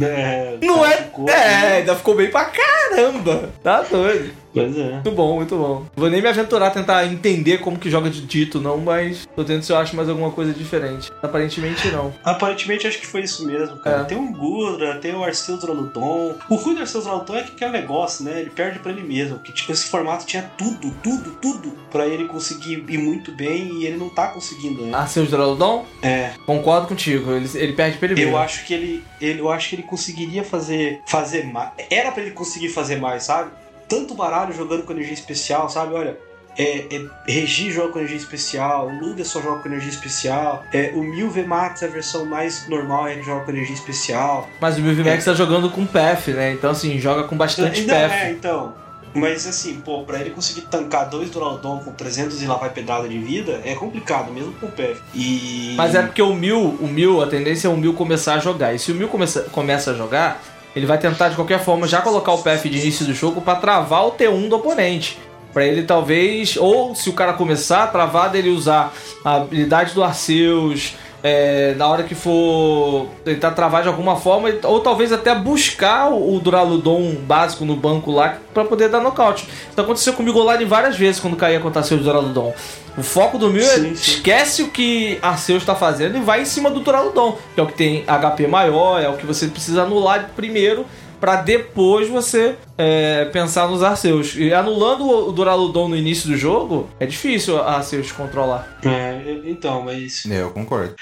É, 0.02 0.58
Não 0.62 0.86
é? 0.86 0.98
ficou- 0.98 1.28
É, 1.30 1.78
ainda 1.78 1.96
ficou 1.96 2.16
bem 2.16 2.30
pra 2.30 2.46
caramba. 2.46 3.50
Tá 3.64 3.82
doido. 3.82 4.32
Pois 4.54 4.78
é. 4.78 4.94
Muito 4.94 5.12
bom, 5.12 5.36
muito 5.36 5.56
bom. 5.56 5.86
Vou 5.96 6.10
nem 6.10 6.22
me 6.22 6.28
aventurar 6.28 6.68
a 6.68 6.72
tentar 6.72 7.06
entender 7.06 7.60
como 7.60 7.78
que 7.78 7.90
joga 7.90 8.10
de 8.10 8.22
dito, 8.22 8.60
não, 8.60 8.78
mas 8.78 9.28
tô 9.36 9.44
tentando 9.44 9.64
se 9.64 9.72
eu 9.72 9.78
acho 9.78 9.96
mais 9.96 10.10
alguma 10.10 10.32
coisa 10.32 10.54
diferente. 10.54 11.12
Aparentemente 11.22 11.88
não. 11.90 12.14
Aparentemente 12.24 12.88
acho 12.88 13.00
que 13.00 13.08
foi 13.08 13.22
isso 13.22 13.46
mesmo, 13.46 13.78
cara. 13.78 14.02
É. 14.02 14.04
Tem 14.06 14.18
o 14.18 14.32
Gudra, 14.32 14.96
tem 14.96 15.14
o 15.16 15.24
Arceus 15.24 15.60
Draludon. 15.62 16.36
O 16.50 16.56
ruim 16.56 16.76
do 16.76 16.82
Arceus 16.82 17.04
Draludon 17.06 17.36
é 17.36 17.44
que 17.44 17.52
aquele 17.52 17.72
negócio, 17.72 18.26
né? 18.26 18.40
Ele 18.42 18.50
perde 18.50 18.80
pra 18.80 18.92
ele 18.92 19.02
mesmo. 19.04 19.40
Que 19.40 19.52
tipo, 19.52 19.72
esse 19.72 19.86
formato 19.88 20.26
tinha 20.26 20.44
tudo, 20.58 20.92
tudo, 21.04 21.32
tudo 21.42 21.74
pra 21.92 22.08
ele 22.08 22.26
conseguir 22.26 22.84
ir 22.88 22.98
muito 22.98 23.32
bem 23.32 23.80
e 23.80 23.86
ele 23.86 23.98
não 23.98 24.10
tá 24.10 24.28
conseguindo, 24.30 24.84
né? 24.84 24.98
Arceus 24.98 25.30
Draludon? 25.30 25.86
É. 26.02 26.32
Concordo 26.46 26.88
contigo, 26.88 27.32
ele, 27.32 27.50
ele 27.56 27.74
perde 27.74 27.98
pra 27.98 28.08
ele 28.10 28.22
Eu 28.22 28.26
mesmo. 28.28 28.38
acho 28.38 28.66
que 28.66 28.74
ele, 28.74 29.04
ele, 29.22 29.40
eu 29.40 29.50
acho 29.52 29.70
que 29.70 29.76
ele 29.76 29.84
conseguiria 29.84 30.44
fazer, 30.44 31.02
fazer 31.06 31.46
mais. 31.46 31.72
Era 31.90 32.12
pra 32.12 32.22
ele 32.24 32.32
conseguir 32.32 32.70
fazer 32.70 32.98
mais, 32.98 33.24
sabe? 33.24 33.52
Tanto 33.90 34.14
baralho 34.14 34.54
jogando 34.54 34.84
com 34.84 34.94
energia 34.94 35.14
especial, 35.14 35.68
sabe? 35.70 35.94
Olha, 35.94 36.18
é, 36.58 36.86
é, 36.94 37.32
Regi 37.32 37.72
joga 37.72 37.94
com 37.94 38.00
energia 38.00 38.18
especial, 38.18 38.88
o 38.88 39.00
Luda 39.00 39.24
só 39.24 39.42
joga 39.42 39.62
com 39.62 39.70
energia 39.70 39.90
especial, 39.90 40.64
é, 40.74 40.92
o 40.94 41.02
Mil 41.02 41.30
VMAX, 41.30 41.84
a 41.84 41.88
versão 41.88 42.26
mais 42.26 42.68
normal, 42.68 43.08
ele 43.08 43.24
joga 43.24 43.46
com 43.46 43.52
energia 43.52 43.76
especial. 43.76 44.50
Mas 44.60 44.78
o 44.78 44.82
Milvi 44.82 45.04
Max 45.04 45.24
tá 45.24 45.34
jogando 45.34 45.70
com 45.70 45.86
PF, 45.86 46.32
né? 46.32 46.52
Então 46.52 46.72
assim, 46.72 47.00
joga 47.00 47.24
com 47.24 47.38
bastante 47.38 47.82
Não, 47.84 47.96
PF. 47.96 48.14
é, 48.14 48.32
então. 48.32 48.74
Mas 49.14 49.48
assim, 49.48 49.82
pô, 49.82 50.04
pra 50.04 50.20
ele 50.20 50.30
conseguir 50.32 50.62
tancar 50.62 51.10
dois 51.10 51.32
Duraludon 51.32 51.80
com 51.80 51.92
300 51.92 52.44
e 52.44 52.46
lá 52.46 52.56
vai 52.56 52.70
pedrada 52.70 53.08
de 53.08 53.18
vida, 53.18 53.62
é 53.66 53.74
complicado, 53.74 54.32
mesmo 54.32 54.54
com 54.54 54.68
o 54.68 54.72
PF. 54.72 55.02
E. 55.16 55.74
Mas 55.76 55.96
é 55.96 56.02
porque 56.04 56.22
o 56.22 56.34
Mil, 56.34 56.60
o 56.60 56.88
Mil, 56.88 57.22
a 57.22 57.28
tendência 57.28 57.68
é 57.68 57.72
o 57.72 57.78
Mil 57.78 57.94
começar 57.94 58.36
a 58.36 58.40
jogar. 58.40 58.74
E 58.74 58.80
se 58.80 58.92
o 58.92 58.96
Mil 58.96 59.08
começa, 59.08 59.44
começa 59.44 59.92
a 59.92 59.94
jogar, 59.94 60.44
ele 60.76 60.86
vai 60.86 60.98
tentar 60.98 61.30
de 61.30 61.36
qualquer 61.36 61.60
forma 61.60 61.88
já 61.88 62.02
colocar 62.02 62.32
o 62.32 62.44
PF 62.44 62.70
de 62.70 62.78
início 62.80 63.06
do 63.06 63.14
jogo 63.14 63.42
pra 63.42 63.56
travar 63.56 64.08
o 64.08 64.12
T1 64.12 64.50
do 64.50 64.56
oponente. 64.56 65.18
Pra 65.52 65.66
ele 65.66 65.84
talvez, 65.84 66.58
ou 66.58 66.94
se 66.94 67.10
o 67.10 67.14
cara 67.14 67.34
começar, 67.34 67.88
travar 67.88 68.30
dele 68.30 68.50
usar 68.50 68.94
a 69.26 69.38
habilidade 69.38 69.94
do 69.94 70.04
Arceus, 70.04 70.94
é, 71.22 71.74
na 71.78 71.88
hora 71.88 72.04
que 72.04 72.16
for 72.16 73.08
tentar 73.24 73.52
travar 73.52 73.82
de 73.82 73.88
alguma 73.88 74.16
forma, 74.16 74.50
ou 74.64 74.80
talvez 74.80 75.12
até 75.12 75.36
buscar 75.36 76.10
o 76.10 76.40
Duraludon 76.40 77.16
básico 77.28 77.66
no 77.66 77.76
banco 77.76 78.12
lá 78.12 78.38
pra 78.54 78.64
poder 78.64 78.90
dar 78.90 79.02
nocaute. 79.02 79.48
Isso 79.70 79.82
aconteceu 79.82 80.14
comigo 80.14 80.40
online 80.40 80.66
várias 80.66 80.96
vezes 80.96 81.20
quando 81.20 81.36
caía 81.36 81.60
contra 81.60 81.82
Arceus 81.82 82.02
e 82.02 82.04
Duraludon. 82.04 82.54
O 82.98 83.04
foco 83.04 83.38
do 83.38 83.50
Mil 83.50 83.64
é 83.64 83.76
sim. 83.76 83.92
esquece 83.92 84.64
o 84.64 84.70
que 84.70 85.20
Arceus 85.22 85.62
está 85.64 85.76
fazendo 85.76 86.18
e 86.18 86.22
vai 86.22 86.42
em 86.42 86.46
cima 86.46 86.70
do 86.70 86.80
Duraludon, 86.80 87.38
que 87.54 87.60
é 87.60 87.64
o 87.64 87.68
que 87.68 87.74
tem 87.74 88.04
HP 88.06 88.48
maior, 88.48 89.02
é 89.02 89.08
o 89.08 89.14
que 89.14 89.26
você 89.26 89.48
precisa 89.48 89.84
anular 89.84 90.32
primeiro 90.36 90.86
pra 91.20 91.38
depois 91.38 92.08
você 92.08 92.56
é, 92.78 93.26
pensar 93.26 93.68
nos 93.68 93.84
Arceus. 93.84 94.36
E 94.36 94.54
anulando 94.54 95.04
o 95.08 95.32
Duraludon 95.32 95.88
no 95.90 95.96
início 95.98 96.30
do 96.30 96.38
jogo, 96.38 96.90
é 97.00 97.06
difícil 97.06 97.58
a 97.60 97.78
Arceus 97.78 98.12
controlar. 98.12 98.80
É, 98.86 99.42
então, 99.46 99.84
mas. 99.84 100.26
É, 100.30 100.42
eu 100.42 100.52
concordo. 100.52 100.96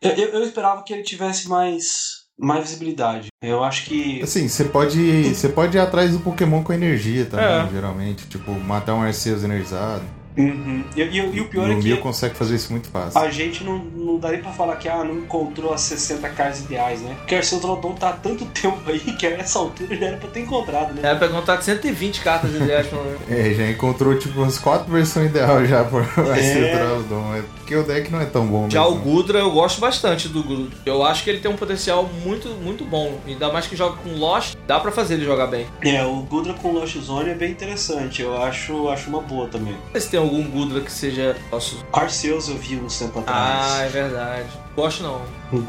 Eu, 0.00 0.10
eu- 0.12 0.28
eu 0.28 0.42
esperava 0.44 0.82
que 0.82 0.92
ele 0.92 1.02
tivesse 1.02 1.48
mais, 1.48 2.24
mais 2.38 2.62
visibilidade. 2.64 3.28
Eu 3.42 3.62
acho 3.64 3.84
que. 3.86 4.22
Assim, 4.22 4.48
você 4.48 4.64
pode, 4.64 5.34
você 5.34 5.48
pode 5.48 5.76
ir 5.76 5.80
atrás 5.80 6.12
do 6.12 6.18
Pokémon 6.20 6.62
com 6.62 6.72
energia 6.72 7.24
também, 7.26 7.44
É. 7.46 7.68
geralmente. 7.72 8.26
Tipo, 8.28 8.52
matar 8.52 8.94
um 8.94 9.02
Arceus 9.02 9.42
energizado. 9.44 10.02
Uhum. 10.36 10.84
E, 10.96 11.00
e- 11.02 11.30
e 11.36 11.40
o 11.40 11.48
pior 11.48 11.68
o 11.68 11.72
é 11.72 11.76
que 11.76 11.82
Mil 11.84 11.98
consegue 11.98 12.34
fazer 12.34 12.56
isso 12.56 12.72
muito 12.72 12.88
fácil. 12.88 13.20
a 13.20 13.30
gente 13.30 13.62
não, 13.62 13.78
não 13.78 14.18
dá 14.18 14.30
nem 14.30 14.40
pra 14.40 14.50
falar 14.52 14.76
que 14.76 14.88
ah, 14.88 15.04
não 15.04 15.18
encontrou 15.18 15.72
as 15.72 15.80
60 15.82 16.28
cards 16.30 16.60
ideais, 16.60 17.00
né? 17.00 17.14
Porque 17.18 17.34
o 17.34 17.38
Arceus 17.38 17.60
Draludon 17.60 17.92
tá 17.92 18.08
há 18.10 18.12
tanto 18.12 18.44
tempo 18.54 18.78
aí 18.86 18.98
que 19.00 19.26
a 19.26 19.30
essa 19.38 19.58
altura 19.58 19.96
já 19.96 20.06
era 20.06 20.16
pra 20.16 20.28
ter 20.30 20.40
encontrado, 20.40 20.92
né? 20.94 21.10
É, 21.10 21.14
pra 21.14 21.28
contar 21.28 21.60
120 21.62 22.20
cartas 22.20 22.54
ideais 22.54 22.86
pelo 22.86 23.04
menos. 23.04 23.20
É, 23.30 23.54
já 23.54 23.68
encontrou 23.70 24.16
tipo 24.18 24.40
umas 24.40 24.58
quatro 24.58 24.90
versões 24.92 25.30
ideal 25.30 25.64
já 25.66 25.84
por 25.84 26.02
Arceus 26.02 26.36
É. 26.64 27.38
É 27.38 27.42
porque 27.58 27.76
o 27.76 27.82
deck 27.82 28.10
não 28.12 28.20
é 28.20 28.26
tão 28.26 28.46
bom 28.46 28.68
Já 28.68 28.84
o 28.84 28.90
mesmo. 28.96 29.04
Gudra, 29.04 29.38
eu 29.38 29.50
gosto 29.50 29.80
bastante 29.80 30.28
do 30.28 30.42
Gudra. 30.42 30.76
Eu 30.84 31.02
acho 31.04 31.24
que 31.24 31.30
ele 31.30 31.38
tem 31.40 31.50
um 31.50 31.56
potencial 31.56 32.08
muito, 32.22 32.48
muito 32.48 32.84
bom. 32.84 33.18
Ainda 33.26 33.50
mais 33.52 33.66
que 33.66 33.74
joga 33.74 33.96
com 33.96 34.10
Lost, 34.18 34.54
dá 34.66 34.78
pra 34.78 34.92
fazer 34.92 35.14
ele 35.14 35.24
jogar 35.24 35.46
bem. 35.46 35.66
É, 35.82 36.04
o 36.04 36.16
Gudra 36.22 36.52
com 36.54 36.72
Lush 36.72 36.98
Zone 36.98 37.30
é 37.30 37.34
bem 37.34 37.50
interessante. 37.50 38.20
Eu 38.22 38.40
acho, 38.42 38.88
acho 38.88 39.08
uma 39.08 39.20
boa 39.22 39.48
também. 39.48 39.72
Não 39.72 39.92
sei 39.92 40.00
se 40.02 40.10
tem 40.10 40.20
algum 40.24 40.42
Gudra 40.50 40.80
que 40.80 40.90
seja. 40.90 41.36
Nossa. 41.52 41.76
Arceus 41.92 42.48
eu 42.48 42.56
vi 42.56 42.76
uns 42.76 42.98
tempo 42.98 43.22
Ah, 43.26 43.60
atrás. 43.60 43.82
é 43.84 43.88
verdade. 43.88 44.48
Gosto 44.76 45.02
não. 45.04 45.20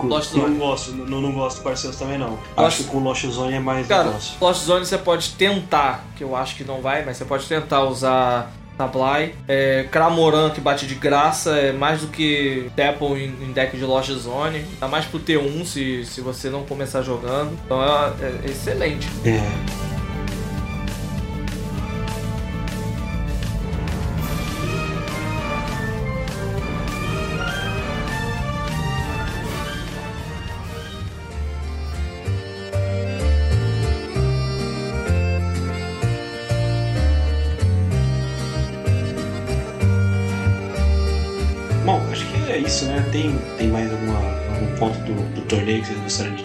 Lost 0.09 0.33
não 0.33 0.41
Zone. 0.43 0.57
gosto, 0.57 0.91
não, 0.93 1.21
não 1.21 1.31
gosto 1.31 1.61
do 1.61 1.69
Arceus 1.69 1.95
também 1.95 2.17
não. 2.17 2.31
Lost- 2.31 2.41
Acho 2.57 2.77
que 2.77 2.83
com 2.85 2.97
o 2.97 3.03
Lost 3.03 3.25
Zone 3.27 3.53
é 3.53 3.59
mais 3.59 3.85
Cara, 3.87 4.05
negócio. 4.05 4.33
Lost 4.41 4.63
Zone 4.65 4.85
você 4.85 4.97
pode 4.97 5.29
tentar, 5.33 6.03
que 6.15 6.23
eu 6.23 6.35
acho 6.35 6.55
que 6.55 6.63
não 6.63 6.81
vai, 6.81 7.05
mas 7.05 7.17
você 7.17 7.25
pode 7.25 7.45
tentar 7.45 7.83
usar 7.83 8.51
Sablai. 8.77 9.35
É, 9.47 9.85
Cramoran 9.91 10.49
que 10.49 10.59
bate 10.59 10.85
de 10.87 10.95
graça 10.95 11.51
é 11.51 11.71
mais 11.71 12.01
do 12.01 12.07
que 12.07 12.69
Dapple 12.75 13.07
em, 13.13 13.45
em 13.45 13.51
deck 13.53 13.77
de 13.77 13.83
Lost 13.85 14.09
Zone. 14.11 14.65
Dá 14.79 14.87
mais 14.87 15.05
pro 15.05 15.19
T1 15.19 15.65
se, 15.65 16.03
se 16.03 16.19
você 16.19 16.49
não 16.49 16.63
começar 16.63 17.01
jogando. 17.03 17.57
Então 17.65 17.81
é, 17.83 18.13
é 18.47 18.49
excelente. 18.49 19.07
É. 19.23 19.39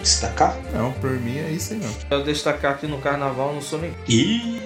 destacar? 0.01 0.57
Não, 0.73 0.91
por 0.93 1.11
mim 1.11 1.37
é 1.37 1.49
isso 1.51 1.73
aí 1.73 1.79
não. 1.79 2.17
Eu 2.17 2.23
destacar 2.23 2.73
aqui 2.73 2.87
no 2.87 2.97
carnaval, 2.99 3.53
não 3.53 3.61
sou 3.61 3.79
nem. 3.79 3.93
Ih, 4.07 4.61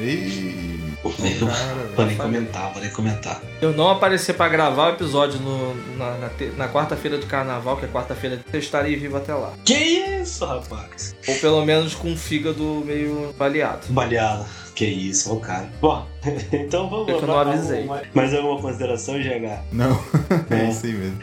Ih, 0.00 0.80
Pô, 1.02 1.10
cara, 1.10 1.88
podem 1.96 2.14
comentar, 2.16 2.72
podem 2.74 2.90
comentar. 2.90 3.40
Eu 3.62 3.72
não 3.72 3.88
aparecer 3.88 4.34
pra 4.34 4.48
gravar 4.50 4.88
o 4.90 4.94
episódio 4.94 5.40
no- 5.40 5.74
na, 5.96 6.10
na 6.18 6.30
na 6.58 6.68
quarta-feira 6.68 7.16
do 7.16 7.24
carnaval, 7.26 7.78
que 7.78 7.86
é 7.86 7.88
quarta-feira, 7.88 8.38
eu 8.52 8.58
estarei 8.60 8.96
vivo 8.96 9.16
até 9.16 9.32
lá. 9.34 9.52
Que 9.64 9.74
isso, 9.74 10.44
rapaz? 10.44 11.14
Ou 11.26 11.34
pelo 11.36 11.64
menos 11.64 11.94
com 11.94 12.12
o 12.12 12.16
fígado 12.16 12.82
meio 12.84 13.34
baleado. 13.38 13.86
Baleada. 13.88 14.44
Que 14.74 14.84
isso, 14.84 15.32
ó, 15.34 15.36
cara. 15.36 15.68
Bom, 15.80 16.06
então 16.52 16.88
vamos 16.90 17.08
É 17.08 17.14
que 17.16 17.22
eu 17.22 17.26
não 17.26 17.38
avisei. 17.38 17.84
Mais, 17.84 18.06
mais 18.14 18.34
alguma 18.34 18.60
consideração, 18.60 19.14
GH? 19.18 19.62
Não, 19.72 19.92
é 20.50 20.64
É. 20.66 20.68
isso 20.70 20.84
aí 20.86 20.92
mesmo. 20.92 21.18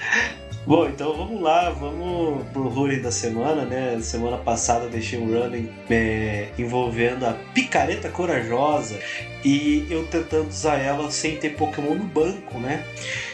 Bom, 0.67 0.85
então 0.85 1.15
vamos 1.15 1.41
lá, 1.41 1.69
vamos 1.69 2.45
pro 2.49 2.67
running 2.67 2.99
da 2.99 3.09
semana, 3.09 3.63
né? 3.63 3.97
Semana 4.01 4.35
passada 4.35 4.89
deixei 4.89 5.17
um 5.17 5.33
running 5.33 5.69
é, 5.89 6.49
envolvendo 6.59 7.25
a 7.25 7.35
picareta 7.53 8.09
corajosa 8.09 8.99
e 9.45 9.87
eu 9.89 10.05
tentando 10.07 10.49
usar 10.49 10.75
ela 10.75 11.09
sem 11.09 11.37
ter 11.37 11.51
Pokémon 11.51 11.95
no 11.95 12.03
banco, 12.03 12.59
né? 12.59 12.85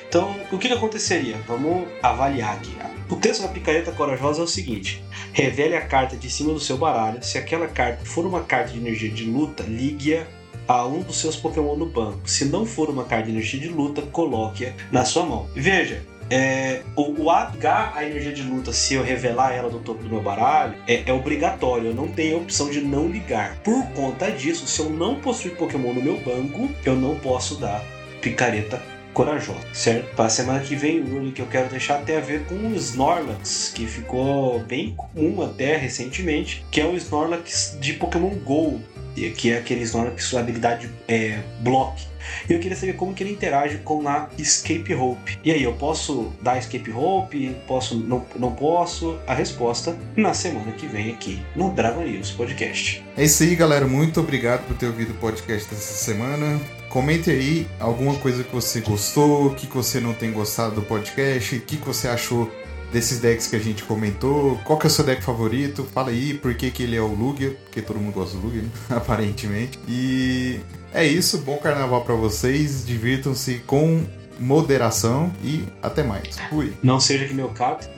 Então, 0.08 0.36
o 0.52 0.60
que, 0.60 0.68
que 0.68 0.76
aconteceria? 0.76 1.36
Vamos 1.48 1.88
avaliar 2.04 2.54
aqui. 2.54 2.78
O 3.10 3.16
texto 3.16 3.42
da 3.42 3.48
picareta 3.48 3.92
corajosa 3.92 4.42
é 4.42 4.44
o 4.44 4.48
seguinte: 4.48 5.04
revele 5.32 5.76
a 5.76 5.82
carta 5.82 6.16
de 6.16 6.30
cima 6.30 6.54
do 6.54 6.60
seu 6.60 6.78
baralho. 6.78 7.24
Se 7.24 7.40
aquela 7.40 7.66
carta 7.66 8.06
for 8.06 8.28
uma 8.28 8.44
carta 8.44 8.74
de 8.74 8.78
energia 8.78 9.10
de 9.10 9.24
luta, 9.24 9.64
ligue-a 9.64 10.28
a 10.68 10.86
um 10.86 11.02
dos 11.02 11.18
seus 11.18 11.36
Pokémon 11.36 11.76
no 11.76 11.88
banco. 11.88 12.30
Se 12.30 12.46
não 12.46 12.64
for 12.64 12.90
uma 12.90 13.06
carta 13.06 13.26
de 13.26 13.32
energia 13.32 13.60
de 13.60 13.70
luta, 13.70 14.04
coloque-a 14.04 14.74
na 14.92 15.04
sua 15.04 15.26
mão. 15.26 15.50
Veja, 15.56 16.04
é, 16.34 16.82
o, 16.96 17.24
o 17.24 17.30
apagar 17.30 17.94
a 17.96 18.04
energia 18.04 18.34
de 18.34 18.42
luta, 18.42 18.74
se 18.74 18.96
eu 18.96 19.04
revelar 19.04 19.54
ela 19.54 19.70
do 19.70 19.80
topo 19.80 20.04
do 20.04 20.10
meu 20.10 20.22
baralho, 20.22 20.74
é, 20.88 21.04
é 21.06 21.14
obrigatório. 21.14 21.90
Eu 21.90 21.94
não 21.94 22.08
tenho 22.08 22.38
a 22.38 22.42
opção 22.42 22.70
de 22.70 22.82
não 22.82 23.08
ligar. 23.08 23.58
Por 23.58 23.86
conta 23.90 24.32
disso, 24.32 24.66
se 24.66 24.80
eu 24.80 24.90
não 24.90 25.16
possuir 25.16 25.56
Pokémon 25.56 25.94
no 25.94 26.02
meu 26.02 26.20
banco, 26.20 26.70
eu 26.84 26.96
não 26.96 27.16
posso 27.20 27.56
dar 27.56 27.84
picareta 28.22 28.82
corajosa, 29.14 29.60
certo? 29.74 30.16
Para 30.16 30.28
semana 30.28 30.60
que 30.62 30.76
vem, 30.76 31.02
o 31.02 31.32
que 31.32 31.42
eu 31.42 31.46
quero 31.46 31.70
deixar 31.70 32.00
tem 32.00 32.18
a 32.18 32.20
ver 32.20 32.46
com 32.46 32.56
o 32.56 32.76
Snorlax, 32.76 33.72
que 33.76 33.86
ficou 33.86 34.60
bem 34.62 34.96
comum 34.96 35.44
até 35.44 35.78
recentemente, 35.78 36.66
que 36.72 36.82
é 36.82 36.86
o 36.86 36.96
Snorlax 36.96 37.78
de 37.80 37.94
Pokémon 37.94 38.34
GO, 38.44 38.82
que 39.16 39.51
é 39.51 39.57
aquele 39.57 39.82
Snorlax 39.82 40.26
sua 40.26 40.39
habilidade 40.39 40.89
é, 41.07 41.39
Block. 41.59 42.14
E 42.49 42.53
eu 42.53 42.59
queria 42.59 42.78
saber 42.78 42.93
como 42.93 43.14
que 43.14 43.24
ele 43.24 43.34
interage 43.34 43.80
com 43.80 44.07
a 44.07 44.30
Escape 44.38 44.93
Hope. 44.93 45.38
E 45.43 45.51
aí, 45.51 45.64
eu 45.64 45.74
posso 45.74 46.32
dar 46.41 46.57
Escape 46.57 46.91
Hope? 46.91 47.55
Posso, 47.68 47.95
não, 47.95 48.26
não 48.38 48.51
posso? 48.53 49.20
A 49.28 49.34
resposta 49.34 49.97
na 50.16 50.34
semana 50.34 50.72
que 50.72 50.88
vem 50.88 51.11
aqui 51.11 51.41
no 51.55 51.72
Dragon 51.72 52.03
News 52.03 52.32
Podcast. 52.32 53.03
É 53.18 53.24
isso 53.24 53.43
aí, 53.43 53.55
galera. 53.55 53.86
Muito 53.86 54.20
obrigado 54.20 54.66
por 54.66 54.76
ter 54.78 54.88
ouvido 54.88 55.11
o 55.11 55.16
podcast 55.16 55.70
dessa 55.70 55.93
semana. 55.93 56.59
Comente 56.89 57.32
aí 57.32 57.68
alguma 57.80 58.16
coisa 58.16 58.43
que 58.43 58.53
você 58.53 58.80
gostou, 58.80 59.49
que 59.55 59.66
que 59.66 59.76
você 59.76 59.99
não 59.99 60.14
tem 60.14 60.32
gostado 60.32 60.76
do 60.76 60.82
podcast, 60.84 61.55
o 61.55 61.61
que 61.61 61.78
que 61.78 61.86
você 61.86 62.07
achou 62.07 62.51
desses 62.94 63.20
decks 63.20 63.48
que 63.48 63.56
a 63.56 63.60
gente 63.60 63.84
comentou. 63.84 64.58
Qual 64.64 64.78
que 64.78 64.86
é 64.86 64.89
o 64.89 64.91
seu 64.91 65.04
deck 65.04 65.24
favorito? 65.24 65.84
Fala 65.84 66.12
aí 66.12 66.36
por 66.36 66.54
que, 66.54 66.70
que 66.70 66.84
ele 66.84 66.96
é 66.96 67.02
o 67.02 67.08
Lugia, 67.08 67.58
porque 67.64 67.82
todo 67.82 68.00
mundo 68.00 68.14
gosta 68.14 68.38
do 68.38 68.44
Lugia, 68.46 68.62
né? 68.62 68.70
aparentemente. 68.96 69.80
E 69.88 70.60
é 70.94 71.04
isso, 71.04 71.39
bom 71.39 71.58
carnaval 71.58 72.02
para 72.06 72.14
vocês, 72.14 72.86
divirtam-se 72.86 73.64
com 73.66 74.06
moderação 74.39 75.34
e 75.44 75.64
até 75.82 76.04
mais. 76.04 76.38
Fui. 76.50 76.74
Não 76.84 77.00
seja 77.00 77.26
que 77.26 77.34
meu 77.34 77.50
capo. 77.50 77.84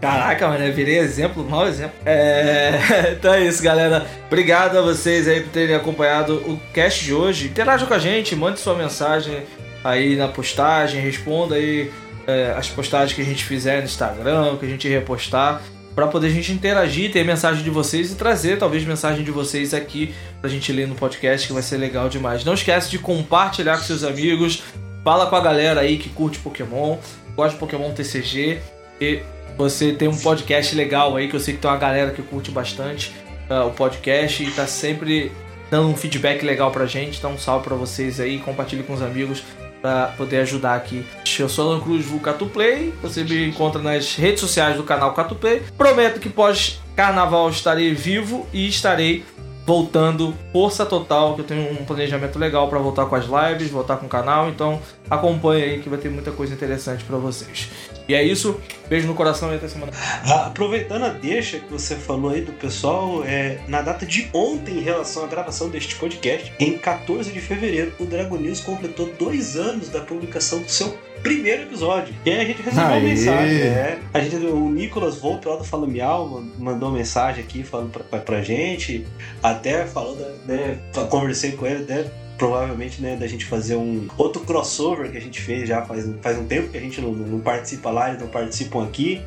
Caraca, 0.00 0.48
mano, 0.48 0.64
eu 0.64 0.72
virei 0.72 0.98
exemplo, 0.98 1.44
mau 1.48 1.68
exemplo. 1.68 1.96
É... 2.06 2.72
Então 3.18 3.34
é 3.34 3.44
isso, 3.44 3.62
galera. 3.62 4.06
Obrigado 4.26 4.78
a 4.78 4.82
vocês 4.82 5.28
aí 5.28 5.42
por 5.42 5.50
terem 5.50 5.74
acompanhado 5.74 6.36
o 6.36 6.58
cast 6.72 7.04
de 7.04 7.12
hoje. 7.12 7.48
Interaja 7.48 7.84
com 7.84 7.92
a 7.92 7.98
gente, 7.98 8.34
mande 8.34 8.60
sua 8.60 8.74
mensagem 8.74 9.42
aí 9.84 10.16
na 10.16 10.28
postagem, 10.28 11.00
responda 11.00 11.54
aí 11.56 11.90
é, 12.26 12.54
as 12.56 12.68
postagens 12.68 13.12
que 13.12 13.22
a 13.22 13.24
gente 13.24 13.44
fizer 13.44 13.78
no 13.78 13.84
Instagram, 13.84 14.56
que 14.56 14.66
a 14.66 14.68
gente 14.68 14.88
repostar, 14.88 15.62
para 15.94 16.06
poder 16.06 16.28
a 16.28 16.30
gente 16.30 16.52
interagir, 16.52 17.12
ter 17.12 17.24
mensagem 17.24 17.62
de 17.62 17.70
vocês 17.70 18.12
e 18.12 18.14
trazer 18.14 18.58
talvez 18.58 18.84
mensagem 18.84 19.24
de 19.24 19.30
vocês 19.30 19.74
aqui 19.74 20.14
pra 20.40 20.48
gente 20.48 20.72
ler 20.72 20.86
no 20.86 20.94
podcast, 20.94 21.46
que 21.46 21.52
vai 21.52 21.62
ser 21.62 21.76
legal 21.76 22.08
demais. 22.08 22.44
Não 22.44 22.54
esquece 22.54 22.90
de 22.90 22.98
compartilhar 22.98 23.76
com 23.76 23.84
seus 23.84 24.04
amigos, 24.04 24.62
fala 25.04 25.26
com 25.26 25.36
a 25.36 25.40
galera 25.40 25.80
aí 25.80 25.98
que 25.98 26.08
curte 26.08 26.38
Pokémon, 26.38 26.96
gosta 27.34 27.54
de 27.54 27.58
Pokémon 27.58 27.92
TCG 27.92 28.60
e 29.00 29.20
você 29.56 29.92
tem 29.92 30.08
um 30.08 30.16
podcast 30.16 30.74
legal 30.74 31.16
aí, 31.16 31.28
que 31.28 31.36
eu 31.36 31.40
sei 31.40 31.54
que 31.54 31.60
tem 31.60 31.70
uma 31.70 31.76
galera 31.76 32.12
que 32.12 32.22
curte 32.22 32.50
bastante 32.50 33.12
uh, 33.50 33.66
o 33.66 33.72
podcast 33.72 34.42
e 34.42 34.50
tá 34.50 34.66
sempre 34.66 35.32
dando 35.70 35.88
um 35.88 35.96
feedback 35.96 36.44
legal 36.44 36.70
pra 36.70 36.86
gente. 36.86 37.18
Então, 37.18 37.32
um 37.32 37.38
salve 37.38 37.64
pra 37.64 37.76
vocês 37.76 38.20
aí, 38.20 38.38
compartilhe 38.38 38.82
com 38.82 38.94
os 38.94 39.02
amigos 39.02 39.42
para 39.80 40.08
poder 40.08 40.38
ajudar 40.38 40.74
aqui. 40.74 41.04
Eu 41.38 41.48
sou 41.48 41.70
Alan 41.70 41.80
Cruz 41.80 42.06
do 42.06 42.18
Catuplay, 42.18 42.92
você 43.02 43.24
me 43.24 43.48
encontra 43.48 43.80
nas 43.80 44.14
redes 44.14 44.40
sociais 44.40 44.76
do 44.76 44.82
canal 44.82 45.14
Catuplay. 45.14 45.62
Prometo 45.76 46.20
que 46.20 46.28
pós-carnaval 46.28 47.48
estarei 47.50 47.94
vivo 47.94 48.46
e 48.52 48.68
estarei 48.68 49.24
voltando 49.70 50.34
força 50.52 50.84
total, 50.84 51.36
que 51.36 51.42
eu 51.42 51.44
tenho 51.44 51.80
um 51.80 51.84
planejamento 51.84 52.36
legal 52.40 52.66
para 52.68 52.80
voltar 52.80 53.06
com 53.06 53.14
as 53.14 53.24
lives, 53.26 53.70
voltar 53.70 53.98
com 53.98 54.06
o 54.06 54.08
canal, 54.08 54.48
então 54.48 54.82
acompanhe 55.08 55.62
aí 55.62 55.78
que 55.78 55.88
vai 55.88 55.96
ter 55.96 56.08
muita 56.08 56.32
coisa 56.32 56.52
interessante 56.52 57.04
para 57.04 57.16
vocês. 57.16 57.70
E 58.08 58.12
é 58.12 58.20
isso, 58.20 58.60
beijo 58.88 59.06
no 59.06 59.14
coração 59.14 59.52
e 59.52 59.54
até 59.54 59.68
semana. 59.68 59.92
Ah, 60.26 60.46
aproveitando 60.46 61.04
a 61.04 61.10
deixa 61.10 61.60
que 61.60 61.70
você 61.70 61.94
falou 61.94 62.32
aí 62.32 62.40
do 62.40 62.52
pessoal, 62.54 63.22
é, 63.24 63.60
na 63.68 63.80
data 63.80 64.04
de 64.04 64.28
ontem, 64.34 64.78
em 64.78 64.82
relação 64.82 65.22
à 65.22 65.28
gravação 65.28 65.68
deste 65.68 65.94
podcast, 65.94 66.52
em 66.58 66.76
14 66.76 67.30
de 67.30 67.40
fevereiro, 67.40 67.92
o 68.00 68.04
Dragon 68.04 68.38
News 68.38 68.60
completou 68.60 69.08
dois 69.20 69.56
anos 69.56 69.88
da 69.88 70.00
publicação 70.00 70.62
do 70.62 70.68
seu 70.68 70.98
primeiro 71.22 71.62
episódio. 71.62 72.14
E 72.24 72.30
aí 72.30 72.40
a 72.40 72.44
gente 72.44 72.62
recebeu 72.62 72.84
uma 72.88 73.00
mensagem, 73.00 73.58
né? 73.58 73.98
A 74.12 74.20
gente, 74.20 74.36
o 74.36 74.70
Nicolas 74.70 75.16
Volpe 75.18 75.48
lá 75.48 75.56
do 75.56 75.64
Fala 75.64 75.86
Miau 75.86 76.42
mandou 76.58 76.88
uma 76.88 76.98
mensagem 76.98 77.42
aqui 77.42 77.62
falando 77.62 77.90
pra, 77.90 78.04
pra, 78.04 78.18
pra 78.20 78.42
gente, 78.42 79.06
até 79.42 79.86
falou, 79.86 80.16
né? 80.46 80.78
Conversei 81.08 81.52
com 81.52 81.66
ele, 81.66 81.84
né? 81.84 82.10
Provavelmente, 82.40 83.02
né, 83.02 83.16
da 83.16 83.26
gente 83.26 83.44
fazer 83.44 83.76
um 83.76 84.08
outro 84.16 84.40
crossover 84.40 85.10
que 85.10 85.18
a 85.18 85.20
gente 85.20 85.38
fez 85.42 85.68
já 85.68 85.84
faz, 85.84 86.08
faz 86.22 86.38
um 86.38 86.46
tempo 86.46 86.70
que 86.70 86.78
a 86.78 86.80
gente 86.80 86.98
não, 86.98 87.12
não 87.12 87.38
participa 87.38 87.90
lá, 87.90 88.08
eles 88.08 88.18
não 88.18 88.28
participam 88.28 88.82
aqui. 88.82 89.20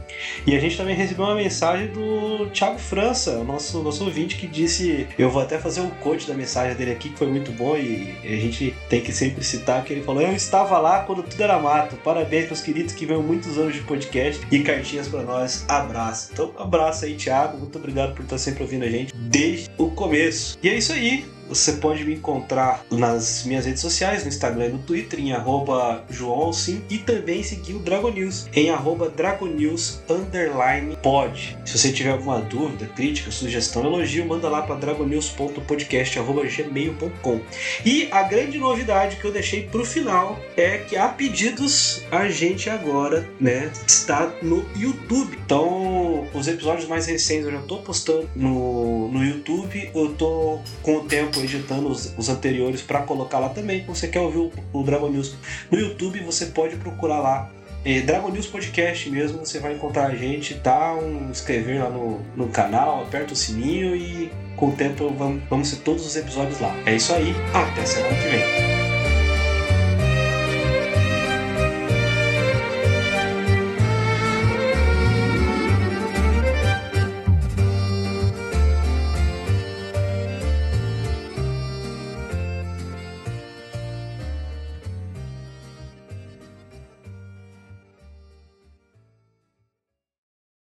E 0.48 0.56
a 0.56 0.60
gente 0.60 0.76
também 0.76 0.96
recebeu 0.96 1.26
uma 1.26 1.36
mensagem 1.36 1.90
do 1.90 2.48
Thiago 2.50 2.80
França, 2.80 3.38
o 3.38 3.44
nosso, 3.44 3.84
nosso 3.84 4.04
ouvinte, 4.04 4.36
que 4.36 4.48
disse: 4.48 5.08
Eu 5.16 5.30
vou 5.30 5.44
até 5.44 5.60
fazer 5.60 5.82
um 5.82 5.92
coach 5.92 6.28
da 6.28 6.34
mensagem 6.34 6.76
dele 6.76 6.92
aqui, 6.92 7.10
que 7.10 7.18
foi 7.20 7.28
muito 7.28 7.52
bom, 7.52 7.78
e 7.78 8.16
a 8.24 8.36
gente 8.36 8.74
tem 8.90 9.00
que 9.00 9.12
sempre 9.12 9.44
citar 9.44 9.84
que 9.84 9.94
ele 9.94 10.02
falou: 10.02 10.24
Eu 10.24 10.34
estava 10.34 10.80
lá 10.80 11.04
quando 11.04 11.22
tudo 11.22 11.44
era 11.44 11.60
mato. 11.60 11.96
Parabéns, 11.98 12.48
meus 12.48 12.62
queridos, 12.62 12.96
que 12.96 13.06
vêm 13.06 13.22
muitos 13.22 13.60
anos 13.60 13.76
de 13.76 13.82
podcast 13.82 14.42
e 14.52 14.64
cartinhas 14.64 15.08
para 15.08 15.22
nós. 15.22 15.66
Abraço. 15.68 16.30
Então, 16.34 16.52
abraço 16.58 17.06
aí, 17.06 17.14
Thiago. 17.14 17.60
Muito 17.60 17.78
obrigado 17.78 18.16
por 18.16 18.24
estar 18.24 18.40
sempre 18.40 18.64
ouvindo 18.64 18.86
a 18.86 18.90
gente 18.90 19.14
desde 19.16 19.70
o 19.78 19.92
começo. 19.92 20.58
E 20.64 20.68
é 20.68 20.76
isso 20.76 20.92
aí. 20.92 21.24
Você 21.48 21.74
pode 21.74 22.04
me 22.06 22.16
encontrar 22.16 22.84
nas 22.90 23.44
minhas 23.46 23.66
redes 23.66 23.82
sociais, 23.82 24.24
no 24.24 24.30
Instagram 24.30 24.66
e 24.66 24.70
no 24.70 24.80
Twitter, 24.80 25.20
em 25.20 25.34
arroba 25.34 26.04
Sim, 26.54 26.82
e 26.90 26.98
também 26.98 27.44
seguir 27.44 27.74
o 27.74 27.80
Dragon 27.80 28.10
News 28.10 28.48
em 28.54 28.70
arroba 28.70 29.10
Dragonews 29.10 30.02
underline 30.10 30.96
pod. 31.02 31.58
Se 31.66 31.78
você 31.78 31.92
tiver 31.92 32.12
alguma 32.12 32.40
dúvida, 32.42 32.86
crítica, 32.96 33.30
sugestão, 33.32 33.84
elogio, 33.86 34.26
manda 34.26 34.48
lá 34.50 34.62
para 34.62 34.76
dragonews.podcast.gmail.com. 34.76 37.42
E 37.86 38.08
a 38.12 38.24
grande 38.24 38.58
novidade 38.58 39.18
que 39.18 39.26
eu 39.26 39.32
deixei 39.32 39.64
para 39.64 39.82
o 39.82 39.86
final 39.86 40.40
é 40.56 40.78
que 40.80 40.96
a 40.96 41.10
pedidos 41.10 42.02
a 42.12 42.30
gente 42.30 42.70
agora 42.70 43.28
né, 43.40 43.72
está 43.88 44.32
no 44.42 44.66
YouTube. 44.76 45.38
Então, 45.46 46.28
os 46.34 46.48
episódios 46.48 46.88
mais 46.88 47.06
recentes 47.08 47.46
eu 47.46 47.52
já 47.52 47.60
estou 47.60 47.82
postando 47.82 48.30
no, 48.36 49.10
no 49.10 49.24
YouTube. 49.24 49.92
Eu 49.94 50.12
estou 50.12 50.64
com 50.82 50.98
o 50.98 51.06
tempo 51.06 51.33
editando 51.42 51.88
os, 51.90 52.14
os 52.18 52.30
anteriores 52.30 52.82
para 52.82 53.02
colocar 53.02 53.40
lá 53.40 53.50
também. 53.50 53.82
Se 53.82 53.88
você 53.88 54.08
quer 54.08 54.20
ouvir 54.20 54.38
o, 54.38 54.52
o 54.74 54.84
Dragon 54.84 55.10
News 55.10 55.36
no 55.72 55.80
YouTube, 55.80 56.20
você 56.22 56.48
pode 56.48 56.76
procurar 56.78 57.20
lá. 57.20 57.50
É, 57.86 58.00
Dragon 58.02 58.30
News 58.30 58.48
Podcast 58.48 59.10
mesmo, 59.10 59.46
você 59.46 59.60
vai 59.60 59.74
encontrar 59.74 60.08
a 60.08 60.16
gente, 60.16 60.54
dá 60.54 60.94
um 60.96 61.30
inscrever 61.30 61.84
lá 61.84 61.90
no, 61.90 62.22
no 62.36 62.48
canal, 62.48 63.04
aperta 63.04 63.34
o 63.34 63.36
sininho 63.36 63.94
e 63.94 64.32
com 64.56 64.70
o 64.70 64.72
tempo 64.72 65.10
vamos, 65.10 65.44
vamos 65.50 65.72
ter 65.72 65.78
todos 65.78 66.06
os 66.06 66.16
episódios 66.16 66.60
lá. 66.62 66.74
É 66.86 66.96
isso 66.96 67.14
aí, 67.14 67.36
até 67.54 67.86
semana 67.86 68.16
que 68.16 68.30
vem. 68.30 68.93